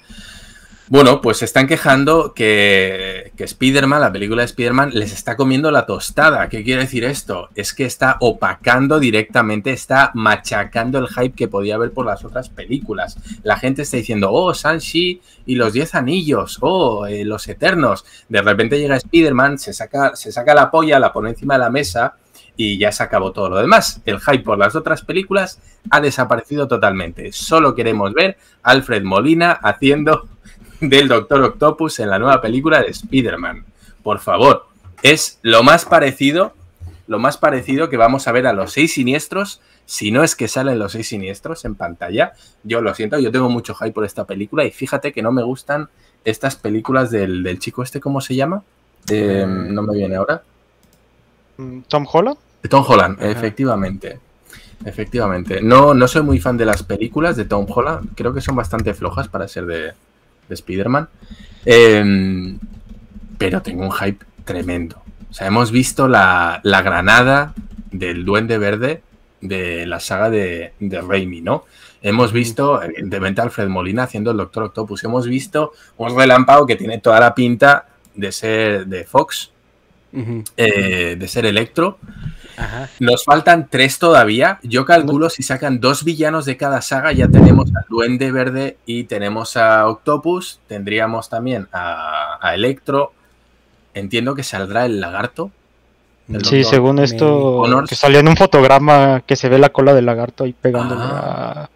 Bueno, 0.91 1.21
pues 1.21 1.37
se 1.37 1.45
están 1.45 1.67
quejando 1.67 2.33
que, 2.33 3.31
que 3.37 3.43
Spider-Man, 3.43 4.01
la 4.01 4.11
película 4.11 4.41
de 4.41 4.47
Spider-Man, 4.47 4.89
les 4.95 5.13
está 5.13 5.35
comiendo 5.37 5.69
la 5.69 5.85
tostada. 5.85 6.49
¿Qué 6.49 6.63
quiere 6.63 6.81
decir 6.81 7.03
esto? 7.03 7.49
Es 7.53 7.75
que 7.75 7.85
está 7.85 8.17
opacando 8.21 8.99
directamente, 8.99 9.71
está 9.71 10.09
machacando 10.15 10.97
el 10.97 11.07
hype 11.07 11.35
que 11.35 11.47
podía 11.47 11.75
haber 11.75 11.91
por 11.91 12.07
las 12.07 12.25
otras 12.25 12.49
películas. 12.49 13.19
La 13.43 13.57
gente 13.57 13.83
está 13.83 13.97
diciendo, 13.97 14.31
oh, 14.31 14.51
Shang-Chi 14.51 15.21
y 15.45 15.55
los 15.57 15.73
Diez 15.73 15.93
Anillos, 15.93 16.57
oh, 16.61 17.05
eh, 17.05 17.23
los 17.23 17.47
Eternos. 17.47 18.03
De 18.27 18.41
repente 18.41 18.79
llega 18.79 18.95
Spider-Man, 18.95 19.59
se 19.59 19.73
saca, 19.73 20.15
se 20.15 20.31
saca 20.31 20.55
la 20.55 20.71
polla, 20.71 20.97
la 20.97 21.13
pone 21.13 21.29
encima 21.29 21.53
de 21.53 21.59
la 21.59 21.69
mesa 21.69 22.15
y 22.57 22.79
ya 22.79 22.91
se 22.91 23.03
acabó 23.03 23.31
todo 23.31 23.47
lo 23.49 23.57
demás. 23.57 24.01
El 24.05 24.19
hype 24.19 24.39
por 24.39 24.57
las 24.57 24.75
otras 24.75 25.03
películas 25.03 25.61
ha 25.91 26.01
desaparecido 26.01 26.67
totalmente. 26.67 27.31
Solo 27.31 27.75
queremos 27.75 28.11
ver 28.15 28.37
a 28.63 28.71
Alfred 28.71 29.03
Molina 29.03 29.51
haciendo 29.51 30.27
del 30.79 31.07
Doctor 31.07 31.41
Octopus 31.41 31.99
en 31.99 32.09
la 32.09 32.19
nueva 32.19 32.41
película 32.41 32.81
de 32.81 32.89
Spider-Man. 32.89 33.65
Por 34.03 34.19
favor, 34.19 34.67
es 35.03 35.39
lo 35.41 35.63
más 35.63 35.85
parecido, 35.85 36.53
lo 37.07 37.19
más 37.19 37.37
parecido 37.37 37.89
que 37.89 37.97
vamos 37.97 38.27
a 38.27 38.31
ver 38.31 38.47
a 38.47 38.53
los 38.53 38.73
seis 38.73 38.93
siniestros, 38.93 39.61
si 39.85 40.11
no 40.11 40.23
es 40.23 40.35
que 40.35 40.47
salen 40.47 40.79
los 40.79 40.91
seis 40.93 41.09
siniestros 41.09 41.65
en 41.65 41.75
pantalla. 41.75 42.33
Yo 42.63 42.81
lo 42.81 42.93
siento, 42.93 43.19
yo 43.19 43.31
tengo 43.31 43.49
mucho 43.49 43.75
hype 43.75 43.91
por 43.91 44.05
esta 44.05 44.25
película 44.25 44.63
y 44.63 44.71
fíjate 44.71 45.11
que 45.11 45.21
no 45.21 45.31
me 45.31 45.43
gustan 45.43 45.89
estas 46.23 46.55
películas 46.55 47.11
del, 47.11 47.43
del 47.43 47.59
chico 47.59 47.83
este, 47.83 47.99
¿cómo 47.99 48.21
se 48.21 48.35
llama? 48.35 48.63
Eh, 49.09 49.45
no 49.47 49.81
me 49.81 49.95
viene 49.95 50.15
ahora. 50.15 50.43
Mm, 51.57 51.81
Tom 51.87 52.05
Holland. 52.11 52.37
Tom 52.69 52.85
Holland, 52.87 53.17
Ajá. 53.19 53.29
efectivamente. 53.31 54.19
Efectivamente. 54.85 55.61
No, 55.61 55.93
no 55.93 56.07
soy 56.07 56.21
muy 56.21 56.39
fan 56.39 56.57
de 56.57 56.65
las 56.65 56.83
películas 56.83 57.35
de 57.35 57.45
Tom 57.45 57.65
Holland. 57.67 58.09
Creo 58.15 58.33
que 58.33 58.41
son 58.41 58.55
bastante 58.55 58.93
flojas 58.93 59.27
para 59.27 59.47
ser 59.47 59.65
de, 59.65 59.93
de 60.49 60.55
Spider-Man. 60.55 61.07
Eh, 61.65 62.57
pero 63.37 63.61
tengo 63.61 63.83
un 63.83 63.91
hype 63.91 64.25
tremendo. 64.43 65.01
O 65.29 65.33
sea, 65.33 65.47
hemos 65.47 65.71
visto 65.71 66.07
la, 66.07 66.59
la 66.63 66.81
granada 66.81 67.53
del 67.91 68.25
Duende 68.25 68.57
Verde 68.57 69.01
de 69.41 69.85
la 69.85 69.99
saga 69.99 70.29
de, 70.29 70.73
de 70.79 71.01
Raimi, 71.01 71.41
¿no? 71.41 71.65
Hemos 72.01 72.31
visto, 72.31 72.81
evidentemente, 72.81 73.41
Alfred 73.41 73.67
Molina 73.67 74.03
haciendo 74.03 74.31
el 74.31 74.37
Doctor 74.37 74.63
Octopus. 74.63 75.03
Hemos 75.03 75.27
visto 75.27 75.73
un 75.97 76.17
relámpago 76.17 76.65
que 76.65 76.75
tiene 76.75 76.99
toda 76.99 77.19
la 77.19 77.35
pinta 77.35 77.87
de 78.15 78.31
ser 78.31 78.87
de 78.87 79.03
Fox, 79.03 79.51
eh, 80.57 81.15
de 81.19 81.27
ser 81.27 81.45
Electro. 81.45 81.99
Ajá. 82.59 82.89
Nos 82.99 83.23
faltan 83.23 83.67
tres 83.69 83.99
todavía. 83.99 84.59
Yo 84.63 84.85
calculo 84.85 85.29
si 85.29 85.43
sacan 85.43 85.79
dos 85.79 86.03
villanos 86.03 86.45
de 86.45 86.57
cada 86.57 86.81
saga, 86.81 87.11
ya 87.13 87.27
tenemos 87.27 87.69
al 87.75 87.85
Duende 87.89 88.31
Verde 88.31 88.77
y 88.85 89.05
tenemos 89.05 89.55
a 89.57 89.87
Octopus. 89.87 90.59
Tendríamos 90.67 91.29
también 91.29 91.67
a, 91.71 92.37
a 92.41 92.53
Electro. 92.55 93.13
Entiendo 93.93 94.35
que 94.35 94.43
saldrá 94.43 94.85
el 94.85 94.99
lagarto. 94.99 95.51
El 96.27 96.45
Sí, 96.45 96.57
doctor 96.57 96.71
según 96.75 96.99
esto, 96.99 97.57
Connors. 97.61 97.89
que 97.89 97.95
salió 97.95 98.19
en 98.19 98.27
un 98.27 98.37
fotograma 98.37 99.21
que 99.25 99.35
se 99.35 99.49
ve 99.49 99.57
la 99.57 99.69
cola 99.69 99.93
del 99.95 100.05
lagarto 100.05 100.43
ahí 100.43 100.53
pegándole 100.53 101.01
Ah. 101.03 101.63
a- 101.63 101.69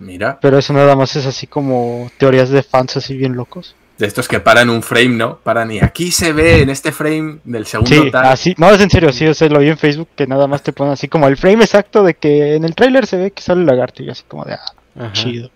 Mira, 0.00 0.38
Pero 0.42 0.58
eso 0.58 0.72
nada 0.72 0.96
más 0.96 1.14
es 1.14 1.26
así 1.26 1.46
como 1.46 2.10
teorías 2.18 2.50
de 2.50 2.64
fans 2.64 2.96
así 2.96 3.16
bien 3.16 3.36
locos. 3.36 3.76
De 4.02 4.08
estos 4.08 4.26
que 4.26 4.40
paran 4.40 4.68
un 4.68 4.82
frame, 4.82 5.10
¿no? 5.10 5.38
Paran 5.38 5.70
y 5.70 5.78
aquí 5.78 6.10
se 6.10 6.32
ve 6.32 6.60
en 6.62 6.70
este 6.70 6.90
frame 6.90 7.38
del 7.44 7.66
segundo 7.66 7.88
Sí, 8.02 8.10
tal. 8.10 8.26
así, 8.26 8.52
no, 8.58 8.68
es 8.70 8.80
en 8.80 8.90
serio, 8.90 9.12
sí, 9.12 9.26
o 9.28 9.32
sea, 9.34 9.48
lo 9.48 9.60
vi 9.60 9.68
en 9.68 9.78
Facebook 9.78 10.08
que 10.16 10.26
nada 10.26 10.48
más 10.48 10.62
te 10.64 10.72
ponen 10.72 10.94
así 10.94 11.06
como 11.06 11.28
el 11.28 11.36
frame 11.36 11.62
exacto 11.62 12.02
de 12.02 12.14
que 12.14 12.56
en 12.56 12.64
el 12.64 12.74
tráiler 12.74 13.06
se 13.06 13.16
ve 13.16 13.30
que 13.30 13.40
sale 13.42 13.60
el 13.60 13.66
lagarto 13.68 14.02
y 14.02 14.10
así 14.10 14.24
como 14.26 14.44
de, 14.44 14.54
ah, 14.54 14.72
Ajá. 14.98 15.12
chido. 15.12 15.50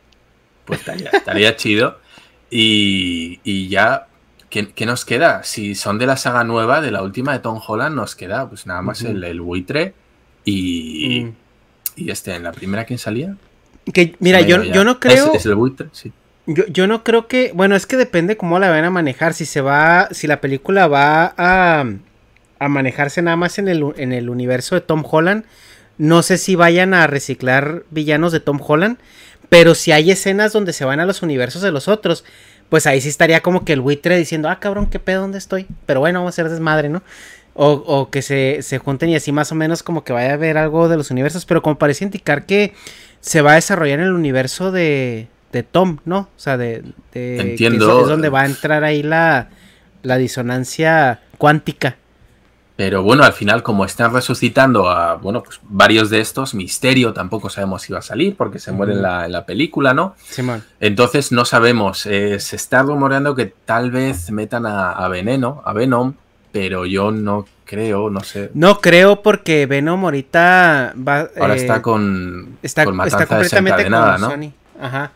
Pues 0.64 0.78
estaría, 0.78 1.10
estaría 1.12 1.56
chido. 1.56 1.98
Y, 2.48 3.40
y 3.42 3.66
ya, 3.68 4.06
¿qué, 4.48 4.68
qué 4.68 4.86
nos 4.86 5.04
queda? 5.04 5.42
Si 5.42 5.74
son 5.74 5.98
de 5.98 6.06
la 6.06 6.16
saga 6.16 6.44
nueva, 6.44 6.80
de 6.80 6.92
la 6.92 7.02
última 7.02 7.32
de 7.32 7.40
Tom 7.40 7.60
Holland, 7.66 7.96
nos 7.96 8.14
queda 8.14 8.48
pues 8.48 8.66
nada 8.66 8.80
más 8.80 9.02
el, 9.02 9.22
el 9.24 9.40
buitre 9.40 9.92
y, 10.44 11.24
Mm. 11.24 11.32
y 11.96 12.10
este, 12.12 12.34
en 12.36 12.44
la 12.44 12.52
primera, 12.52 12.84
¿quién 12.84 13.00
salía? 13.00 13.34
Que, 13.92 14.14
mira, 14.20 14.40
yo, 14.40 14.62
ya. 14.62 14.72
yo 14.72 14.84
no 14.84 15.00
creo. 15.00 15.32
Es, 15.34 15.40
es 15.40 15.46
el 15.46 15.56
buitre, 15.56 15.88
sí. 15.92 16.12
Yo, 16.46 16.64
yo 16.66 16.86
no 16.86 17.02
creo 17.04 17.26
que. 17.26 17.52
Bueno, 17.54 17.76
es 17.76 17.86
que 17.86 17.96
depende 17.96 18.36
cómo 18.36 18.58
la 18.58 18.70
van 18.70 18.84
a 18.84 18.90
manejar. 18.90 19.34
Si 19.34 19.46
se 19.46 19.60
va. 19.60 20.08
Si 20.12 20.26
la 20.26 20.40
película 20.40 20.86
va 20.86 21.34
a. 21.36 21.84
A 22.58 22.68
manejarse 22.68 23.20
nada 23.20 23.36
más 23.36 23.58
en 23.58 23.68
el, 23.68 23.84
en 23.98 24.12
el 24.12 24.30
universo 24.30 24.74
de 24.74 24.80
Tom 24.80 25.04
Holland. 25.08 25.44
No 25.98 26.22
sé 26.22 26.38
si 26.38 26.54
vayan 26.54 26.94
a 26.94 27.06
reciclar 27.06 27.84
villanos 27.90 28.32
de 28.32 28.40
Tom 28.40 28.60
Holland. 28.66 28.98
Pero 29.48 29.74
si 29.74 29.92
hay 29.92 30.10
escenas 30.10 30.52
donde 30.52 30.72
se 30.72 30.84
van 30.84 31.00
a 31.00 31.06
los 31.06 31.22
universos 31.22 31.62
de 31.62 31.72
los 31.72 31.88
otros. 31.88 32.24
Pues 32.68 32.86
ahí 32.86 33.00
sí 33.00 33.08
estaría 33.08 33.42
como 33.42 33.64
que 33.64 33.72
el 33.72 33.80
buitre 33.80 34.16
diciendo, 34.16 34.48
ah, 34.48 34.58
cabrón, 34.58 34.86
qué 34.86 34.98
pedo, 34.98 35.20
¿dónde 35.20 35.38
estoy? 35.38 35.66
Pero 35.86 36.00
bueno, 36.00 36.18
vamos 36.20 36.32
a 36.32 36.34
hacer 36.34 36.50
desmadre, 36.50 36.88
¿no? 36.88 37.02
O, 37.54 37.70
o 37.72 38.10
que 38.10 38.22
se, 38.22 38.60
se 38.62 38.78
junten 38.78 39.08
y 39.10 39.16
así 39.16 39.30
más 39.30 39.52
o 39.52 39.54
menos 39.54 39.84
como 39.84 40.02
que 40.02 40.12
vaya 40.12 40.30
a 40.30 40.34
haber 40.34 40.58
algo 40.58 40.88
de 40.88 40.96
los 40.96 41.10
universos. 41.10 41.46
Pero 41.46 41.62
como 41.62 41.78
parece 41.78 42.04
indicar 42.04 42.44
que 42.46 42.74
se 43.20 43.40
va 43.40 43.52
a 43.52 43.54
desarrollar 43.56 44.00
en 44.00 44.06
el 44.06 44.12
universo 44.12 44.72
de, 44.72 45.28
de 45.52 45.62
Tom, 45.62 45.98
¿no? 46.04 46.18
O 46.18 46.28
sea, 46.38 46.56
de... 46.56 46.82
de- 46.82 46.92
que 47.12 47.40
Entiendo. 47.40 47.98
Es, 47.98 48.02
es 48.04 48.08
donde 48.08 48.28
va 48.28 48.42
a 48.42 48.46
entrar 48.46 48.84
ahí 48.84 49.02
la, 49.02 49.48
la 50.02 50.16
disonancia 50.16 51.20
cuántica. 51.38 51.96
Pero 52.76 53.02
bueno, 53.02 53.24
al 53.24 53.32
final, 53.32 53.62
como 53.62 53.86
están 53.86 54.12
resucitando 54.12 54.90
a, 54.90 55.14
bueno, 55.14 55.42
pues 55.42 55.60
varios 55.62 56.10
de 56.10 56.20
estos, 56.20 56.52
Misterio 56.54 57.14
tampoco 57.14 57.48
sabemos 57.48 57.80
si 57.80 57.92
va 57.94 58.00
a 58.00 58.02
salir 58.02 58.36
porque 58.36 58.58
se 58.58 58.70
muere 58.70 58.92
en 58.92 59.00
la, 59.00 59.24
en 59.24 59.32
la 59.32 59.46
película, 59.46 59.94
¿no? 59.94 60.14
Simón. 60.28 60.62
Entonces 60.78 61.32
no 61.32 61.46
sabemos. 61.46 62.04
eh, 62.04 62.38
se 62.38 62.56
está 62.56 62.82
rumoreando 62.82 63.34
que 63.34 63.46
tal 63.46 63.90
vez 63.90 64.30
metan 64.30 64.66
a, 64.66 64.92
a 64.92 65.08
Veneno, 65.08 65.62
a 65.64 65.72
Venom, 65.72 66.12
pero 66.52 66.84
yo 66.84 67.12
no 67.12 67.46
creo, 67.64 68.10
no 68.10 68.20
sé. 68.20 68.50
No 68.52 68.78
creo 68.82 69.22
porque 69.22 69.64
Venom 69.64 70.04
ahorita 70.04 70.92
va... 70.96 71.30
Ahora 71.40 71.54
eh, 71.54 71.56
está 71.56 71.80
con, 71.80 72.58
está, 72.62 72.84
con 72.84 73.00
está 73.06 73.26
completamente 73.26 73.84
con 73.84 73.92
desencadenada, 73.92 74.18
¿no? 74.18 74.30
Sony. 74.30 74.52
Ajá. 74.78 75.12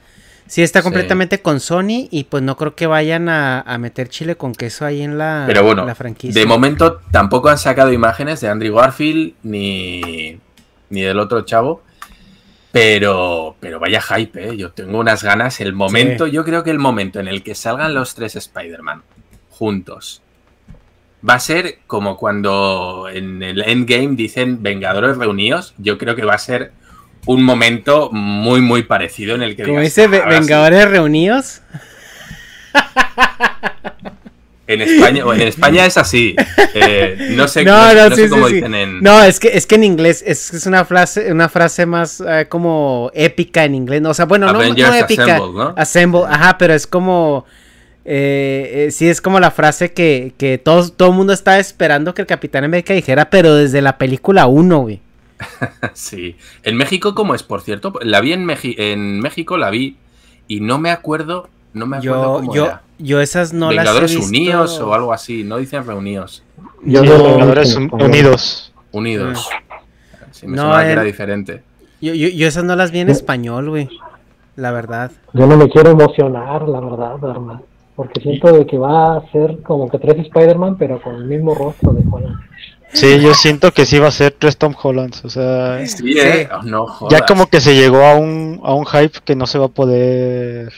Sí, 0.51 0.63
está 0.63 0.81
Sí. 0.81 0.83
completamente 0.83 1.41
con 1.41 1.61
Sony 1.61 2.09
y 2.11 2.25
pues 2.25 2.43
no 2.43 2.57
creo 2.57 2.75
que 2.75 2.89
vayan 2.89 3.29
a, 3.29 3.61
a 3.61 3.79
meter 3.79 4.09
chile 4.09 4.35
con 4.35 4.53
queso 4.53 4.85
ahí 4.85 5.01
en 5.01 5.17
la, 5.17 5.45
Pero 5.47 5.63
bueno, 5.63 5.85
la 5.87 5.95
franquicia. 5.95 6.41
De 6.41 6.45
momento 6.45 7.01
tampoco 7.13 7.51
han 7.51 7.59
sacado 7.59 7.93
imágenes 7.93 8.41
de 8.41 8.49
Andrew 8.49 8.75
Garfield 8.75 9.35
ni, 9.45 10.41
ni 10.89 11.03
del 11.03 11.21
otro 11.21 11.43
chavo. 11.43 11.83
Pero, 12.73 13.57
pero 13.61 13.79
vaya 13.81 14.01
hype, 14.01 14.49
¿eh? 14.51 14.57
Yo 14.57 14.73
tengo 14.73 14.99
unas 14.99 15.23
ganas. 15.23 15.61
El 15.61 15.73
momento, 15.73 16.27
yo 16.27 16.45
creo 16.45 16.63
que 16.65 16.71
el 16.71 16.79
momento 16.79 17.21
en 17.21 17.29
el 17.29 17.43
que 17.45 17.55
salgan 17.55 17.95
los 17.95 18.15
tres 18.17 18.35
Spider-Man 18.37 19.03
juntos 19.51 20.23
va 21.29 21.35
a 21.35 21.41
ser 21.41 21.79
como 21.87 22.17
cuando 22.17 23.09
en 23.13 23.43
el 23.43 23.63
Endgame 23.63 24.17
dicen 24.17 24.63
Vengadores 24.63 25.17
reunidos. 25.17 25.75
Yo 25.79 25.97
creo 25.99 26.17
que 26.17 26.25
va 26.25 26.35
a 26.35 26.39
ser 26.39 26.73
un 27.27 27.43
momento 27.43 28.11
muy, 28.13 28.61
muy 28.61 28.83
parecido 28.83 29.35
en 29.35 29.43
el 29.43 29.57
que 29.57 29.65
Como 29.65 29.81
dice 29.81 30.07
Ve- 30.07 30.19
"Ahora 30.23 30.33
sí". 30.33 30.39
Vengadores 30.41 30.91
Reunidos. 30.91 31.61
En 34.67 34.81
España, 34.83 35.25
en 35.35 35.41
España 35.43 35.85
es 35.87 35.97
así. 35.97 36.37
Eh, 36.75 37.33
no 37.37 37.49
sé, 37.49 37.65
No, 37.65 37.93
no, 37.93 38.09
no, 38.09 38.15
sí, 38.15 38.23
sé 38.23 38.25
sí, 38.25 38.31
cómo 38.31 38.47
sí. 38.47 38.55
dicen 38.55 38.75
en. 38.75 39.01
No, 39.01 39.21
es 39.21 39.41
que, 39.41 39.49
es 39.49 39.67
que 39.67 39.75
en 39.75 39.83
inglés 39.83 40.23
es, 40.25 40.55
es 40.55 40.65
una 40.67 40.85
frase, 40.85 41.33
una 41.33 41.49
frase 41.49 41.87
más 41.87 42.23
eh, 42.25 42.47
como 42.49 43.11
épica 43.13 43.65
en 43.65 43.75
inglés. 43.75 44.01
O 44.07 44.15
sea, 44.15 44.27
bueno, 44.27 44.47
no, 44.47 44.53
no 44.53 44.63
épica. 44.63 44.91
Assemble, 45.25 45.53
¿no? 45.59 45.75
Assemble, 45.77 46.21
ajá, 46.29 46.57
pero 46.57 46.73
es 46.75 46.87
como. 46.87 47.45
eh, 48.05 48.89
sí, 48.93 49.09
es 49.09 49.21
como 49.21 49.41
la 49.41 49.51
frase 49.51 49.93
que, 49.93 50.35
que 50.39 50.57
todo, 50.59 50.89
todo 50.91 51.09
el 51.11 51.15
mundo 51.17 51.33
estaba 51.33 51.59
esperando 51.59 52.15
que 52.15 52.23
el 52.23 52.29
Capitán 52.29 52.63
América 52.63 52.95
dijera, 52.95 53.29
pero 53.29 53.57
desde 53.57 53.83
la 53.83 53.99
película 53.99 54.47
1, 54.47 54.79
güey. 54.79 55.01
Sí. 55.95 56.37
En 56.63 56.77
México, 56.77 57.15
¿cómo 57.15 57.35
es, 57.35 57.43
por 57.43 57.61
cierto? 57.63 57.93
La 58.03 58.21
vi 58.21 58.33
en, 58.33 58.45
Meji- 58.47 58.75
en 58.79 59.21
México, 59.21 59.57
la 59.57 59.71
vi 59.71 59.97
y 60.49 60.61
no 60.61 60.79
me 60.79 60.91
acuerdo, 60.91 61.49
no 61.75 61.87
me 61.87 61.99
acuerdo 61.99 62.23
Yo, 62.23 62.33
cómo 62.41 62.55
yo, 62.55 62.65
era. 62.67 62.83
yo 62.99 63.21
esas 63.21 63.53
no 63.53 63.69
Vengadores 63.69 64.03
las 64.03 64.13
he 64.13 64.17
visto. 64.17 64.29
Unidos 64.29 64.81
o 64.81 64.95
algo 64.95 65.13
así, 65.13 65.45
no 65.45 65.59
dicen 65.59 65.87
reunidos, 65.87 66.43
Yo 66.85 67.03
no 67.05 67.23
Vengadores 67.25 67.75
Un-. 67.77 67.91
Unidos. 67.93 68.73
unidos. 68.93 69.49
Sí, 70.33 70.47
me 70.47 70.57
No, 70.57 70.63
sonaba 70.63 70.81
que 70.81 70.87
en- 70.87 70.93
era 70.93 71.03
diferente. 71.03 71.63
Yo, 72.01 72.15
yo, 72.15 72.29
yo 72.29 72.47
esas 72.47 72.65
no 72.65 72.77
las 72.77 72.91
vi 72.93 73.01
en 73.01 73.11
español, 73.11 73.69
güey. 73.69 73.89
La 74.57 74.73
verdad. 74.73 75.11
Yo 75.33 75.47
no 75.47 75.57
me 75.57 75.69
quiero 75.69 75.91
emocionar, 75.91 76.69
la 76.69 76.81
verdad, 76.81 77.17
Dharma. 77.19 77.63
Porque 77.95 78.21
siento 78.21 78.53
de 78.53 78.67
que 78.67 78.79
va 78.79 79.17
a 79.19 79.31
ser 79.33 79.61
como 79.63 79.89
que 79.91 79.99
tres 79.99 80.19
Spider-Man, 80.19 80.77
pero 80.79 81.01
con 81.03 81.15
el 81.17 81.25
mismo 81.25 81.55
rostro 81.55 81.93
de 81.93 82.03
Holland. 82.11 82.41
Sí, 82.93 83.21
yo 83.21 83.35
siento 83.35 83.73
que 83.73 83.87
sí 83.87 83.99
va 83.99 84.09
a 84.09 84.13
ser 84.13 84.33
tres 84.39 84.57
Tom 84.57 84.75
Hollands. 84.81 85.25
O 85.25 85.31
sea, 85.31 85.87
Sí, 85.87 86.19
¿eh? 86.19 86.49
Oh, 86.53 86.63
no 86.63 86.87
ya 87.11 87.21
como 87.27 87.47
que 87.49 87.61
se 87.61 87.75
llegó 87.75 88.05
a 88.05 88.17
un, 88.17 88.61
a 88.65 88.75
un 88.75 88.85
hype 88.87 89.19
que 89.25 89.37
no 89.37 89.47
se 89.47 89.59
va 89.59 89.67
a 89.67 89.69
poder. 89.69 90.73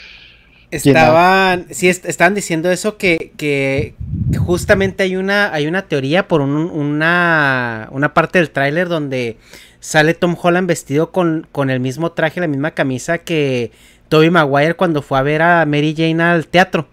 Estaban, 0.70 1.66
sí, 1.70 1.88
est- 1.88 2.06
estaban 2.06 2.34
diciendo 2.34 2.70
eso 2.70 2.96
que, 2.96 3.32
que, 3.36 3.94
que 4.30 4.38
justamente 4.38 5.02
hay 5.02 5.16
una, 5.16 5.52
hay 5.52 5.66
una 5.66 5.82
teoría 5.82 6.28
por 6.28 6.40
un- 6.40 6.70
una, 6.70 7.88
una 7.90 8.14
parte 8.14 8.38
del 8.38 8.50
tráiler 8.50 8.88
donde 8.88 9.36
sale 9.80 10.14
Tom 10.14 10.34
Holland 10.40 10.66
vestido 10.68 11.10
con, 11.12 11.46
con 11.52 11.68
el 11.68 11.80
mismo 11.80 12.12
traje, 12.12 12.40
la 12.40 12.46
misma 12.46 12.70
camisa 12.70 13.18
que 13.18 13.70
Tobey 14.08 14.30
Maguire 14.30 14.74
cuando 14.74 15.02
fue 15.02 15.18
a 15.18 15.22
ver 15.22 15.42
a 15.42 15.66
Mary 15.66 15.94
Jane 15.96 16.22
al 16.22 16.46
teatro. 16.46 16.86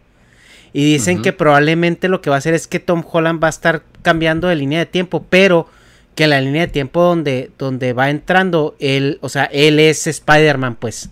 Y 0.74 0.94
dicen 0.94 1.22
que 1.22 1.34
probablemente 1.34 2.08
lo 2.10 2.22
que 2.22 2.30
va 2.30 2.36
a 2.36 2.40
hacer 2.40 2.54
es 2.54 2.68
que 2.68 2.80
Tom 2.80 3.04
Holland 3.10 3.44
va 3.44 3.48
a 3.48 3.50
estar 3.50 3.84
cambiando 4.02 4.48
de 4.48 4.56
línea 4.56 4.80
de 4.80 4.86
tiempo, 4.86 5.26
pero 5.30 5.68
que 6.16 6.28
la 6.28 6.42
línea 6.42 6.68
de 6.68 6.72
tiempo 6.72 7.02
donde, 7.02 7.52
donde 7.58 7.94
va 7.94 8.10
entrando 8.10 8.76
él, 8.80 9.20
o 9.22 9.30
sea, 9.30 9.46
él 9.46 9.80
es 9.80 10.06
Spider-Man, 10.06 10.76
pues. 10.76 11.10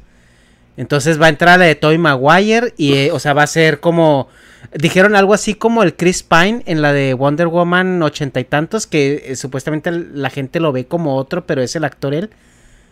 Entonces 0.75 1.19
va 1.19 1.25
a 1.25 1.29
entrar 1.29 1.57
la 1.57 1.65
de 1.65 1.75
Tobey 1.75 1.97
Maguire 1.97 2.73
y, 2.77 2.93
eh, 2.93 3.11
o 3.11 3.19
sea, 3.19 3.33
va 3.33 3.43
a 3.43 3.47
ser 3.47 3.79
como... 3.79 4.27
Dijeron 4.73 5.15
algo 5.15 5.33
así 5.33 5.53
como 5.53 5.81
el 5.81 5.95
Chris 5.95 6.23
Pine 6.23 6.61
en 6.65 6.81
la 6.81 6.91
de 6.91 7.13
Wonder 7.13 7.47
Woman 7.47 8.03
ochenta 8.03 8.39
y 8.39 8.43
tantos, 8.43 8.85
que 8.85 9.23
eh, 9.25 9.35
supuestamente 9.35 9.91
la 9.91 10.29
gente 10.29 10.59
lo 10.59 10.71
ve 10.71 10.85
como 10.85 11.15
otro, 11.15 11.45
pero 11.45 11.61
es 11.61 11.75
el 11.75 11.85
actor 11.85 12.13
él. 12.13 12.29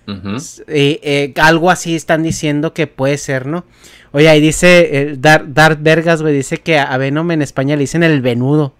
Eh, 0.07 0.99
eh, 1.03 1.33
algo 1.41 1.71
así 1.71 1.95
están 1.95 2.23
diciendo 2.23 2.73
que 2.73 2.87
puede 2.87 3.17
ser, 3.17 3.45
¿no? 3.45 3.65
Oye, 4.11 4.29
ahí 4.29 4.39
dice 4.39 4.89
eh, 4.91 5.15
Dar- 5.17 5.53
Darth 5.53 5.79
Vergas, 5.81 6.21
güey, 6.21 6.33
dice 6.33 6.59
que 6.59 6.79
a 6.79 6.95
Venom 6.97 7.31
en 7.31 7.41
España 7.41 7.75
le 7.75 7.81
dicen 7.81 8.03
el 8.03 8.21
venudo. 8.21 8.73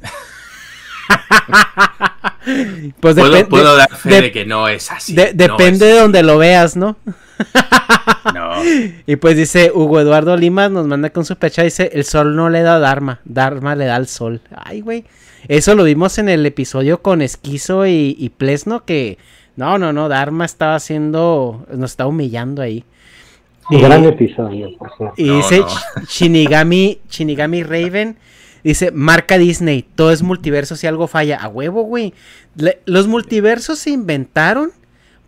pues 3.00 3.14
puedo, 3.14 3.48
puedo 3.48 3.76
dar 3.76 3.94
fe 3.96 4.08
de- 4.10 4.20
de, 4.22 4.32
que 4.32 4.44
no 4.44 4.68
es 4.68 4.90
así. 4.90 5.14
de- 5.14 5.32
no 5.34 5.56
depende 5.56 5.88
es 5.88 5.94
de 5.94 6.00
donde 6.00 6.22
lo 6.22 6.38
veas, 6.38 6.76
¿no? 6.76 6.96
No. 8.34 8.54
Y 9.06 9.16
pues 9.16 9.36
dice 9.36 9.70
Hugo 9.74 10.00
Eduardo 10.00 10.36
Limas, 10.36 10.70
nos 10.70 10.86
manda 10.86 11.10
con 11.10 11.24
su 11.24 11.36
pecha, 11.36 11.62
dice, 11.62 11.90
el 11.92 12.04
sol 12.04 12.36
no 12.36 12.48
le 12.50 12.62
da 12.62 12.78
Dharma, 12.78 13.20
Dharma 13.24 13.74
le 13.74 13.86
da 13.86 13.96
al 13.96 14.08
sol. 14.08 14.40
Ay, 14.54 14.80
güey. 14.80 15.04
Eso 15.48 15.74
lo 15.74 15.84
vimos 15.84 16.16
en 16.18 16.28
el 16.30 16.46
episodio 16.46 17.02
con 17.02 17.20
Esquizo 17.20 17.86
y, 17.86 18.16
y 18.18 18.30
Plesno, 18.30 18.84
que 18.86 19.18
no, 19.56 19.78
no, 19.78 19.92
no, 19.92 20.08
Dharma 20.08 20.44
estaba 20.44 20.74
haciendo, 20.76 21.66
nos 21.72 21.92
está 21.92 22.06
humillando 22.06 22.62
ahí. 22.62 22.84
Un 23.70 23.78
Y- 23.78 23.82
gran 23.82 24.04
episodio, 24.04 24.76
por 24.76 24.94
cierto. 24.96 25.14
Y 25.16 25.24
No, 25.28 25.36
dice 25.36 25.60
no. 25.60 25.66
Shinigami, 26.08 27.00
Shinigami 27.10 27.62
Raven. 27.62 28.16
Dice, 28.62 28.90
marca 28.92 29.36
Disney, 29.38 29.82
todo 29.94 30.10
es 30.10 30.22
multiverso 30.22 30.74
si 30.76 30.86
algo 30.86 31.06
falla. 31.06 31.36
A 31.38 31.48
huevo, 31.48 31.82
güey. 31.82 32.14
Le- 32.56 32.80
los 32.86 33.06
multiversos 33.08 33.78
se 33.78 33.90
inventaron 33.90 34.70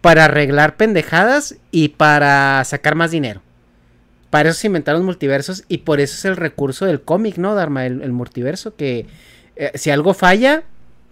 para 0.01 0.25
arreglar 0.25 0.77
pendejadas 0.77 1.57
y 1.71 1.89
para 1.89 2.63
sacar 2.65 2.95
más 2.95 3.11
dinero. 3.11 3.43
Para 4.31 4.51
eso 4.51 4.61
se 4.61 4.67
inventaron 4.69 5.01
los 5.01 5.07
multiversos 5.07 5.65
y 5.69 5.79
por 5.79 6.01
eso 6.01 6.15
es 6.15 6.25
el 6.25 6.37
recurso 6.37 6.85
del 6.87 7.01
cómic, 7.03 7.37
¿no, 7.39 7.55
Dharma? 7.55 7.87
El, 7.87 8.03
el 8.03 8.13
multiverso, 8.13 8.75
que 8.75 9.07
eh, 9.57 9.71
si 9.75 9.91
algo 9.91 10.15
falla, 10.15 10.63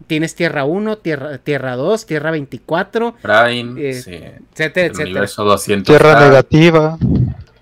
tienes 0.07 0.35
Tierra 0.35 0.65
1, 0.65 0.99
Tierra, 0.99 1.39
tierra 1.39 1.77
2, 1.77 2.07
Tierra 2.07 2.31
24, 2.31 3.15
Prime, 3.21 3.91
Eh, 3.91 3.95
sí. 3.95 4.11
etcétera, 4.15 4.87
El 4.87 4.93
etcétera. 4.93 5.05
universo 5.11 5.45
200. 5.45 5.87
Tierra 5.97 6.21
negativa. 6.21 6.99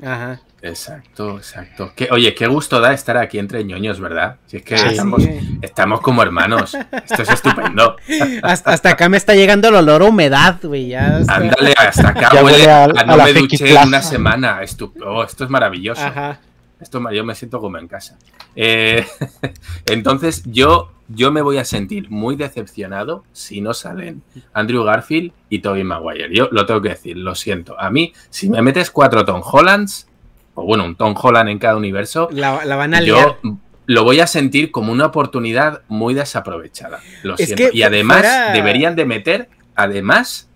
Ajá. 0.04 0.40
Exacto, 0.64 1.38
exacto. 1.38 1.92
Qué- 1.96 2.06
oye, 2.12 2.34
qué 2.36 2.46
gusto 2.46 2.80
da 2.80 2.92
estar 2.92 3.16
aquí 3.16 3.40
entre 3.40 3.64
ñoños, 3.64 3.98
¿verdad? 3.98 4.36
Si 4.46 4.58
es 4.58 4.62
que 4.62 4.76
Ah, 4.76 4.90
estamos, 4.92 5.20
sí. 5.24 5.58
estamos 5.60 6.00
como 6.00 6.22
hermanos. 6.22 6.74
Esto 6.92 7.22
es 7.22 7.30
estupendo. 7.30 7.96
Hasta, 8.44 8.70
hasta 8.72 8.90
acá 8.90 9.08
me 9.08 9.16
está 9.16 9.34
llegando 9.34 9.68
el 9.68 9.74
olor 9.74 10.02
a 10.02 10.04
humedad, 10.04 10.58
güey. 10.62 10.94
Ándale, 10.94 11.74
hasta 11.76 12.10
acá 12.10 12.30
Ya 12.32 12.44
huele 12.44 12.70
a, 12.70 12.84
a- 12.84 12.88
no 13.04 13.16
me 13.16 13.32
duché 13.32 13.72
en 13.76 13.88
una 13.88 14.02
semana. 14.02 14.62
Estu- 14.62 14.92
oh, 15.04 15.24
esto 15.24 15.42
es 15.42 15.50
maravilloso. 15.50 16.00
Ajá. 16.04 16.38
Esto 16.80 17.00
yo 17.10 17.24
me 17.24 17.34
siento 17.34 17.60
como 17.60 17.78
en 17.78 17.88
casa. 17.88 18.16
Eh, 18.54 19.04
entonces, 19.86 20.42
yo, 20.46 20.92
yo 21.14 21.30
me 21.32 21.42
voy 21.42 21.58
a 21.58 21.64
sentir 21.64 22.10
muy 22.10 22.36
decepcionado 22.36 23.24
si 23.32 23.60
no 23.60 23.74
salen 23.74 24.22
Andrew 24.52 24.84
Garfield 24.84 25.32
y 25.48 25.58
Tobey 25.60 25.84
Maguire. 25.84 26.28
Yo 26.34 26.48
lo 26.52 26.64
tengo 26.66 26.80
que 26.82 26.90
decir, 26.90 27.16
lo 27.16 27.34
siento. 27.34 27.78
A 27.78 27.90
mí, 27.90 28.12
si 28.30 28.48
me 28.48 28.62
metes 28.62 28.90
cuatro 28.90 29.24
Tom 29.24 29.42
Hollands, 29.44 30.08
o 30.54 30.64
bueno, 30.64 30.84
un 30.84 30.96
Tom 30.96 31.14
Holland 31.20 31.48
en 31.50 31.58
cada 31.58 31.76
universo, 31.76 32.28
La, 32.32 32.64
la 32.64 32.76
van 32.76 32.94
a 32.94 33.00
liar. 33.00 33.36
yo 33.42 33.58
lo 33.86 34.04
voy 34.04 34.20
a 34.20 34.26
sentir 34.26 34.70
como 34.70 34.92
una 34.92 35.06
oportunidad 35.06 35.82
muy 35.88 36.14
desaprovechada. 36.14 37.00
Lo 37.22 37.34
Es 37.36 37.46
siento. 37.46 37.70
que 37.70 37.76
y 37.76 37.82
además 37.82 38.24
deberían 38.52 38.94
de 38.96 39.04
meter, 39.06 39.48
además, 39.74 40.48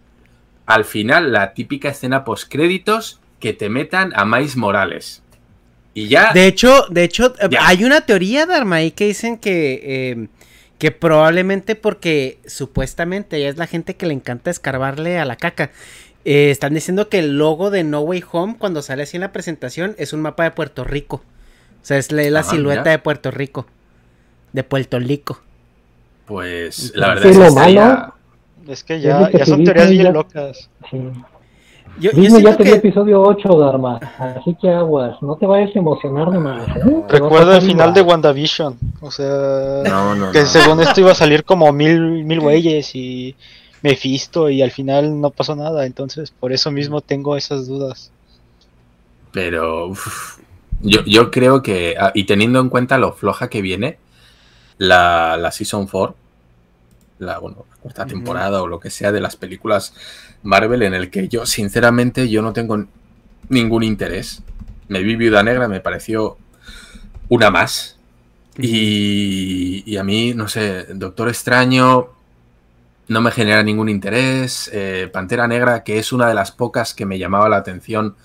al 0.65 0.85
final 0.85 1.33
la 1.33 1.53
típica 1.55 1.89
escena 1.89 2.25
post 2.25 2.51
créditos 2.51 3.21
que 3.41 3.53
te 3.53 3.69
metan 3.69 4.13
a 4.17 4.25
Miles 4.25 4.57
Morales. 4.57 5.23
Y 5.93 6.09
ya 6.09 6.33
De 6.35 6.47
hecho, 6.47 6.87
de 6.91 7.05
hecho, 7.05 7.35
eh, 7.41 7.49
Ya. 7.51 7.67
hay 7.67 7.83
una 7.85 8.03
teoría, 8.03 8.45
Dharma, 8.47 8.77
ahí 8.77 8.91
que 8.91 9.07
dicen 9.07 9.39
que, 9.39 9.81
eh, 9.83 10.29
que 10.79 10.91
probablemente 10.91 11.75
porque 11.75 12.39
supuestamente 12.47 13.41
ya 13.41 13.49
es 13.49 13.57
la 13.57 13.67
gente 13.67 13.95
que 13.97 14.07
le 14.07 14.15
encanta 14.15 14.51
escarbarle 14.51 15.19
a 15.19 15.25
la 15.25 15.37
caca. 15.37 15.71
eh, 16.29 16.51
están 16.51 16.75
diciendo 16.75 17.09
que 17.09 17.21
el 17.21 17.39
logo 17.39 17.71
de 17.71 17.85
No 17.85 18.01
Way 18.01 18.25
Home, 18.33 18.57
cuando 18.59 18.83
sale 18.83 19.05
así 19.05 19.17
en 19.17 19.21
la 19.21 19.31
presentación, 19.33 19.95
es 19.97 20.13
un 20.13 20.21
mapa 20.23 20.43
de 20.43 20.51
Puerto 20.51 20.83
Rico. 20.83 21.17
O 21.17 21.85
sea, 21.87 21.99
es 21.99 22.11
la, 22.11 22.23
la 22.31 22.41
Ah, 22.41 22.43
silueta 22.43 22.81
mira. 22.81 22.91
de 22.93 22.99
Puerto 22.99 23.31
Rico. 23.31 23.67
De 24.53 24.65
Puerto 24.65 24.99
Rico. 24.99 25.41
Pues 26.27 26.93
la 26.97 27.11
verdad 27.15 27.23
Sí, 27.23 27.29
es 27.31 27.39
que 27.39 27.51
malo- 27.55 28.15
Es 28.69 28.83
que 28.83 28.97
Es 28.97 29.03
ya, 29.03 29.19
de 29.27 29.31
que 29.31 29.39
ya 29.39 29.47
son 29.47 29.63
teorías 29.63 29.89
bien 29.91 30.03
ya- 30.03 30.11
locas. 30.11 30.69
Sí. 30.91 30.99
Yo, 31.99 32.11
ya 32.13 32.57
tenía 32.57 32.57
que... 32.57 32.87
episodio 32.89 33.23
8, 33.23 33.49
Dharma. 33.59 33.97
Así 34.19 34.55
que 34.61 34.69
aguas. 34.71 35.21
No 35.23 35.37
te 35.37 35.47
vayas 35.47 35.75
a 35.75 35.79
emocionar 35.79 36.31
de 36.31 36.39
más. 36.39 36.69
¿eh? 36.69 37.05
Te 37.09 37.19
Recuerda 37.19 37.57
el 37.57 37.63
final 37.63 37.89
mal. 37.89 37.95
de 37.95 38.03
WandaVision. 38.03 38.79
O 39.01 39.11
sea, 39.11 39.83
No, 39.89 40.15
no, 40.15 40.31
que 40.33 40.41
no. 40.41 40.47
según 40.47 40.81
esto 40.81 41.01
iba 41.01 41.13
a 41.13 41.15
salir 41.15 41.45
como 41.45 41.73
mil, 41.73 42.25
mil 42.25 42.41
güeyes 42.41 42.95
y 42.95 43.35
Mephisto 43.83 44.51
y 44.51 44.63
al 44.63 44.71
final 44.73 45.21
no 45.21 45.31
pasó 45.31 45.57
nada. 45.57 45.87
Entonces, 45.87 46.31
por 46.31 46.53
eso 46.53 46.71
mismo 46.71 47.01
tengo 47.01 47.37
esas 47.37 47.67
dudas. 47.67 48.11
Pero 49.33 49.89
uf, 49.89 50.39
yo, 50.81 51.01
yo 51.07 51.31
creo 51.31 51.63
que, 51.63 51.95
ah, 51.99 52.13
y 52.15 52.25
teniendo 52.25 52.61
en 52.61 52.69
cuenta 52.69 52.99
lo 52.99 53.13
floja 53.13 53.49
que 53.49 53.63
viene, 53.63 53.99
la, 54.79 55.37
la 55.37 55.51
Season 55.51 55.87
4, 55.87 56.15
la, 57.19 57.39
bueno, 57.39 57.65
la 57.71 57.77
cuarta 57.77 58.07
temporada 58.07 58.63
o 58.63 58.67
lo 58.67 58.79
que 58.81 58.91
sea 58.91 59.13
de 59.13 59.21
las 59.21 59.37
películas 59.37 59.95
Marvel, 60.43 60.83
en 60.83 60.95
el 60.95 61.11
que 61.11 61.29
yo, 61.29 61.47
sinceramente, 61.47 62.29
yo 62.29 62.43
no 62.43 62.53
tengo 62.53 62.85
ningún 63.49 63.83
interés. 63.83 64.43
Me 64.89 65.03
vi 65.03 65.17
Viuda 65.17 65.43
Negra, 65.43 65.69
me 65.69 65.81
pareció 65.81 66.37
una 67.29 67.51
más. 67.51 67.99
Y, 68.59 69.83
y 69.87 69.97
a 69.99 70.05
mí, 70.05 70.33
no 70.35 70.49
sé, 70.49 70.87
Doctor 70.95 71.29
Extraño 71.29 72.09
no 73.09 73.21
me 73.21 73.31
genera 73.31 73.63
ningún 73.63 73.89
interés. 73.89 74.71
eh, 74.73 75.09
Pantera 75.13 75.47
Negra, 75.47 75.85
que 75.85 75.99
es 75.99 76.13
una 76.13 76.29
de 76.29 76.35
las 76.35 76.53
pocas 76.53 76.95
que 76.95 77.07
me 77.07 77.19
llamaba 77.19 77.49
la 77.49 77.57
atención, 77.59 78.17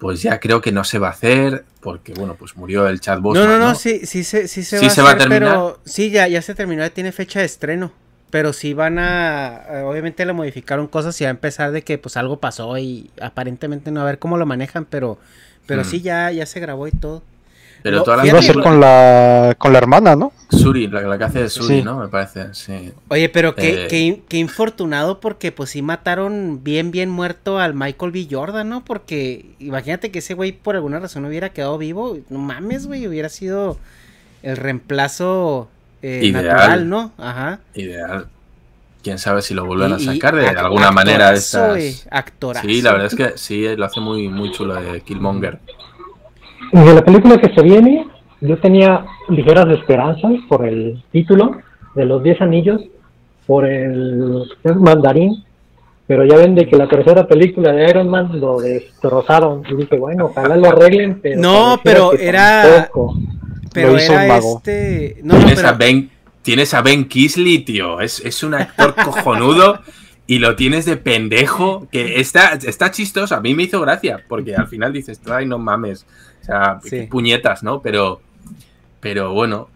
pues 0.00 0.22
ya 0.22 0.40
creo 0.40 0.60
que 0.60 0.72
no 0.72 0.84
se 0.84 0.98
va 0.98 1.08
a 1.08 1.12
hacer, 1.12 1.64
porque 1.80 2.14
bueno, 2.14 2.36
pues 2.38 2.56
murió 2.56 2.86
el 2.88 3.00
chat 3.00 3.20
No, 3.20 3.34
no, 3.46 3.58
no, 3.58 3.74
sí, 3.74 4.06
sí, 4.06 4.24
se- 4.24 4.48
sí 4.48 4.62
se 4.62 4.78
¿Sí 4.78 5.00
va 5.02 5.10
a 5.10 5.12
va 5.14 5.18
terminar? 5.18 5.40
pero 5.40 5.80
sí, 5.84 6.10
ya, 6.10 6.28
ya 6.28 6.42
se 6.42 6.54
terminó, 6.54 6.82
ya 6.82 6.90
tiene 6.90 7.12
fecha 7.12 7.40
de 7.40 7.46
estreno. 7.46 7.92
Pero 8.30 8.52
sí 8.52 8.74
van 8.74 8.98
a, 8.98 9.62
eh, 9.70 9.82
obviamente 9.82 10.26
le 10.26 10.32
modificaron 10.34 10.86
cosas 10.86 11.18
y 11.20 11.24
va 11.24 11.28
a 11.28 11.30
empezar 11.30 11.72
de 11.72 11.82
que 11.82 11.96
pues 11.98 12.16
algo 12.16 12.38
pasó 12.40 12.76
y 12.76 13.10
aparentemente 13.22 13.90
no 13.90 14.02
a 14.02 14.04
ver 14.04 14.18
cómo 14.18 14.36
lo 14.36 14.44
manejan, 14.44 14.84
pero, 14.84 15.18
pero 15.66 15.82
Mm. 15.82 15.84
sí 15.86 16.02
ya, 16.02 16.30
ya 16.30 16.44
se 16.44 16.60
grabó 16.60 16.86
y 16.86 16.90
todo. 16.92 17.22
Pero 17.82 17.98
No, 17.98 18.02
todas 18.02 18.18
las 18.18 18.26
Iba 18.26 18.38
a 18.40 18.42
ser 18.42 18.60
con 18.60 18.80
la, 18.80 19.54
con 19.56 19.72
la 19.72 19.78
hermana, 19.78 20.16
¿no? 20.16 20.32
Suri, 20.50 20.88
la, 20.88 21.00
la 21.02 21.16
que 21.16 21.24
hace 21.24 21.42
de 21.42 21.48
Suri, 21.48 21.78
Sí. 21.78 21.82
¿no? 21.84 21.96
Me 22.00 22.08
parece, 22.08 22.52
sí. 22.52 22.92
Oye, 23.06 23.28
pero 23.28 23.54
qué, 23.54 23.84
Eh. 23.84 23.86
qué, 23.88 24.22
qué 24.28 24.36
infortunado 24.38 25.20
porque 25.20 25.52
pues 25.52 25.70
sí 25.70 25.80
mataron 25.80 26.60
bien, 26.64 26.90
bien 26.90 27.08
muerto 27.08 27.58
al 27.60 27.74
Michael 27.74 28.10
B. 28.10 28.26
Jordan, 28.30 28.68
¿no? 28.68 28.84
Porque 28.84 29.46
imagínate 29.60 30.10
que 30.10 30.18
ese 30.18 30.34
güey 30.34 30.50
por 30.52 30.74
alguna 30.74 30.98
razón 30.98 31.24
hubiera 31.24 31.50
quedado 31.50 31.78
vivo. 31.78 32.18
No 32.30 32.40
mames, 32.40 32.86
güey, 32.88 33.06
hubiera 33.06 33.28
sido 33.28 33.78
el 34.42 34.56
reemplazo 34.56 35.68
eh, 36.02 36.20
Ideal. 36.22 36.44
natural, 36.44 36.88
¿no? 36.88 37.12
Ajá. 37.18 37.60
Ideal. 37.74 38.26
Quién 39.02 39.18
sabe 39.18 39.42
si 39.42 39.54
lo 39.54 39.64
vuelven 39.64 39.92
a 39.92 39.98
sacar 39.98 40.34
de 40.34 40.48
alguna 40.48 40.90
manera 40.90 41.32
güey, 41.70 41.94
actorazo. 42.10 42.66
Sí, 42.66 42.82
la 42.82 42.92
verdad 42.92 43.06
es 43.06 43.14
que 43.14 43.38
sí, 43.38 43.64
lo 43.76 43.84
hace 43.84 44.00
muy, 44.00 44.28
muy 44.28 44.50
chulo 44.50 44.74
de 44.74 45.00
Killmonger. 45.02 45.58
Y 46.72 46.78
de 46.80 46.94
la 46.94 47.04
película 47.04 47.38
que 47.38 47.54
se 47.54 47.62
viene, 47.62 48.06
yo 48.40 48.58
tenía 48.58 49.06
ligeras 49.28 49.66
esperanzas 49.68 50.32
por 50.48 50.66
el 50.66 51.02
título 51.12 51.58
de 51.94 52.04
los 52.04 52.22
10 52.22 52.42
anillos, 52.42 52.82
por 53.46 53.64
el 53.64 54.44
es 54.64 54.76
mandarín, 54.76 55.44
pero 56.06 56.24
ya 56.24 56.36
ven 56.36 56.54
de 56.54 56.66
que 56.68 56.76
la 56.76 56.88
tercera 56.88 57.26
película 57.26 57.72
de 57.72 57.88
Iron 57.88 58.08
Man 58.08 58.40
lo 58.40 58.60
destrozaron. 58.60 59.62
Y 59.70 59.74
dije, 59.76 59.96
bueno, 59.96 60.26
ojalá 60.26 60.56
lo 60.56 60.68
arreglen, 60.68 61.20
pero. 61.22 61.40
No, 61.40 61.80
pero 61.82 62.12
era- 62.14 62.62
tampoco. 62.88 63.14
Pero 63.72 63.92
Lo 63.92 63.96
hizo 63.98 64.12
era 64.12 64.22
un 64.22 64.28
mago. 64.28 64.56
este. 64.58 65.16
No, 65.22 65.34
no, 65.34 65.38
tienes, 65.40 65.56
pero. 65.56 65.68
a 65.68 65.72
ben, 65.72 66.10
tienes 66.42 66.74
a 66.74 66.82
Ben 66.82 67.08
Kisley, 67.08 67.58
tío. 67.60 68.00
Es, 68.00 68.20
es 68.24 68.42
un 68.42 68.54
actor 68.54 68.94
cojonudo 69.04 69.80
y 70.26 70.38
lo 70.38 70.56
tienes 70.56 70.84
de 70.84 70.96
pendejo. 70.96 71.88
Que 71.90 72.20
está, 72.20 72.58
está 72.62 72.90
chistoso. 72.90 73.34
A 73.34 73.40
mí 73.40 73.54
me 73.54 73.64
hizo 73.64 73.80
gracia 73.80 74.22
porque 74.28 74.54
al 74.54 74.68
final 74.68 74.92
dices, 74.92 75.20
ay, 75.30 75.46
no 75.46 75.58
mames. 75.58 76.06
O 76.42 76.44
sea, 76.44 76.80
Sí. 76.82 76.90
qué 76.90 77.02
puñetas, 77.04 77.62
¿no? 77.62 77.82
Pero, 77.82 78.20
pero 79.00 79.32
bueno. 79.32 79.68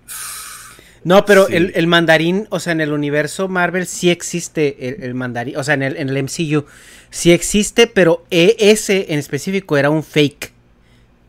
No, 1.04 1.24
pero 1.24 1.46
Sí. 1.48 1.56
el, 1.56 1.72
el 1.74 1.86
mandarín, 1.88 2.46
o 2.50 2.60
sea, 2.60 2.72
en 2.72 2.80
el 2.80 2.92
universo 2.92 3.48
Marvel 3.48 3.86
sí 3.86 4.08
existe 4.10 4.88
el, 4.88 5.02
el 5.02 5.14
mandarín, 5.14 5.56
o 5.56 5.64
sea, 5.64 5.74
en 5.74 5.82
el, 5.82 5.96
en 5.96 6.08
el 6.08 6.22
MCU 6.22 6.64
sí 7.10 7.32
existe, 7.32 7.88
pero 7.88 8.24
e- 8.30 8.54
ese 8.60 9.06
en 9.12 9.18
específico 9.18 9.76
era 9.76 9.90
un 9.90 10.04
fake. 10.04 10.52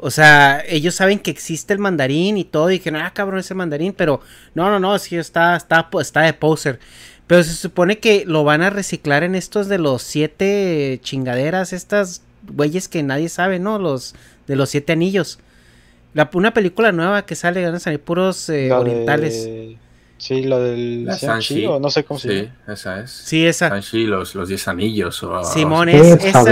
O 0.05 0.11
sea, 0.11 0.61
ellos 0.67 0.95
saben 0.95 1.17
que 1.19 1.31
existe 1.31 1.71
el 1.73 1.79
mandarín 1.79 2.37
y 2.37 2.43
todo, 2.43 2.69
y 2.69 2.73
dijeron, 2.73 3.01
ah, 3.01 3.13
cabrón, 3.13 3.39
ese 3.39 3.53
mandarín, 3.55 3.93
pero 3.93 4.19
no, 4.53 4.69
no, 4.69 4.79
no, 4.79 4.99
sí 4.99 5.15
está, 5.15 5.55
está, 5.55 5.89
está 5.99 6.21
de 6.21 6.33
poser. 6.33 6.79
Pero 7.25 7.41
se 7.43 7.53
supone 7.53 7.99
que 7.99 8.25
lo 8.25 8.43
van 8.43 8.61
a 8.61 8.69
reciclar 8.69 9.23
en 9.23 9.33
estos 9.35 9.69
de 9.69 9.77
los 9.77 10.01
siete 10.01 10.99
chingaderas, 11.01 11.71
estas 11.71 12.21
güeyes 12.47 12.89
que 12.89 13.01
nadie 13.01 13.29
sabe, 13.29 13.59
¿no? 13.59 13.79
Los 13.79 14.13
de 14.45 14.55
los 14.57 14.69
siete 14.69 14.91
anillos. 14.93 15.39
La, 16.13 16.29
una 16.33 16.53
película 16.53 16.91
nueva 16.91 17.25
que 17.25 17.35
sale, 17.35 17.63
van 17.65 17.75
a 17.75 17.79
salir 17.79 18.01
puros 18.01 18.49
eh, 18.49 18.53
de- 18.53 18.71
orientales. 18.73 19.49
Sí, 20.17 20.43
la 20.43 20.59
del 20.59 21.05
La 21.05 21.17
Shang-Chi. 21.17 21.65
o 21.65 21.79
no 21.79 21.89
sé 21.89 22.03
cómo 22.03 22.19
se 22.19 22.27
Sí, 22.29 22.35
llama. 22.65 22.73
esa 22.73 22.99
es. 23.01 23.11
Sí, 23.11 23.45
esa. 23.45 23.69
Shang-Chi, 23.69 24.05
los, 24.05 24.35
los 24.35 24.47
10 24.49 24.67
anillos. 24.67 25.23
O, 25.23 25.43
Simón, 25.43 25.89
Sí, 25.89 25.95
es 25.97 26.23
esa 26.25 26.43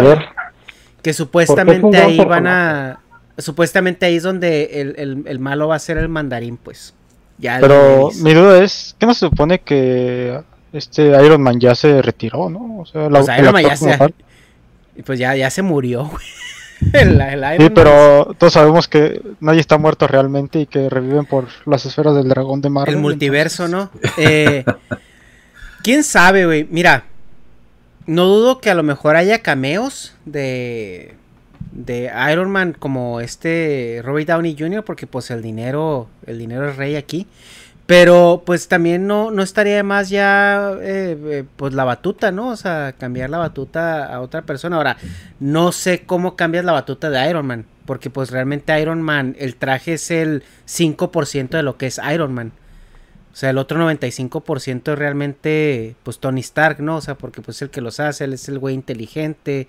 que 1.01 1.09
es 1.09 1.15
supuestamente 1.17 1.97
ahí 1.97 2.17
van 2.23 2.47
a... 2.47 2.99
Supuestamente 3.41 4.05
ahí 4.05 4.15
es 4.17 4.23
donde 4.23 4.81
el, 4.81 4.95
el- 4.97 5.23
el 5.27 5.39
malo 5.39 5.67
va 5.67 5.75
a 5.75 5.79
ser 5.79 5.97
el 5.97 6.09
mandarín, 6.09 6.57
pues. 6.57 6.93
Ya 7.37 7.57
Pero 7.59 8.09
mi 8.21 8.33
duda 8.33 8.63
es, 8.63 8.95
¿qué 8.99 9.05
no 9.05 9.13
se 9.13 9.21
supone 9.21 9.59
que 9.61 10.39
este 10.73 11.07
Iron 11.07 11.41
Man 11.41 11.59
ya 11.59 11.73
se 11.75 12.01
retiró, 12.01 12.49
no? 12.49 12.79
O 12.81 12.85
sea, 12.85 13.09
Pues 13.09 13.27
el 13.29 13.39
Iron 13.39 13.53
Man 13.53 13.63
ya 13.63 13.75
se- 13.75 13.97
pues 15.05 15.17
ya, 15.19 15.35
ya 15.35 15.49
se 15.49 15.61
murió, 15.61 16.05
güey. 16.05 16.23
El, 16.93 17.21
el 17.21 17.39
Iron 17.39 17.53
Sí, 17.57 17.63
Man 17.63 17.73
pero 17.75 18.35
todos 18.39 18.53
sabemos 18.53 18.87
que 18.87 19.21
nadie 19.39 19.59
está 19.59 19.77
muerto 19.77 20.07
realmente 20.07 20.61
y 20.61 20.65
que 20.65 20.89
reviven 20.89 21.25
por 21.25 21.47
las 21.67 21.85
esferas 21.85 22.15
del 22.15 22.27
dragón 22.27 22.59
de 22.61 22.69
Marvel. 22.71 22.95
El 22.95 23.01
multiverso, 23.01 23.65
entonces- 23.65 23.91
¿no? 24.01 24.11
Eh, 24.23 24.65
¿Quién 25.83 26.03
sabe, 26.03 26.45
güey? 26.45 26.67
Mira, 26.69 27.05
no 28.07 28.25
dudo 28.25 28.59
que 28.61 28.69
a 28.69 28.75
lo 28.75 28.83
mejor 28.83 29.15
haya 29.15 29.41
cameos 29.43 30.15
de 30.25 31.15
de 31.71 32.11
Iron 32.31 32.51
Man 32.51 32.75
como 32.77 33.21
este 33.21 34.01
Robert 34.03 34.27
Downey 34.27 34.55
Jr. 34.57 34.83
porque 34.83 35.07
pues 35.07 35.31
el 35.31 35.41
dinero 35.41 36.07
el 36.25 36.39
dinero 36.39 36.69
es 36.69 36.75
rey 36.75 36.95
aquí. 36.95 37.27
Pero 37.91 38.43
pues 38.45 38.69
también 38.69 39.05
no, 39.05 39.31
no 39.31 39.43
estaría 39.43 39.83
más 39.83 40.09
ya 40.09 40.71
eh, 40.81 41.17
eh, 41.25 41.43
pues 41.57 41.73
la 41.73 41.83
batuta, 41.83 42.31
¿no? 42.31 42.49
O 42.49 42.55
sea, 42.55 42.93
cambiar 42.97 43.29
la 43.29 43.37
batuta 43.37 44.05
a 44.05 44.21
otra 44.21 44.43
persona. 44.43 44.77
Ahora, 44.77 44.95
no 45.41 45.73
sé 45.73 46.03
cómo 46.05 46.37
cambias 46.37 46.63
la 46.63 46.71
batuta 46.71 47.09
de 47.09 47.29
Iron 47.29 47.45
Man. 47.45 47.65
Porque 47.85 48.09
pues 48.09 48.31
realmente 48.31 48.79
Iron 48.79 49.01
Man, 49.01 49.35
el 49.39 49.57
traje 49.57 49.93
es 49.93 50.09
el 50.09 50.43
5% 50.67 51.49
de 51.49 51.63
lo 51.63 51.77
que 51.77 51.87
es 51.87 51.99
Iron 52.13 52.33
Man. 52.33 52.53
O 53.33 53.35
sea, 53.35 53.49
el 53.49 53.57
otro 53.57 53.77
95% 53.79 54.93
es 54.93 54.97
realmente 54.97 55.95
pues 56.03 56.19
Tony 56.19 56.41
Stark, 56.41 56.79
¿no? 56.79 56.97
O 56.97 57.01
sea, 57.01 57.15
porque 57.15 57.41
pues 57.41 57.57
es 57.57 57.63
el 57.63 57.69
que 57.71 57.81
los 57.81 57.99
hace, 57.99 58.25
él 58.25 58.33
es 58.33 58.47
el 58.47 58.59
güey 58.59 58.75
inteligente, 58.75 59.67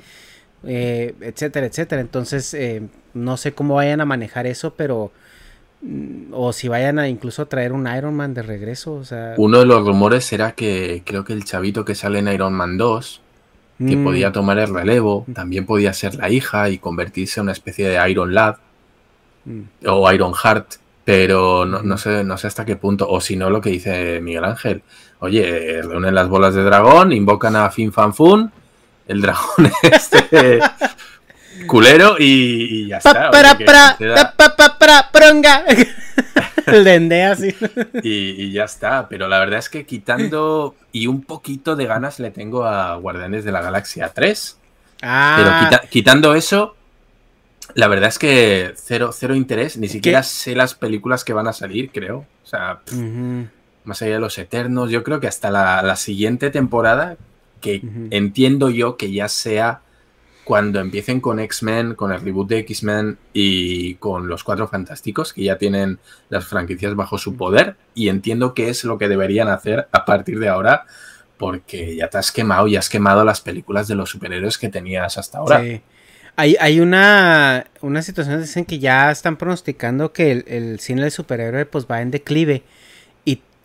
eh, 0.65 1.15
etcétera, 1.21 1.67
etcétera. 1.67 2.01
Entonces, 2.01 2.55
eh, 2.55 2.83
no 3.15 3.37
sé 3.37 3.53
cómo 3.53 3.75
vayan 3.75 4.01
a 4.01 4.05
manejar 4.05 4.47
eso, 4.47 4.75
pero... 4.75 5.11
mm, 5.83 6.33
O 6.33 6.53
si 6.53 6.69
vayan 6.69 6.99
a 6.99 7.09
incluso 7.09 7.47
traer 7.47 7.73
un 7.73 7.87
Iron 7.95 8.15
Man 8.15 8.35
de 8.35 8.43
regreso, 8.43 8.95
o 8.95 9.05
sea... 9.05 9.35
Uno 9.37 9.59
de 9.59 9.67
los 9.67 9.85
rumores 9.85 10.33
era 10.33 10.53
que 10.53 11.03
creo 11.05 11.25
que 11.25 11.33
el 11.33 11.45
chavito 11.45 11.85
que 11.85 11.95
sale 11.95 12.21
en 12.21 12.29
Iron 12.29 12.55
Man 12.55 12.79
2, 12.79 13.21
que 13.79 13.97
mm, 13.97 14.05
podía 14.05 14.33
tomar 14.33 14.59
el 14.59 14.73
relevo, 14.73 15.27
también 15.35 15.67
podía 15.67 15.93
ser 15.93 16.15
la 16.15 16.31
hija 16.31 16.69
y 16.71 16.79
convertirse 16.79 17.41
en 17.41 17.45
una 17.45 17.53
especie 17.53 17.89
de 17.89 18.11
Iron 18.11 18.33
Lad 18.33 18.57
mm. 19.45 19.89
o 19.89 20.13
Iron 20.13 20.35
Heart, 20.35 20.75
pero 21.05 21.65
no, 21.67 21.83
no 21.83 21.99
sé, 21.99 22.23
no 22.23 22.39
sé 22.39 22.47
hasta 22.47 22.65
qué 22.65 22.77
punto. 22.77 23.09
O 23.09 23.21
si 23.21 23.35
no, 23.35 23.51
lo 23.51 23.61
que 23.61 23.71
dice 23.71 24.21
Miguel 24.21 24.45
Ángel. 24.45 24.83
Oye, 25.19 25.79
eh, 25.79 25.83
reúnen 25.83 26.15
las 26.15 26.29
bolas 26.29 26.55
de 26.55 26.63
dragón, 26.63 27.13
invocan 27.13 27.57
a 27.57 27.71
Fin 27.71 27.93
Fan 27.93 28.15
Fun, 28.15 28.53
el 29.09 29.21
dragón 29.21 29.71
este 29.83 30.61
culero 31.67 32.17
y, 32.19 32.25
y 32.25 32.89
ya 32.89 32.99
está. 32.99 33.31
Para, 33.31 33.57
para, 33.59 33.97
para, 34.79 35.11
pronga. 35.13 35.65
El 36.67 36.85
dende 36.85 37.25
así. 37.25 37.55
Y, 38.03 38.45
y 38.45 38.53
ya 38.53 38.65
está. 38.65 39.09
Pero 39.09 39.29
la 39.29 39.39
verdad 39.41 39.59
es 39.59 39.69
que 39.69 39.85
quitando 39.85 40.77
y 40.93 41.07
un 41.09 41.23
poquito 41.23 41.75
de 41.77 41.87
ganas 41.87 42.21
le 42.21 42.31
tengo 42.31 42.65
a 42.65 42.95
Guardianes 42.97 43.45
de 43.45 43.53
la 43.53 43.61
Galaxia 43.61 44.09
3. 44.15 44.59
Pero 45.01 45.11
Ah, 45.11 45.67
quita- 45.69 45.89
quitando 45.89 46.35
eso, 46.35 46.77
la 47.75 47.89
verdad 47.89 48.09
es 48.09 48.19
que 48.21 48.73
cero, 48.77 49.11
cero 49.13 49.35
interés. 49.35 49.77
Ni 49.77 49.89
siquiera 49.89 50.23
sé 50.23 50.55
las 50.55 50.75
películas 50.75 51.25
que 51.25 51.33
van 51.33 51.49
a 51.49 51.53
salir, 51.53 51.91
creo. 51.93 52.19
O 52.45 52.47
sea, 52.47 52.81
pff, 52.85 52.95
más 53.85 54.01
allá 54.03 54.15
de 54.15 54.21
los 54.21 54.39
Eternos, 54.39 54.91
yo 54.91 55.03
creo 55.03 55.19
que 55.19 55.27
hasta 55.27 55.51
la, 55.51 55.83
la 55.83 55.97
siguiente 55.97 56.51
temporada, 56.51 57.17
que 57.63 57.83
entiendo 58.11 58.69
yo 58.69 58.99
que 58.99 59.11
ya 59.11 59.29
sea 59.29 59.81
cuando 60.45 60.81
empiecen 60.81 61.21
con 61.21 61.39
X-Men, 61.39 61.95
con 61.95 62.13
el 62.13 62.21
reboot 62.21 62.49
de 62.49 62.59
X-Men 62.59 63.17
y 63.33 63.95
con 63.95 64.29
los 64.29 64.45
Cuatro 64.45 64.69
Fantásticos, 64.69 65.33
que 65.33 65.45
ya 65.45 65.57
tienen 65.57 65.99
las 66.29 66.45
franquicias 66.45 66.95
bajo 66.95 67.17
su 67.17 67.37
poder, 67.37 67.77
y 67.95 68.09
entiendo 68.09 68.53
que 68.53 68.69
es 68.69 68.85
lo 68.85 68.99
que 68.99 69.09
deberían 69.09 69.49
hacer 69.49 69.89
a 69.93 70.05
partir 70.05 70.39
de 70.39 70.49
ahora, 70.49 70.85
porque 71.39 71.97
ya 71.97 72.09
te 72.09 72.19
has 72.19 72.33
quemado 72.33 72.67
y 72.67 72.77
has 72.77 72.89
quemado 72.89 73.25
las 73.25 73.41
películas 73.41 73.89
de 73.89 73.95
los 73.95 74.11
superhéroes 74.11 74.59
que 74.59 74.69
tenías 74.69 75.17
hasta 75.17 75.39
ahora. 75.39 75.63
sí. 75.63 75.81
Hay, 76.35 76.57
hay 76.61 76.81
una, 76.81 77.67
una 77.83 78.01
situación, 78.01 78.41
dicen 78.41 78.65
que 78.65 78.79
ya 78.79 79.11
están 79.11 79.37
pronosticando 79.37 80.15
que 80.15 80.33
el, 80.33 80.45
el 80.49 80.81
cine 80.81 81.03
de 81.03 81.11
superhéroe 81.11 81.67
pues 81.67 81.87
va 81.87 82.01
en 82.01 82.11
declive. 82.11 82.63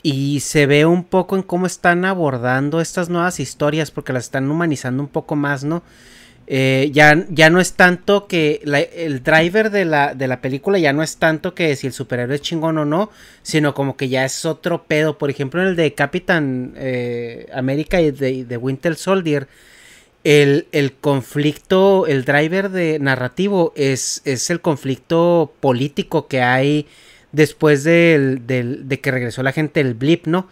Y, 0.09 0.39
se 0.39 0.67
ve 0.67 0.85
un 0.85 1.03
poco 1.03 1.35
en 1.35 1.43
cómo 1.43 1.65
están 1.65 2.05
abordando 2.05 2.79
estas 2.79 3.09
nuevas 3.09 3.41
historias, 3.41 3.91
porque 3.91 4.13
las 4.13 4.25
están 4.25 4.49
humanizando 4.49 5.03
un 5.03 5.09
poco 5.09 5.35
más, 5.35 5.65
¿no? 5.65 5.83
Eh, 6.49 6.91
ya, 6.93 7.25
ya 7.29 7.49
no 7.49 7.59
es 7.59 7.73
tanto 7.73 8.25
que 8.25 8.61
el 8.95 9.21
driver 9.21 9.69
de 9.69 9.83
la, 9.83 10.13
de 10.13 10.29
la 10.29 10.39
película 10.39 10.79
ya 10.79 10.93
no 10.93 11.03
es 11.03 11.17
tanto 11.17 11.53
que 11.53 11.75
si 11.75 11.87
el 11.87 11.93
superhéroe 11.93 12.35
es 12.35 12.41
chingón 12.41 12.77
o 12.77 12.85
no, 12.85 13.11
sino 13.43 13.73
como 13.73 13.97
que 13.97 14.07
ya 14.07 14.23
es 14.23 14.45
otro 14.45 14.85
pedo. 14.85 15.17
Por 15.17 15.29
ejemplo, 15.29 15.61
en 15.61 15.67
el 15.67 15.75
de 15.75 15.93
Capitán 15.93 16.73
eh, 16.77 17.49
América 17.53 17.99
y 17.99 18.11
de, 18.11 18.45
de 18.45 18.57
Winter 18.57 18.95
Soldier, 18.95 19.49
el, 20.23 20.67
el 20.71 20.93
conflicto, 20.93 22.07
el 22.07 22.23
driver 22.23 22.69
de 22.69 22.99
narrativo 22.99 23.73
es, 23.75 24.21
es 24.23 24.49
el 24.49 24.61
conflicto 24.61 25.53
político 25.59 26.27
que 26.29 26.41
hay 26.41 26.87
después 27.37 27.83
del, 27.85 28.45
de 28.47 28.99
que 28.99 29.11
regresó 29.11 29.43
la 29.43 29.51
gente 29.53 29.83
del 29.83 29.93
blip, 29.93 30.27
¿no? 30.27 30.47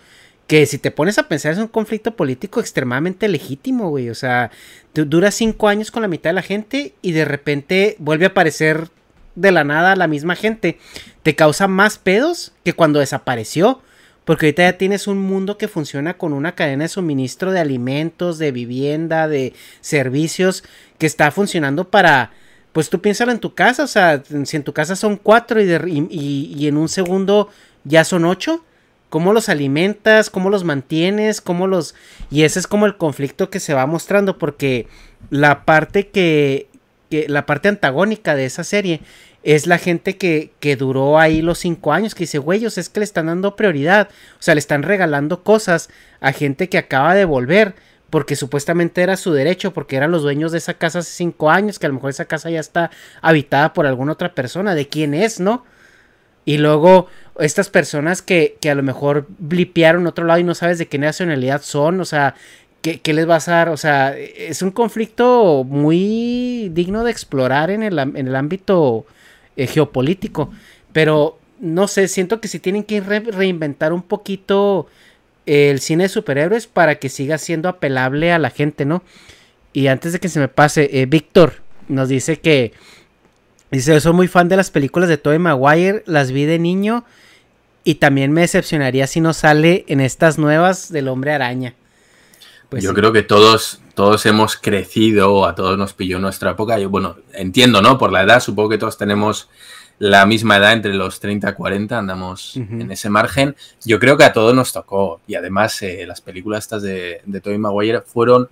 Que 0.48 0.66
si 0.68 0.78
te 0.78 0.91
pones 0.91 1.18
a 1.18 1.28
pensar 1.28 1.52
es 1.52 1.57
un 1.57 1.68
conflicto 1.68 2.16
político 2.16 2.60
extremadamente 2.60 3.28
legítimo, 3.28 3.90
güey. 3.90 4.10
O 4.10 4.16
sea, 4.16 4.52
du- 4.94 5.06
dura 5.06 5.32
cinco 5.32 5.68
años 5.68 5.90
con 5.90 6.03
la 6.03 6.07
mitad 6.07 6.30
de 6.30 6.36
la 6.36 6.41
gente 6.44 6.94
y 7.02 7.12
de 7.14 7.26
repente 7.26 7.95
vuelve 7.98 8.26
a 8.26 8.30
aparecer 8.30 8.90
de 9.34 9.52
la 9.52 9.64
nada 9.64 9.95
la 9.95 10.07
misma 10.07 10.36
gente. 10.36 10.78
Te 11.24 11.36
causa 11.36 11.68
más 11.68 11.98
pedos 11.98 12.53
que 12.64 12.74
cuando 12.74 12.99
desapareció. 12.99 13.82
Porque 14.24 14.48
ahorita 14.48 14.64
ya 14.64 14.78
tienes 14.80 15.06
un 15.06 15.20
mundo 15.20 15.60
que 15.60 15.68
funciona 15.68 16.16
con 16.16 16.34
una 16.34 16.56
cadena 16.56 16.86
de 16.86 16.88
suministro 16.90 17.52
de 17.52 17.60
alimentos, 17.60 18.40
de 18.40 18.52
vivienda, 18.52 19.28
de 19.28 19.53
servicios, 19.82 20.64
que 20.98 21.06
está 21.06 21.30
funcionando 21.30 21.90
para, 21.91 22.32
pues 22.76 22.89
tú 22.89 22.99
piénsalo 22.99 23.31
en 23.31 23.39
tu 23.39 23.53
casa, 23.53 23.85
o 23.85 23.88
sea, 23.88 24.22
si 24.43 24.57
en 24.57 24.64
tu 24.64 24.73
casa 24.73 24.97
son 24.97 25.15
cuatro 25.15 25.61
y, 25.61 26.68
en 26.68 26.76
un 26.76 26.89
segundo 26.89 27.47
ya 27.85 28.03
son 28.03 28.26
ocho, 28.26 28.65
¿cómo 29.07 29.31
los 29.31 29.47
alimentas? 29.47 30.30
¿Cómo 30.30 30.49
los 30.49 30.65
mantienes? 30.65 31.39
¿Cómo 31.39 31.68
los...? 31.68 31.95
Y 32.30 32.43
ese 32.43 32.60
es 32.60 32.68
como 32.68 32.85
el 32.85 32.97
conflicto 32.97 33.49
que 33.49 33.61
se 33.61 33.73
va 33.73 33.85
mostrando, 33.85 34.38
porque 34.38 34.89
la 35.30 35.64
parte 35.64 36.10
que, 36.10 36.68
la 37.10 37.45
parte 37.45 37.69
antagónica 37.69 38.35
de 38.35 38.43
esa 38.43 38.65
serie 38.65 38.99
es 39.43 39.68
la 39.68 39.77
gente 39.77 40.18
que, 40.18 40.52
que 40.60 40.76
duró 40.76 41.18
ahí 41.18 41.41
los 41.41 41.60
cinco 41.60 41.93
años, 41.93 42.14
que 42.14 42.26
dice, 42.26 42.39
güey, 42.39 42.65
es 42.65 42.89
que 42.89 42.99
le 42.99 43.06
están 43.06 43.27
dando 43.27 43.56
prioridad, 43.56 44.10
o 44.38 44.41
sea, 44.43 44.53
le 44.53 44.60
están 44.60 44.84
regalando 44.84 45.43
cosas 45.43 45.89
a 46.19 46.34
gente 46.34 46.68
que 46.68 46.77
acaba 46.77 47.15
de 47.15 47.23
volver, 47.23 47.73
porque 48.10 48.36
supuestamente 48.36 49.02
era 49.02 49.18
su 49.18 49.34
derecho, 49.34 49.73
porque 49.73 49.95
eran 49.95 50.11
los 50.11 50.22
dueños 50.22 50.52
de 50.52 50.60
esa 50.60 50.76
casa 50.76 50.99
hace 50.99 51.11
cinco 51.11 51.49
años, 51.52 51.80
que 51.80 51.86
a 51.86 51.90
lo 51.90 51.95
mejor 51.95 52.10
esa 52.11 52.26
casa 52.26 52.49
ya 52.49 52.60
está 52.60 52.91
habitada 53.22 53.73
por 53.73 53.86
alguna 53.86 54.14
otra 54.14 54.34
persona, 54.34 54.76
de 54.76 54.88
quién 54.88 55.14
es, 55.14 55.40
¿no? 55.40 55.65
Y 56.45 56.57
luego 56.60 57.07
estas 57.40 57.69
personas 57.69 58.22
que, 58.22 58.57
que 58.61 58.69
a 58.69 58.76
lo 58.76 58.84
mejor 58.84 59.26
blipearon 59.40 60.06
otro 60.07 60.26
lado 60.26 60.40
y 60.40 60.44
no 60.44 60.53
sabes 60.53 60.77
de 60.77 60.88
qué 60.88 60.99
nacionalidad 60.99 61.61
son, 61.64 61.99
o 61.99 62.06
sea, 62.06 62.36
¿qué, 62.82 63.02
qué 63.02 63.14
les 63.14 63.26
vas 63.26 63.48
a 63.48 63.53
dar? 63.53 63.69
O 63.69 63.77
sea, 63.77 64.15
es 64.15 64.61
un 64.61 64.69
conflicto 64.72 65.64
muy 65.64 66.69
digno 66.73 67.03
de 67.03 67.11
explorar 67.11 67.72
en 67.72 67.82
el, 67.82 67.98
en 67.98 68.27
el 68.27 68.36
ámbito 68.36 69.07
eh, 69.57 69.65
geopolítico, 69.68 70.52
pero 70.94 71.40
no 71.60 71.88
sé, 71.88 72.07
siento 72.07 72.40
que 72.40 72.48
si 72.48 72.60
tienen 72.60 72.84
que 72.84 73.02
re- 73.02 73.19
reinventar 73.22 73.91
un 73.91 74.03
poquito 74.03 74.88
el 75.45 75.80
cine 75.80 76.03
de 76.03 76.09
superhéroes 76.09 76.67
para 76.67 76.95
que 76.95 77.09
siga 77.09 77.38
siendo 77.38 77.69
apelable 77.69 78.31
a 78.31 78.39
la 78.39 78.49
gente, 78.49 78.85
¿no? 78.85 79.03
Y 79.73 79.88
antes 79.88 80.13
de 80.13 80.19
que 80.19 80.30
se 80.30 80.39
me 80.39 80.47
pase, 80.47 80.89
eh, 80.93 81.05
Víctor 81.05 81.61
nos 81.88 82.09
dice 82.09 82.39
que 82.39 82.73
dice, 83.72 83.93
yo 83.93 83.99
soy 83.99 84.13
muy 84.13 84.27
fan 84.27 84.47
de 84.47 84.55
las 84.55 84.72
películas 84.72 85.09
de 85.09 85.17
Tobey 85.17 85.39
Maguire, 85.39 86.03
las 86.05 86.31
vi 86.31 86.45
de 86.45 86.59
niño 86.59 87.05
y 87.84 87.95
también 87.95 88.31
me 88.31 88.41
decepcionaría 88.41 89.05
si 89.07 89.22
no 89.22 89.34
sale 89.34 89.85
en 89.88 90.01
estas 90.01 90.38
nuevas 90.38 90.91
del 90.91 91.07
Hombre 91.07 91.34
Araña. 91.34 91.76
Pues 92.69 92.84
Yo 92.84 92.89
sí. 92.89 92.95
creo 92.95 93.13
que 93.13 93.22
todos, 93.22 93.81
todos 93.93 94.26
hemos 94.26 94.57
crecido, 94.57 95.45
a 95.45 95.53
todos 95.53 95.77
nos 95.77 95.93
pilló 95.93 96.19
nuestra 96.19 96.51
época. 96.51 96.80
Yo, 96.80 96.89
bueno, 96.89 97.17
entiendo, 97.34 97.81
¿no? 97.81 97.97
Por 97.97 98.11
la 98.11 98.23
edad, 98.23 98.39
supongo 98.39 98.69
que 98.69 98.77
todos 98.80 98.97
tenemos 98.97 99.49
la 99.99 100.26
misma 100.26 100.57
edad, 100.57 100.73
entre 100.73 100.93
los 100.93 101.19
30 101.19 101.49
y 101.49 101.53
40, 101.53 101.97
andamos 101.97 102.57
en 102.57 102.91
ese 102.91 103.09
margen. 103.09 103.55
Yo 103.84 103.99
creo 103.99 104.17
que 104.17 104.26
a 104.26 104.34
todos 104.34 104.53
nos 104.53 104.73
tocó. 104.73 105.22
Y 105.27 105.35
además, 105.35 105.81
eh, 105.81 106.05
las 106.05 106.22
películas 106.22 106.65
estas 106.65 106.81
de, 106.81 107.22
de 107.26 107.41
Tobey 107.41 107.57
Maguire 107.57 108.01
fueron 108.01 108.49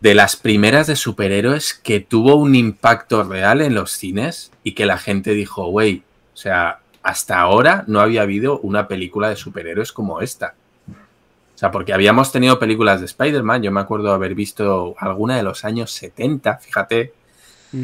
de 0.00 0.14
las 0.14 0.36
primeras 0.36 0.86
de 0.86 0.96
superhéroes 0.96 1.74
que 1.74 2.00
tuvo 2.00 2.36
un 2.36 2.54
impacto 2.54 3.22
real 3.22 3.60
en 3.60 3.74
los 3.74 3.92
cines 3.92 4.50
y 4.62 4.72
que 4.72 4.86
la 4.86 4.98
gente 4.98 5.32
dijo, 5.32 5.66
güey, 5.66 6.02
o 6.32 6.36
sea, 6.36 6.80
hasta 7.02 7.38
ahora 7.38 7.84
no 7.86 8.00
había 8.00 8.22
habido 8.22 8.60
una 8.60 8.88
película 8.88 9.28
de 9.28 9.36
superhéroes 9.36 9.92
como 9.92 10.20
esta. 10.20 10.54
O 10.88 11.58
sea, 11.60 11.70
porque 11.70 11.92
habíamos 11.92 12.32
tenido 12.32 12.58
películas 12.58 13.00
de 13.00 13.06
Spider-Man, 13.06 13.62
yo 13.62 13.70
me 13.70 13.80
acuerdo 13.80 14.12
haber 14.12 14.34
visto 14.34 14.94
alguna 14.98 15.36
de 15.36 15.42
los 15.42 15.64
años 15.66 15.90
70, 15.90 16.56
fíjate, 16.58 17.12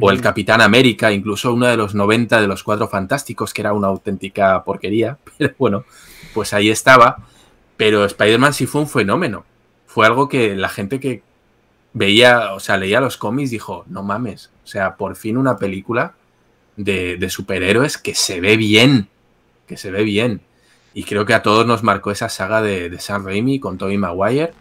o 0.01 0.11
el 0.11 0.21
Capitán 0.21 0.61
América, 0.61 1.13
incluso 1.13 1.53
uno 1.55 1.67
de 1.67 1.77
los 1.77 1.95
90 1.95 2.41
de 2.41 2.47
los 2.47 2.63
Cuatro 2.63 2.89
Fantásticos, 2.89 3.55
que 3.55 3.63
era 3.63 3.73
una 3.73 3.89
auténtica 3.89 4.63
porquería, 4.65 5.19
pero 5.39 5.55
bueno, 5.59 5.85
pues 6.35 6.53
ahí 6.53 6.71
estaba. 6.71 7.25
Pero 7.77 8.05
Spider-Man 8.05 8.55
sí 8.55 8.67
fue 8.67 8.81
un 8.81 8.89
fenómeno. 8.89 9.45
Fue 9.87 10.07
algo 10.07 10.29
que 10.29 10.57
la 10.57 10.69
gente 10.69 10.99
que 10.99 11.23
veía, 11.93 12.53
o 12.55 12.61
sea, 12.61 12.77
leía 12.77 13.01
los 13.01 13.17
cómics 13.17 13.51
dijo, 13.51 13.85
no 13.89 14.03
mames, 14.03 14.51
o 14.65 14.67
sea, 14.67 14.97
por 14.97 15.17
fin 15.17 15.37
una 15.37 15.57
película 15.57 16.15
de, 16.77 17.17
de 17.17 17.31
superhéroes 17.31 17.97
que 17.97 18.15
se 18.15 18.41
ve 18.41 18.57
bien, 18.57 19.09
que 19.67 19.77
se 19.77 19.91
ve 19.91 20.03
bien. 20.03 20.43
Y 20.93 21.05
creo 21.05 21.27
que 21.27 21.35
a 21.35 21.43
todos 21.43 21.67
nos 21.67 21.83
marcó 21.83 22.11
esa 22.11 22.29
saga 22.29 22.63
de, 22.63 22.89
de 22.89 22.99
Sam 23.01 23.27
Raimi 23.27 23.61
con 23.61 23.77
Tobey 23.77 23.99
Maguire. 23.99 24.53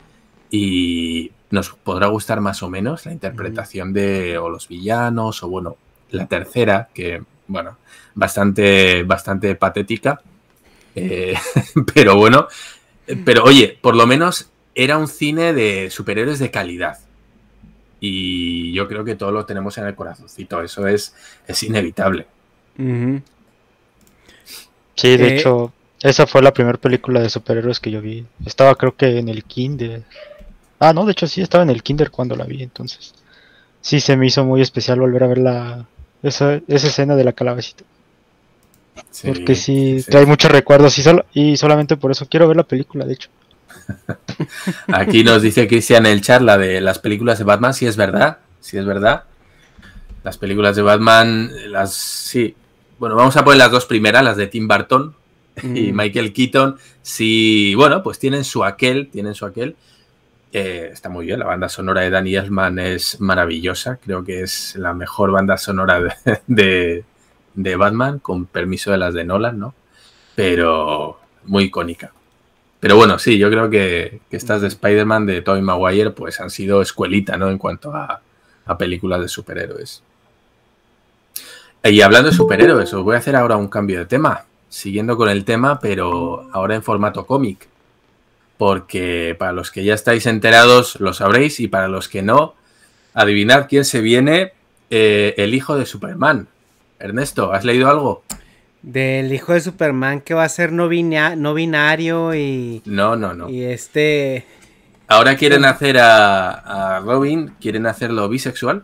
Y 0.52 1.32
nos 1.56 1.72
podrá 1.72 2.08
gustar 2.10 2.42
más 2.42 2.64
o 2.64 2.70
menos 2.70 3.06
la 3.08 3.14
interpretación 3.14 3.94
de 3.94 4.38
o 4.40 4.50
los 4.50 4.68
villanos 4.70 5.44
o 5.44 5.50
bueno, 5.50 5.80
la 6.12 6.28
tercera, 6.28 6.90
que 6.94 7.24
bueno, 7.48 7.80
bastante, 8.16 9.04
bastante 9.04 9.56
patética. 9.56 10.22
Eh, 10.96 11.36
pero 11.96 12.16
bueno, 12.18 12.48
pero 13.26 13.44
oye, 13.46 13.80
por 13.82 13.96
lo 13.96 14.08
menos 14.08 14.52
era 14.76 14.98
un 14.98 15.08
cine 15.10 15.54
de 15.54 15.90
superhéroes 15.92 16.40
de 16.40 16.52
calidad. 16.52 17.00
Y 18.00 18.74
yo 18.74 18.88
creo 18.88 19.04
que 19.06 19.16
todo 19.16 19.32
lo 19.32 19.46
tenemos 19.46 19.78
en 19.78 19.86
el 19.88 19.96
corazoncito, 19.96 20.62
eso 20.62 20.88
es, 20.88 21.16
es 21.48 21.64
inevitable. 21.64 22.28
Sí, 24.96 25.18
de 25.18 25.28
Eh, 25.28 25.28
hecho, 25.28 25.74
esa 26.02 26.28
fue 26.28 26.42
la 26.42 26.54
primera 26.54 26.78
película 26.78 27.22
de 27.22 27.30
superhéroes 27.30 27.80
que 27.80 27.92
yo 27.92 28.02
vi. 28.02 28.26
Estaba 28.46 28.76
creo 28.76 28.96
que 28.96 29.18
en 29.20 29.30
el 29.30 29.44
kinder. 29.46 30.06
Ah, 30.80 30.94
no, 30.94 31.06
de 31.06 31.14
hecho 31.14 31.28
sí, 31.28 31.42
estaba 31.42 31.64
en 31.64 31.70
el 31.70 31.84
kinder 31.84 32.12
cuando 32.12 32.36
la 32.36 32.46
vi, 32.46 32.64
entonces. 32.64 33.14
Sí, 33.82 34.00
se 34.00 34.18
me 34.18 34.28
hizo 34.28 34.44
muy 34.46 34.62
especial 34.62 35.00
volver 35.00 35.24
a 35.24 35.28
ver 35.28 35.38
la, 35.38 35.86
esa, 36.24 36.60
esa 36.68 36.88
escena 36.88 37.16
de 37.16 37.24
la 37.24 37.34
calabacita. 37.34 37.84
Sí, 39.12 39.28
Porque 39.28 39.56
sí, 39.56 40.02
sí. 40.02 40.12
trae 40.12 40.26
muchos 40.26 40.52
recuerdos 40.52 40.98
y, 40.98 41.04
solo, 41.04 41.26
y 41.34 41.58
solamente 41.58 41.98
por 41.98 42.12
eso 42.12 42.28
quiero 42.28 42.48
ver 42.48 42.58
la 42.58 42.64
película, 42.64 43.06
de 43.06 43.14
hecho. 43.14 43.30
Aquí 44.88 45.24
nos 45.24 45.42
dice 45.42 45.68
Cristian 45.68 46.06
en 46.06 46.14
el 46.14 46.22
chat 46.22 46.42
la 46.42 46.58
de 46.58 46.82
las 46.82 47.00
películas 47.00 47.38
de 47.38 47.44
Batman, 47.46 47.74
si 47.74 47.86
es 47.86 47.98
verdad, 47.98 48.40
si 48.60 48.78
es 48.78 48.86
verdad. 48.86 49.24
Las 50.24 50.38
películas 50.38 50.76
de 50.76 50.82
Batman, 50.82 51.52
las 51.72 51.94
sí. 51.94 52.56
Bueno, 52.98 53.16
vamos 53.16 53.36
a 53.38 53.44
poner 53.44 53.60
las 53.60 53.72
dos 53.72 53.86
primeras, 53.86 54.24
las 54.24 54.38
de 54.38 54.48
Tim 54.48 54.68
Burton 54.68 55.14
y 55.64 55.92
Mm. 55.92 55.96
Michael 55.96 56.34
Keaton. 56.34 56.78
Sí, 57.02 57.76
bueno, 57.76 58.04
pues 58.04 58.20
tienen 58.20 58.44
su 58.44 58.64
aquel, 58.64 59.10
tienen 59.10 59.36
su 59.36 59.46
aquel. 59.46 59.76
Eh, 60.58 60.92
está 60.94 61.10
muy 61.10 61.26
bien, 61.26 61.40
la 61.40 61.48
banda 61.48 61.68
sonora 61.68 62.00
de 62.00 62.10
Danny 62.10 62.38
Elfman 62.38 62.80
es 62.80 63.20
maravillosa. 63.20 63.98
Creo 63.98 64.24
que 64.24 64.40
es 64.40 64.78
la 64.78 64.94
mejor 64.94 65.32
banda 65.32 65.58
sonora 65.58 66.00
de, 66.00 66.14
de, 66.48 67.04
de 67.56 67.76
Batman, 67.76 68.20
con 68.20 68.46
permiso 68.46 68.90
de 68.90 68.98
las 68.98 69.14
de 69.14 69.26
Nolan, 69.26 69.60
¿no? 69.60 69.74
Pero 70.34 71.20
muy 71.44 71.66
icónica. 71.66 72.14
Pero 72.80 72.96
bueno, 72.96 73.20
sí, 73.20 73.38
yo 73.38 73.50
creo 73.50 73.70
que, 73.70 74.22
que 74.30 74.38
estas 74.38 74.62
de 74.62 74.70
Spider-Man 74.70 75.26
de 75.26 75.42
Tobey 75.42 75.62
Maguire 75.62 76.12
pues 76.12 76.40
han 76.40 76.50
sido 76.50 76.82
escuelita, 76.82 77.36
¿no? 77.36 77.50
En 77.50 77.58
cuanto 77.58 77.94
a, 77.94 78.22
a 78.66 78.78
películas 78.78 79.20
de 79.20 79.28
superhéroes. 79.28 80.04
Y 81.84 82.00
hablando 82.00 82.30
de 82.30 82.36
superhéroes, 82.36 82.94
os 82.94 83.04
voy 83.04 83.16
a 83.16 83.20
hacer 83.20 83.36
ahora 83.36 83.58
un 83.58 83.68
cambio 83.68 84.00
de 84.00 84.06
tema, 84.06 84.46
siguiendo 84.70 85.18
con 85.18 85.28
el 85.28 85.44
tema, 85.44 85.82
pero 85.82 86.48
ahora 86.54 86.76
en 86.76 86.82
formato 86.82 87.26
cómic. 87.26 87.68
Porque 88.58 89.36
para 89.38 89.52
los 89.52 89.72
que 89.72 89.84
ya 89.84 89.94
estáis 89.94 90.26
enterados 90.26 91.00
lo 91.00 91.14
sabréis 91.14 91.60
y 91.60 91.68
para 91.68 91.88
los 91.88 92.08
que 92.08 92.22
no, 92.22 92.56
adivinad 93.14 93.68
quién 93.68 93.84
se 93.86 94.02
viene 94.02 94.54
eh, 94.90 95.34
el 95.38 95.54
hijo 95.54 95.78
de 95.78 95.86
Superman. 95.86 96.48
Ernesto, 97.00 97.52
¿has 97.52 97.66
leído 97.66 97.90
algo? 97.90 98.24
Del 98.82 99.34
hijo 99.34 99.54
de 99.54 99.62
Superman 99.62 100.22
que 100.22 100.34
va 100.34 100.44
a 100.46 100.50
ser 100.50 100.72
no, 100.72 100.88
bina- 100.88 101.36
no 101.36 101.54
binario 101.54 102.34
y, 102.36 102.82
No, 102.86 103.16
no, 103.16 103.34
no. 103.34 103.50
y 103.50 103.64
este... 103.64 104.46
Ahora 105.08 105.36
quieren 105.36 105.66
hacer 105.66 105.98
a, 106.00 106.96
a 106.96 107.00
Robin, 107.02 107.54
quieren 107.62 107.86
hacerlo 107.86 108.28
bisexual. 108.30 108.84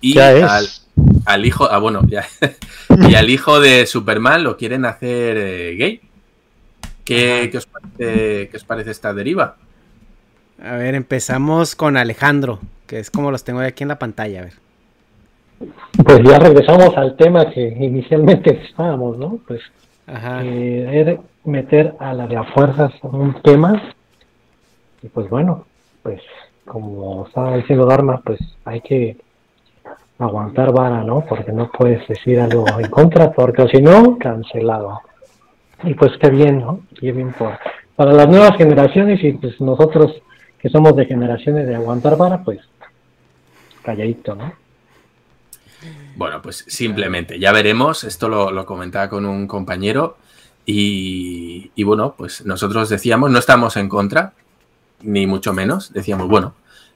Y 0.00 0.14
Ya 0.14 0.32
es. 0.32 0.42
al, 0.44 0.68
al 1.24 1.46
hijo, 1.46 1.68
ah, 1.70 1.78
bueno, 1.78 2.02
ya. 2.08 2.26
y 3.08 3.14
al 3.14 3.30
hijo 3.30 3.60
de 3.60 3.86
Superman 3.86 4.42
lo 4.44 4.56
quieren 4.56 4.84
hacer 4.84 5.36
eh, 5.38 5.74
gay. 5.78 6.00
¿Qué, 7.06 7.48
qué 7.50 7.58
os 7.58 7.66
parece, 7.66 8.48
qué 8.48 8.56
os 8.56 8.64
parece 8.64 8.90
esta 8.90 9.14
deriva? 9.14 9.56
A 10.62 10.76
ver, 10.76 10.94
empezamos 10.94 11.76
con 11.76 11.96
Alejandro, 11.96 12.58
que 12.86 12.98
es 12.98 13.10
como 13.10 13.30
los 13.30 13.44
tengo 13.44 13.60
aquí 13.60 13.84
en 13.84 13.88
la 13.88 13.98
pantalla, 13.98 14.40
a 14.40 14.44
ver. 14.44 14.54
Pues 16.04 16.20
ya 16.24 16.38
regresamos 16.38 16.96
al 16.96 17.16
tema 17.16 17.48
que 17.50 17.68
inicialmente 17.68 18.60
estábamos, 18.64 19.16
¿no? 19.18 19.38
Pues 19.46 19.60
Ajá. 20.06 20.42
querer 20.42 21.20
meter 21.44 21.94
a 22.00 22.12
la 22.12 22.26
de 22.26 22.36
a 22.36 22.44
fuerzas 22.44 22.92
un 23.02 23.40
tema. 23.42 23.80
Y 25.02 25.08
pues 25.08 25.30
bueno, 25.30 25.64
pues 26.02 26.20
como 26.64 27.26
estaba 27.26 27.56
diciendo 27.56 27.86
Dharma, 27.86 28.20
pues 28.24 28.40
hay 28.64 28.80
que 28.80 29.16
aguantar 30.18 30.72
vara, 30.72 31.04
¿no? 31.04 31.24
Porque 31.24 31.52
no 31.52 31.70
puedes 31.70 32.06
decir 32.08 32.40
algo 32.40 32.66
en 32.78 32.90
contra, 32.90 33.30
porque 33.32 33.68
si 33.68 33.80
no, 33.80 34.18
cancelado. 34.18 35.00
Y 35.84 35.94
pues 35.94 36.12
qué 36.20 36.30
bien, 36.30 36.60
¿no? 36.60 36.80
Qué 36.98 37.12
bien 37.12 37.34
para 37.96 38.12
las 38.12 38.28
nuevas 38.28 38.56
generaciones 38.56 39.22
y 39.24 39.32
pues 39.32 39.60
nosotros 39.60 40.12
que 40.58 40.68
somos 40.68 40.94
de 40.96 41.06
generaciones 41.06 41.66
de 41.66 41.74
aguantar 41.74 42.16
vara, 42.16 42.42
pues 42.42 42.60
calladito, 43.82 44.34
¿no? 44.34 44.52
Bueno, 46.16 46.40
pues 46.42 46.64
simplemente, 46.66 47.38
ya 47.38 47.52
veremos. 47.52 48.04
Esto 48.04 48.28
lo, 48.28 48.50
lo 48.50 48.66
comentaba 48.66 49.08
con 49.08 49.26
un 49.26 49.46
compañero. 49.46 50.16
Y, 50.64 51.70
y 51.74 51.84
bueno, 51.84 52.14
pues 52.16 52.44
nosotros 52.44 52.88
decíamos, 52.88 53.30
no 53.30 53.38
estamos 53.38 53.76
en 53.76 53.88
contra, 53.88 54.32
ni 55.02 55.26
mucho 55.26 55.52
menos. 55.52 55.92
Decíamos, 55.92 56.26
bueno, 56.28 56.54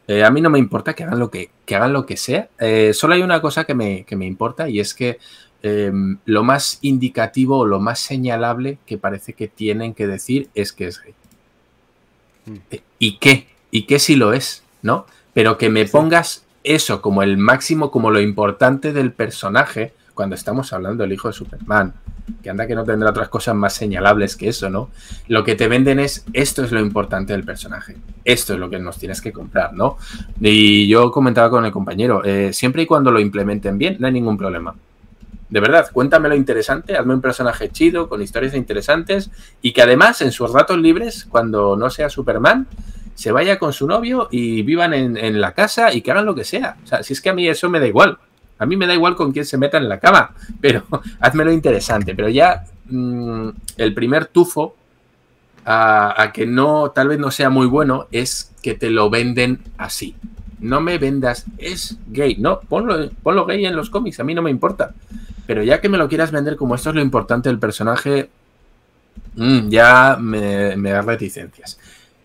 eh, 0.08 0.24
a 0.24 0.30
mí 0.30 0.40
no 0.40 0.50
me 0.50 0.58
importa 0.58 0.94
que 0.94 1.04
hagan 1.04 1.20
lo 1.20 1.30
que, 1.30 1.50
que 1.64 1.76
hagan 1.76 1.92
lo 1.92 2.04
que 2.04 2.16
sea. 2.16 2.48
Eh, 2.58 2.92
solo 2.92 3.14
hay 3.14 3.22
una 3.22 3.40
cosa 3.40 3.64
que 3.64 3.74
me, 3.74 4.04
que 4.04 4.16
me 4.16 4.26
importa 4.26 4.68
y 4.68 4.80
es 4.80 4.92
que 4.92 5.18
eh, 5.62 5.92
lo 6.24 6.42
más 6.42 6.78
indicativo 6.82 7.58
o 7.58 7.66
lo 7.66 7.80
más 7.80 7.98
señalable 7.98 8.78
que 8.86 8.98
parece 8.98 9.34
que 9.34 9.48
tienen 9.48 9.94
que 9.94 10.06
decir 10.06 10.48
es 10.54 10.72
que 10.72 10.86
es 10.86 11.02
gay. 11.02 11.14
Mm. 12.46 12.76
¿Y 12.98 13.18
qué? 13.18 13.48
¿Y 13.70 13.82
qué 13.82 13.98
si 13.98 14.16
lo 14.16 14.32
es? 14.32 14.62
¿No? 14.82 15.06
Pero 15.34 15.58
que 15.58 15.68
me 15.68 15.86
pongas 15.86 16.44
eso 16.64 17.00
como 17.00 17.22
el 17.22 17.36
máximo, 17.38 17.90
como 17.90 18.10
lo 18.10 18.20
importante 18.20 18.92
del 18.92 19.12
personaje, 19.12 19.92
cuando 20.14 20.34
estamos 20.34 20.72
hablando 20.72 21.02
del 21.02 21.12
hijo 21.12 21.28
de 21.28 21.34
Superman, 21.34 21.94
que 22.42 22.50
anda 22.50 22.66
que 22.66 22.74
no 22.74 22.84
tendrá 22.84 23.10
otras 23.10 23.28
cosas 23.28 23.54
más 23.54 23.72
señalables 23.74 24.36
que 24.36 24.48
eso, 24.48 24.68
¿no? 24.68 24.90
Lo 25.28 25.44
que 25.44 25.54
te 25.54 25.68
venden 25.68 25.98
es 25.98 26.24
esto 26.32 26.62
es 26.62 26.72
lo 26.72 26.80
importante 26.80 27.32
del 27.32 27.44
personaje, 27.44 27.96
esto 28.24 28.54
es 28.54 28.58
lo 28.58 28.68
que 28.68 28.78
nos 28.78 28.98
tienes 28.98 29.20
que 29.20 29.32
comprar, 29.32 29.72
¿no? 29.72 29.96
Y 30.40 30.88
yo 30.88 31.10
comentaba 31.10 31.50
con 31.50 31.64
el 31.64 31.72
compañero, 31.72 32.22
eh, 32.24 32.52
siempre 32.52 32.82
y 32.82 32.86
cuando 32.86 33.10
lo 33.10 33.20
implementen 33.20 33.78
bien, 33.78 33.96
no 33.98 34.06
hay 34.06 34.12
ningún 34.12 34.36
problema. 34.36 34.74
De 35.50 35.58
verdad, 35.58 35.90
cuéntame 35.92 36.28
lo 36.28 36.36
interesante, 36.36 36.96
hazme 36.96 37.14
un 37.14 37.20
personaje 37.20 37.70
chido, 37.70 38.08
con 38.08 38.22
historias 38.22 38.54
interesantes, 38.54 39.30
y 39.60 39.72
que 39.72 39.82
además 39.82 40.22
en 40.22 40.30
sus 40.30 40.52
ratos 40.52 40.78
libres, 40.78 41.26
cuando 41.28 41.76
no 41.76 41.90
sea 41.90 42.08
Superman, 42.08 42.68
se 43.14 43.32
vaya 43.32 43.58
con 43.58 43.72
su 43.72 43.86
novio 43.86 44.28
y 44.30 44.62
vivan 44.62 44.94
en, 44.94 45.16
en 45.16 45.40
la 45.40 45.52
casa 45.52 45.92
y 45.92 46.02
que 46.02 46.12
hagan 46.12 46.24
lo 46.24 46.34
que 46.34 46.44
sea. 46.44 46.76
O 46.84 46.86
sea, 46.86 47.02
si 47.02 47.12
es 47.12 47.20
que 47.20 47.30
a 47.30 47.34
mí 47.34 47.48
eso 47.48 47.68
me 47.68 47.80
da 47.80 47.86
igual. 47.86 48.18
A 48.58 48.66
mí 48.66 48.76
me 48.76 48.86
da 48.86 48.94
igual 48.94 49.16
con 49.16 49.32
quién 49.32 49.44
se 49.44 49.58
meta 49.58 49.78
en 49.78 49.88
la 49.88 49.98
cama, 49.98 50.34
pero 50.60 50.84
házmelo 51.18 51.52
interesante. 51.52 52.14
Pero 52.14 52.28
ya 52.28 52.64
mm, 52.86 53.48
el 53.76 53.92
primer 53.94 54.26
tufo 54.26 54.76
a, 55.64 56.22
a 56.22 56.32
que 56.32 56.46
no, 56.46 56.92
tal 56.92 57.08
vez 57.08 57.18
no 57.18 57.30
sea 57.30 57.50
muy 57.50 57.66
bueno, 57.66 58.06
es 58.12 58.52
que 58.62 58.74
te 58.74 58.90
lo 58.90 59.10
venden 59.10 59.60
así. 59.78 60.14
No 60.60 60.80
me 60.80 60.98
vendas, 60.98 61.46
es 61.58 61.98
gay. 62.08 62.36
No, 62.38 62.60
ponlo, 62.60 63.10
ponlo 63.22 63.46
gay 63.46 63.64
en 63.64 63.76
los 63.76 63.90
cómics, 63.90 64.20
a 64.20 64.24
mí 64.24 64.34
no 64.34 64.42
me 64.42 64.50
importa. 64.50 64.94
Pero 65.50 65.64
ya 65.64 65.80
que 65.80 65.88
me 65.88 65.98
lo 65.98 66.08
quieras 66.08 66.30
vender 66.30 66.54
como 66.54 66.76
esto 66.76 66.90
es 66.90 66.94
lo 66.94 67.02
importante 67.02 67.48
del 67.48 67.58
personaje, 67.58 68.28
mm, 69.34 69.68
ya 69.68 70.16
me, 70.20 70.76
me 70.76 70.90
da 70.90 71.02
reticencias. 71.02 71.76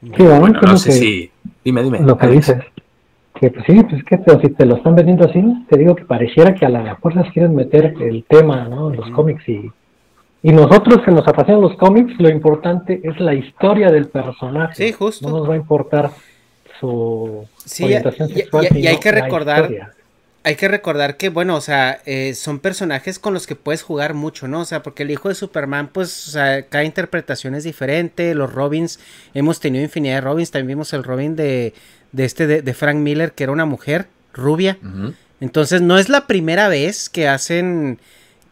Sí, 0.02 0.22
¿no? 0.24 0.40
Bueno, 0.40 0.60
no 0.62 0.78
sé 0.78 0.90
que 0.90 0.96
si. 0.96 1.32
Dime, 1.64 1.82
dime. 1.82 2.02
Lo 2.02 2.16
que 2.18 2.28
dices. 2.28 2.58
Que 3.40 3.50
pues 3.50 3.66
sí, 3.66 3.82
pues 3.90 4.04
que 4.04 4.18
te- 4.20 4.40
si 4.42 4.50
te 4.54 4.66
lo 4.68 4.76
están 4.76 4.94
vendiendo 4.96 5.26
así, 5.26 5.44
te 5.68 5.78
digo 5.80 5.96
que 5.96 6.06
pareciera 6.06 6.54
que 6.54 6.68
a 6.68 6.70
la 6.70 6.84
de 6.84 6.96
fuerzas 6.98 7.26
quieren 7.34 7.56
meter 7.56 7.96
el 8.00 8.24
tema, 8.30 8.68
¿no? 8.70 8.92
En 8.92 8.98
los 8.98 9.10
cómics 9.10 9.50
y, 9.50 9.72
y 10.44 10.52
nosotros 10.54 11.02
que 11.04 11.10
nos 11.12 11.28
apasionan 11.28 11.62
los 11.64 11.76
cómics, 11.78 12.14
lo 12.20 12.30
importante 12.30 13.02
es 13.04 13.20
la 13.20 13.34
historia 13.34 13.90
del 13.90 14.08
personaje. 14.08 14.76
Sí, 14.76 14.92
justo. 14.94 15.28
No 15.28 15.40
nos 15.40 15.50
va 15.50 15.56
a 15.56 15.58
importar 15.58 16.12
su 16.80 17.44
Sí, 17.58 17.86
orientación 17.86 18.30
y- 18.30 18.34
y- 18.34 18.36
sexual. 18.36 18.68
y 18.72 18.86
hay 18.88 18.98
que 19.00 19.12
recordar- 19.12 19.62
historia. 19.64 19.92
Hay 20.46 20.56
que 20.56 20.68
recordar 20.68 21.18
que, 21.18 21.30
bueno, 21.30 21.56
o 21.56 21.62
sea, 21.62 22.02
eh, 22.06 22.36
son 22.36 22.60
personajes 22.60 23.18
con 23.18 23.34
los 23.34 23.48
que 23.48 23.56
puedes 23.56 23.82
jugar 23.82 24.14
mucho, 24.14 24.48
¿no? 24.48 24.62
O 24.62 24.66
sea, 24.66 24.84
porque 24.84 25.04
el 25.04 25.12
hijo 25.12 25.28
de 25.28 25.36
Superman, 25.36 25.90
pues, 25.92 26.28
o 26.28 26.32
sea, 26.32 26.68
cada 26.68 26.84
interpretación 26.84 27.56
es 27.56 27.64
diferente. 27.64 28.36
Los 28.36 28.54
Robins, 28.54 29.00
hemos 29.34 29.60
tenido 29.60 29.84
infinidad 29.84 30.16
de 30.16 30.22
Robins. 30.22 30.52
También 30.52 30.78
vimos 30.78 30.94
el 30.94 31.04
Robin 31.04 31.36
de, 31.36 31.74
de 32.12 32.26
este, 32.26 32.46
de, 32.46 32.62
de 32.62 32.74
Frank 32.76 32.98
Miller, 32.98 33.34
que 33.34 33.44
era 33.44 33.52
una 33.52 33.66
mujer 33.66 34.08
rubia. 34.34 34.78
Entonces 35.40 35.82
no 35.82 35.98
es 35.98 36.10
la 36.10 36.28
primera 36.28 36.70
vez 36.70 37.10
que 37.10 37.28
hacen 37.28 38.00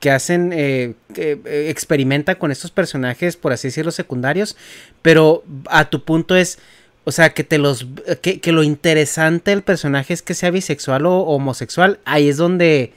que 0.04 0.12
hacen, 0.12 0.52
eh, 0.52 0.96
que, 1.14 1.40
eh, 1.46 1.70
experimentan 1.70 2.36
con 2.36 2.52
estos 2.52 2.72
personajes, 2.72 3.38
por 3.38 3.54
así 3.54 3.70
decirlo, 3.70 3.90
secundarios, 3.90 4.58
pero 5.02 5.46
a 5.70 5.90
tu 5.90 6.04
punto 6.04 6.36
es, 6.36 6.60
o 7.06 7.12
sea, 7.12 7.34
que 7.34 7.44
te 7.44 7.58
los, 7.58 7.86
que, 8.22 8.40
que 8.40 8.52
lo 8.52 8.64
interesante 8.64 9.52
del 9.52 9.62
personaje 9.62 10.14
es 10.14 10.22
que 10.22 10.34
sea 10.34 10.52
bisexual 10.52 11.06
o 11.06 11.20
homosexual, 11.22 12.00
ahí 12.06 12.30
es 12.30 12.38
donde, 12.38 12.94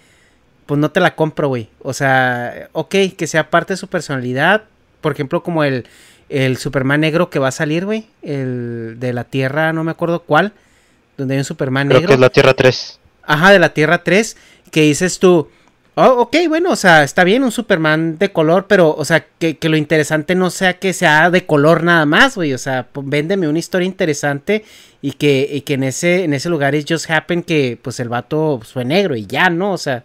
pues 0.66 0.78
no 0.78 0.90
te 0.90 1.00
la 1.00 1.14
compro, 1.16 1.48
güey. 1.48 1.68
O 1.82 1.92
sea, 1.92 2.68
ok, 2.72 2.94
que 3.16 3.26
sea 3.26 3.50
parte 3.50 3.72
de 3.72 3.78
su 3.78 3.88
personalidad, 3.88 4.64
por 5.00 5.12
ejemplo, 5.12 5.42
como 5.42 5.64
el, 5.64 5.86
el 6.28 6.56
Superman 6.56 7.00
negro 7.00 7.30
que 7.30 7.38
va 7.38 7.48
a 7.48 7.52
salir, 7.52 7.84
güey, 7.84 8.06
el 8.22 8.96
de 8.98 9.12
la 9.12 9.24
Tierra, 9.24 9.72
no 9.72 9.82
me 9.84 9.90
acuerdo 9.90 10.20
cuál, 10.20 10.52
donde 11.16 11.34
hay 11.34 11.38
un 11.38 11.44
Superman 11.44 11.88
Creo 11.88 12.00
negro. 12.00 12.08
que 12.08 12.14
es 12.14 12.20
la 12.20 12.30
Tierra 12.30 12.54
3. 12.54 13.00
Ajá, 13.24 13.50
de 13.50 13.58
la 13.58 13.70
Tierra 13.74 14.04
3, 14.04 14.36
que 14.70 14.82
dices 14.82 15.18
tú, 15.18 15.48
oh, 15.96 16.20
ok, 16.22 16.36
bueno, 16.48 16.70
o 16.70 16.76
sea, 16.76 17.02
está 17.02 17.24
bien 17.24 17.42
un 17.42 17.50
Superman 17.50 18.16
de 18.18 18.30
color, 18.32 18.66
pero, 18.68 18.94
o 18.94 19.04
sea, 19.04 19.26
que, 19.38 19.56
que 19.58 19.68
lo 19.68 19.76
interesante 19.76 20.34
no 20.34 20.50
sea 20.50 20.78
que 20.78 20.92
sea 20.92 21.30
de 21.30 21.44
color 21.46 21.82
nada 21.82 22.06
más, 22.06 22.36
güey, 22.36 22.52
o 22.54 22.58
sea, 22.58 22.84
p- 22.84 23.00
véndeme 23.02 23.48
una 23.48 23.58
historia 23.58 23.86
interesante 23.86 24.64
y 25.02 25.12
que, 25.12 25.48
y 25.52 25.62
que 25.62 25.74
en 25.74 25.82
ese, 25.84 26.24
en 26.24 26.32
ese 26.34 26.48
lugar 26.48 26.74
es 26.74 26.84
just 26.88 27.10
happen 27.10 27.42
que, 27.42 27.78
pues, 27.82 27.98
el 28.00 28.08
vato 28.08 28.60
fue 28.62 28.84
negro 28.84 29.16
y 29.16 29.26
ya, 29.26 29.50
¿no? 29.50 29.72
O 29.72 29.78
sea, 29.78 30.04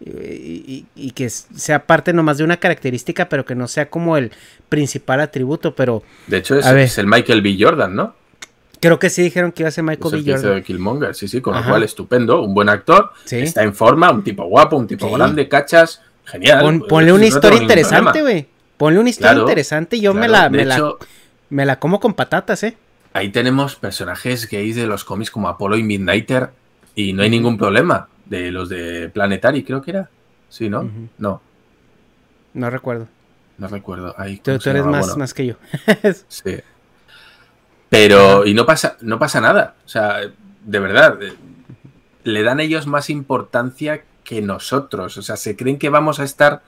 y, 0.00 0.10
y- 0.10 0.86
y 0.96 1.10
que 1.12 1.28
sea 1.30 1.86
parte 1.86 2.12
nomás 2.12 2.38
de 2.38 2.44
una 2.44 2.58
característica, 2.58 3.28
pero 3.28 3.44
que 3.44 3.54
no 3.54 3.68
sea 3.68 3.88
como 3.90 4.16
el 4.16 4.32
principal 4.68 5.20
atributo, 5.20 5.74
pero 5.74 6.02
De 6.26 6.38
hecho, 6.38 6.58
es, 6.58 6.66
A 6.66 6.72
ver. 6.72 6.84
es 6.84 6.98
el 6.98 7.06
Michael 7.06 7.42
B. 7.42 7.56
Jordan, 7.58 7.94
¿no? 7.94 8.14
Creo 8.84 8.98
que 8.98 9.08
sí 9.10 9.22
dijeron 9.22 9.50
que 9.52 9.62
iba 9.62 9.68
a 9.68 9.72
ser 9.72 9.82
Michael 9.84 10.22
B. 10.22 10.32
Jordan. 10.32 10.54
de 10.56 10.62
Killmonger, 10.62 11.14
sí, 11.14 11.26
sí, 11.28 11.40
con 11.40 11.54
Ajá. 11.54 11.64
lo 11.64 11.70
cual 11.72 11.82
estupendo, 11.82 12.42
un 12.42 12.52
buen 12.54 12.68
actor, 12.68 13.10
Sí. 13.24 13.38
está 13.38 13.62
en 13.62 13.74
forma, 13.74 14.10
un 14.10 14.22
tipo 14.22 14.44
guapo, 14.44 14.76
un 14.76 14.86
tipo 14.86 15.08
Sí. 15.08 15.14
grande, 15.14 15.48
cachas, 15.48 16.02
genial. 16.24 16.60
Pon- 16.60 16.78
pues, 16.80 16.88
ponle 16.90 17.12
una 17.12 17.26
historia 17.26 17.60
interesante, 17.62 18.20
güey. 18.22 18.46
Ponle 18.76 18.98
una 19.00 19.08
historia 19.10 19.30
Claro, 19.32 19.42
interesante 19.48 19.96
y 19.96 20.00
yo 20.02 20.12
me 20.14 20.28
la, 20.28 20.50
me, 20.50 20.64
la, 20.64 20.94
me 21.50 21.64
la 21.64 21.78
como 21.78 22.00
con 22.00 22.12
patatas, 22.14 22.62
¿eh? 22.64 22.76
ahí 23.12 23.30
tenemos 23.30 23.76
personajes 23.76 24.48
gays 24.50 24.74
de 24.76 24.86
los 24.86 25.04
cómics 25.04 25.30
como 25.30 25.48
Apollo 25.48 25.76
y 25.76 25.82
Midnighter 25.84 26.50
y 26.94 27.12
no 27.12 27.22
hay 27.22 27.30
ningún 27.30 27.56
problema. 27.56 28.08
De 28.26 28.50
los 28.50 28.68
de 28.70 29.10
Planetary, 29.10 29.62
creo 29.64 29.80
que 29.82 29.90
era. 29.92 30.08
Sí, 30.48 30.68
¿no? 30.70 30.90
No, 31.18 31.40
No 32.54 32.70
recuerdo. 32.70 33.06
no 33.58 33.68
recuerdo. 33.68 34.14
Ahí, 34.18 34.36
Tú, 34.38 34.50
¿cómo 34.52 34.58
tú 34.58 34.70
eres 34.70 34.84
más, 34.84 35.00
Bueno, 35.06 35.16
más 35.18 35.34
que 35.34 35.46
yo. 35.46 35.54
Sí. 36.28 36.56
Pero, 37.94 38.44
y 38.44 38.54
no 38.54 38.66
pasa, 38.66 38.96
no 39.02 39.20
pasa 39.20 39.40
nada. 39.40 39.76
O 39.86 39.88
sea, 39.88 40.18
de 40.64 40.78
verdad, 40.80 41.22
eh, 41.22 41.32
le 42.24 42.42
dan 42.42 42.58
ellos 42.58 42.88
más 42.88 43.08
importancia 43.08 44.02
que 44.24 44.42
nosotros. 44.42 45.16
O 45.16 45.22
sea, 45.22 45.36
se 45.36 45.54
creen 45.54 45.78
que 45.78 45.90
vamos 45.90 46.18
a 46.18 46.24
estar, 46.24 46.62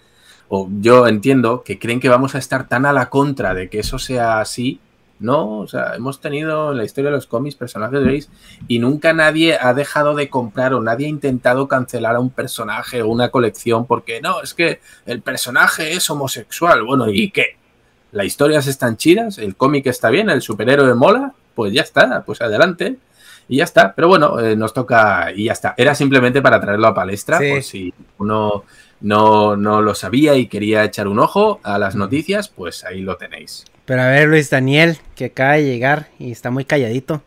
o 0.48 0.68
yo 0.78 1.08
entiendo 1.08 1.64
que 1.64 1.80
creen 1.80 1.98
que 1.98 2.08
vamos 2.08 2.36
a 2.36 2.38
estar 2.38 2.68
tan 2.68 2.86
a 2.86 2.92
la 2.92 3.10
contra 3.10 3.54
de 3.54 3.68
que 3.68 3.80
eso 3.80 3.98
sea 3.98 4.38
así. 4.38 4.78
No, 5.18 5.58
o 5.58 5.66
sea, 5.66 5.96
hemos 5.96 6.20
tenido 6.20 6.70
en 6.70 6.78
la 6.78 6.84
historia 6.84 7.10
de 7.10 7.16
los 7.16 7.26
cómics 7.26 7.56
personajes 7.56 8.04
gays 8.04 8.30
y 8.68 8.78
nunca 8.78 9.12
nadie 9.12 9.58
ha 9.60 9.74
dejado 9.74 10.14
de 10.14 10.28
comprar 10.28 10.74
o 10.74 10.80
nadie 10.80 11.06
ha 11.06 11.10
intentado 11.10 11.66
cancelar 11.66 12.14
a 12.14 12.20
un 12.20 12.30
personaje 12.30 13.02
o 13.02 13.08
una 13.08 13.30
colección 13.30 13.86
porque 13.86 14.20
no, 14.20 14.42
es 14.42 14.54
que 14.54 14.80
el 15.06 15.22
personaje 15.22 15.94
es 15.94 16.08
homosexual. 16.08 16.84
Bueno, 16.84 17.10
¿y 17.10 17.32
qué? 17.32 17.56
Las 18.16 18.26
historias 18.26 18.66
están 18.66 18.97
chidas, 18.97 19.38
el 19.38 19.55
cómic 19.56 19.86
está 19.86 20.10
bien, 20.10 20.30
el 20.30 20.40
superhéroe 20.43 20.94
mola, 20.94 21.32
pues 21.55 21.72
ya 21.72 21.82
está, 21.82 22.22
pues 22.24 22.40
adelante. 22.40 22.97
Y 23.48 23.59
ya 23.59 23.64
está, 23.64 23.94
pero 23.94 24.09
bueno, 24.09 24.40
eh, 24.40 24.56
nos 24.56 24.72
toca 24.74 25.30
y 25.32 25.44
ya 25.44 25.52
está. 25.52 25.74
Era 25.76 25.94
simplemente 25.94 26.43
para 26.43 26.60
traerlo 26.60 26.88
a 26.88 26.94
palestra, 26.94 27.38
Sí. 27.38 27.51
por 27.52 27.62
si 27.62 27.94
uno 28.18 28.64
no, 29.01 29.56
no 29.56 29.82
lo 29.82 29.94
sabía 29.94 30.34
y 30.34 30.47
quería 30.48 30.82
echar 30.82 31.06
un 31.06 31.20
ojo 31.20 31.60
a 31.62 31.78
las 31.78 31.94
noticias, 31.94 32.48
pues 32.48 32.84
ahí 32.84 33.02
lo 33.02 33.16
tenéis. 33.16 33.64
Pero 33.84 34.02
a 34.02 34.09
ver, 34.09 34.26
Luis 34.28 34.51
Daniel, 34.51 34.98
que 35.14 35.26
acaba 35.26 35.52
de 35.52 35.64
llegar 35.64 36.09
y 36.18 36.32
está 36.32 36.51
muy 36.51 36.64
calladito. 36.64 37.22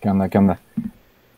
¿Qué 0.00 0.08
onda? 0.10 0.28
¿Qué 0.28 0.38
onda? 0.38 0.60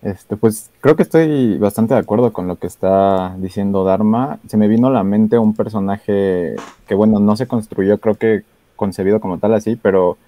Este, 0.03 0.37
pues 0.37 0.69
creo 0.81 0.97
que 0.97 1.05
estoy 1.05 1.59
bastante 1.59 1.95
de 1.95 2.01
acuerdo 2.01 2.33
con 2.33 2.49
lo 2.49 2.57
que 2.57 2.67
está 2.67 3.37
diciendo 3.39 3.85
Dharma. 3.85 4.41
Se 4.49 4.57
me 4.57 4.67
vino 4.67 4.89
a 4.89 4.91
la 4.91 5.05
mente 5.05 5.39
un 5.39 5.55
personaje 5.55 6.57
que, 6.89 6.95
bueno, 6.95 7.21
no 7.21 7.37
se 7.37 7.47
construyó, 7.47 7.99
creo 7.99 8.17
que 8.17 8.43
concebido 8.75 9.21
como 9.21 9.39
tal 9.39 9.55
así, 9.55 9.77
pero 9.77 10.19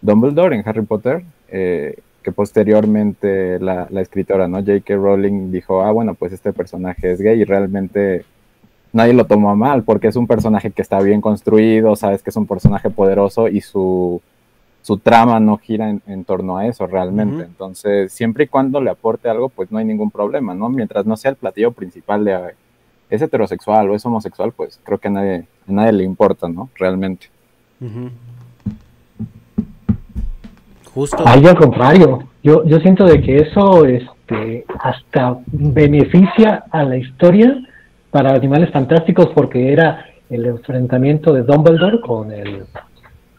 Dumbledore 0.00 0.54
en 0.54 0.68
Harry 0.68 0.82
Potter, 0.82 1.24
eh, 1.48 1.98
que 2.22 2.30
posteriormente 2.30 3.58
la, 3.58 3.88
la 3.90 4.00
escritora, 4.00 4.46
¿no? 4.46 4.58
J.K. 4.58 4.94
Rowling 4.94 5.50
dijo, 5.50 5.82
ah, 5.82 5.90
bueno, 5.90 6.14
pues 6.14 6.32
este 6.32 6.52
personaje 6.52 7.10
es 7.10 7.20
gay 7.20 7.40
y 7.40 7.44
realmente 7.44 8.24
nadie 8.92 9.12
lo 9.12 9.26
tomó 9.26 9.56
mal 9.56 9.82
porque 9.82 10.06
es 10.08 10.16
un 10.16 10.28
personaje 10.28 10.70
que 10.70 10.82
está 10.82 11.00
bien 11.00 11.20
construido, 11.20 11.96
sabes 11.96 12.22
que 12.22 12.30
es 12.30 12.36
un 12.36 12.46
personaje 12.46 12.90
poderoso 12.90 13.48
y 13.48 13.60
su, 13.60 14.22
su 14.86 14.98
trama 14.98 15.40
no 15.40 15.58
gira 15.58 15.90
en, 15.90 16.00
en 16.06 16.24
torno 16.24 16.58
a 16.58 16.66
eso 16.68 16.86
realmente. 16.86 17.42
Entonces, 17.42 18.12
siempre 18.12 18.44
y 18.44 18.46
cuando 18.46 18.80
le 18.80 18.88
aporte 18.88 19.28
algo, 19.28 19.48
pues 19.48 19.72
no 19.72 19.78
hay 19.78 19.84
ningún 19.84 20.12
problema, 20.12 20.54
¿no? 20.54 20.68
Mientras 20.68 21.04
no 21.04 21.16
sea 21.16 21.32
el 21.32 21.36
platillo 21.36 21.72
principal 21.72 22.24
de 22.24 22.54
es 23.10 23.20
heterosexual 23.20 23.90
o 23.90 23.96
es 23.96 24.06
homosexual, 24.06 24.52
pues 24.52 24.78
creo 24.84 24.98
que 24.98 25.08
a 25.08 25.10
nadie, 25.10 25.46
a 25.68 25.72
nadie 25.72 25.92
le 25.92 26.04
importa, 26.04 26.48
¿no? 26.48 26.70
Realmente. 26.76 27.26
Justo. 30.94 31.24
Ahí 31.26 31.44
al 31.46 31.56
contrario, 31.56 32.28
yo, 32.44 32.64
yo 32.64 32.78
siento 32.78 33.06
de 33.06 33.20
que 33.20 33.38
eso 33.38 33.84
este, 33.86 34.66
hasta 34.78 35.38
beneficia 35.48 36.62
a 36.70 36.84
la 36.84 36.96
historia 36.96 37.60
para 38.12 38.34
Animales 38.34 38.70
Fantásticos 38.70 39.30
porque 39.34 39.72
era 39.72 40.06
el 40.30 40.46
enfrentamiento 40.46 41.32
de 41.32 41.42
Dumbledore 41.42 42.00
con 42.00 42.30
el... 42.30 42.66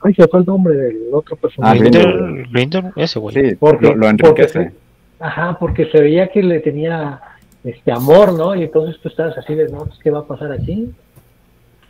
Ay, 0.04 0.14
se 0.14 0.28
fue 0.28 0.40
el 0.42 0.46
nombre 0.46 0.76
del 0.76 0.98
otro 1.12 1.36
Ah, 1.38 1.42
personaje. 1.42 1.80
Grindelwald. 1.80 2.18
Grindel, 2.20 2.48
Grindel, 2.52 2.92
ese 2.96 3.20
güey. 3.20 3.36
Sí, 3.36 3.56
Porque- 3.56 3.86
lo, 3.88 3.96
lo 3.96 4.08
porque 4.08 4.10
enriquece. 4.44 4.64
se- 4.64 4.72
Ajá, 5.20 5.58
porque 5.60 5.86
se 5.92 6.00
veía 6.02 6.28
que 6.28 6.44
le 6.44 6.60
tenía 6.60 7.20
este 7.64 7.92
amor, 7.92 8.34
¿no? 8.34 8.56
Y 8.56 8.64
entonces 8.64 9.02
tú 9.02 9.10
estabas 9.10 9.38
así 9.38 9.56
de, 9.56 9.68
no, 9.70 9.86
pues, 9.86 9.98
¿qué 10.04 10.12
va 10.12 10.20
a 10.20 10.26
pasar 10.28 10.52
aquí? 10.52 10.92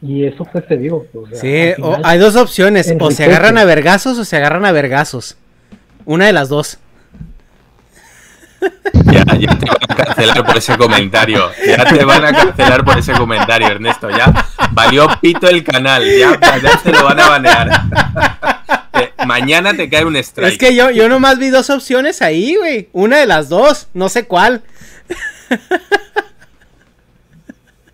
Y 0.02 0.26
eso 0.26 0.46
fue, 0.46 0.62
te 0.62 0.78
digo. 0.78 1.06
o 1.14 1.28
sea, 1.28 1.40
Sí, 1.76 1.82
o- 1.82 1.98
hay 2.04 2.20
dos 2.20 2.36
opciones. 2.36 2.94
O 3.00 3.12
se 3.12 3.26
agarran 3.26 3.58
a 3.58 3.66
vergazos 3.66 4.18
o 4.18 4.24
se 4.26 4.38
agarran 4.38 4.64
a 4.66 4.72
vergazos. 4.72 5.38
Una 6.06 6.28
de 6.28 6.34
las 6.34 6.48
dos. 6.50 6.80
Ya, 9.12 9.24
ya 9.38 9.58
te 9.58 9.66
van 9.68 9.78
a 9.90 9.96
cancelar 9.96 10.46
por 10.46 10.58
ese 10.58 10.78
comentario. 10.78 11.50
Ya 11.66 11.86
te 11.86 12.04
van 12.04 12.26
a 12.26 12.34
cancelar 12.34 12.84
por 12.84 12.98
ese 12.98 13.14
comentario, 13.14 13.68
Ernesto. 13.68 14.10
Ya 14.10 14.48
valió 14.72 15.08
pito 15.22 15.48
el 15.48 15.64
canal. 15.64 16.04
Ya, 16.06 16.40
ya 16.62 16.78
te 16.82 16.92
lo 16.92 17.04
van 17.06 17.20
a 17.20 17.30
banear. 17.30 17.82
Te- 18.92 19.26
mañana 19.26 19.74
te 19.76 19.90
cae 19.90 20.06
un 20.06 20.16
strike. 20.16 20.54
Es 20.54 20.58
que 20.58 20.76
yo, 20.76 20.90
yo 20.92 21.08
nomás 21.10 21.38
vi 21.40 21.50
dos 21.50 21.70
opciones 21.70 22.22
ahí, 22.22 22.56
güey. 22.56 22.90
Una 22.94 23.18
de 23.18 23.28
las 23.28 23.50
dos. 23.50 23.88
No 23.94 24.10
sé 24.10 24.26
cuál. 24.26 24.64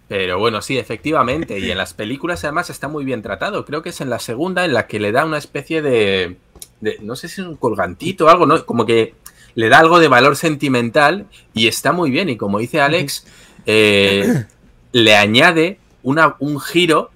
Pero 0.07 0.37
bueno, 0.37 0.61
sí, 0.61 0.77
efectivamente. 0.77 1.59
Y 1.59 1.71
en 1.71 1.77
las 1.77 1.93
películas 1.93 2.43
además 2.43 2.69
está 2.69 2.87
muy 2.87 3.03
bien 3.05 3.21
tratado. 3.21 3.65
Creo 3.65 3.81
que 3.81 3.89
es 3.89 4.01
en 4.01 4.09
la 4.09 4.19
segunda 4.19 4.65
en 4.65 4.73
la 4.73 4.87
que 4.87 4.99
le 4.99 5.11
da 5.11 5.25
una 5.25 5.37
especie 5.37 5.81
de. 5.81 6.37
de- 6.81 6.97
no 7.01 7.15
sé 7.15 7.27
si 7.29 7.41
es 7.41 7.47
un 7.47 7.55
colgantito 7.55 8.25
o 8.25 8.29
algo, 8.29 8.45
¿no? 8.45 8.65
Como 8.65 8.85
que 8.85 9.15
le 9.55 9.69
da 9.69 9.79
algo 9.79 9.99
de 9.99 10.07
valor 10.07 10.35
sentimental 10.35 11.27
y 11.53 11.67
está 11.67 11.91
muy 11.91 12.09
bien. 12.11 12.29
Y 12.29 12.37
como 12.37 12.59
dice 12.59 12.81
Alex, 12.81 13.25
eh, 13.65 14.45
le 14.91 15.15
añade 15.15 15.79
una, 16.03 16.35
un 16.39 16.59
giro 16.59 17.11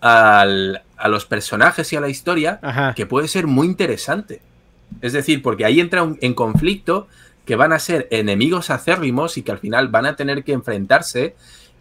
al- 0.00 0.82
a 0.96 1.08
los 1.08 1.26
personajes 1.26 1.92
y 1.92 1.96
a 1.96 2.00
la 2.00 2.08
historia 2.08 2.58
Ajá. 2.62 2.94
que 2.94 3.06
puede 3.06 3.28
ser 3.28 3.46
muy 3.46 3.66
interesante. 3.66 4.40
Es 5.00 5.12
decir, 5.12 5.42
porque 5.42 5.64
ahí 5.64 5.80
entra 5.80 6.02
un- 6.02 6.18
en 6.20 6.34
conflicto 6.34 7.06
que 7.44 7.56
van 7.56 7.72
a 7.72 7.78
ser 7.78 8.08
enemigos 8.10 8.70
acérrimos 8.70 9.38
y 9.38 9.42
que 9.42 9.52
al 9.52 9.58
final 9.58 9.88
van 9.88 10.06
a 10.06 10.16
tener 10.16 10.44
que 10.44 10.52
enfrentarse 10.52 11.34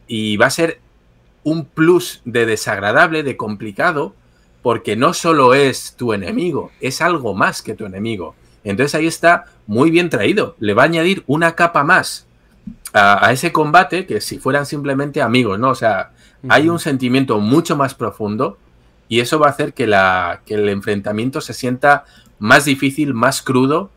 y 0.07 0.37
va 0.37 0.45
a 0.45 0.51
ser 0.51 0.79
un 1.43 1.65
plus 1.65 2.21
de 2.25 2.45
desagradable, 2.45 3.23
de 3.23 3.35
complicado, 3.37 4.13
porque 4.61 4.95
no 4.95 5.13
solo 5.13 5.53
es 5.53 5.95
tu 5.97 6.13
enemigo, 6.13 6.71
es 6.81 7.01
algo 7.01 7.33
más 7.33 7.61
que 7.61 7.73
tu 7.73 7.85
enemigo. 7.85 8.35
Entonces 8.69 8.95
ahí 8.95 9.07
está 9.07 9.45
muy 9.65 9.91
bien 9.91 10.09
traído. 10.09 10.55
Le 10.59 10.73
va 10.73 10.83
a 10.83 10.85
añadir 10.85 11.23
una 11.27 11.55
capa 11.55 11.83
más 11.83 12.27
a, 12.93 13.25
a 13.25 13.31
ese 13.31 13.51
combate 13.51 14.05
que 14.05 14.21
si 14.21 14.39
fueran 14.39 14.65
simplemente 14.65 15.21
amigos, 15.21 15.59
¿no? 15.59 15.69
O 15.69 15.75
sea, 15.75 16.11
hay 16.49 16.69
un 16.69 16.79
sentimiento 16.79 17.39
mucho 17.39 17.75
más 17.75 17.93
profundo 17.93 18.57
y 19.09 19.19
eso 19.19 19.39
va 19.39 19.47
a 19.47 19.51
hacer 19.51 19.73
que, 19.73 19.87
la, 19.87 20.41
que 20.45 20.55
el 20.55 20.69
enfrentamiento 20.69 21.41
se 21.41 21.53
sienta 21.53 22.05
más 22.39 22.65
difícil, 22.65 23.13
más 23.13 23.41
crudo 23.41 23.89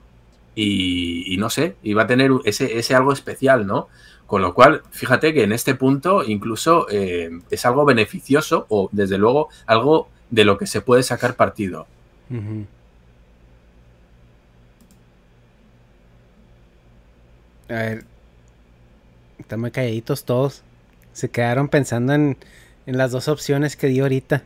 y, 0.54 1.32
y 1.32 1.36
no 1.36 1.50
sé, 1.50 1.76
y 1.82 1.94
va 1.94 2.02
a 2.02 2.06
tener 2.06 2.30
ese, 2.44 2.78
ese 2.78 2.94
algo 2.94 3.12
especial, 3.12 3.66
¿no? 3.66 3.88
Con 4.26 4.42
lo 4.42 4.54
cual, 4.54 4.82
fíjate 4.90 5.34
que 5.34 5.42
en 5.42 5.52
este 5.52 5.74
punto 5.74 6.22
incluso 6.24 6.86
eh, 6.90 7.30
es 7.50 7.66
algo 7.66 7.84
beneficioso 7.84 8.66
o 8.68 8.88
desde 8.92 9.18
luego 9.18 9.48
algo 9.66 10.08
de 10.30 10.44
lo 10.44 10.56
que 10.56 10.66
se 10.66 10.80
puede 10.80 11.02
sacar 11.02 11.34
partido. 11.34 11.86
A 17.70 17.74
ver. 17.74 18.04
Están 19.38 19.60
muy 19.60 19.70
calladitos 19.70 20.24
todos. 20.24 20.62
Se 21.12 21.30
quedaron 21.30 21.68
pensando 21.68 22.12
en, 22.12 22.36
en 22.86 22.98
las 22.98 23.10
dos 23.12 23.28
opciones 23.28 23.76
que 23.76 23.86
di 23.86 24.00
ahorita. 24.00 24.42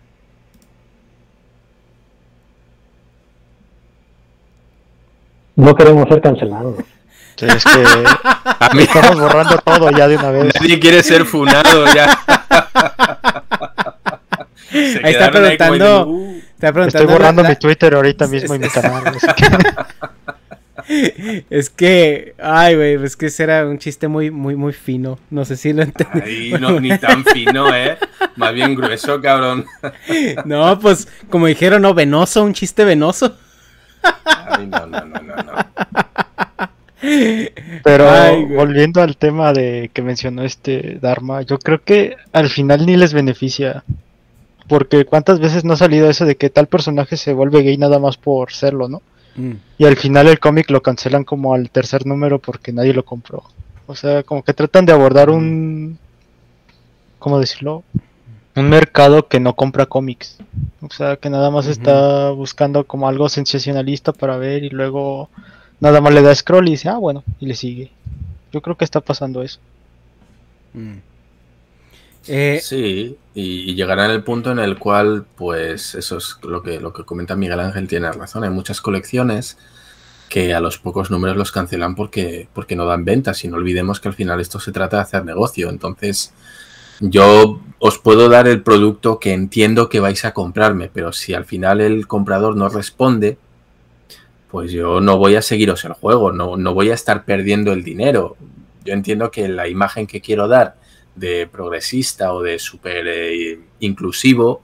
No 5.57 5.75
queremos 5.75 6.09
ser 6.09 6.21
cancelados. 6.21 6.77
Sí, 7.37 7.47
es 7.49 7.65
que 7.65 7.71
A 8.61 8.71
mí 8.75 8.85
estamos 8.85 9.19
borrando 9.19 9.59
todo 9.59 9.91
ya 9.91 10.07
de 10.07 10.17
una 10.17 10.31
vez. 10.31 10.55
nadie 10.61 10.79
quiere 10.79 11.03
ser 11.03 11.25
funado 11.25 11.85
ya. 11.93 12.17
Ahí 15.03 15.15
está 15.15 15.33
como 15.33 15.41
"Uh". 16.13 16.37
Está 16.55 16.73
preguntando 16.73 16.87
Estoy 16.87 17.07
borrando 17.07 17.43
la- 17.43 17.49
mi 17.49 17.57
Twitter 17.57 17.93
ahorita 17.93 18.29
mismo 18.29 18.55
y 18.55 18.61
mi 18.61 18.67
es- 18.67 18.73
canal. 18.73 19.19
Es 21.51 21.71
que, 21.71 22.35
ay, 22.39 22.77
güey, 22.77 23.05
es 23.05 23.17
que 23.17 23.27
ese 23.27 23.45
era 23.45 23.67
un 23.67 23.79
chiste 23.79 24.09
muy, 24.09 24.31
muy, 24.31 24.57
muy 24.57 24.73
fino. 24.73 25.19
No 25.31 25.45
sé 25.45 25.57
si 25.57 25.73
lo 25.73 25.83
entendí. 25.83 26.53
Ay, 26.53 26.61
no, 26.61 26.81
ni 26.81 26.97
tan 26.99 27.25
fino, 27.25 27.75
¿eh? 27.75 27.97
Más 28.37 28.53
bien 28.53 28.75
grueso, 28.75 29.21
cabrón. 29.21 29.67
No, 30.45 30.79
pues, 30.79 31.09
como 31.31 31.47
dijeron, 31.47 31.83
no, 31.83 31.95
venoso, 31.95 32.45
un 32.45 32.53
chiste 32.53 32.85
venoso. 32.85 33.37
Ay, 34.25 34.67
no, 34.67 34.87
no, 34.87 35.05
no, 35.05 35.21
no, 35.21 35.37
no. 35.37 35.53
Pero 37.83 38.11
Ay, 38.11 38.45
güey. 38.45 38.57
volviendo 38.57 39.03
al 39.03 39.17
tema 39.17 39.53
de 39.53 39.91
que 39.93 40.03
mencionó 40.03 40.43
este 40.43 40.99
Dharma, 41.01 41.43
yo 41.43 41.59
creo 41.59 41.83
que 41.83 42.17
al 42.33 42.49
final 42.49 42.87
ni 42.87 42.97
les 42.97 43.13
beneficia. 43.13 43.85
Porque 44.67 45.05
cuántas 45.05 45.41
veces 45.41 45.65
no 45.65 45.75
ha 45.75 45.77
salido 45.77 46.09
eso 46.09 46.25
de 46.25 46.37
que 46.37 46.49
tal 46.49 46.69
personaje 46.69 47.19
se 47.19 47.35
vuelve 47.35 47.63
gay 47.63 47.77
nada 47.77 47.99
más 47.99 48.17
por 48.17 48.51
serlo, 48.53 48.89
¿no? 48.89 49.03
Mm. 49.37 49.53
Y 49.79 49.85
al 49.85 49.97
final 49.97 50.29
el 50.29 50.39
cómic 50.39 50.71
lo 50.71 50.83
cancelan 50.83 51.25
como 51.25 51.55
al 51.55 51.71
tercer 51.71 52.07
número 52.07 52.39
porque 52.39 52.73
nadie 52.73 52.93
lo 52.93 53.05
compró. 53.05 53.45
O 53.87 53.95
sea, 53.95 54.23
como 54.23 54.43
que 54.43 54.55
tratan 54.55 54.87
de 54.87 54.93
abordar 54.93 55.31
un... 55.31 55.99
¿Cómo 57.19 57.39
decirlo? 57.39 57.85
Un 58.55 58.69
mercado 58.69 59.29
que 59.29 59.41
no 59.41 59.57
compra 59.57 59.87
cómics. 59.87 60.39
O 60.81 60.91
sea, 60.91 61.17
que 61.17 61.31
nada 61.31 61.51
más 61.51 61.67
está 61.67 62.31
buscando 62.31 62.85
como 62.85 63.09
algo 63.09 63.29
sensacionalista 63.29 64.13
para 64.13 64.37
ver 64.37 64.63
y 64.65 64.71
luego 64.71 65.29
nada 65.81 66.01
más 66.01 66.15
le 66.15 66.23
da 66.23 66.35
scroll 66.35 66.69
y 66.69 66.73
dice, 66.73 66.89
ah, 66.89 66.99
bueno, 66.99 67.25
y 67.41 67.47
le 67.47 67.55
sigue. 67.55 67.91
Yo 68.53 68.63
creo 68.63 68.77
que 68.77 68.85
está 68.85 69.01
pasando 69.01 69.43
eso. 69.43 69.59
Mm. 70.73 70.99
Eh, 72.29 72.61
Sí, 72.63 73.17
y, 73.35 73.71
y 73.71 73.75
llegará 73.75 74.05
en 74.05 74.13
el 74.13 74.23
punto 74.23 74.53
en 74.53 74.61
el 74.61 74.79
cual, 74.79 75.27
pues, 75.37 75.95
eso 75.95 76.19
es 76.19 76.37
lo 76.43 76.63
que, 76.63 76.81
lo 76.81 76.93
que 76.93 77.05
comenta 77.05 77.35
Miguel 77.35 77.61
Ángel, 77.61 77.89
tiene 77.89 78.11
razón. 78.13 78.45
Hay 78.45 78.51
muchas 78.51 78.81
colecciones 78.81 79.59
que 80.29 80.55
a 80.55 80.61
los 80.61 80.79
pocos 80.79 81.11
números 81.11 81.37
los 81.37 81.53
cancelan 81.53 81.95
porque, 81.95 82.49
porque 82.53 82.77
no 82.77 82.87
dan 82.87 83.05
ventas. 83.05 83.45
Y 83.45 83.49
no 83.49 83.57
olvidemos 83.57 84.01
que 84.01 84.09
al 84.09 84.15
final 84.15 84.41
esto 84.41 84.61
se 84.61 84.73
trata 84.73 84.99
de 84.99 85.03
hacer 85.03 85.25
negocio. 85.25 85.69
Entonces, 85.69 86.33
yo 87.01 87.61
os 87.79 87.99
puedo 87.99 88.29
dar 88.29 88.47
el 88.47 88.63
producto 88.63 89.19
que 89.19 89.33
entiendo 89.33 89.89
que 89.89 90.01
vais 90.01 90.25
a 90.25 90.33
comprarme, 90.33 90.91
pero 90.93 91.13
si 91.13 91.35
al 91.35 91.45
final 91.45 91.81
el 91.81 92.07
comprador 92.07 92.57
no 92.57 92.69
responde, 92.69 93.37
pues 94.51 94.71
yo 94.71 95.01
no 95.01 95.19
voy 95.19 95.35
a 95.35 95.43
seguiros 95.43 95.85
el 95.85 95.93
juego, 95.93 96.31
no, 96.31 96.57
no 96.57 96.73
voy 96.73 96.91
a 96.91 96.95
estar 96.95 97.25
perdiendo 97.25 97.73
el 97.73 97.83
dinero. 97.83 98.37
Yo 98.85 98.93
entiendo 98.93 99.31
que 99.31 99.49
la 99.49 99.69
imagen 99.69 100.07
que 100.07 100.21
quiero 100.21 100.47
dar 100.47 100.77
de 101.15 101.47
progresista 101.47 102.33
o 102.33 102.43
de 102.43 102.59
súper 102.59 103.07
eh, 103.07 103.61
inclusivo, 103.81 104.63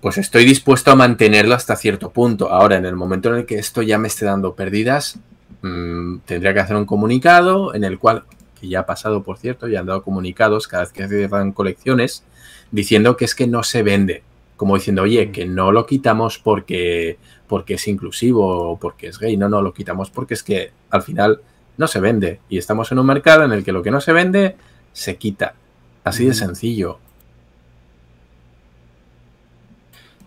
pues 0.00 0.18
estoy 0.18 0.44
dispuesto 0.44 0.90
a 0.90 0.96
mantenerlo 0.96 1.54
hasta 1.54 1.76
cierto 1.76 2.10
punto. 2.10 2.50
Ahora, 2.50 2.76
en 2.76 2.86
el 2.86 2.96
momento 2.96 3.28
en 3.30 3.36
el 3.36 3.46
que 3.46 3.58
esto 3.58 3.82
ya 3.82 3.98
me 3.98 4.08
esté 4.08 4.24
dando 4.24 4.54
pérdidas, 4.54 5.18
mmm, 5.62 6.18
tendría 6.24 6.54
que 6.54 6.60
hacer 6.60 6.76
un 6.76 6.86
comunicado 6.86 7.74
en 7.74 7.84
el 7.84 7.98
cual, 7.98 8.24
que 8.60 8.68
ya 8.68 8.80
ha 8.80 8.86
pasado, 8.86 9.22
por 9.22 9.38
cierto, 9.38 9.68
ya 9.68 9.80
han 9.80 9.86
dado 9.86 10.02
comunicados 10.02 10.68
cada 10.68 10.84
vez 10.84 10.92
que 10.92 11.08
cierran 11.08 11.52
colecciones, 11.52 12.24
diciendo 12.70 13.16
que 13.16 13.24
es 13.24 13.34
que 13.34 13.46
no 13.46 13.62
se 13.62 13.82
vende. 13.82 14.22
Como 14.56 14.76
diciendo, 14.76 15.02
oye, 15.02 15.30
que 15.32 15.44
no 15.44 15.70
lo 15.70 15.86
quitamos 15.86 16.38
porque, 16.38 17.18
porque 17.46 17.74
es 17.74 17.88
inclusivo 17.88 18.70
o 18.70 18.78
porque 18.78 19.08
es 19.08 19.18
gay. 19.18 19.36
No, 19.36 19.48
no, 19.48 19.60
lo 19.60 19.74
quitamos 19.74 20.10
porque 20.10 20.34
es 20.34 20.42
que 20.42 20.72
al 20.90 21.02
final 21.02 21.40
no 21.76 21.86
se 21.86 22.00
vende. 22.00 22.40
Y 22.48 22.56
estamos 22.58 22.90
en 22.90 22.98
un 22.98 23.06
mercado 23.06 23.44
en 23.44 23.52
el 23.52 23.64
que 23.64 23.72
lo 23.72 23.82
que 23.82 23.90
no 23.90 24.00
se 24.00 24.12
vende 24.12 24.56
se 24.96 25.16
quita. 25.16 25.54
Así 26.04 26.24
de 26.24 26.32
sencillo. 26.32 26.98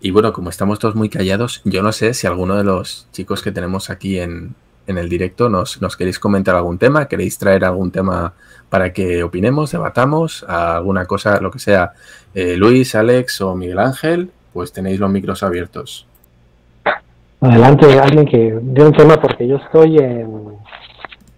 Y 0.00 0.12
bueno, 0.12 0.32
como 0.32 0.48
estamos 0.48 0.78
todos 0.78 0.94
muy 0.94 1.08
callados, 1.08 1.60
yo 1.64 1.82
no 1.82 1.90
sé 1.92 2.14
si 2.14 2.26
alguno 2.26 2.56
de 2.56 2.64
los 2.64 3.08
chicos 3.12 3.42
que 3.42 3.50
tenemos 3.50 3.90
aquí 3.90 4.20
en, 4.20 4.54
en 4.86 4.96
el 4.96 5.08
directo 5.08 5.48
nos, 5.48 5.82
nos, 5.82 5.96
queréis 5.96 6.18
comentar 6.18 6.54
algún 6.54 6.78
tema, 6.78 7.08
queréis 7.08 7.36
traer 7.36 7.64
algún 7.64 7.90
tema 7.90 8.32
para 8.68 8.92
que 8.92 9.24
opinemos, 9.24 9.72
debatamos, 9.72 10.44
alguna 10.44 11.04
cosa, 11.04 11.40
lo 11.40 11.50
que 11.50 11.58
sea. 11.58 11.92
Eh, 12.34 12.56
Luis, 12.56 12.94
Alex 12.94 13.40
o 13.40 13.56
Miguel 13.56 13.80
Ángel, 13.80 14.30
pues 14.52 14.72
tenéis 14.72 15.00
los 15.00 15.10
micros 15.10 15.42
abiertos. 15.42 16.06
Adelante, 17.40 17.98
alguien 17.98 18.26
que 18.26 18.58
dé 18.62 18.84
un 18.84 18.92
tema 18.92 19.20
porque 19.20 19.48
yo 19.48 19.56
estoy 19.56 19.98
en 19.98 20.49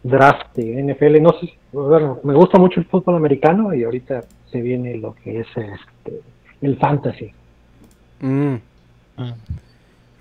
draft 0.02 0.54
de 0.56 0.82
NFL. 0.82 1.20
No 1.22 1.32
sé, 1.38 1.54
bueno, 1.72 2.20
me 2.24 2.34
gusta 2.34 2.58
mucho 2.58 2.80
el 2.80 2.86
fútbol 2.86 3.16
americano 3.16 3.74
y 3.74 3.84
ahorita 3.84 4.24
se 4.50 4.60
viene 4.60 4.96
lo 4.96 5.14
que 5.14 5.40
es 5.40 5.46
este, 5.48 6.20
el 6.60 6.76
fantasy. 6.78 7.32
Mm. 8.20 8.56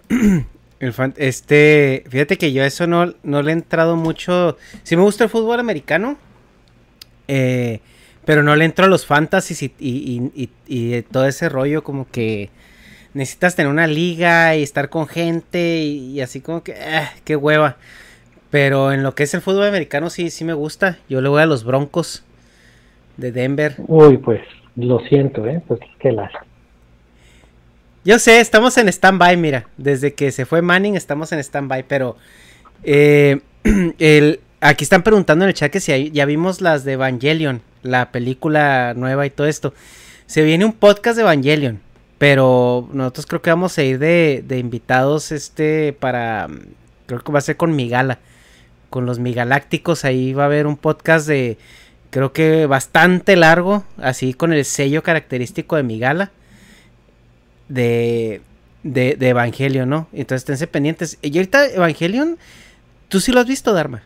El 0.81 0.93
fan, 0.93 1.13
este, 1.17 2.03
fíjate 2.09 2.39
que 2.39 2.53
yo 2.53 2.63
a 2.63 2.65
eso 2.65 2.87
no, 2.87 3.13
no 3.21 3.43
le 3.43 3.51
he 3.51 3.53
entrado 3.53 3.95
mucho. 3.95 4.57
Sí 4.81 4.95
me 4.95 5.03
gusta 5.03 5.25
el 5.25 5.29
fútbol 5.29 5.59
americano, 5.59 6.17
eh, 7.27 7.81
pero 8.25 8.41
no 8.41 8.55
le 8.55 8.65
entro 8.65 8.85
a 8.85 8.87
los 8.87 9.05
fantasies 9.05 9.61
y, 9.61 9.71
y, 9.77 10.31
y, 10.33 10.49
y, 10.65 11.01
todo 11.03 11.27
ese 11.27 11.49
rollo 11.49 11.83
como 11.83 12.09
que 12.09 12.49
necesitas 13.13 13.55
tener 13.55 13.71
una 13.71 13.85
liga 13.85 14.55
y 14.55 14.63
estar 14.63 14.89
con 14.89 15.07
gente 15.07 15.81
y, 15.83 16.19
así 16.19 16.41
como 16.41 16.63
que, 16.63 16.71
eh, 16.71 17.09
qué 17.25 17.35
hueva. 17.35 17.77
Pero 18.51 18.91
en 18.91 19.01
lo 19.01 19.15
que 19.15 19.23
es 19.23 19.33
el 19.33 19.41
fútbol 19.41 19.63
americano 19.63 20.09
sí, 20.09 20.29
sí 20.29 20.43
me 20.43 20.53
gusta. 20.53 20.99
Yo 21.09 21.21
le 21.21 21.29
voy 21.29 21.41
a 21.41 21.45
los 21.45 21.63
Broncos 21.63 22.23
de 23.17 23.31
Denver. 23.31 23.75
Uy, 23.87 24.17
pues 24.17 24.41
lo 24.75 24.99
siento, 24.99 25.47
¿eh? 25.47 25.61
Pues 25.67 25.79
qué 25.99 26.11
lástima. 26.11 26.45
Yo 28.03 28.19
sé, 28.19 28.39
estamos 28.39 28.77
en 28.77 28.89
stand-by, 28.89 29.37
mira. 29.37 29.67
Desde 29.77 30.13
que 30.13 30.31
se 30.31 30.45
fue 30.45 30.61
Manning 30.61 30.95
estamos 30.95 31.31
en 31.31 31.39
stand-by, 31.39 31.85
pero... 31.87 32.17
Eh, 32.83 33.39
el, 33.99 34.39
aquí 34.59 34.83
están 34.83 35.03
preguntando 35.03 35.45
en 35.45 35.49
el 35.49 35.55
chat 35.55 35.71
que 35.71 35.79
si 35.79 35.91
hay, 35.91 36.11
ya 36.11 36.25
vimos 36.25 36.61
las 36.61 36.83
de 36.83 36.93
Evangelion, 36.93 37.61
la 37.83 38.11
película 38.11 38.93
nueva 38.95 39.25
y 39.25 39.29
todo 39.29 39.47
esto. 39.47 39.73
Se 40.25 40.43
viene 40.43 40.65
un 40.65 40.73
podcast 40.73 41.15
de 41.15 41.21
Evangelion, 41.21 41.79
pero 42.17 42.89
nosotros 42.91 43.27
creo 43.27 43.41
que 43.41 43.49
vamos 43.49 43.77
a 43.77 43.83
ir 43.83 43.99
de, 43.99 44.43
de 44.45 44.57
invitados 44.57 45.31
este 45.31 45.93
para... 45.93 46.47
Creo 47.05 47.21
que 47.21 47.31
va 47.31 47.39
a 47.39 47.41
ser 47.41 47.57
con 47.57 47.75
Migala, 47.75 48.19
con 48.91 49.07
los 49.07 49.17
Migalácticos. 49.17 50.05
Ahí 50.05 50.33
va 50.33 50.43
a 50.43 50.45
haber 50.45 50.67
un 50.67 50.77
podcast 50.77 51.27
de... 51.27 51.57
Creo 52.11 52.33
que 52.33 52.67
bastante 52.67 53.35
largo, 53.37 53.85
así 53.97 54.35
con 54.35 54.53
el 54.53 54.65
sello 54.65 55.01
característico 55.01 55.77
de 55.77 55.83
Migala 55.83 56.31
de, 57.69 58.41
de, 58.83 59.15
de, 59.15 59.29
Evangelion, 59.29 59.89
¿no? 59.89 60.07
Entonces 60.11 60.41
esténse 60.41 60.67
pendientes. 60.67 61.17
Y 61.21 61.35
ahorita 61.37 61.67
Evangelion, 61.67 62.37
¿tú 63.07 63.21
sí 63.21 63.31
lo 63.31 63.39
has 63.39 63.47
visto, 63.47 63.73
Dharma? 63.73 64.03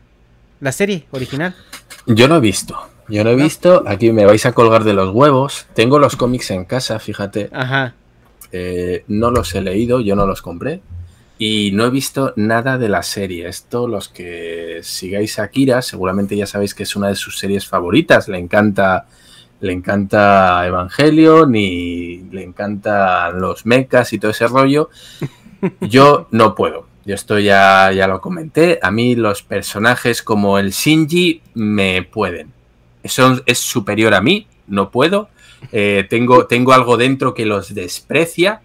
La 0.62 0.72
serie 0.72 1.06
original. 1.12 1.56
Yo 2.06 2.28
no 2.28 2.36
he 2.36 2.40
visto. 2.40 2.78
Yo 3.10 3.24
no 3.24 3.32
he 3.32 3.36
visto. 3.36 3.84
Aquí 3.88 4.12
me 4.12 4.26
vais 4.26 4.46
a 4.46 4.54
colgar 4.54 4.84
de 4.84 4.94
los 4.94 5.14
huevos. 5.14 5.66
Tengo 5.74 5.98
los 6.00 6.16
cómics 6.16 6.52
en 6.52 6.66
casa, 6.66 7.00
fíjate. 7.00 7.50
Ajá. 7.52 7.96
Eh, 8.52 9.04
no 9.08 9.32
los 9.32 9.54
he 9.56 9.62
leído, 9.62 10.00
yo 10.00 10.16
no 10.16 10.28
los 10.28 10.42
compré. 10.42 10.82
Y 11.38 11.72
no 11.74 11.86
he 11.86 11.90
visto 11.90 12.34
nada 12.38 12.78
de 12.78 12.90
la 12.90 13.04
serie. 13.04 13.48
Esto, 13.48 13.88
los 13.88 14.08
que 14.08 14.80
sigáis 14.84 15.38
a 15.40 15.50
Kira, 15.50 15.82
seguramente 15.82 16.38
ya 16.38 16.48
sabéis 16.48 16.74
que 16.74 16.84
es 16.84 16.96
una 16.96 17.10
de 17.10 17.16
sus 17.16 17.38
series 17.38 17.68
favoritas. 17.68 18.28
Le 18.28 18.38
encanta 18.38 19.08
le 19.62 19.74
encanta 19.74 20.66
Evangelion 20.68 21.56
y 21.56 22.24
le 22.32 22.44
encantan 22.44 23.40
los 23.40 23.66
mechas 23.66 24.14
y 24.14 24.20
todo 24.20 24.32
ese 24.32 24.48
rollo. 24.48 24.90
Yo 25.82 26.28
no 26.32 26.56
puedo. 26.56 26.88
Yo 27.06 27.16
esto 27.16 27.40
ya, 27.40 27.92
ya 27.92 28.08
lo 28.08 28.20
comenté. 28.20 28.80
A 28.82 28.92
mí 28.92 29.16
los 29.16 29.44
personajes 29.44 30.22
como 30.22 30.58
el 30.60 30.72
Shinji 30.72 31.42
me 31.54 32.04
pueden. 32.04 32.52
Eso 33.04 33.42
es 33.46 33.60
superior 33.60 34.14
a 34.14 34.22
mí. 34.22 34.48
No 34.68 34.92
puedo. 34.92 35.30
Eh, 35.72 36.06
tengo, 36.10 36.48
tengo 36.48 36.74
algo 36.74 36.98
dentro 36.98 37.34
que 37.34 37.46
los 37.46 37.74
desprecia. 37.74 38.62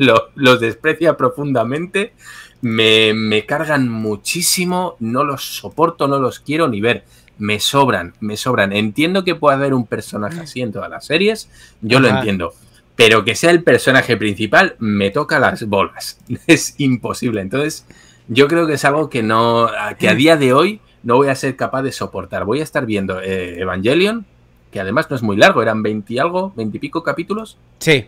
Lo, 0.00 0.30
los 0.34 0.60
desprecia 0.60 1.16
profundamente. 1.16 2.14
Me, 2.62 3.12
me 3.14 3.44
cargan 3.46 3.88
muchísimo. 3.88 4.96
No 4.98 5.24
los 5.24 5.44
soporto, 5.44 6.08
no 6.08 6.18
los 6.18 6.40
quiero 6.40 6.68
ni 6.68 6.80
ver 6.80 7.04
me 7.40 7.58
sobran, 7.58 8.12
me 8.20 8.36
sobran. 8.36 8.72
Entiendo 8.72 9.24
que 9.24 9.34
pueda 9.34 9.56
haber 9.56 9.74
un 9.74 9.86
personaje 9.86 10.40
así 10.40 10.60
en 10.60 10.72
todas 10.72 10.90
las 10.90 11.06
series, 11.06 11.48
yo 11.80 11.98
Ajá. 11.98 12.06
lo 12.08 12.16
entiendo. 12.16 12.52
Pero 12.94 13.24
que 13.24 13.34
sea 13.34 13.50
el 13.50 13.62
personaje 13.62 14.16
principal, 14.16 14.76
me 14.78 15.10
toca 15.10 15.38
las 15.38 15.64
bolas. 15.64 16.18
Es 16.46 16.74
imposible. 16.78 17.40
Entonces, 17.40 17.86
yo 18.28 18.46
creo 18.46 18.66
que 18.66 18.74
es 18.74 18.84
algo 18.84 19.08
que 19.08 19.22
no. 19.22 19.68
que 19.98 20.08
a 20.08 20.14
día 20.14 20.36
de 20.36 20.52
hoy 20.52 20.80
no 21.02 21.16
voy 21.16 21.28
a 21.28 21.34
ser 21.34 21.56
capaz 21.56 21.82
de 21.82 21.92
soportar. 21.92 22.44
Voy 22.44 22.60
a 22.60 22.62
estar 22.62 22.84
viendo 22.84 23.22
eh, 23.22 23.58
Evangelion, 23.60 24.26
que 24.70 24.80
además 24.80 25.08
no 25.08 25.16
es 25.16 25.22
muy 25.22 25.38
largo, 25.38 25.62
eran 25.62 25.82
20 25.82 26.12
y 26.12 26.18
algo, 26.18 26.52
20 26.56 26.76
y 26.76 26.80
pico 26.80 27.02
capítulos. 27.02 27.56
Sí, 27.78 28.06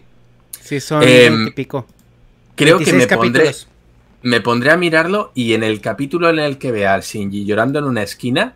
sí, 0.63 0.81
son 0.81 1.01
20 1.01 1.51
y 1.51 1.53
pico. 1.53 1.87
Creo 2.55 2.79
que 2.79 2.85
26 2.85 3.11
me 3.11 3.17
pondré, 3.17 3.51
me 4.23 4.41
pondré 4.41 4.71
a 4.71 4.77
mirarlo 4.77 5.33
y 5.35 5.55
en 5.55 5.63
el 5.63 5.81
capítulo 5.81 6.31
en 6.31 6.39
el 6.39 6.59
que 6.59 6.71
vea 6.71 6.95
al 6.95 7.03
Shinji 7.03 7.45
llorando 7.45 7.79
en 7.79 7.87
una 7.87 8.03
esquina, 8.03 8.55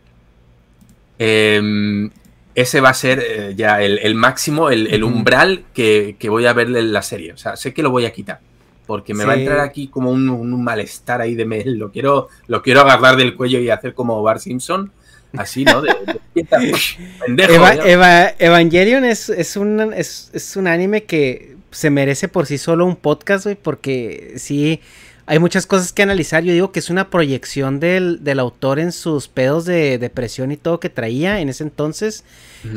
em, 1.19 2.11
ese 2.55 2.81
va 2.81 2.91
a 2.91 2.95
ser 2.95 3.23
eh, 3.27 3.55
ya 3.57 3.83
el, 3.83 3.99
el 3.99 4.15
máximo, 4.15 4.71
el, 4.71 5.03
umbral 5.05 5.65
que, 5.75 6.17
que 6.19 6.29
voy 6.29 6.47
a 6.47 6.53
ver 6.53 6.69
en 6.69 6.93
la 6.93 7.03
serie. 7.03 7.33
O 7.33 7.37
sea, 7.37 7.57
sé 7.57 7.75
que 7.75 7.83
lo 7.83 7.91
voy 7.91 8.07
a 8.07 8.13
quitar. 8.13 8.41
Porque 8.87 9.15
me 9.15 9.25
va 9.25 9.33
a 9.33 9.37
entrar 9.37 9.59
aquí 9.61 9.89
como 9.89 10.13
un, 10.13 10.29
un 10.29 10.63
malestar 10.63 11.21
ahí 11.21 11.35
de 11.35 11.45
me, 11.45 11.65
lo 11.65 11.91
quiero, 11.91 12.29
lo 12.47 12.63
quiero 12.63 12.83
agarrar 12.83 13.17
del 13.17 13.35
cuello 13.35 13.59
y 13.59 13.69
hacer 13.69 13.95
como 13.95 14.23
Bart 14.23 14.41
Simpson. 14.41 14.93
Así, 15.37 15.65
¿no? 15.65 15.83
De, 15.83 15.93
de- 16.35 16.45
pendejo. 17.27 17.53
Eva- 17.53 17.75
ya. 17.75 17.83
Eva- 17.83 18.35
Evangelion 18.39 19.05
es, 19.05 19.29
es, 19.29 19.57
un, 19.57 19.93
es, 19.93 20.31
es 20.33 20.57
un 20.57 20.69
anime 20.69 21.03
que 21.03 21.56
se 21.77 21.91
merece 21.91 22.27
por 22.27 22.47
sí 22.47 22.57
solo 22.57 22.87
un 22.87 22.97
podcast, 22.97 23.45
güey, 23.45 23.55
porque 23.55 24.33
sí, 24.39 24.81
hay 25.27 25.39
muchas 25.39 25.67
cosas 25.67 25.93
que 25.93 26.03
analizar. 26.03 26.43
Yo 26.43 26.55
digo 26.55 26.73
que 26.73 26.79
es 26.79 26.89
una 26.89 27.11
proyección 27.11 27.81
del, 27.81 28.25
del 28.25 28.39
autor 28.39 28.79
en 28.79 28.93
sus 28.93 29.29
pedos 29.29 29.67
de 29.67 29.99
depresión 29.99 30.53
y 30.53 30.57
todo 30.57 30.81
que 30.81 30.89
traía 30.89 31.39
en 31.39 31.51
ese 31.51 31.65
entonces. 31.65 32.25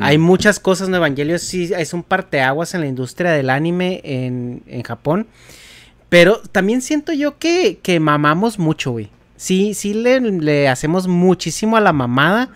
Hay 0.01 0.17
muchas 0.17 0.59
cosas, 0.59 0.89
¿no? 0.89 0.97
Evangelion 0.97 1.39
sí 1.39 1.71
es 1.75 1.93
un 1.93 2.03
parteaguas 2.03 2.73
en 2.73 2.81
la 2.81 2.87
industria 2.87 3.31
del 3.31 3.49
anime 3.49 4.01
en, 4.03 4.63
en 4.67 4.83
Japón. 4.83 5.27
Pero 6.09 6.41
también 6.51 6.81
siento 6.81 7.13
yo 7.13 7.37
que, 7.37 7.79
que 7.81 8.01
mamamos 8.01 8.59
mucho, 8.59 8.91
güey. 8.91 9.09
Sí, 9.37 9.73
sí 9.75 9.93
le, 9.93 10.19
le 10.19 10.67
hacemos 10.67 11.07
muchísimo 11.07 11.77
a 11.77 11.79
la 11.79 11.93
mamada 11.93 12.49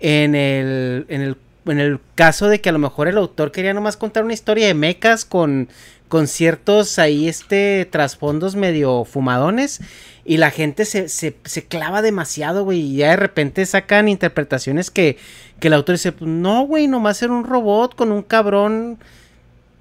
en 0.00 0.34
el, 0.34 1.06
en 1.08 1.20
el, 1.20 1.36
en 1.66 1.80
el 1.80 2.00
caso 2.14 2.48
de 2.48 2.60
que 2.60 2.68
a 2.68 2.72
lo 2.72 2.78
mejor 2.78 3.08
el 3.08 3.18
autor 3.18 3.52
quería 3.52 3.74
nomás 3.74 3.96
contar 3.96 4.24
una 4.24 4.34
historia 4.34 4.66
de 4.66 4.74
mecas 4.74 5.24
con, 5.24 5.68
con 6.08 6.28
ciertos 6.28 6.98
ahí 6.98 7.28
este 7.28 7.86
trasfondos 7.90 8.56
medio 8.56 9.04
fumadones 9.04 9.80
y 10.24 10.38
la 10.38 10.50
gente 10.50 10.84
se, 10.84 11.08
se, 11.08 11.36
se 11.44 11.64
clava 11.64 12.02
demasiado, 12.02 12.64
güey, 12.64 12.80
y 12.80 12.96
ya 12.96 13.10
de 13.10 13.16
repente 13.16 13.64
sacan 13.66 14.08
interpretaciones 14.08 14.90
que, 14.90 15.18
que 15.60 15.68
el 15.68 15.74
autor 15.74 15.94
dice, 15.94 16.12
"Pues 16.12 16.28
no, 16.30 16.62
güey, 16.62 16.88
nomás 16.88 17.22
era 17.22 17.32
un 17.32 17.44
robot 17.44 17.94
con 17.94 18.10
un 18.12 18.22
cabrón 18.22 18.98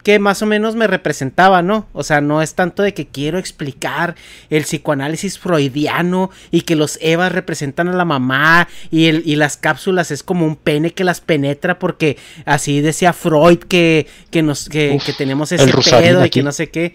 que 0.06 0.20
más 0.20 0.44
o 0.44 0.46
menos 0.46 0.76
me 0.76 0.86
representaba, 0.86 1.64
¿no? 1.64 1.88
O 1.92 2.04
sea, 2.04 2.22
no 2.22 2.44
es 2.44 2.54
tanto 2.54 2.84
de 2.84 2.94
que 2.94 3.08
quiero 3.08 3.40
explicar 3.40 4.14
el 4.52 4.62
psicoanálisis 4.62 5.40
freudiano 5.40 6.30
y 6.52 6.62
que 6.62 6.76
los 6.76 7.00
Evas 7.02 7.32
representan 7.32 7.88
a 7.88 7.94
la 7.94 8.06
mamá 8.06 8.68
y, 8.92 9.08
el, 9.08 9.24
y 9.26 9.36
las 9.36 9.58
cápsulas 9.58 10.12
es 10.12 10.22
como 10.22 10.46
un 10.46 10.58
pene 10.58 10.94
que 10.94 11.04
las 11.04 11.22
penetra 11.22 11.80
porque 11.80 12.18
así 12.46 12.82
decía 12.82 13.14
Freud 13.14 13.58
que, 13.58 14.06
que, 14.30 14.44
nos, 14.44 14.70
que, 14.70 14.92
Uf, 14.92 15.04
que 15.04 15.14
tenemos 15.14 15.52
ese 15.52 15.74
pedo 15.74 16.24
y 16.24 16.30
que 16.30 16.44
no 16.44 16.52
sé 16.52 16.70
qué. 16.70 16.94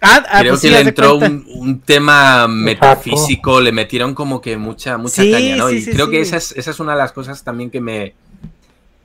Ah, 0.00 0.24
ah, 0.28 0.40
Creo 0.40 0.54
pues 0.54 0.62
que 0.62 0.68
sí, 0.68 0.74
le 0.74 0.80
entró 0.80 1.14
un, 1.14 1.46
un 1.48 1.80
tema 1.80 2.48
metafísico, 2.48 3.60
le 3.60 3.70
metieron 3.70 4.16
como 4.16 4.40
que 4.40 4.56
mucha, 4.56 4.98
mucha 4.98 5.22
Sí, 5.22 5.30
caña, 5.30 5.54
¿no? 5.54 5.68
sí, 5.68 5.76
y 5.76 5.82
sí, 5.82 5.90
creo 5.92 6.06
sí. 6.06 6.10
que 6.10 6.20
esa 6.22 6.36
es, 6.38 6.50
esa 6.56 6.72
es 6.72 6.80
una 6.80 6.92
de 6.92 6.98
las 6.98 7.12
cosas 7.12 7.44
también 7.44 7.70
que 7.70 7.80
me, 7.80 8.14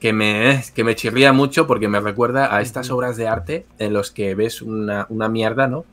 que 0.03 0.11
me, 0.11 0.61
que 0.75 0.83
me 0.83 0.95
chirría 0.95 1.31
mucho 1.31 1.65
porque 1.65 1.87
me 1.87 2.01
recuerda 2.01 2.53
a 2.53 2.59
estas 2.59 2.89
obras 2.91 3.15
de 3.15 3.29
arte 3.29 3.65
en 3.79 3.93
los 3.93 4.11
que 4.11 4.35
ves 4.35 4.61
una, 4.61 5.05
una 5.07 5.29
mierda, 5.29 5.67
¿no? 5.67 5.85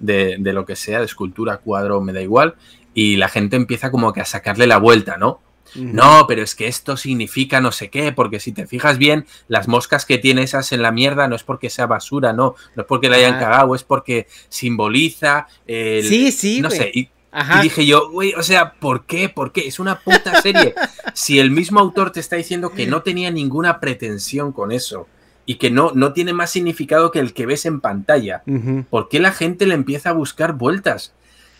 De, 0.00 0.34
de 0.40 0.52
lo 0.52 0.66
que 0.66 0.74
sea, 0.74 0.98
de 0.98 1.04
escultura, 1.04 1.58
cuadro, 1.58 2.00
me 2.00 2.12
da 2.12 2.20
igual, 2.20 2.56
y 2.92 3.14
la 3.18 3.28
gente 3.28 3.54
empieza 3.54 3.92
como 3.92 4.12
que 4.12 4.20
a 4.20 4.24
sacarle 4.24 4.66
la 4.66 4.78
vuelta, 4.78 5.16
¿no? 5.16 5.40
No, 5.76 6.26
pero 6.26 6.42
es 6.42 6.54
que 6.56 6.66
esto 6.66 6.96
significa 6.96 7.60
no 7.60 7.70
sé 7.72 7.88
qué, 7.88 8.10
porque 8.12 8.40
si 8.40 8.50
te 8.50 8.66
fijas 8.66 8.98
bien, 8.98 9.26
las 9.46 9.68
moscas 9.68 10.04
que 10.06 10.18
tiene 10.18 10.42
esas 10.42 10.72
en 10.72 10.82
la 10.82 10.90
mierda 10.90 11.28
no 11.28 11.36
es 11.36 11.44
porque 11.44 11.70
sea 11.70 11.86
basura, 11.86 12.32
no, 12.32 12.56
no 12.74 12.82
es 12.82 12.86
porque 12.88 13.08
la 13.08 13.16
hayan 13.16 13.36
Ah. 13.36 13.38
cagado, 13.38 13.74
es 13.76 13.84
porque 13.84 14.26
simboliza 14.48 15.46
el, 15.66 16.04
Sí, 16.04 16.32
sí, 16.32 16.60
no 16.60 16.68
sé, 16.68 16.90
y, 16.92 17.08
Ajá. 17.32 17.60
y 17.60 17.62
dije 17.62 17.86
yo, 17.86 18.10
güey, 18.10 18.34
o 18.34 18.42
sea, 18.42 18.74
¿por 18.74 19.06
qué? 19.06 19.28
¿Por 19.28 19.52
qué? 19.52 19.66
Es 19.66 19.80
una 19.80 19.98
puta 19.98 20.40
serie. 20.42 20.74
si 21.14 21.38
el 21.38 21.50
mismo 21.50 21.80
autor 21.80 22.12
te 22.12 22.20
está 22.20 22.36
diciendo 22.36 22.70
que 22.70 22.86
no 22.86 23.02
tenía 23.02 23.30
ninguna 23.30 23.80
pretensión 23.80 24.52
con 24.52 24.70
eso 24.70 25.08
y 25.46 25.56
que 25.56 25.70
no, 25.70 25.92
no 25.94 26.12
tiene 26.12 26.32
más 26.32 26.50
significado 26.50 27.10
que 27.10 27.18
el 27.18 27.32
que 27.32 27.46
ves 27.46 27.64
en 27.64 27.80
pantalla, 27.80 28.42
Ujú, 28.46 28.84
¿por 28.88 29.08
qué 29.08 29.18
la 29.18 29.32
gente 29.32 29.66
le 29.66 29.74
empieza 29.74 30.10
a 30.10 30.12
buscar 30.12 30.52
vueltas? 30.52 31.14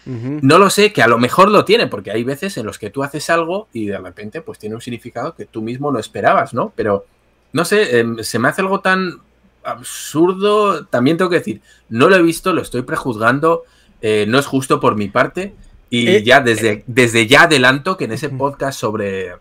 No 0.04 0.58
lo 0.58 0.68
sé, 0.68 0.92
que 0.92 1.02
a 1.02 1.06
lo 1.06 1.16
mejor 1.16 1.48
lo 1.48 1.64
tiene, 1.64 1.86
porque 1.86 2.10
hay 2.10 2.24
veces 2.24 2.56
en 2.56 2.66
los 2.66 2.78
que 2.78 2.90
tú 2.90 3.04
haces 3.04 3.30
algo 3.30 3.68
y 3.72 3.86
de 3.86 3.98
repente 3.98 4.40
pues 4.40 4.58
tiene 4.58 4.74
un 4.74 4.80
significado 4.80 5.34
que 5.36 5.46
tú 5.46 5.62
mismo 5.62 5.92
no 5.92 6.00
esperabas, 6.00 6.54
¿no? 6.54 6.72
Pero, 6.74 7.06
no 7.52 7.64
sé, 7.64 8.00
em, 8.00 8.18
se 8.18 8.40
me 8.40 8.48
hace 8.48 8.62
algo 8.62 8.80
tan 8.80 9.20
absurdo, 9.62 10.86
también 10.86 11.16
tengo 11.16 11.30
que 11.30 11.38
decir, 11.38 11.60
no 11.88 12.08
lo 12.08 12.16
he 12.16 12.22
visto, 12.22 12.52
lo 12.52 12.62
estoy 12.62 12.82
prejuzgando, 12.82 13.62
eh, 14.02 14.26
no 14.28 14.38
es 14.38 14.46
justo 14.46 14.80
por 14.80 14.96
mi 14.96 15.08
parte 15.08 15.54
y 15.90 16.08
Eh, 16.08 16.22
ya 16.22 16.40
desde, 16.40 16.84
desde 16.86 17.26
ya 17.26 17.42
adelanto 17.42 17.96
que 17.96 18.04
en 18.04 18.12
ese 18.12 18.28
podcast 18.30 18.78
sobre, 18.78 19.32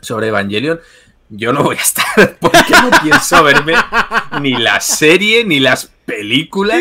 sobre 0.00 0.28
Evangelion 0.28 0.80
yo 1.30 1.52
no 1.52 1.62
voy 1.62 1.76
a 1.76 1.80
estar 1.80 2.36
porque 2.40 2.72
no 2.82 2.90
pienso 3.02 3.42
verme 3.44 3.74
ni 4.40 4.52
la 4.54 4.80
serie 4.80 5.44
ni 5.44 5.60
las 5.60 5.90
películas. 6.04 6.80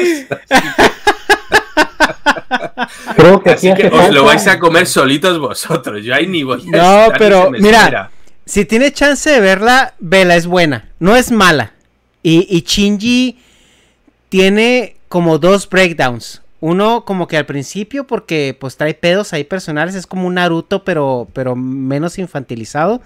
Creo 3.15 3.41
que 3.43 3.51
Así 3.51 3.73
que 3.73 3.87
os 3.87 4.09
lo 4.11 4.23
vais 4.23 4.47
a 4.47 4.59
comer 4.59 4.87
solitos 4.87 5.39
vosotros. 5.39 6.03
Yo 6.03 6.15
ahí 6.15 6.27
ni 6.27 6.43
voy 6.43 6.61
a 6.61 6.77
No, 6.77 7.01
estar, 7.03 7.17
pero, 7.17 7.51
mira, 7.51 7.79
espera. 7.83 8.11
Si 8.45 8.65
tiene 8.65 8.91
chance 8.91 9.29
de 9.29 9.39
verla, 9.39 9.93
vela, 9.99 10.35
es 10.35 10.47
buena. 10.47 10.89
No 10.99 11.15
es 11.15 11.31
mala. 11.31 11.73
Y, 12.23 12.47
y 12.49 12.61
Shinji 12.61 13.37
tiene 14.29 14.95
como 15.07 15.37
dos 15.37 15.69
breakdowns. 15.69 16.41
Uno 16.61 17.05
como 17.05 17.27
que 17.27 17.37
al 17.37 17.45
principio 17.45 18.05
porque 18.05 18.55
pues 18.59 18.75
trae 18.77 18.93
pedos 18.93 19.33
ahí 19.33 19.43
personales. 19.43 19.95
Es 19.95 20.07
como 20.07 20.27
un 20.27 20.35
Naruto 20.35 20.83
pero, 20.83 21.27
pero 21.33 21.55
menos 21.55 22.19
infantilizado. 22.19 23.01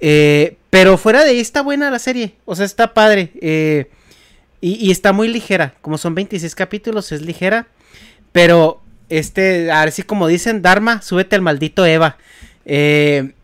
Eh, 0.00 0.56
pero 0.70 0.98
fuera 0.98 1.24
de 1.24 1.30
ahí 1.30 1.40
está 1.40 1.62
buena 1.62 1.90
la 1.90 1.98
serie. 1.98 2.34
O 2.44 2.54
sea, 2.54 2.66
está 2.66 2.94
padre. 2.94 3.30
eh, 3.40 3.90
y, 4.60 4.86
y 4.86 4.90
está 4.90 5.12
muy 5.12 5.28
ligera. 5.28 5.74
Como 5.82 5.98
son 5.98 6.14
26 6.14 6.54
capítulos, 6.54 7.12
es 7.12 7.20
ligera. 7.20 7.66
Pero, 8.32 8.80
este, 9.10 9.70
a 9.70 9.84
ver 9.84 9.92
si 9.92 10.02
como 10.02 10.26
dicen, 10.26 10.62
Dharma, 10.62 11.02
súbete 11.02 11.36
al 11.36 11.42
maldito 11.42 11.84
Eva. 11.84 12.16
Eh, 12.64 13.34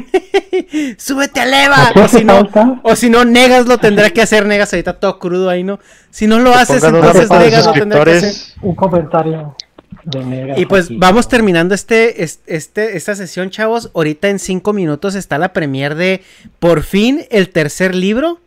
súbete 0.98 1.40
al 1.40 1.52
Eva. 1.54 1.92
O 1.96 2.08
si 2.08 2.24
no, 2.24 2.48
o 2.82 2.96
si 2.96 3.10
no, 3.10 3.24
Negas 3.24 3.66
lo 3.66 3.78
tendrá 3.78 4.10
que 4.10 4.22
hacer. 4.22 4.46
Negas 4.46 4.72
ahorita 4.72 4.94
todo 5.00 5.18
crudo 5.18 5.48
ahí, 5.50 5.62
¿no? 5.64 5.78
Si 6.10 6.26
no 6.26 6.38
lo 6.38 6.54
haces, 6.54 6.82
entonces 6.82 7.30
Negas 7.30 7.66
lo 7.66 7.72
tendrá 7.72 8.04
que 8.04 8.10
hacer. 8.12 8.34
un 8.62 8.74
comentario 8.74 9.56
de 10.04 10.24
Negas 10.24 10.58
Y 10.58 10.66
pues 10.66 10.86
aquí. 10.86 10.96
vamos 10.98 11.28
terminando 11.28 11.74
este, 11.74 12.22
es- 12.22 12.40
este, 12.46 12.96
esta 12.96 13.14
sesión, 13.14 13.50
chavos. 13.50 13.90
Ahorita 13.94 14.28
en 14.28 14.38
cinco 14.38 14.72
minutos 14.72 15.14
está 15.14 15.38
la 15.38 15.52
premier 15.52 15.94
de 15.94 16.22
por 16.58 16.82
fin 16.82 17.24
el 17.30 17.50
tercer 17.50 17.94
libro 17.94 18.40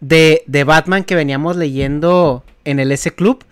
de, 0.00 0.42
de 0.46 0.64
Batman 0.64 1.04
que 1.04 1.14
veníamos 1.14 1.56
leyendo 1.56 2.44
en 2.64 2.80
el 2.80 2.92
S 2.92 3.12
Club. 3.14 3.44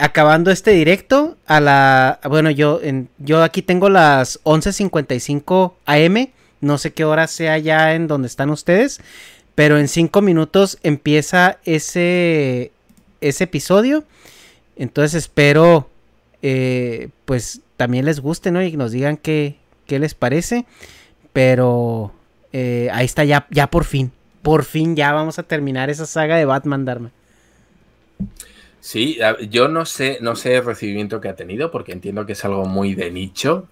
Acabando 0.00 0.52
este 0.52 0.70
directo 0.70 1.36
a 1.46 1.58
la... 1.58 2.20
Bueno, 2.28 2.50
yo, 2.52 2.78
en, 2.80 3.08
yo 3.18 3.42
aquí 3.42 3.62
tengo 3.62 3.88
las 3.88 4.38
11.55 4.44 5.72
am. 5.86 6.26
No 6.60 6.78
sé 6.78 6.92
qué 6.92 7.04
hora 7.04 7.26
sea 7.26 7.58
ya 7.58 7.94
en 7.94 8.06
donde 8.06 8.28
están 8.28 8.50
ustedes. 8.50 9.00
Pero 9.54 9.78
en 9.78 9.88
cinco 9.88 10.22
minutos 10.22 10.78
empieza 10.82 11.58
ese, 11.64 12.70
ese 13.20 13.44
episodio. 13.44 14.04
Entonces 14.76 15.14
espero 15.14 15.88
eh, 16.42 17.08
pues 17.24 17.62
también 17.76 18.04
les 18.04 18.20
guste, 18.20 18.50
¿no? 18.50 18.62
Y 18.62 18.76
nos 18.76 18.92
digan 18.92 19.16
qué, 19.16 19.56
qué 19.86 19.98
les 19.98 20.14
parece. 20.14 20.64
Pero 21.32 22.12
eh, 22.52 22.88
ahí 22.92 23.04
está 23.04 23.24
ya, 23.24 23.46
ya 23.50 23.68
por 23.68 23.84
fin. 23.84 24.12
Por 24.42 24.64
fin 24.64 24.96
ya 24.96 25.12
vamos 25.12 25.38
a 25.38 25.42
terminar 25.42 25.90
esa 25.90 26.06
saga 26.06 26.36
de 26.36 26.44
Batman, 26.44 26.84
Dharma. 26.84 27.10
Sí, 28.80 29.18
yo 29.50 29.68
no 29.68 29.84
sé, 29.84 30.18
no 30.20 30.36
sé 30.36 30.56
el 30.56 30.64
recibimiento 30.64 31.20
que 31.20 31.28
ha 31.28 31.36
tenido, 31.36 31.70
porque 31.70 31.92
entiendo 31.92 32.24
que 32.24 32.32
es 32.32 32.44
algo 32.44 32.64
muy 32.64 32.94
de 32.94 33.10
nicho, 33.10 33.66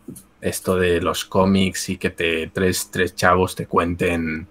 esto 0.48 0.76
de 0.76 1.00
los 1.00 1.24
cómics 1.24 1.88
y 1.88 1.96
que 1.96 2.10
te 2.10 2.48
tres, 2.48 2.90
tres 2.90 3.14
chavos 3.14 3.54
te 3.54 3.66
cuenten, 3.66 4.46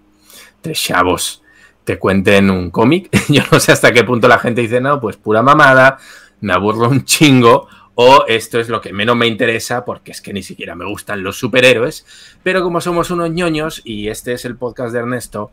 tres 0.61 0.81
chavos 0.81 1.43
te 1.84 1.97
cuenten 1.97 2.49
un 2.49 2.72
cómic. 2.72 3.09
Yo 3.30 3.43
no 3.51 3.59
sé 3.59 3.72
hasta 3.72 3.93
qué 3.93 4.03
punto 4.03 4.27
la 4.27 4.39
gente 4.39 4.61
dice, 4.61 4.81
no, 4.81 4.99
pues 4.99 5.17
pura 5.17 5.41
mamada, 5.41 5.97
me 6.41 6.53
aburro 6.53 6.89
un 6.89 7.05
chingo, 7.05 7.67
o 7.95 8.26
esto 8.27 8.59
es 8.59 8.67
lo 8.67 8.81
que 8.81 8.91
menos 8.91 9.15
me 9.15 9.27
interesa, 9.27 9.85
porque 9.85 10.11
es 10.11 10.22
que 10.22 10.34
ni 10.34 10.43
siquiera 10.43 10.76
me 10.76 10.85
gustan 10.85 11.23
los 11.23 11.38
superhéroes, 11.38 12.05
pero 12.43 12.61
como 12.61 12.81
somos 12.81 13.09
unos 13.09 13.31
ñoños 13.31 13.81
y 13.85 14.09
este 14.09 14.34
es 14.34 14.43
el 14.43 14.57
podcast 14.57 14.91
de 14.91 14.99
Ernesto, 14.99 15.51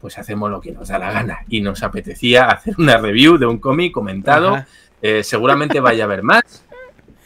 pues 0.00 0.18
hacemos 0.18 0.50
lo 0.50 0.60
que 0.60 0.72
nos 0.72 0.88
da 0.88 0.98
la 0.98 1.12
gana. 1.12 1.46
Y 1.48 1.62
nos 1.62 1.82
apetecía 1.82 2.46
hacer 2.46 2.74
una 2.78 2.98
review 2.98 3.38
de 3.38 3.46
un 3.46 3.58
cómic 3.58 3.92
comentado. 3.92 4.62
Eh, 5.00 5.22
seguramente 5.22 5.80
vaya 5.80 6.04
a 6.04 6.06
haber 6.06 6.22
más. 6.22 6.63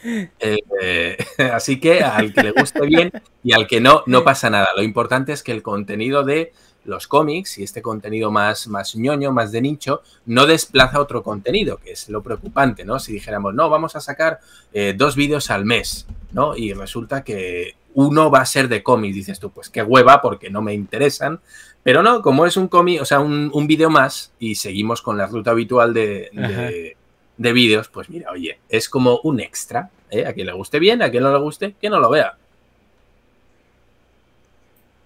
Eh, 0.03 1.17
así 1.53 1.79
que 1.79 2.01
al 2.01 2.33
que 2.33 2.43
le 2.43 2.51
guste 2.51 2.85
bien 2.85 3.11
y 3.43 3.53
al 3.53 3.67
que 3.67 3.81
no, 3.81 4.03
no 4.05 4.23
pasa 4.23 4.49
nada. 4.49 4.69
Lo 4.75 4.83
importante 4.83 5.33
es 5.33 5.43
que 5.43 5.51
el 5.51 5.61
contenido 5.61 6.23
de 6.23 6.53
los 6.85 7.07
cómics 7.07 7.57
y 7.57 7.63
este 7.63 7.81
contenido 7.81 8.31
más, 8.31 8.67
más 8.67 8.95
ñoño, 8.95 9.31
más 9.31 9.51
de 9.51 9.61
nicho, 9.61 10.01
no 10.25 10.45
desplaza 10.45 10.99
otro 10.99 11.23
contenido, 11.23 11.77
que 11.77 11.91
es 11.91 12.09
lo 12.09 12.23
preocupante, 12.23 12.85
¿no? 12.85 12.99
Si 12.99 13.13
dijéramos, 13.13 13.53
no, 13.53 13.69
vamos 13.69 13.95
a 13.95 14.01
sacar 14.01 14.39
eh, 14.73 14.93
dos 14.97 15.15
vídeos 15.15 15.51
al 15.51 15.65
mes, 15.65 16.07
¿no? 16.31 16.55
Y 16.55 16.73
resulta 16.73 17.23
que 17.23 17.75
uno 17.93 18.31
va 18.31 18.39
a 18.39 18.45
ser 18.45 18.67
de 18.67 18.83
cómics, 18.83 19.15
dices 19.15 19.39
tú, 19.39 19.51
pues 19.51 19.69
qué 19.69 19.83
hueva, 19.83 20.21
porque 20.21 20.49
no 20.49 20.61
me 20.61 20.73
interesan. 20.73 21.39
Pero 21.83 22.03
no, 22.03 22.21
como 22.21 22.45
es 22.45 22.57
un 22.57 22.67
cómic, 22.67 23.01
o 23.01 23.05
sea, 23.05 23.19
un, 23.19 23.51
un 23.53 23.67
vídeo 23.67 23.89
más 23.89 24.33
y 24.39 24.55
seguimos 24.55 25.01
con 25.01 25.17
la 25.17 25.27
ruta 25.27 25.51
habitual 25.51 25.93
de, 25.93 26.29
de, 26.33 26.97
de 27.39 27.53
vídeos, 27.53 27.87
pues 27.87 28.09
mira, 28.09 28.29
oye, 28.31 28.59
es 28.67 28.89
como 28.89 29.21
un 29.23 29.39
extra, 29.39 29.89
¿eh? 30.11 30.25
A 30.27 30.33
quien 30.33 30.45
le 30.45 30.53
guste 30.53 30.77
bien, 30.77 31.01
a 31.01 31.09
quien 31.09 31.23
no 31.23 31.31
le 31.31 31.39
guste, 31.39 31.73
que 31.81 31.89
no 31.89 31.99
lo 31.99 32.09
vea. 32.09 32.35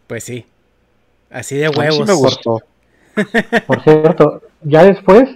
Pues 0.07 0.23
sí. 0.23 0.45
Así 1.30 1.55
de 1.55 1.69
huevos. 1.69 1.95
sí 1.95 2.03
me 2.03 2.14
gustó. 2.14 2.61
Por 3.68 3.84
cierto, 3.84 4.41
ya 4.64 4.84
después, 4.84 5.30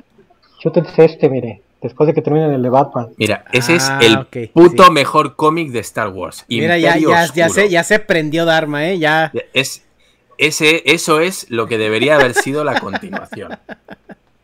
chútense 0.60 1.06
este, 1.06 1.30
mire, 1.30 1.62
después 1.84 2.08
de 2.08 2.16
que 2.16 2.24
terminen 2.24 2.52
el 2.52 2.64
de 2.64 2.70
Batman. 2.70 3.10
Mira, 3.18 3.46
ese 3.54 3.74
Ah, 3.80 4.00
es 4.02 4.08
el 4.08 4.18
ok, 4.18 4.38
puto 4.54 4.86
sí. 4.86 4.92
mejor 4.92 5.36
cómic 5.36 5.70
de 5.70 5.80
Star 5.80 6.10
Wars. 6.10 6.46
Mira, 6.50 6.80
ya, 6.80 6.98
Imperio 6.98 7.10
ya, 7.12 7.34
ya, 7.34 7.50
se, 7.50 7.70
ya 7.70 7.84
se 7.84 8.00
prendió 8.00 8.46
Dharma, 8.46 8.88
¿eh? 8.88 8.98
Ya. 8.98 9.32
Es, 9.54 9.86
ese, 10.40 10.82
eso 10.86 11.20
es 11.20 11.46
lo 11.52 11.68
que 11.68 11.78
debería 11.78 12.16
haber 12.16 12.34
sido 12.34 12.64
la 12.64 12.80
continuación. 12.80 13.60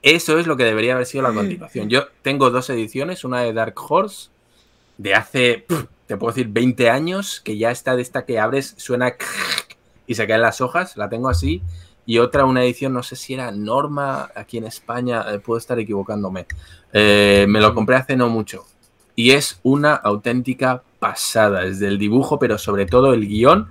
Eso 0.03 0.37
es 0.37 0.47
lo 0.47 0.57
que 0.57 0.65
debería 0.65 0.93
haber 0.93 1.05
sido 1.05 1.23
la 1.23 1.31
continuación. 1.31 1.89
Yo 1.89 2.07
tengo 2.21 2.49
dos 2.51 2.69
ediciones, 2.69 3.23
una 3.23 3.39
de 3.39 3.53
Dark 3.53 3.75
Horse, 3.77 4.29
de 4.97 5.15
hace, 5.15 5.65
te 6.07 6.17
puedo 6.17 6.33
decir, 6.33 6.49
20 6.49 6.89
años, 6.89 7.39
que 7.39 7.57
ya 7.57 7.71
está 7.71 7.95
de 7.95 8.01
esta 8.01 8.25
que 8.25 8.37
abres, 8.37 8.75
suena 8.77 9.15
y 10.07 10.15
se 10.15 10.27
caen 10.27 10.41
las 10.41 10.59
hojas, 10.59 10.97
la 10.97 11.07
tengo 11.07 11.29
así. 11.29 11.61
Y 12.05 12.19
otra, 12.19 12.43
una 12.43 12.65
edición, 12.65 12.91
no 12.91 13.01
sé 13.01 13.15
si 13.15 13.33
era 13.35 13.51
Norma 13.51 14.29
aquí 14.35 14.57
en 14.57 14.65
España, 14.65 15.23
eh, 15.29 15.39
puedo 15.39 15.57
estar 15.57 15.79
equivocándome. 15.79 16.47
Eh, 16.91 17.45
me 17.47 17.61
lo 17.61 17.73
compré 17.73 17.95
hace 17.95 18.17
no 18.17 18.27
mucho. 18.27 18.65
Y 19.15 19.31
es 19.31 19.61
una 19.63 19.93
auténtica 19.93 20.83
pasada, 20.99 21.61
desde 21.61 21.87
el 21.87 21.97
dibujo, 21.97 22.39
pero 22.39 22.57
sobre 22.57 22.85
todo 22.85 23.13
el 23.13 23.25
guion. 23.25 23.69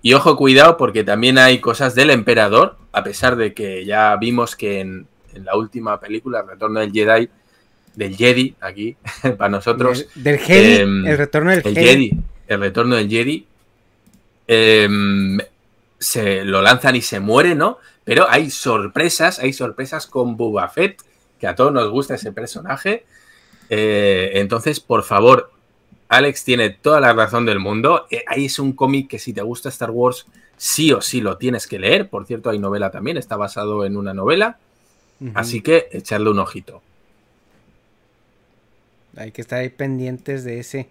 Y 0.00 0.14
ojo, 0.14 0.36
cuidado, 0.36 0.78
porque 0.78 1.04
también 1.04 1.36
hay 1.36 1.60
cosas 1.60 1.94
del 1.94 2.08
emperador, 2.08 2.78
a 2.92 3.04
pesar 3.04 3.36
de 3.36 3.52
que 3.52 3.84
ya 3.84 4.16
vimos 4.16 4.56
que 4.56 4.80
en, 4.80 5.06
en 5.36 5.44
la 5.44 5.56
última 5.56 6.00
película, 6.00 6.40
El 6.40 6.48
Retorno 6.48 6.80
del 6.80 6.92
Jedi, 6.92 7.28
del 7.94 8.16
Jedi, 8.16 8.54
aquí, 8.60 8.96
para 9.38 9.48
nosotros, 9.48 10.06
Del, 10.14 10.40
em, 10.48 11.06
el 11.06 11.18
retorno 11.18 11.50
del 11.50 11.62
el. 11.64 11.74
Jedi, 11.74 12.12
el 12.46 12.60
retorno 12.60 12.96
del 12.96 13.08
Jedi, 13.08 13.46
em, 14.46 15.38
se 15.98 16.44
lo 16.44 16.62
lanzan 16.62 16.94
y 16.94 17.02
se 17.02 17.20
muere, 17.20 17.54
¿no? 17.54 17.78
Pero 18.04 18.26
hay 18.28 18.50
sorpresas, 18.50 19.38
hay 19.40 19.52
sorpresas 19.52 20.06
con 20.06 20.36
Boba 20.36 20.68
Fett, 20.68 21.02
que 21.40 21.46
a 21.46 21.54
todos 21.54 21.72
nos 21.72 21.90
gusta 21.90 22.14
ese 22.14 22.32
personaje. 22.32 23.04
Eh, 23.68 24.32
entonces, 24.34 24.78
por 24.78 25.02
favor, 25.02 25.50
Alex 26.08 26.44
tiene 26.44 26.70
toda 26.70 27.00
la 27.00 27.12
razón 27.14 27.46
del 27.46 27.58
mundo. 27.58 28.06
Eh, 28.10 28.24
ahí 28.28 28.44
es 28.44 28.58
un 28.58 28.72
cómic 28.74 29.08
que 29.08 29.18
si 29.18 29.32
te 29.32 29.42
gusta 29.42 29.70
Star 29.70 29.90
Wars, 29.90 30.26
sí 30.56 30.92
o 30.92 31.00
sí 31.00 31.20
lo 31.20 31.36
tienes 31.38 31.66
que 31.66 31.78
leer. 31.78 32.08
Por 32.08 32.26
cierto, 32.26 32.50
hay 32.50 32.58
novela 32.58 32.90
también, 32.90 33.16
está 33.16 33.36
basado 33.36 33.84
en 33.84 33.96
una 33.96 34.14
novela. 34.14 34.58
Así 35.34 35.60
que 35.62 35.88
echarle 35.92 36.30
un 36.30 36.38
ojito. 36.38 36.82
Hay 39.16 39.32
que 39.32 39.40
estar 39.40 39.60
ahí 39.60 39.70
pendientes 39.70 40.44
de 40.44 40.60
ese. 40.60 40.88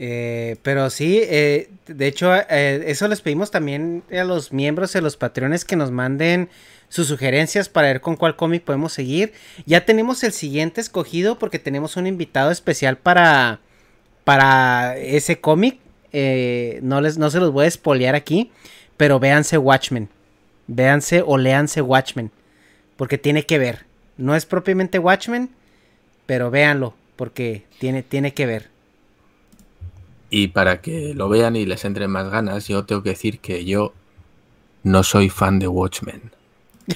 Eh, 0.00 0.56
pero 0.62 0.90
sí, 0.90 1.20
eh, 1.24 1.70
de 1.86 2.06
hecho, 2.06 2.32
eh, 2.32 2.84
eso 2.86 3.08
les 3.08 3.20
pedimos 3.20 3.50
también 3.50 4.04
a 4.12 4.22
los 4.22 4.52
miembros 4.52 4.94
y 4.94 4.98
a 4.98 5.00
los 5.00 5.16
patrones 5.16 5.64
que 5.64 5.74
nos 5.74 5.90
manden 5.90 6.50
sus 6.88 7.08
sugerencias 7.08 7.68
para 7.68 7.88
ver 7.88 8.00
con 8.00 8.16
cuál 8.16 8.36
cómic 8.36 8.62
podemos 8.62 8.92
seguir. 8.92 9.32
Ya 9.66 9.84
tenemos 9.84 10.22
el 10.22 10.32
siguiente 10.32 10.80
escogido 10.80 11.38
porque 11.38 11.58
tenemos 11.58 11.96
un 11.96 12.06
invitado 12.06 12.52
especial 12.52 12.96
para, 12.96 13.60
para 14.22 14.96
ese 14.98 15.40
cómic. 15.40 15.80
No, 16.12 17.00
les, 17.00 17.18
no 17.18 17.30
se 17.30 17.40
los 17.40 17.50
voy 17.50 17.64
a 17.64 17.68
espolear 17.68 18.14
aquí, 18.14 18.52
pero 18.96 19.18
véanse 19.18 19.58
Watchmen. 19.58 20.08
Véanse 20.68 21.22
o 21.26 21.36
léanse 21.36 21.82
Watchmen. 21.82 22.30
Porque 22.98 23.16
tiene 23.16 23.46
que 23.46 23.58
ver. 23.58 23.86
No 24.18 24.34
es 24.34 24.44
propiamente 24.44 24.98
Watchmen, 24.98 25.48
pero 26.26 26.50
véanlo, 26.50 26.94
porque 27.16 27.64
tiene, 27.78 28.02
tiene 28.02 28.34
que 28.34 28.44
ver. 28.44 28.68
Y 30.28 30.48
para 30.48 30.82
que 30.82 31.14
lo 31.14 31.28
vean 31.30 31.56
y 31.56 31.64
les 31.64 31.86
entren 31.86 32.10
más 32.10 32.28
ganas, 32.28 32.68
yo 32.68 32.84
tengo 32.84 33.02
que 33.02 33.10
decir 33.10 33.38
que 33.38 33.64
yo 33.64 33.94
no 34.82 35.02
soy 35.02 35.30
fan 35.30 35.58
de 35.58 35.68
Watchmen. 35.68 36.32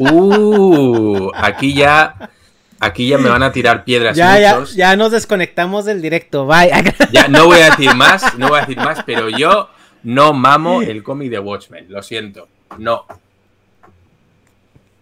Uh, 0.00 1.30
aquí 1.34 1.74
ya, 1.74 2.30
aquí 2.78 3.08
ya 3.08 3.18
me 3.18 3.28
van 3.28 3.42
a 3.42 3.50
tirar 3.50 3.82
piedras 3.82 4.16
Ya, 4.16 4.38
ya, 4.38 4.62
ya 4.64 4.96
nos 4.96 5.10
desconectamos 5.10 5.84
del 5.84 6.00
directo. 6.00 6.46
Bye. 6.46 6.70
Ya 7.12 7.26
no 7.26 7.46
voy 7.46 7.58
a 7.58 7.70
decir 7.70 7.94
más, 7.96 8.38
no 8.38 8.48
voy 8.48 8.58
a 8.58 8.60
decir 8.60 8.76
más, 8.76 9.02
pero 9.04 9.28
yo 9.28 9.68
no 10.04 10.32
mamo 10.32 10.82
el 10.82 11.02
cómic 11.02 11.30
de 11.30 11.40
Watchmen, 11.40 11.86
lo 11.88 12.02
siento. 12.02 12.48
No. 12.78 13.06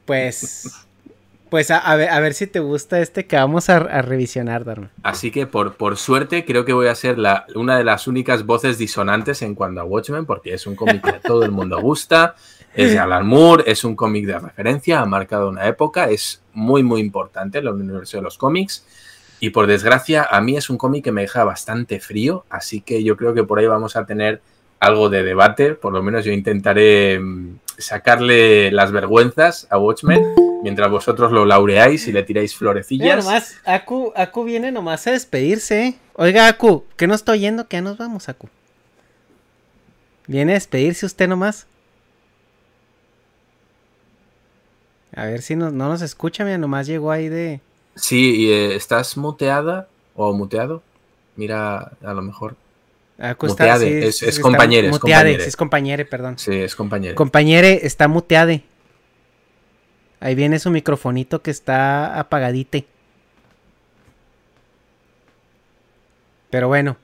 Pues, 0.07 0.87
pues 1.51 1.71
a, 1.71 1.97
ver, 1.97 2.09
a 2.09 2.21
ver 2.21 2.33
si 2.33 2.47
te 2.47 2.61
gusta 2.61 3.01
este 3.01 3.27
que 3.27 3.37
vamos 3.37 3.69
a, 3.69 3.77
a 3.77 4.03
revisionar, 4.03 4.65
Dharma. 4.65 4.91
Así 5.03 5.31
que 5.31 5.47
por, 5.47 5.75
por 5.75 5.97
suerte 5.97 6.45
creo 6.45 6.65
que 6.65 6.73
voy 6.73 6.87
a 6.87 6.95
ser 6.95 7.19
la, 7.19 7.47
una 7.55 7.77
de 7.77 7.85
las 7.85 8.07
únicas 8.07 8.47
voces 8.47 8.79
disonantes 8.79 9.43
en 9.43 9.55
cuanto 9.55 9.81
a 9.81 9.85
Watchmen, 9.85 10.25
porque 10.25 10.55
es 10.55 10.67
un 10.67 10.77
cómic 10.77 11.03
que 11.03 11.11
a 11.11 11.21
todo 11.21 11.45
el 11.45 11.51
mundo 11.51 11.81
gusta, 11.81 12.37
es 12.75 12.93
de 12.93 12.99
Alan 12.99 13.27
Moore, 13.27 13.65
es 13.67 13.85
un 13.85 13.97
cómic 13.97 14.27
de 14.27 14.39
referencia, 14.39 15.01
ha 15.01 15.07
marcado 15.07 15.49
una 15.49 15.67
época, 15.67 16.11
es 16.11 16.43
muy 16.53 16.83
muy 16.83 17.01
importante 17.01 17.59
en 17.59 17.67
el 17.67 17.75
universo 17.75 18.19
de 18.19 18.23
los 18.23 18.39
cómics. 18.39 18.85
Y 19.39 19.51
por 19.51 19.67
desgracia, 19.67 20.27
a 20.31 20.41
mí 20.41 20.57
es 20.57 20.71
un 20.71 20.79
cómic 20.79 21.05
que 21.05 21.13
me 21.13 21.23
deja 21.23 21.45
bastante 21.45 22.01
frío, 22.01 22.45
así 22.49 22.81
que 22.81 23.03
yo 23.03 23.17
creo 23.17 23.35
que 23.35 23.45
por 23.45 23.59
ahí 23.59 23.67
vamos 23.67 23.97
a 23.97 24.07
tener 24.07 24.41
algo 24.79 25.09
de 25.09 25.23
debate, 25.23 25.75
por 25.75 25.93
lo 25.93 26.03
menos 26.03 26.25
yo 26.25 26.33
intentaré 26.33 27.19
mm, 27.19 27.59
sacarle 27.79 28.71
las 28.71 28.93
vergüenzas 28.93 29.67
a 29.71 29.79
Watchmen, 29.79 30.23
mientras 30.63 30.91
vosotros 30.91 31.33
lo 31.33 31.45
laureáis 31.45 32.07
y 32.09 32.13
le 32.13 32.23
tiráis 32.23 32.55
florecillas. 32.55 33.25
nomás, 33.25 33.57
Aku, 33.65 34.13
Aku 34.17 34.45
viene 34.45 34.73
nomás 34.73 35.07
a 35.07 35.13
despedirse. 35.13 35.87
¿eh? 35.87 35.99
Oiga, 36.15 36.49
Aku, 36.49 36.85
¿qué 36.97 37.07
no 37.07 37.15
estoy 37.15 37.39
oyendo? 37.39 37.69
Que 37.69 37.77
ya 37.77 37.83
nos 37.83 37.99
vamos, 37.99 38.29
Aku. 38.29 38.49
Viene 40.27 40.53
a 40.53 40.55
despedirse 40.55 41.07
usted 41.07 41.29
nomás. 41.29 41.67
A 45.15 45.27
ver 45.27 45.41
si 45.41 45.57
no, 45.57 45.71
no 45.71 45.89
nos 45.89 46.03
escucha, 46.03 46.45
mira, 46.45 46.59
nomás 46.59 46.87
llegó 46.87 47.11
ahí 47.11 47.29
de... 47.29 47.61
Sí, 47.95 48.37
y, 48.37 48.53
eh, 48.53 48.75
¿estás 48.75 49.17
muteada 49.17 49.89
o 50.15 50.33
muteado? 50.35 50.83
Mira, 51.37 51.93
a 52.03 52.13
lo 52.13 52.21
mejor. 52.23 52.57
Muteade, 53.19 53.87
sí, 54.03 54.07
es- 54.09 54.23
es 54.23 54.29
está 54.29 54.43
compañere, 54.43 54.89
es 54.89 54.93
muteade, 54.93 55.23
compañere. 55.23 55.43
sí, 55.45 55.49
es 55.49 55.57
compañere, 55.57 56.05
perdón. 56.05 56.39
Sí, 56.39 56.55
es 56.55 56.75
compañero. 56.77 57.15
Compañere, 57.15 57.81
está 57.87 58.09
muteade. 58.09 58.63
Ahí 60.21 60.35
viene 60.35 60.59
su 60.59 60.71
microfonito 60.71 61.43
que 61.43 61.51
está 61.51 62.19
apagadite. 62.19 62.87
Pero 66.51 66.69
bueno, 66.69 66.97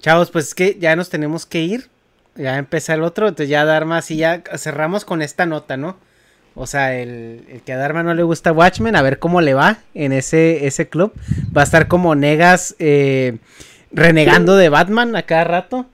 chavos, 0.00 0.30
pues 0.30 0.48
es 0.48 0.54
que 0.54 0.76
ya 0.78 0.94
nos 0.96 1.08
tenemos 1.10 1.46
que 1.46 1.62
ir. 1.62 1.88
Ya 2.36 2.58
empieza 2.58 2.94
el 2.94 3.02
otro, 3.02 3.28
entonces 3.28 3.48
ya 3.48 3.64
Dharma, 3.64 3.98
así 3.98 4.16
ya 4.16 4.42
cerramos 4.56 5.04
con 5.04 5.22
esta 5.22 5.46
nota, 5.46 5.76
¿no? 5.76 5.96
O 6.56 6.66
sea, 6.66 6.96
el, 6.98 7.44
el 7.48 7.62
que 7.62 7.72
a 7.72 7.76
Dharma 7.76 8.02
no 8.02 8.14
le 8.14 8.22
gusta 8.24 8.52
Watchmen, 8.52 8.96
a 8.96 9.02
ver 9.02 9.18
cómo 9.20 9.40
le 9.40 9.54
va 9.54 9.78
en 9.94 10.12
ese, 10.12 10.66
ese 10.66 10.88
club. 10.88 11.12
Va 11.56 11.60
a 11.62 11.64
estar 11.64 11.86
como 11.88 12.14
Negas 12.16 12.74
eh, 12.80 13.38
renegando 13.94 14.56
de 14.56 14.68
Batman 14.68 15.16
a 15.16 15.22
cada 15.22 15.44
rato. 15.44 15.86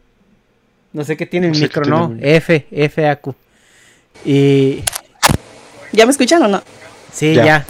No 0.92 1.04
sé 1.04 1.16
qué 1.16 1.26
tiene 1.26 1.46
el 1.46 1.52
No 1.52 1.58
sé 1.58 1.64
micro, 1.64 1.82
tiene 1.82 1.98
¿no? 1.98 2.16
F, 2.20 2.66
F, 2.70 3.08
Acu. 3.08 3.34
Y 4.24 4.82
¿Ya 5.92 6.04
me 6.06 6.12
escuchan 6.12 6.42
o 6.42 6.48
no? 6.48 6.62
sí, 7.12 7.34
Ya. 7.34 7.44
ya. 7.44 7.66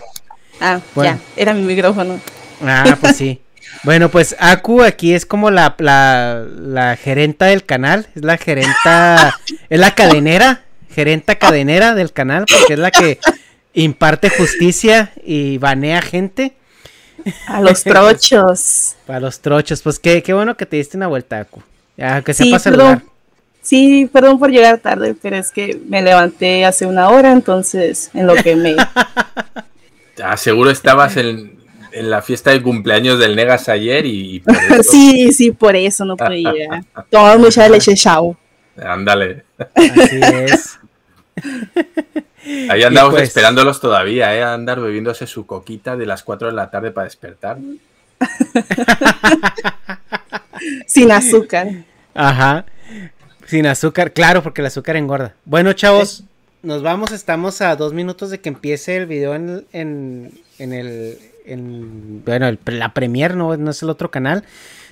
Ah, 0.61 0.81
Bueno. 0.95 1.19
ya, 1.37 1.43
era 1.43 1.55
mi 1.55 1.63
micrófono. 1.63 2.21
Ah, 2.65 2.97
pues 3.01 3.17
sí. 3.17 3.41
Bueno, 3.85 4.11
pues 4.11 4.35
Aku 4.41 4.83
aquí 4.83 5.15
es 5.15 5.25
como 5.25 5.51
la, 5.51 5.75
la, 5.79 6.45
la 6.59 6.97
gerenta 6.97 7.47
del 7.47 7.65
canal, 7.65 8.09
es 8.17 8.25
la 8.25 8.37
gerenta, 8.37 9.39
es 9.71 9.79
la 9.81 9.95
cadenera, 9.95 10.63
gerenta 10.93 11.37
cadenera 11.37 11.95
del 11.95 12.13
canal, 12.13 12.45
porque 12.51 12.73
es 12.75 12.79
la 12.79 12.91
que 12.91 13.19
imparte 13.73 14.29
justicia 14.29 15.13
y 15.25 15.57
banea 15.59 16.03
gente 16.03 16.53
A 17.47 17.61
los 17.61 17.83
trochos. 17.85 18.97
para 19.07 19.21
los 19.21 19.41
trochos. 19.41 19.83
Pues 19.83 19.99
qué, 19.99 20.23
qué 20.23 20.33
bueno 20.33 20.57
que 20.57 20.67
te 20.67 20.77
diste 20.77 20.97
una 20.97 21.07
vuelta, 21.09 21.41
Aku. 21.41 21.63
Ya, 21.97 22.23
que 22.23 22.33
Sí, 22.35 22.51
saludar. 22.59 22.99
perdón. 22.99 23.11
Sí, 23.63 24.09
perdón 24.11 24.39
por 24.39 24.51
llegar 24.51 24.79
tarde, 24.79 25.15
pero 25.21 25.37
es 25.37 25.51
que 25.51 25.79
me 25.87 26.01
levanté 26.01 26.65
hace 26.65 26.87
una 26.87 27.11
hora, 27.11 27.31
entonces 27.33 28.11
en 28.15 28.27
lo 28.27 28.35
que 28.37 28.57
me... 28.57 28.75
Ah, 30.23 30.37
seguro 30.37 30.71
estabas 30.71 31.17
en, 31.17 31.59
en 31.93 32.11
la 32.11 32.21
fiesta 32.21 32.51
de 32.51 32.63
cumpleaños 32.63 33.19
del 33.19 33.35
Negas 33.37 33.71
ayer 33.71 34.05
y, 34.05 34.37
y 34.37 34.41
por 34.41 34.55
eso- 34.55 34.83
Sí, 34.91 35.33
sí, 35.33 35.51
por 35.51 35.75
eso 35.77 36.05
no 36.05 36.15
podía. 36.17 36.85
Tomaba 37.11 37.39
mucha 37.39 37.67
leche 37.71 37.95
chao. 37.95 38.37
Ándale. 38.83 39.45
Así 39.75 40.21
es. 40.23 40.79
Ahí 42.71 42.83
andamos 42.83 43.13
pues- 43.15 43.29
esperándolos 43.29 43.81
todavía, 43.81 44.35
¿eh? 44.35 44.43
A 44.43 44.55
andar 44.55 44.81
bebiéndose 44.81 45.27
su 45.27 45.47
coquita 45.47 45.97
de 45.97 46.07
las 46.07 46.23
4 46.23 46.49
de 46.49 46.55
la 46.55 46.71
tarde 46.71 46.91
para 46.91 47.05
despertar. 47.05 47.59
Sin 50.87 51.11
azúcar. 51.13 51.69
Ajá. 52.15 52.65
Sin 53.47 53.67
azúcar, 53.67 54.13
claro, 54.13 54.43
porque 54.43 54.61
el 54.61 54.67
azúcar 54.67 54.97
engorda. 54.97 55.35
Bueno, 55.45 55.73
chavos, 55.73 56.25
nos 56.63 56.83
vamos. 56.83 57.13
Estamos 57.13 57.61
a 57.63 57.77
dos 57.77 57.93
minutos 57.93 58.31
de 58.31 58.41
que 58.41 58.49
empiece 58.49 58.97
el 58.97 59.07
video 59.07 59.35
en, 59.35 59.65
en, 59.73 60.33
en 60.59 60.73
el. 60.73 61.19
En, 61.47 62.23
bueno, 62.25 62.49
el- 62.49 62.59
la 62.67 62.93
premier, 62.95 63.35
no, 63.35 63.57
no 63.57 63.71
es 63.71 63.83
el 63.83 63.91
otro 63.91 64.11
canal. 64.11 64.45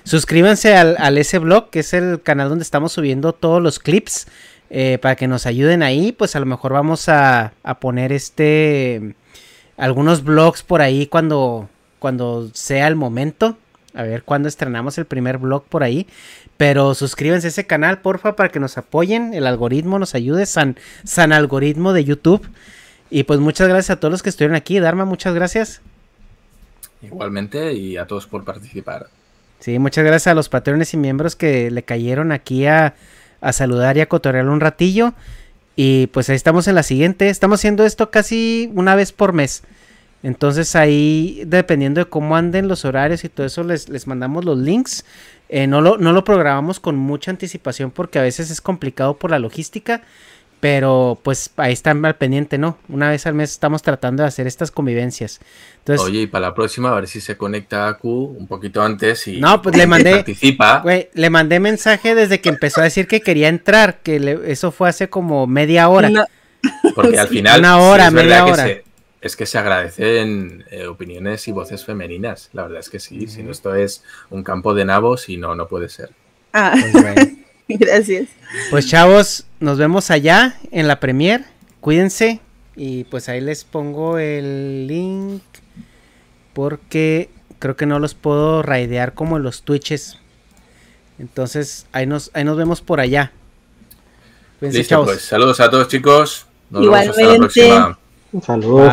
Suscríbanse 0.03 0.75
al, 0.75 0.95
al 0.97 1.17
ese 1.17 1.39
blog, 1.39 1.69
que 1.69 1.79
es 1.81 1.93
el 1.93 2.21
canal 2.21 2.49
donde 2.49 2.63
estamos 2.63 2.91
subiendo 2.93 3.33
todos 3.33 3.61
los 3.61 3.79
clips. 3.79 4.27
Eh, 4.69 4.97
para 5.01 5.15
que 5.15 5.27
nos 5.27 5.45
ayuden 5.45 5.83
ahí. 5.83 6.11
Pues 6.11 6.35
a 6.35 6.39
lo 6.39 6.45
mejor 6.45 6.73
vamos 6.73 7.09
a, 7.09 7.53
a 7.63 7.79
poner 7.79 8.11
este. 8.11 9.15
Algunos 9.77 10.23
blogs 10.23 10.61
por 10.61 10.81
ahí 10.81 11.07
cuando, 11.07 11.69
cuando 11.99 12.49
sea 12.53 12.87
el 12.87 12.95
momento. 12.95 13.57
A 13.93 14.03
ver 14.03 14.23
cuándo 14.23 14.47
estrenamos 14.47 14.97
el 14.97 15.05
primer 15.05 15.37
blog 15.37 15.63
por 15.63 15.83
ahí. 15.83 16.07
Pero 16.57 16.93
suscríbanse 16.93 17.47
a 17.47 17.49
ese 17.49 17.65
canal, 17.65 18.01
porfa, 18.01 18.35
para 18.35 18.49
que 18.49 18.59
nos 18.59 18.77
apoyen. 18.77 19.33
El 19.33 19.47
algoritmo 19.47 19.97
nos 19.97 20.15
ayude. 20.15 20.45
San, 20.45 20.77
san 21.03 21.31
algoritmo 21.31 21.93
de 21.93 22.03
YouTube. 22.03 22.47
Y 23.09 23.23
pues 23.23 23.39
muchas 23.39 23.67
gracias 23.67 23.91
a 23.91 23.99
todos 23.99 24.11
los 24.11 24.23
que 24.23 24.29
estuvieron 24.29 24.55
aquí. 24.55 24.79
Dharma, 24.79 25.05
muchas 25.05 25.33
gracias. 25.33 25.81
Igualmente, 27.01 27.73
y 27.73 27.97
a 27.97 28.05
todos 28.05 28.27
por 28.27 28.43
participar. 28.43 29.07
Sí, 29.59 29.79
muchas 29.79 30.03
gracias 30.03 30.27
a 30.27 30.33
los 30.33 30.49
patrones 30.49 30.93
y 30.93 30.97
miembros 30.97 31.35
que 31.35 31.71
le 31.71 31.83
cayeron 31.83 32.31
aquí 32.31 32.65
a, 32.65 32.95
a 33.41 33.53
saludar 33.53 33.97
y 33.97 34.01
a 34.01 34.07
un 34.49 34.59
ratillo. 34.59 35.13
Y 35.75 36.07
pues 36.07 36.29
ahí 36.29 36.35
estamos 36.35 36.67
en 36.67 36.75
la 36.75 36.83
siguiente. 36.83 37.29
Estamos 37.29 37.59
haciendo 37.59 37.85
esto 37.85 38.11
casi 38.11 38.69
una 38.73 38.95
vez 38.95 39.11
por 39.11 39.33
mes. 39.33 39.63
Entonces 40.23 40.75
ahí, 40.75 41.43
dependiendo 41.45 41.99
de 41.99 42.09
cómo 42.09 42.35
anden 42.35 42.67
los 42.67 42.83
horarios 42.83 43.23
y 43.23 43.29
todo 43.29 43.47
eso, 43.47 43.63
les, 43.63 43.87
les 43.87 44.05
mandamos 44.05 44.43
los 44.43 44.57
links. 44.57 45.05
Eh, 45.47 45.67
no, 45.67 45.81
lo, 45.81 45.97
no 45.97 46.11
lo 46.11 46.23
programamos 46.23 46.79
con 46.79 46.97
mucha 46.97 47.31
anticipación 47.31 47.91
porque 47.91 48.19
a 48.19 48.23
veces 48.23 48.51
es 48.51 48.61
complicado 48.61 49.17
por 49.17 49.31
la 49.31 49.39
logística. 49.39 50.01
Pero 50.59 51.17
pues 51.23 51.51
ahí 51.55 51.71
están 51.71 52.03
al 52.05 52.15
pendiente, 52.17 52.57
¿no? 52.57 52.77
Una 52.89 53.09
vez 53.09 53.25
al 53.25 53.33
mes 53.33 53.51
estamos 53.51 53.81
tratando 53.81 54.23
de 54.23 54.27
hacer 54.27 54.45
estas 54.45 54.71
convivencias. 54.71 55.39
Entonces, 55.77 56.05
Oye, 56.05 56.21
y 56.23 56.27
para 56.27 56.47
la 56.49 56.53
próxima, 56.53 56.91
a 56.91 56.95
ver 56.95 57.07
si 57.07 57.21
se 57.21 57.37
conecta 57.37 57.87
a 57.87 57.97
Q 57.97 58.35
un 58.37 58.45
poquito 58.45 58.81
antes 58.81 59.25
y 59.27 59.39
No, 59.39 59.61
pues 59.61 59.77
le 59.77 59.87
mandé- 59.87 60.15
participa. 60.15 60.79
Güey, 60.81 61.09
le 61.13 61.29
mandé 61.29 61.61
mensaje 61.61 62.13
desde 62.13 62.41
que 62.41 62.49
empezó 62.49 62.81
a 62.81 62.83
decir 62.83 63.07
que 63.07 63.21
quería 63.21 63.47
entrar, 63.47 63.99
que 64.01 64.19
le- 64.19 64.51
eso 64.51 64.71
fue 64.71 64.89
hace 64.89 65.09
como 65.09 65.47
media 65.47 65.87
hora. 65.87 66.09
No, 66.09 66.25
Porque 66.93 67.17
al 67.17 67.27
final 67.29 67.59
Una 67.61 67.79
hora, 67.79 68.03
sí 68.03 68.07
es 68.09 68.13
verdad 68.15 68.29
media 68.29 68.45
que 68.45 68.51
hora. 68.51 68.63
se- 68.63 68.83
es 69.21 69.35
que 69.37 69.45
se 69.45 69.57
agradecen 69.57 70.65
eh, 70.71 70.87
opiniones 70.87 71.47
y 71.47 71.51
voces 71.53 71.85
femeninas. 71.85 72.49
La 72.53 72.63
verdad 72.63 72.79
es 72.79 72.89
que 72.89 72.99
sí. 72.99 73.27
Si 73.27 73.43
no, 73.43 73.51
esto 73.51 73.75
es 73.75 74.03
un 74.29 74.43
campo 74.43 74.73
de 74.73 74.83
nabos 74.85 75.29
y 75.29 75.37
no, 75.37 75.55
no 75.55 75.67
puede 75.67 75.87
ser. 75.89 76.09
Ah, 76.53 76.73
Pues, 76.79 76.91
bueno. 76.93 77.31
gracias. 77.79 78.27
Pues, 78.69 78.87
chavos, 78.87 79.45
nos 79.59 79.77
vemos 79.77 80.11
allá 80.11 80.55
en 80.71 80.87
la 80.87 80.99
premier. 80.99 81.45
Cuídense 81.81 82.39
y 82.75 83.03
pues 83.05 83.29
ahí 83.29 83.41
les 83.41 83.63
pongo 83.63 84.17
el 84.17 84.87
link 84.87 85.41
porque 86.53 87.29
creo 87.59 87.75
que 87.75 87.85
no 87.85 87.99
los 87.99 88.13
puedo 88.15 88.63
raidear 88.63 89.13
como 89.13 89.37
en 89.37 89.43
los 89.43 89.61
Twitches. 89.63 90.17
Entonces, 91.19 91.85
ahí 91.91 92.05
nos, 92.07 92.31
ahí 92.33 92.43
nos 92.43 92.57
vemos 92.57 92.81
por 92.81 92.99
allá. 92.99 93.31
Cuídense, 94.59 94.79
Listo, 94.79 94.95
chavos. 94.95 95.07
pues 95.07 95.21
saludos 95.21 95.59
a 95.59 95.69
todos, 95.69 95.87
chicos. 95.87 96.47
Nos 96.69 96.81
vemos 96.81 96.97
hasta 96.99 97.11
la 97.11 97.21
Igualmente. 97.21 97.39
próxima. 97.67 97.99
Saludos. 98.45 98.87